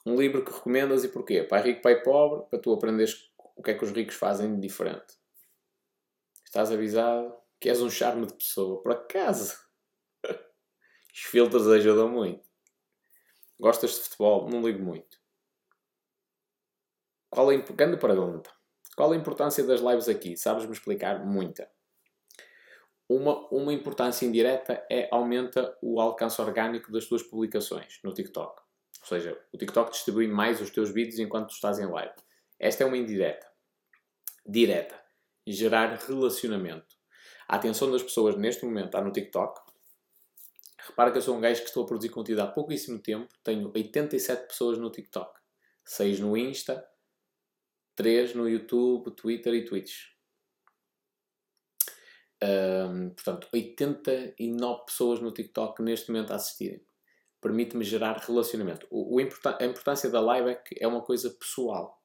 [0.05, 1.43] Um livro que recomendas e porquê?
[1.44, 4.61] Pai rico, pai pobre, para tu aprenderes o que é que os ricos fazem de
[4.61, 5.19] diferente.
[6.44, 9.72] Estás avisado que és um charme de pessoa, por acaso.
[11.12, 12.49] Os filtros ajudam muito.
[13.60, 14.49] Gostas de futebol?
[14.49, 15.20] Não ligo muito.
[17.28, 18.50] Qual a grande pergunta.
[18.97, 20.36] Qual a importância das lives aqui?
[20.36, 21.24] Sabes-me explicar?
[21.24, 21.70] Muita.
[23.08, 28.62] Uma, uma importância indireta é aumenta o alcance orgânico das tuas publicações no TikTok.
[29.02, 32.15] Ou seja, o TikTok distribui mais os teus vídeos enquanto tu estás em live.
[32.58, 33.47] Esta é uma indireta.
[34.47, 34.99] Direta.
[35.47, 36.97] Gerar relacionamento.
[37.49, 39.72] A atenção das pessoas neste momento está no TikTok
[40.89, 43.33] Repara que eu sou um gajo que estou a produzir conteúdo há pouquíssimo tempo.
[43.44, 45.39] Tenho 87 pessoas no TikTok,
[45.85, 46.85] 6 no Insta,
[47.94, 50.12] 3 no YouTube, Twitter e Twitch.
[52.43, 56.85] Um, portanto, 89 pessoas no TikTok neste momento a assistirem.
[57.41, 58.86] Permite-me gerar relacionamento.
[58.91, 62.02] O, o a importância da live é que é uma coisa pessoal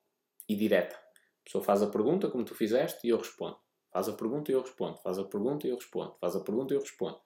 [0.48, 0.96] e direta.
[0.96, 3.58] A pessoa faz a pergunta, como tu fizeste, e eu respondo.
[3.98, 4.96] Faz a pergunta e eu respondo.
[5.00, 6.16] Faz a pergunta e eu respondo.
[6.22, 7.20] Faz a pergunta e eu respondo.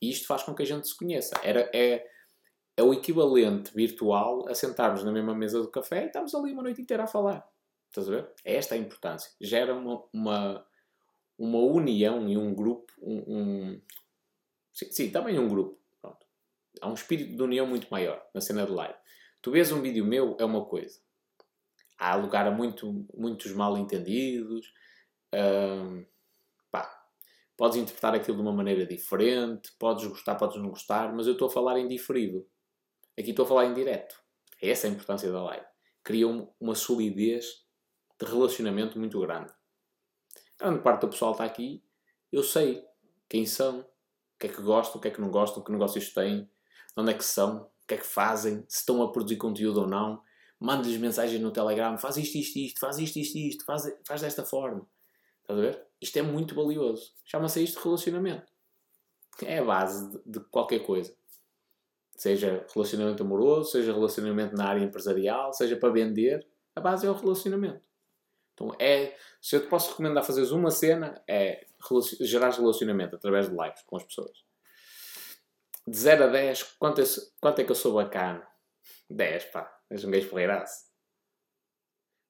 [0.00, 1.34] E isto faz com que a gente se conheça.
[1.42, 2.08] Era, é,
[2.76, 6.62] é o equivalente virtual a sentarmos na mesma mesa do café e estamos ali uma
[6.62, 7.44] noite inteira a falar.
[7.88, 8.32] Estás a ver?
[8.44, 9.32] É esta a importância.
[9.40, 10.66] Gera uma, uma,
[11.36, 12.92] uma união e um grupo.
[13.02, 13.82] Um, um...
[14.72, 15.76] Sim, sim, também um grupo.
[16.00, 16.24] Pronto.
[16.80, 18.94] Há um espírito de união muito maior na cena de live.
[19.40, 21.00] Tu vês um vídeo meu, é uma coisa.
[21.98, 24.72] Há lugar a muito, muitos mal entendidos.
[25.34, 26.04] Hum,
[27.62, 31.46] Podes interpretar aquilo de uma maneira diferente, podes gostar, podes não gostar, mas eu estou
[31.46, 32.44] a falar em diferido.
[33.16, 34.20] Aqui estou a falar em direto.
[34.60, 35.64] É essa a importância da live.
[36.02, 37.64] Cria uma solidez
[38.18, 39.52] de relacionamento muito grande.
[40.58, 41.84] Grande parte do pessoal está aqui,
[42.32, 42.84] eu sei
[43.28, 43.84] quem são, o
[44.40, 46.50] que é que gostam, o que é que não gostam, que negócios têm, de
[46.96, 49.86] onde é que são, o que é que fazem, se estão a produzir conteúdo ou
[49.86, 50.20] não.
[50.58, 54.44] Mando-lhes mensagens no Telegram, faz isto, isto, isto, faz isto, isto, isto, faz, faz desta
[54.44, 54.84] forma.
[55.52, 55.86] Estás a ver?
[56.00, 57.12] Isto é muito valioso.
[57.24, 58.50] Chama-se isto relacionamento.
[59.44, 61.14] É a base de, qualquer coisa.
[62.16, 67.14] Seja relacionamento amoroso, seja relacionamento na área empresarial, seja para vender, a base é o
[67.14, 67.82] relacionamento.
[68.54, 71.66] Então é, se eu te posso recomendar fazeres uma cena, é
[72.20, 74.44] gerar relacionamento através de lives com as pessoas.
[75.86, 77.04] De 0 a 10, quanto é,
[77.40, 78.46] quanto é que eu sou bacana?
[79.10, 79.80] 10, pá.
[79.90, 80.86] És um gajo porreiraço.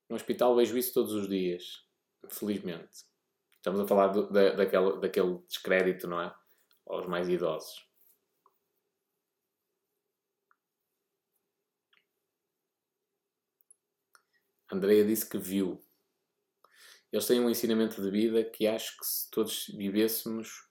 [0.09, 1.85] No hospital vejo isso todos os dias.
[2.29, 3.12] Felizmente.
[3.63, 6.35] Estamos a falar do, da, daquele, daquele descrédito, não é?
[6.85, 7.89] Aos mais idosos.
[14.69, 15.81] Andreia disse que viu.
[17.13, 20.67] Eles têm um ensinamento de vida que acho que se todos vivêssemos,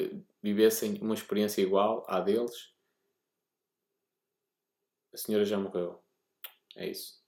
[0.00, 2.74] eh, vivessem uma experiência igual à deles,
[5.12, 6.02] a senhora já morreu.
[6.74, 7.23] É isso.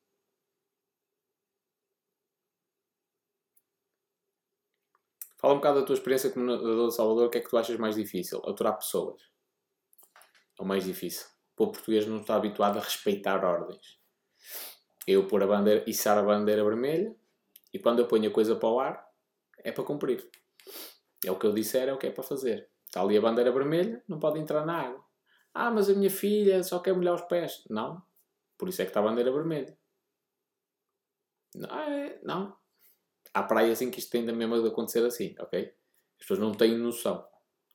[5.46, 7.26] Fala um bocado da tua experiência como nadador de Salvador.
[7.28, 8.42] O que é que tu achas mais difícil?
[8.44, 9.22] Aturar pessoas.
[10.58, 11.24] É o mais difícil.
[11.56, 14.00] O português não está habituado a respeitar ordens.
[15.06, 17.14] Eu pôr a bandeira, içar a bandeira vermelha
[17.72, 19.08] e quando eu ponho a coisa para o ar,
[19.58, 20.28] é para cumprir.
[21.24, 22.68] É o que eu disser, é o que é para fazer.
[22.84, 25.04] Está ali a bandeira vermelha, não pode entrar na água.
[25.54, 27.62] Ah, mas a minha filha só quer molhar os pés.
[27.70, 28.02] Não.
[28.58, 29.78] Por isso é que está a bandeira vermelha.
[31.54, 32.65] Não, é, não
[33.36, 35.70] há praias em que isto tem mesmo de acontecer assim, ok?
[36.18, 37.22] As pessoas não têm noção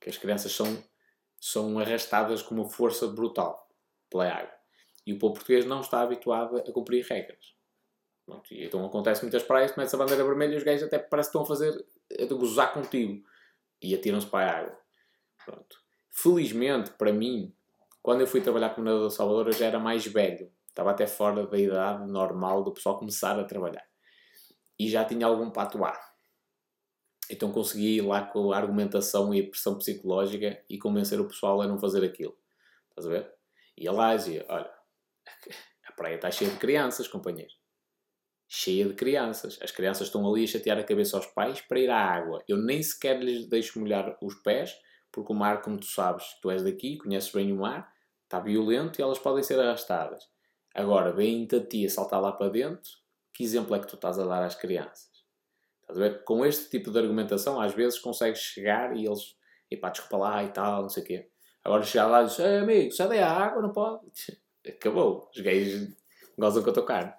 [0.00, 0.82] que as crianças são,
[1.40, 3.68] são arrastadas com uma força brutal
[4.10, 4.52] pela água.
[5.06, 7.54] E o povo português não está habituado a cumprir regras.
[8.26, 11.30] Pronto, e então acontece muitas praias, começa a bandeira vermelha e os gajos até parece
[11.30, 11.86] que estão a fazer,
[12.18, 13.24] a gozar contigo.
[13.80, 14.78] E atiram-se para a água.
[15.44, 15.76] Pronto.
[16.10, 17.54] Felizmente, para mim,
[18.02, 20.50] quando eu fui trabalhar como nadador de Salvador, eu já era mais velho.
[20.68, 23.91] Estava até fora da idade normal do pessoal começar a trabalhar.
[24.78, 25.98] E já tinha algum atuar.
[27.30, 31.62] Então consegui ir lá com a argumentação e a pressão psicológica e convencer o pessoal
[31.62, 32.36] a não fazer aquilo.
[32.90, 33.34] Estás a ver?
[33.76, 34.70] E lá dizia, olha,
[35.86, 37.52] a praia está cheia de crianças, companheiro
[38.54, 39.58] cheia de crianças.
[39.62, 42.44] As crianças estão ali a chatear a cabeça aos pais para ir à água.
[42.46, 44.78] Eu nem sequer lhes deixo molhar os pés,
[45.10, 47.90] porque o mar, como tu sabes, tu és daqui, conheces bem o mar,
[48.24, 50.24] está violento e elas podem ser arrastadas.
[50.74, 52.90] Agora, vem-te a ti a saltar lá para dentro,
[53.32, 55.10] que exemplo é que tu estás a dar às crianças?
[55.82, 56.24] Estás a ver?
[56.24, 59.36] Com este tipo de argumentação, às vezes consegues chegar e eles,
[59.70, 61.28] epá, desculpa lá e tal, não sei o quê.
[61.64, 64.00] Agora chegar lá e dizer, amigo, sai daí a água, não pode.
[64.66, 65.30] Acabou.
[65.34, 65.94] Os gays
[66.38, 67.12] gozam com a tua carne.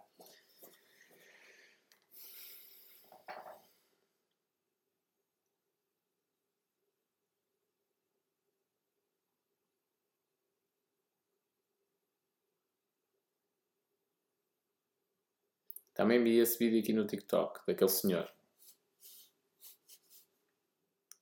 [15.93, 18.31] Também vi esse vídeo aqui no TikTok, daquele senhor.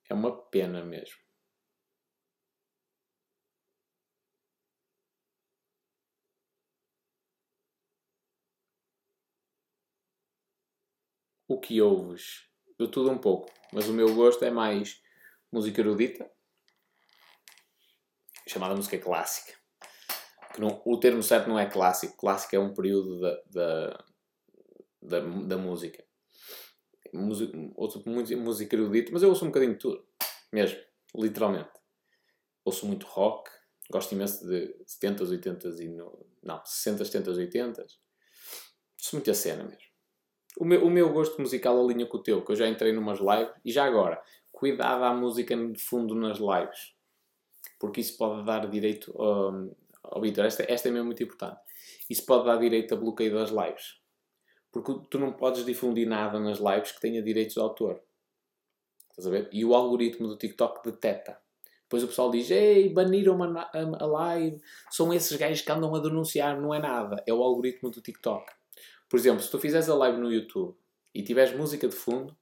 [0.08, 1.16] É uma pena mesmo.
[11.48, 12.48] O que ouves?
[12.80, 15.02] De tudo um pouco, mas o meu gosto é mais
[15.52, 16.30] música erudita,
[18.48, 19.58] chamada música clássica.
[20.58, 24.04] Não, o termo certo não é clássico, clássico é um período da, da
[25.02, 26.04] da, da música.
[27.12, 30.06] Música, ouço música erudita, mas eu ouço um bocadinho de tudo,
[30.52, 30.78] mesmo,
[31.14, 31.70] literalmente.
[32.64, 33.50] Ouço muito rock,
[33.90, 37.78] gosto imenso de 70s, 80s e no, não, 60s, 70s, 80s.
[37.78, 39.92] Ouço muito a cena mesmo.
[40.58, 43.18] O meu, o meu gosto musical alinha com o teu, que eu já entrei numas
[43.18, 46.94] lives e já agora, cuidado à música de fundo nas lives,
[47.78, 49.74] porque isso pode dar direito ao,
[50.04, 50.44] ao Vitor.
[50.44, 51.58] Esta, esta é mesmo muito importante.
[52.08, 54.01] Isso pode dar direito a bloqueio das lives.
[54.72, 58.00] Porque tu não podes difundir nada nas lives que tenha direitos de autor.
[59.10, 59.50] Estás a ver?
[59.52, 61.38] E o algoritmo do TikTok detecta.
[61.82, 64.58] Depois o pessoal diz: Ei, baniram a, a, a live.
[64.90, 66.58] São esses gajos que andam a denunciar.
[66.58, 67.22] Não é nada.
[67.26, 68.50] É o algoritmo do TikTok.
[69.10, 70.74] Por exemplo, se tu fizeres a live no YouTube
[71.14, 72.34] e tiveres música de fundo,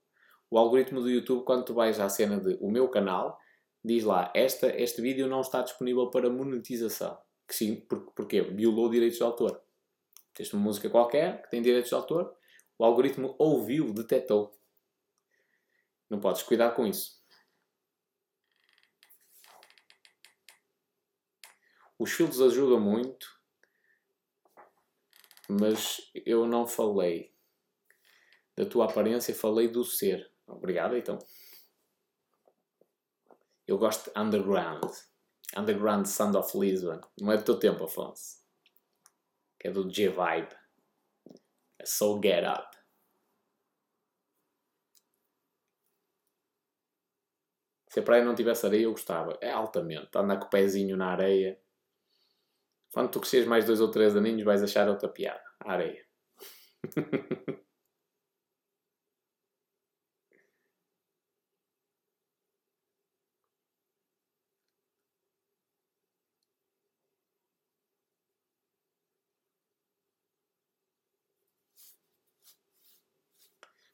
[0.49, 3.41] o algoritmo do YouTube, quando tu vais à cena de o meu canal,
[3.84, 7.18] diz lá: esta, este vídeo não está disponível para monetização.
[7.49, 8.42] Que sim, por, porquê?
[8.42, 9.60] Violou direitos de autor.
[10.34, 12.36] Tens uma música qualquer que tem direitos de autor,
[12.78, 14.59] o algoritmo ouviu, detectou.
[16.09, 17.20] Não podes cuidar com isso.
[21.99, 23.39] Os filtros ajudam muito,
[25.49, 27.34] mas eu não falei
[28.57, 30.33] da tua aparência, falei do ser.
[30.47, 31.18] Obrigado, então.
[33.67, 34.91] Eu gosto de Underground.
[35.57, 37.00] Underground Sound of Lisbon.
[37.20, 38.40] Não é do teu tempo, Afonso
[39.61, 40.57] que é do G-Vibe.
[41.79, 42.77] É Soul Get Up.
[47.89, 49.37] Se a praia não tivesse areia, eu gostava.
[49.41, 50.09] É altamente.
[50.17, 51.61] Andar com o pezinho na areia.
[52.93, 55.43] Quando tu cresceres mais dois ou três aninhos, vais achar outra piada.
[55.61, 56.07] A areia.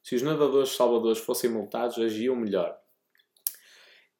[0.07, 2.81] Se os nadadores salvadores fossem multados, agiam melhor.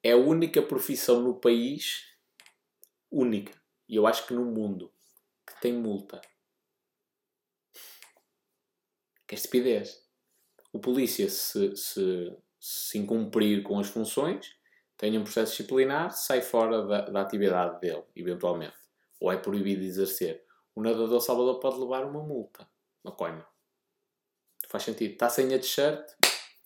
[0.03, 2.13] É a única profissão no país,
[3.09, 3.53] única,
[3.87, 4.91] e eu acho que no mundo,
[5.45, 6.19] que tem multa.
[9.25, 10.05] Que é estupidez.
[10.73, 14.57] O polícia, se, se, se incumprir com as funções,
[14.97, 18.75] tem um processo disciplinar, sai fora da, da atividade dele, eventualmente.
[19.21, 20.43] Ou é proibido de exercer.
[20.75, 22.69] O nadador salvador pode levar uma multa.
[23.05, 23.56] Uma coima.
[24.69, 25.13] Faz sentido.
[25.13, 26.09] Está sem a t-shirt,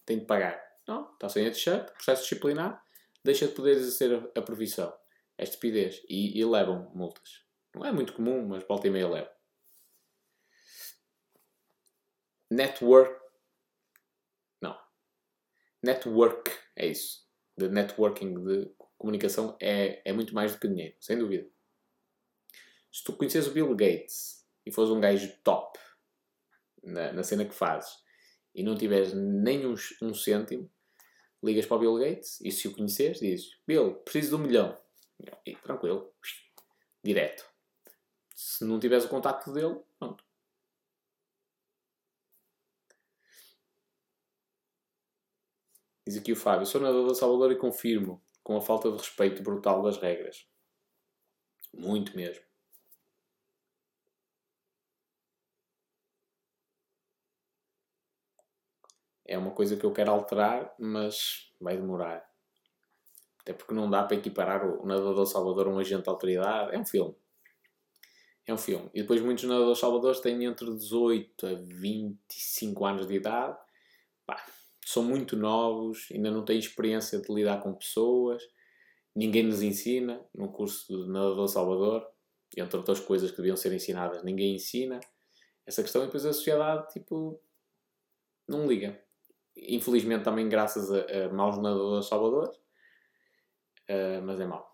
[0.05, 0.61] tem de pagar.
[0.88, 2.83] Não, está sem a t-shirt, processo disciplinar,
[3.23, 4.93] deixa de poder exercer a, profissão.
[5.38, 6.01] É estupidez.
[6.09, 7.43] E, e levam multas.
[7.73, 9.31] Não é muito comum, mas volta e meia leva.
[12.49, 13.19] Network.
[14.61, 14.77] Não.
[15.81, 17.25] Network é isso.
[17.57, 21.49] De networking, de comunicação, é, é muito mais do que dinheiro, sem dúvida.
[22.91, 25.80] Se tu conheces o Bill Gates e fores um gajo top
[26.84, 27.92] na, na cena que fazes,
[28.53, 30.69] e não tiveres nem um, um cêntimo,
[31.43, 34.77] ligas para o Bill Gates e se o conheceres, dizes: Bill, preciso de um milhão.
[35.45, 36.11] E tranquilo,
[37.03, 37.45] direto.
[38.35, 40.24] Se não tiveres o contacto dele, pronto.
[46.08, 49.43] Diz aqui o Fábio: Sou nadador de Salvador e confirmo com a falta de respeito
[49.43, 50.48] brutal das regras.
[51.74, 52.50] Muito mesmo.
[59.32, 62.22] É uma coisa que eu quero alterar, mas vai demorar.
[63.40, 66.76] Até porque não dá para equiparar o nadador Salvador a um agente de autoridade.
[66.76, 67.16] É um filme.
[68.45, 68.90] É um filme.
[68.93, 73.58] E depois muitos nadadores salvadores têm entre 18 a 25 anos de idade.
[74.26, 74.45] Pá,
[74.85, 78.43] são muito novos, ainda não têm experiência de lidar com pessoas.
[79.16, 82.06] Ninguém nos ensina no curso de nadador salvador.
[82.58, 85.00] Entre outras coisas que deviam ser ensinadas, ninguém ensina
[85.66, 86.01] essa questão.
[86.03, 87.42] E depois a sociedade, tipo,
[88.45, 89.01] não liga.
[89.57, 92.55] Infelizmente também graças a, a maus nadadores salvadores.
[93.89, 94.71] Uh, mas é mau.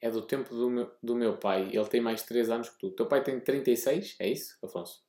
[0.00, 1.70] é do tempo do meu, do meu pai.
[1.72, 2.90] Ele tem mais 3 anos que tu.
[2.92, 5.02] Teu pai tem 36, é isso, Afonso?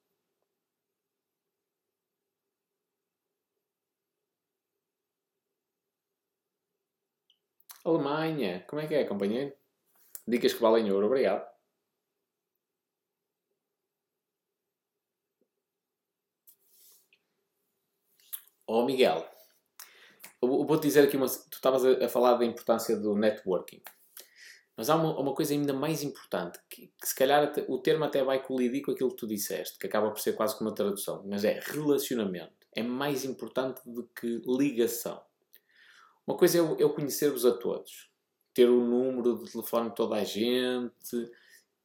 [7.84, 9.54] Alemanha, como é que é, companheiro?
[10.30, 11.44] Dicas que valem ouro, obrigado.
[18.68, 19.28] Oh, Miguel,
[20.40, 21.26] eu vou-te dizer aqui uma.
[21.28, 23.82] Tu estavas a, falar da importância do networking.
[24.78, 28.06] Mas há uma, uma coisa ainda mais importante, que, que se calhar até, o termo
[28.06, 30.76] até vai colidir com aquilo que tu disseste, que acaba por ser quase como uma
[30.76, 32.54] tradução, mas é relacionamento.
[32.76, 35.22] É mais importante do que ligação.
[36.26, 38.09] Uma coisa é eu, eu conhecer-vos a todos,
[38.60, 41.32] ter o número de telefone de toda a gente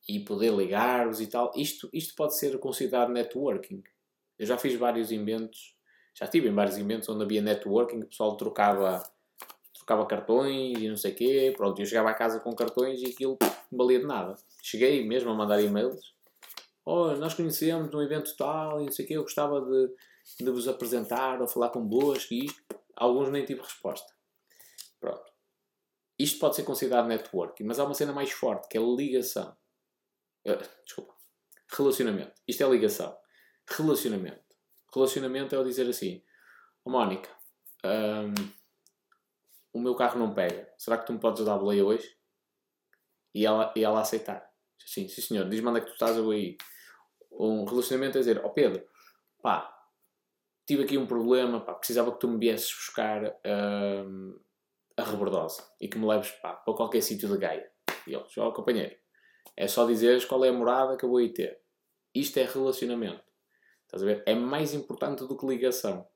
[0.08, 1.52] e poder ligar-vos e tal.
[1.54, 3.80] Isto, isto pode ser considerado networking.
[4.36, 5.76] Eu já fiz vários eventos,
[6.12, 9.04] já estive em vários eventos onde havia networking, o pessoal trocava
[9.72, 11.54] trocava cartões e não sei o quê.
[11.56, 13.38] Pronto, eu chegava à casa com cartões e aquilo
[13.70, 14.34] não valia de nada.
[14.60, 16.12] Cheguei mesmo a mandar e-mails.
[16.84, 19.94] Oh, nós conhecemos um evento tal e não sei o quê, eu gostava de,
[20.44, 22.60] de vos apresentar ou falar convosco e isto.
[22.96, 24.12] Alguns nem tive resposta.
[25.00, 25.33] Pronto.
[26.18, 29.56] Isto pode ser considerado networking, mas há uma cena mais forte, que é ligação.
[30.46, 31.14] Uh, desculpa.
[31.76, 32.40] Relacionamento.
[32.46, 33.16] Isto é ligação.
[33.68, 34.44] Relacionamento.
[34.94, 36.22] Relacionamento é o dizer assim,
[36.84, 37.28] oh, Mónica,
[37.84, 38.32] um,
[39.72, 42.16] o meu carro não pega, será que tu me podes dar a boleia hoje?
[43.34, 44.48] E ela, e ela aceitar.
[44.78, 46.56] Sim, sim senhor, diz-me onde é que tu estás, eu aí.
[47.32, 48.86] Um relacionamento a dizer, ó oh, Pedro,
[49.42, 49.74] pá,
[50.64, 53.34] tive aqui um problema, pá, precisava que tu me viesses buscar
[54.06, 54.38] hum,
[54.96, 57.70] a rebordosa e que me leves pá, para qualquer sítio de Gaia.
[58.06, 58.94] E ele, ó oh, companheiro,
[59.56, 61.60] é só dizeres qual é a morada que eu vou aí ter.
[62.14, 63.22] Isto é relacionamento.
[63.84, 64.22] Estás a ver?
[64.26, 66.06] É mais importante do que ligação.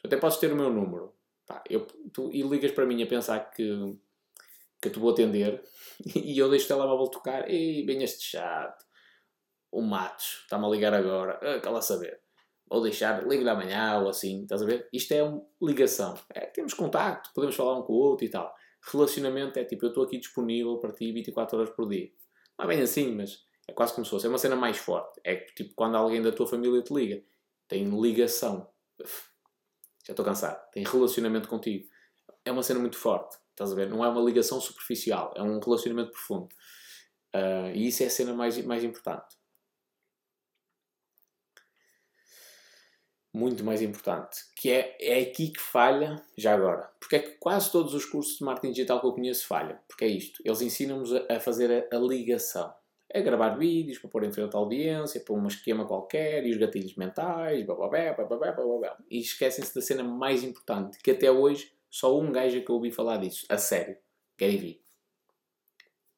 [0.00, 1.14] Tu até podes ter o meu número,
[1.46, 3.98] Pá, eu, tu, e ligas para mim a pensar que,
[4.80, 5.60] que te vou atender
[6.14, 7.50] e eu deixo o telemóvel tocar.
[7.50, 8.84] Ei, bem este chato.
[9.72, 11.40] O Matos está-me a ligar agora.
[11.42, 12.20] Ah, cala saber.
[12.70, 14.42] Vou deixar, ligo-lhe amanhã ou assim.
[14.42, 14.88] Estás a ver?
[14.92, 16.14] Isto é uma ligação.
[16.32, 18.54] É, temos contacto, podemos falar um com o outro e tal.
[18.92, 22.10] Relacionamento é tipo, eu estou aqui disponível para ti 24 horas por dia.
[22.58, 24.26] Não é bem assim, mas é quase como se fosse.
[24.26, 25.20] É uma cena mais forte.
[25.24, 27.22] É tipo quando alguém da tua família te liga.
[27.68, 28.68] Tem ligação
[30.06, 31.88] já estou cansado, tem relacionamento contigo.
[32.44, 33.88] É uma cena muito forte, estás a ver?
[33.88, 36.48] Não é uma ligação superficial, é um relacionamento profundo.
[37.34, 39.36] Uh, e isso é a cena mais, mais importante.
[43.32, 44.38] Muito mais importante.
[44.56, 46.90] Que é, é aqui que falha, já agora.
[46.98, 49.78] Porque é que quase todos os cursos de marketing digital que eu conheço falham.
[49.86, 50.42] Porque é isto.
[50.44, 52.72] Eles ensinam-nos a, a fazer a, a ligação
[53.12, 56.56] é gravar vídeos para pôr em frente à audiência, para um esquema qualquer, e os
[56.56, 60.98] gatilhos mentais, blá blá blá blá blá blá blá E esquecem-se da cena mais importante,
[61.02, 63.96] que até hoje só um gajo é que eu ouvi falar disso, a sério,
[64.38, 64.80] Gary Vee.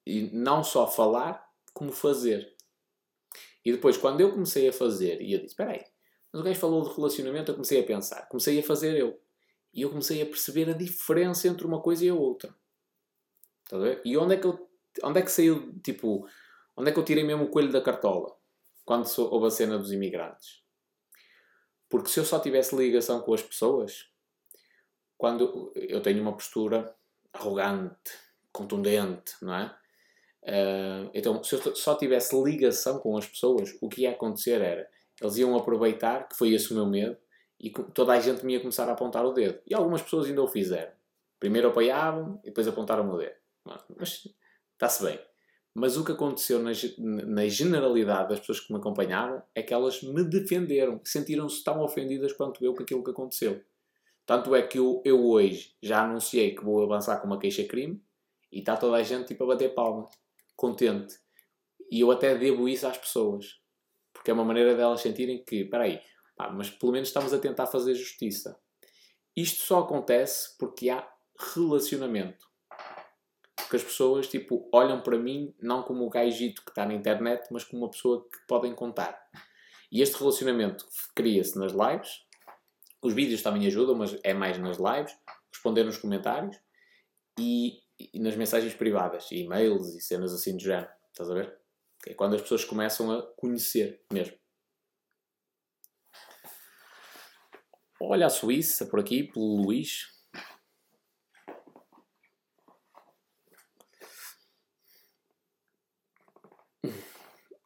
[0.04, 2.54] E não só falar, como fazer.
[3.64, 5.84] E depois, quando eu comecei a fazer, e eu disse, espera aí,
[6.32, 9.20] mas o gajo falou de relacionamento, eu comecei a pensar, comecei a fazer eu.
[9.74, 12.54] E eu comecei a perceber a diferença entre uma coisa e a outra.
[13.70, 14.02] A ver?
[14.04, 14.68] E onde é que eu,
[15.02, 16.26] onde é que saiu, tipo,
[16.76, 18.34] Onde é que eu tirei mesmo o coelho da cartola?
[18.84, 20.62] Quando houve a cena dos imigrantes.
[21.88, 24.08] Porque se eu só tivesse ligação com as pessoas,
[25.16, 26.94] quando eu tenho uma postura
[27.32, 28.12] arrogante,
[28.50, 29.76] contundente, não é?
[30.42, 34.90] Uh, então, se eu só tivesse ligação com as pessoas, o que ia acontecer era
[35.24, 37.16] eles iam aproveitar, que foi esse o meu medo,
[37.60, 39.60] e toda a gente me ia começar a apontar o dedo.
[39.66, 40.92] E algumas pessoas ainda o fizeram.
[41.38, 43.36] Primeiro apoiavam e depois apontaram o dedo.
[43.96, 44.28] Mas
[44.74, 45.18] está-se bem.
[45.74, 50.02] Mas o que aconteceu na, na, generalidade das pessoas que me acompanharam é que elas
[50.02, 53.62] me defenderam, sentiram-se tão ofendidas quanto eu com aquilo que aconteceu.
[54.26, 58.02] Tanto é que eu, eu hoje já anunciei que vou avançar com uma queixa-crime
[58.52, 60.08] e está toda a gente tipo a bater palma,
[60.54, 61.18] contente.
[61.90, 63.61] E eu até devo isso às pessoas.
[64.12, 66.00] Porque é uma maneira delas sentirem que, espera aí,
[66.52, 68.58] mas pelo menos estamos a tentar fazer justiça.
[69.36, 71.08] Isto só acontece porque há
[71.54, 72.46] relacionamento.
[73.56, 77.48] Porque as pessoas, tipo, olham para mim não como o gajito que está na internet,
[77.50, 79.18] mas como uma pessoa que podem contar.
[79.90, 82.26] E este relacionamento cria-se nas lives.
[83.00, 85.16] Os vídeos também ajudam, mas é mais nas lives.
[85.52, 86.56] Responder nos comentários.
[87.38, 89.30] E, e nas mensagens privadas.
[89.30, 90.90] E-mails e cenas assim do género.
[91.10, 91.61] Estás a ver?
[92.06, 94.36] É quando as pessoas começam a conhecer mesmo.
[98.00, 100.08] Olha a Suíça por aqui, pelo Luís.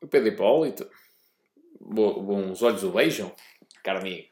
[0.02, 0.90] O Pedro Hipólito.
[1.80, 3.34] Bons olhos o beijam,
[3.82, 4.28] caro amigo.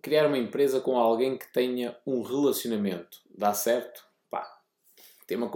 [0.00, 3.20] Criar uma empresa com alguém que tenha um relacionamento.
[3.36, 4.03] Dá certo?
[5.26, 5.50] Tema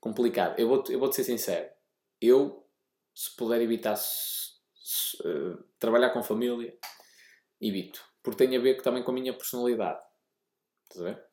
[0.00, 0.58] complicado.
[0.58, 1.68] Eu vou-te eu vou ser sincero.
[2.20, 2.66] Eu
[3.14, 6.76] se puder evitar uh, trabalhar com família,
[7.60, 8.02] evito.
[8.22, 10.02] Porque tem a ver também com a minha personalidade.
[10.84, 11.24] Estás a ver?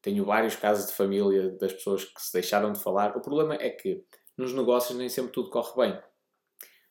[0.00, 3.16] Tenho vários casos de família das pessoas que se deixaram de falar.
[3.16, 4.04] O problema é que
[4.36, 6.02] nos negócios nem sempre tudo corre bem.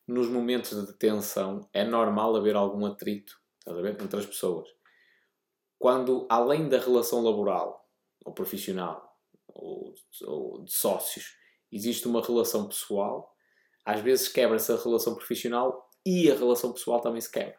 [0.06, 4.02] Nos momentos de tensão é normal haver algum atrito estás a ver?
[4.02, 4.68] entre as pessoas.
[5.78, 7.88] Quando, além da relação laboral
[8.26, 9.07] ou profissional
[9.58, 9.94] ou,
[10.26, 11.36] ou de sócios,
[11.72, 13.36] existe uma relação pessoal,
[13.84, 17.58] às vezes quebra-se a relação profissional e a relação pessoal também se quebra.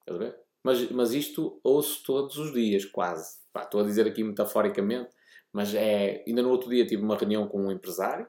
[0.00, 0.38] Estás a ver?
[0.62, 3.38] Mas, mas isto ouço todos os dias, quase.
[3.52, 5.10] Pá, estou a dizer aqui metaforicamente,
[5.52, 6.24] mas é.
[6.26, 8.28] Ainda no outro dia tive uma reunião com um empresário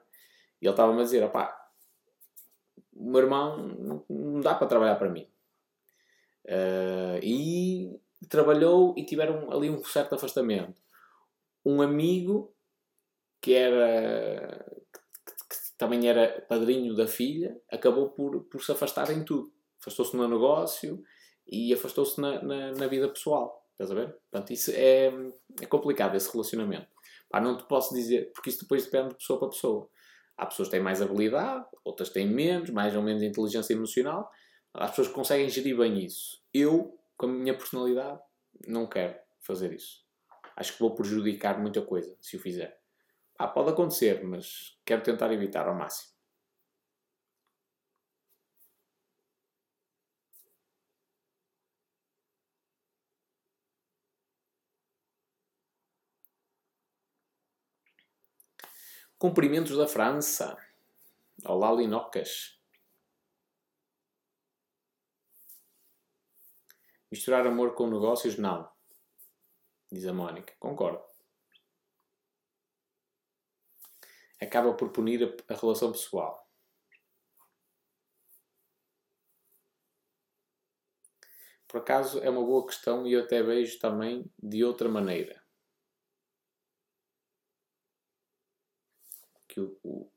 [0.61, 1.56] e ele estava-me a dizer: pá,
[2.93, 5.27] o meu irmão não dá para trabalhar para mim.
[6.45, 10.82] Uh, e trabalhou e tiveram ali um certo afastamento.
[11.66, 12.53] Um amigo
[13.42, 14.66] que era
[15.80, 19.50] também era padrinho da filha, acabou por, por se afastar em tudo.
[19.80, 21.01] Afastou-se no negócio
[21.48, 23.66] e afastou-se na, na, na, vida pessoal.
[23.72, 24.14] Estás a ver?
[24.30, 25.09] Portanto, isso é,
[25.61, 26.88] é complicado, esse relacionamento.
[27.30, 29.90] Pá, não te posso dizer, porque isso depois depende de pessoa para pessoa.
[30.35, 34.30] Há pessoas que têm mais habilidade, outras têm menos, mais ou menos inteligência emocional.
[34.74, 36.42] Há pessoas que conseguem gerir bem isso.
[36.53, 38.19] Eu, com a minha personalidade,
[38.68, 40.03] não quero fazer isso.
[40.58, 42.78] Acho que vou prejudicar muita coisa se o fizer.
[43.40, 46.11] Ah, pode acontecer, mas quero tentar evitar ao máximo.
[59.18, 60.58] Cumprimentos da França.
[61.45, 62.59] Olá, Linocas.
[67.11, 68.38] Misturar amor com negócios?
[68.38, 68.69] Não.
[69.92, 70.53] Diz a Mónica.
[70.59, 71.08] Concordo.
[74.42, 76.50] Acaba por punir a, a relação pessoal.
[81.68, 85.40] Por acaso é uma boa questão e eu até vejo também de outra maneira.
[89.48, 90.11] Que o, o,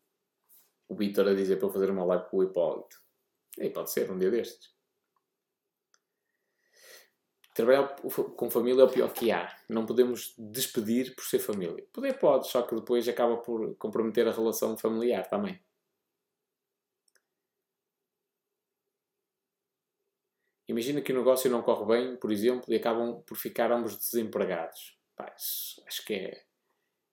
[0.88, 3.02] o Vitor a dizer para eu fazer uma live com o Hipólito.
[3.58, 4.74] E pode ser um dia destes.
[7.54, 7.96] Trabalhar
[8.36, 9.54] com família é o pior que há.
[9.68, 11.86] Não podemos despedir por ser família.
[11.92, 15.60] Poder pode, só que depois acaba por comprometer a relação familiar também.
[20.66, 24.98] Imagina que o negócio não corre bem, por exemplo, e acabam por ficar ambos desempregados.
[25.14, 26.44] Pá, acho que é,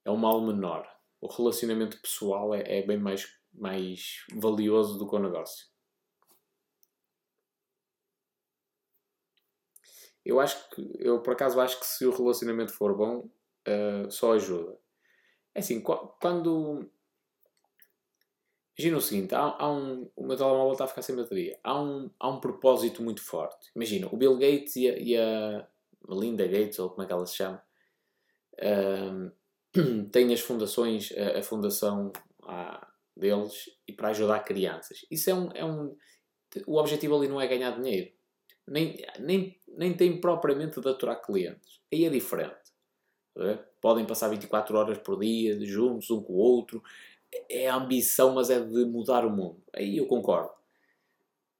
[0.05, 0.89] é um mal menor.
[1.19, 5.67] O relacionamento pessoal é, é bem mais, mais valioso do que o negócio.
[10.25, 13.29] Eu acho que, eu por acaso acho que se o relacionamento for bom,
[13.67, 14.77] uh, só ajuda.
[15.53, 16.89] É assim, quando.
[18.77, 20.09] Imagina o seguinte: há, há, um.
[20.15, 21.59] O meu telemóvel está a ficar sem bateria.
[21.63, 23.69] Há um, há um propósito muito forte.
[23.75, 25.67] Imagina, o Bill Gates e a, e a
[26.07, 27.63] Melinda Gates, ou como é que ela se chama,
[28.55, 32.11] uh, têm as fundações, a, a fundação
[32.43, 35.05] a, deles e para ajudar crianças.
[35.09, 35.95] Isso é um, é um.
[36.65, 38.18] O objetivo ali não é ganhar dinheiro
[38.69, 41.79] nem, nem, nem têm propriamente de aturar clientes.
[41.91, 42.69] Aí é diferente.
[43.37, 43.57] É?
[43.81, 46.83] Podem passar 24 horas por dia, juntos, um com o outro.
[47.49, 49.61] É a ambição, mas é de mudar o mundo.
[49.73, 50.51] Aí eu concordo.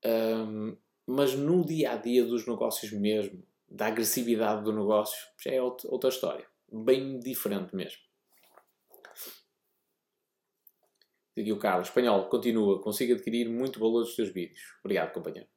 [0.05, 5.61] Um, mas no dia a dia dos negócios mesmo, da agressividade do negócio, já é
[5.61, 6.45] outra história.
[6.71, 7.99] Bem diferente mesmo.
[11.37, 11.87] Aqui o Carlos.
[11.87, 12.81] Espanhol, continua.
[12.81, 14.59] Consigo adquirir muito valor dos teus vídeos.
[14.83, 15.47] Obrigado, companheiro.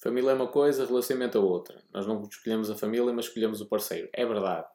[0.00, 1.82] Família é uma coisa, relacionamento é outra.
[1.92, 4.08] Nós não escolhemos a família, mas escolhemos o parceiro.
[4.12, 4.66] É verdade.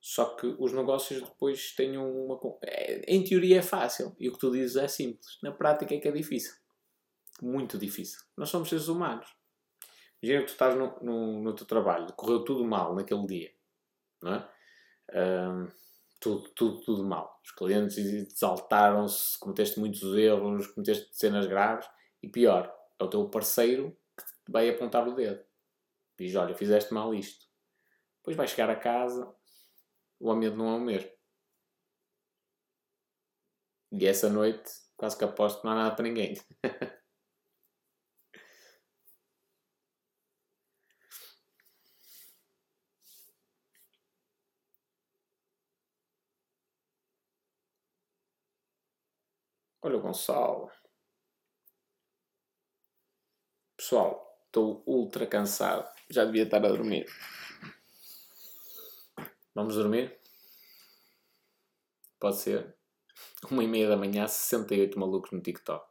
[0.00, 2.38] Só que os negócios depois têm uma.
[2.62, 4.14] É, em teoria é fácil.
[4.18, 5.38] E o que tu dizes é simples.
[5.42, 6.54] Na prática é que é difícil.
[7.40, 8.20] Muito difícil.
[8.36, 9.26] Nós somos seres humanos.
[10.22, 13.50] Imagina que tu estás no, no, no teu trabalho, correu tudo mal naquele dia.
[14.22, 14.48] Não é?
[16.20, 17.40] Tudo, tudo, tudo mal.
[17.44, 21.86] Os clientes exaltaram-se, cometeste muitos erros, cometeste cenas graves.
[22.22, 23.94] E pior, é o teu parceiro
[24.48, 25.44] vai apontar o dedo.
[26.18, 27.46] Diz: Olha, fizeste mal isto.
[28.18, 29.34] Depois vais chegar a casa,
[30.20, 31.10] o ambiente não é o mesmo.
[33.92, 36.34] E essa noite, quase que aposto que não há nada para ninguém.
[49.82, 50.70] Olha o Gonçalo.
[53.76, 55.88] Pessoal, estou ultra cansado.
[56.08, 57.06] Já devia estar a dormir.
[59.54, 60.16] Vamos dormir?
[62.20, 62.76] Pode ser.
[63.50, 65.84] Uma e meia da manhã, 68 malucos no TikTok.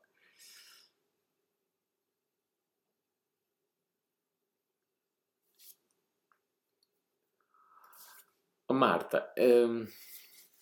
[8.71, 9.85] Marta, hum,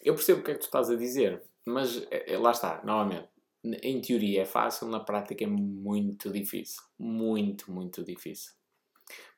[0.02, 3.30] eu percebo o que é que tu estás a dizer, mas é, lá está, novamente.
[3.64, 6.82] Em teoria é fácil, na prática é muito difícil.
[6.98, 8.54] Muito, muito difícil.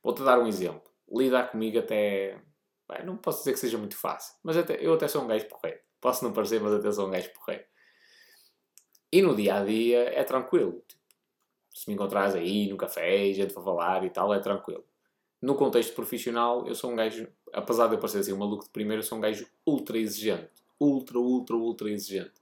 [0.02, 0.90] Vou-te dar um exemplo.
[1.12, 2.42] Lidar comigo até
[2.88, 5.48] Bem, não posso dizer que seja muito fácil, mas até, eu até sou um gajo
[5.48, 5.80] porreiro.
[6.02, 7.64] Posso não parecer, mas até sou um gajo porreiro.
[9.12, 10.84] E no dia a dia é tranquilo.
[10.88, 11.02] Tipo,
[11.74, 14.84] se me encontrares aí no café, gente para falar e tal, é tranquilo.
[15.42, 18.70] No contexto profissional, eu sou um gajo, apesar de eu parecer assim um maluco de
[18.70, 20.50] primeiro, eu sou um gajo ultra exigente.
[20.80, 22.34] Ultra, ultra, ultra exigente.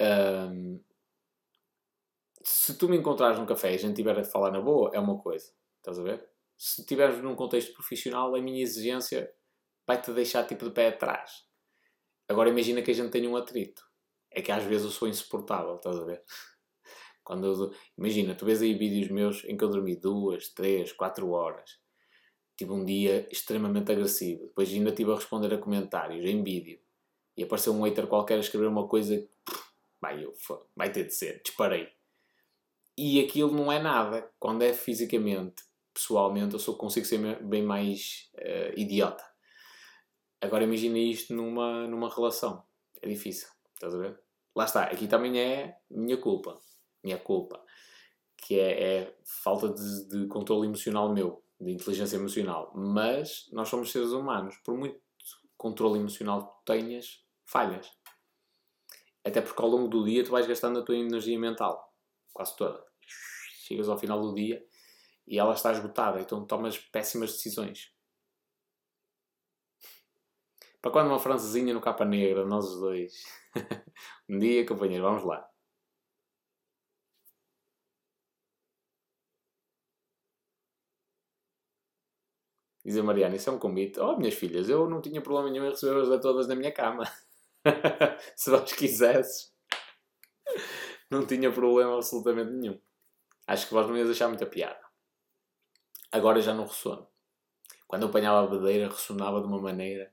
[0.00, 0.80] Um,
[2.42, 5.00] se tu me encontrares num café e a gente estiver a falar na boa, é
[5.00, 5.50] uma coisa.
[5.80, 6.36] Estás a ver?
[6.56, 9.30] se estiveres num contexto profissional, a minha exigência
[9.86, 11.44] vai-te deixar tipo de pé atrás.
[12.28, 13.82] Agora imagina que a gente tenha um atrito.
[14.30, 16.22] É que às vezes eu sou insuportável, estás a ver?
[17.22, 21.30] Quando eu, imagina, tu vês aí vídeos meus em que eu dormi duas, três, quatro
[21.30, 21.78] horas.
[22.56, 24.46] Tive um dia extremamente agressivo.
[24.46, 26.80] Depois ainda estive a responder a comentários em vídeo.
[27.36, 29.28] E apareceu um hater qualquer a escrever uma coisa.
[30.00, 30.32] Vai, eu,
[30.74, 31.40] vai ter de ser.
[31.42, 31.88] Disparei.
[32.96, 34.30] E aquilo não é nada.
[34.38, 39.24] Quando é fisicamente pessoalmente, eu sou, consigo ser bem mais uh, idiota.
[40.40, 42.62] Agora imagina isto numa, numa relação.
[43.00, 43.48] É difícil.
[43.74, 44.20] Estás a ver?
[44.54, 44.84] Lá está.
[44.84, 46.60] Aqui também é minha culpa.
[47.02, 47.62] Minha culpa.
[48.36, 51.42] Que é, é falta de, de controle emocional meu.
[51.58, 52.72] De inteligência emocional.
[52.74, 54.56] Mas nós somos seres humanos.
[54.64, 55.00] Por muito
[55.56, 57.90] controle emocional que tenhas, falhas.
[59.26, 61.92] Até porque ao longo do dia tu vais gastando a tua energia mental.
[62.32, 62.84] Quase toda.
[63.66, 64.64] Chegas ao final do dia
[65.26, 67.92] e ela está esgotada, então tomas péssimas decisões.
[70.80, 73.12] Para quando uma francesinha no capa negra, nós os dois.
[74.28, 75.48] um dia, companheiro, vamos lá.
[82.84, 83.98] Diz a Mariana, isso é um convite.
[83.98, 87.02] Oh, minhas filhas, eu não tinha problema nenhum em recebê-las todas na minha cama.
[88.36, 89.52] Se vós quisesses.
[91.10, 92.80] Não tinha problema absolutamente nenhum.
[93.46, 94.80] Acho que vós não ias achar muita piada.
[96.10, 97.06] Agora já não ressono.
[97.86, 100.12] Quando eu apanhava a bedeira, ressonava de uma maneira.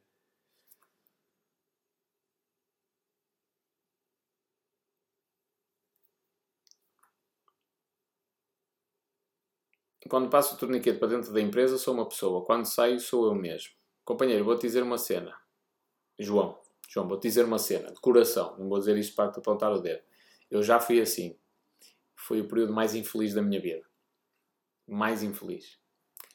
[10.09, 12.45] Quando passo o torniquete para dentro da empresa, sou uma pessoa.
[12.45, 13.71] Quando saio, sou eu mesmo.
[14.05, 15.35] Companheiro, vou-te dizer uma cena.
[16.19, 17.91] João, João, vou-te dizer uma cena.
[17.91, 18.57] De coração.
[18.57, 20.01] Não vou dizer isto para te apontar o dedo.
[20.49, 21.37] Eu já fui assim.
[22.15, 23.83] Foi o período mais infeliz da minha vida.
[24.87, 25.79] Mais infeliz.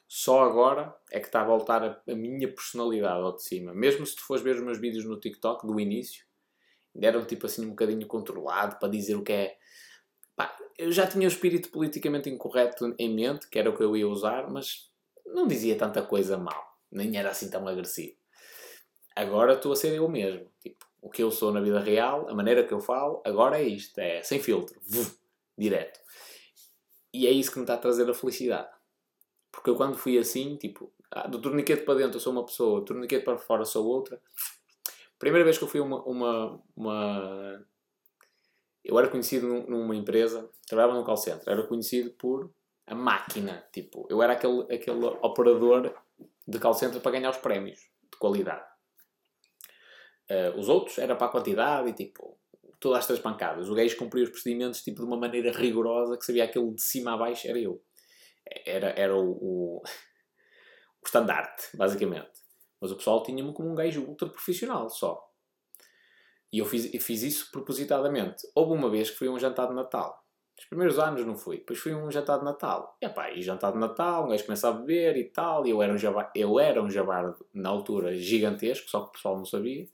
[0.09, 3.75] Só agora é que está a voltar a, a, minha personalidade ao de cima.
[3.75, 6.25] Mesmo se tu fores ver os meus vídeos no TikTok do início,
[7.01, 9.59] eram tipo assim um bocadinho controlado para dizer o que é.
[10.35, 13.97] Pá, eu já tinha o espírito politicamente incorreto em mente, que era o que eu
[13.97, 14.91] ia usar, mas
[15.27, 16.79] não dizia tanta coisa mal.
[16.91, 18.18] Nem era assim tão agressivo.
[19.19, 20.49] Agora estou a ser eu mesmo.
[20.61, 23.65] Tipo, o que eu sou na vida real, a maneira que eu falo, agora é
[23.65, 23.99] isto.
[23.99, 24.81] É sem filtro.
[24.87, 25.19] Vuf,
[25.59, 25.99] direto.
[27.13, 28.69] E é isso que me está a trazer a felicidade.
[29.51, 32.79] Porque eu quando fui assim, tipo, ah, do torniquete para dentro eu sou uma pessoa,
[32.79, 34.23] do torniquete para fora sou outra.
[35.19, 37.67] Primeira vez que eu fui uma, uma, uma...
[38.85, 42.53] Eu era conhecido numa empresa, trabalhava no call center, era conhecido por
[42.87, 45.93] a máquina, tipo, eu era aquele, aquele operador
[46.47, 48.78] de call center para ganhar os prémios de qualidade.
[50.31, 52.39] Uh, os outros era para a quantidade e tipo,
[52.79, 53.69] todas as três pancadas.
[53.69, 57.15] O gajo cumpria os procedimentos tipo, de uma maneira rigorosa que sabia aquele de cima
[57.15, 57.83] a baixo era eu.
[58.67, 59.83] era, era o, o,
[61.03, 62.41] o estandarte, basicamente.
[62.81, 65.29] Mas o pessoal tinha-me como um gajo ultra profissional só.
[66.53, 68.47] E eu fiz, eu fiz isso propositadamente.
[68.55, 70.25] Houve uma vez que fui a um jantar de Natal.
[70.59, 71.59] Os primeiros anos não fui.
[71.59, 72.97] Depois fui a um jantar de Natal.
[73.01, 75.67] E, epá, e jantar de Natal, um gajo começa a beber e tal.
[75.67, 79.13] E eu era um jabar, eu era um jabar na altura gigantesco, só que o
[79.13, 79.87] pessoal não sabia.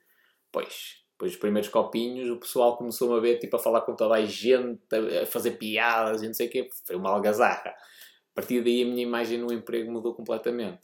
[0.55, 4.15] Pois, depois dos primeiros copinhos, o pessoal começou-me a ver, tipo, a falar com toda
[4.15, 4.81] a gente,
[5.21, 6.71] a fazer piadas e não sei o quê.
[6.87, 7.71] Foi uma algazarra.
[7.71, 10.79] A partir daí a minha imagem no emprego mudou completamente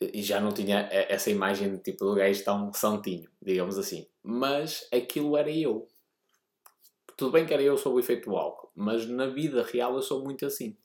[0.00, 4.08] e já não tinha essa imagem de tipo do gajo tão santinho, digamos assim.
[4.20, 5.86] Mas aquilo era eu.
[7.16, 10.02] Tudo bem que era eu sob o efeito do álcool, mas na vida real eu
[10.02, 10.76] sou muito assim.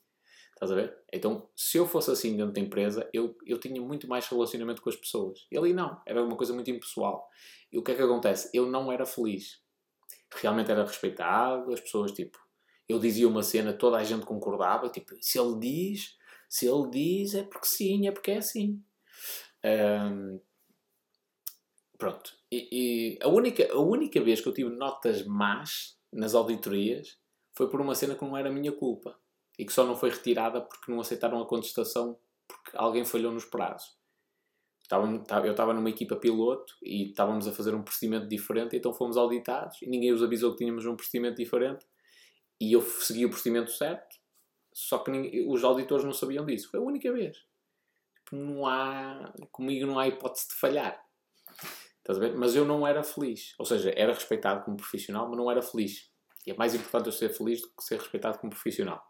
[0.63, 0.97] Estás a ver?
[1.11, 4.89] Então, se eu fosse assim dentro da empresa, eu, eu tinha muito mais relacionamento com
[4.89, 5.45] as pessoas.
[5.51, 7.27] E ali não, era uma coisa muito impessoal.
[7.69, 8.49] E o que é que acontece?
[8.53, 9.61] Eu não era feliz.
[10.33, 12.39] Realmente era respeitado, as pessoas, tipo,
[12.87, 16.17] eu dizia uma cena, toda a gente concordava, tipo, se ele diz,
[16.47, 18.81] se ele diz, é porque sim, é porque é assim.
[19.65, 20.39] Um,
[21.97, 22.31] pronto.
[22.49, 27.17] E, e, a, única, a única vez que eu tive notas más nas auditorias
[27.51, 29.21] foi por uma cena que não era minha culpa
[29.57, 32.17] e que só não foi retirada porque não aceitaram a contestação
[32.47, 33.95] porque alguém falhou nos prazos.
[34.91, 39.81] eu estava numa equipa piloto e estávamos a fazer um procedimento diferente, então fomos auditados
[39.81, 41.85] e ninguém os avisou que tínhamos um procedimento diferente
[42.59, 44.15] e eu segui o procedimento certo,
[44.73, 46.69] só que ninguém, os auditores não sabiam disso.
[46.69, 47.37] Foi a única vez
[48.33, 49.33] não há.
[49.51, 51.01] Comigo não há hipótese de falhar.
[52.37, 53.53] Mas eu não era feliz.
[53.57, 56.09] Ou seja, era respeitado como profissional, mas não era feliz.
[56.45, 59.01] E é mais importante eu ser feliz do que ser respeitado como profissional.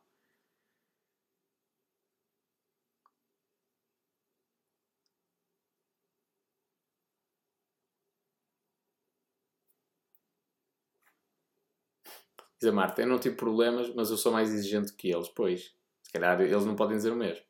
[12.63, 15.27] Diz a Marta, eu não tive problemas, mas eu sou mais exigente que eles.
[15.27, 17.43] Pois, se calhar eles não podem dizer o mesmo.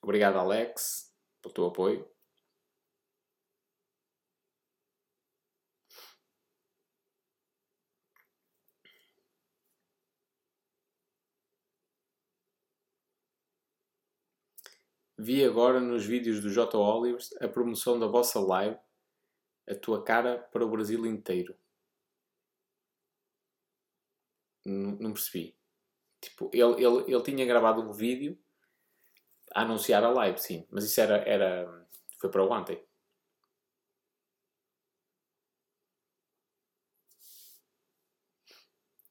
[0.00, 2.10] Obrigado, Alex, pelo teu apoio.
[15.18, 16.78] Vi agora nos vídeos do J.
[16.78, 18.78] Olivers a promoção da vossa live,
[19.68, 21.58] a tua cara para o Brasil inteiro.
[24.64, 25.56] Não, percebi.
[26.20, 28.38] Tipo, ele, ele, ele tinha gravado um vídeo
[29.52, 30.66] a anunciar a live, sim.
[30.70, 31.16] Mas isso era.
[31.28, 31.86] era
[32.20, 32.84] foi para ontem.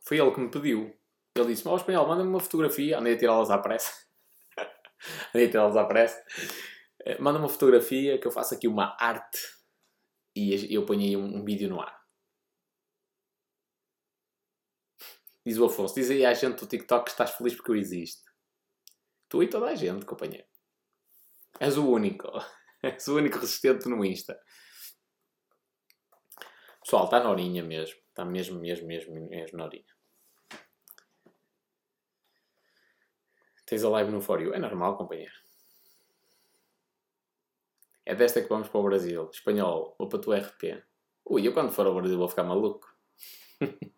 [0.03, 0.97] Foi ele que me pediu.
[1.35, 2.97] Ele disse: Ó, espanhol, manda-me uma fotografia.
[2.99, 4.06] Andei a tirá-las à pressa.
[5.79, 6.23] A pressa.
[7.05, 9.39] Eh, manda-me uma fotografia que eu faço aqui uma arte
[10.35, 11.97] e eu ponho aí um, um vídeo no ar.
[15.45, 18.29] Diz o Afonso: Diz aí à gente do TikTok que estás feliz porque eu existo.
[19.29, 20.47] Tu e toda a gente, companheiro.
[21.59, 22.27] És o único.
[22.83, 24.39] És o único resistente no Insta.
[26.83, 27.97] Pessoal, está na horinha mesmo.
[28.09, 29.96] Está mesmo, mesmo, mesmo, mesmo na horinha.
[33.67, 34.53] Tens a live no For You.
[34.53, 35.33] É normal, companheiro.
[38.05, 39.29] É desta que vamos para o Brasil.
[39.29, 40.81] Espanhol, vou para o RP.
[41.25, 42.87] Ui, eu quando for ao Brasil vou ficar maluco.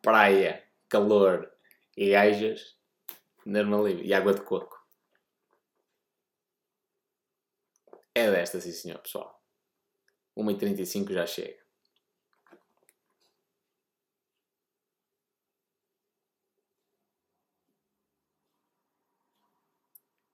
[0.00, 1.52] Praia, calor
[1.96, 2.78] e gajas
[3.44, 4.06] Normal livre.
[4.06, 4.78] E água de coco.
[8.14, 9.42] É desta, sim senhor, pessoal.
[10.36, 11.67] 1h35 já chega.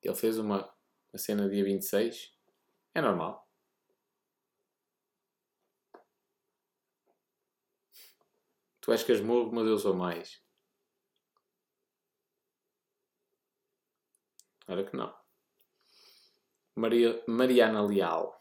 [0.05, 0.59] Ele fez uma,
[1.13, 2.33] uma cena dia 26.
[2.95, 3.45] É normal.
[8.81, 10.45] Tu és casmurro, mas eu sou mais.
[14.69, 15.15] Ora que não.
[16.77, 18.39] Maria, Mariana Leal.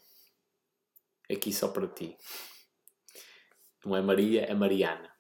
[1.32, 2.18] Aqui só para ti.
[3.86, 5.14] Não é Maria, é Mariana.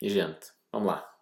[0.00, 1.19] E gente, vamos lá.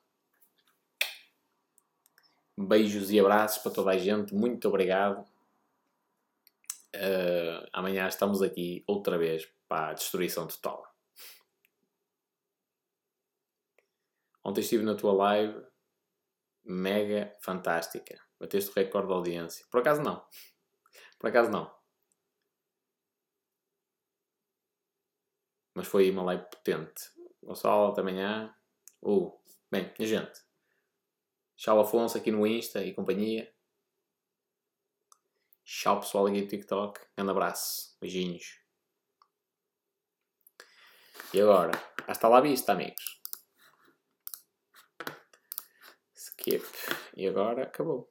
[2.66, 4.34] Beijos e abraços para toda a gente.
[4.34, 5.20] Muito obrigado.
[6.96, 10.84] Uh, amanhã estamos aqui outra vez para a destruição total.
[14.44, 15.64] Ontem estive na tua live
[16.64, 18.20] mega fantástica.
[18.40, 19.66] Bateste o recorde de audiência.
[19.70, 20.26] Por acaso não.
[21.16, 21.72] Por acaso não.
[25.74, 27.12] Mas foi uma live potente.
[27.40, 28.52] Gonçalo, até amanhã.
[29.00, 29.32] Uh,
[29.70, 30.47] bem, gente.
[31.58, 33.52] Tchau Afonso aqui no Insta e companhia.
[35.64, 37.00] Tchau pessoal aqui do TikTok.
[37.16, 37.96] Grande abraço.
[38.00, 38.60] Beijinhos.
[41.34, 41.72] E agora?
[42.06, 43.20] Hasta lá vista, amigos.
[46.14, 46.64] Skip.
[47.16, 48.08] E agora acabou.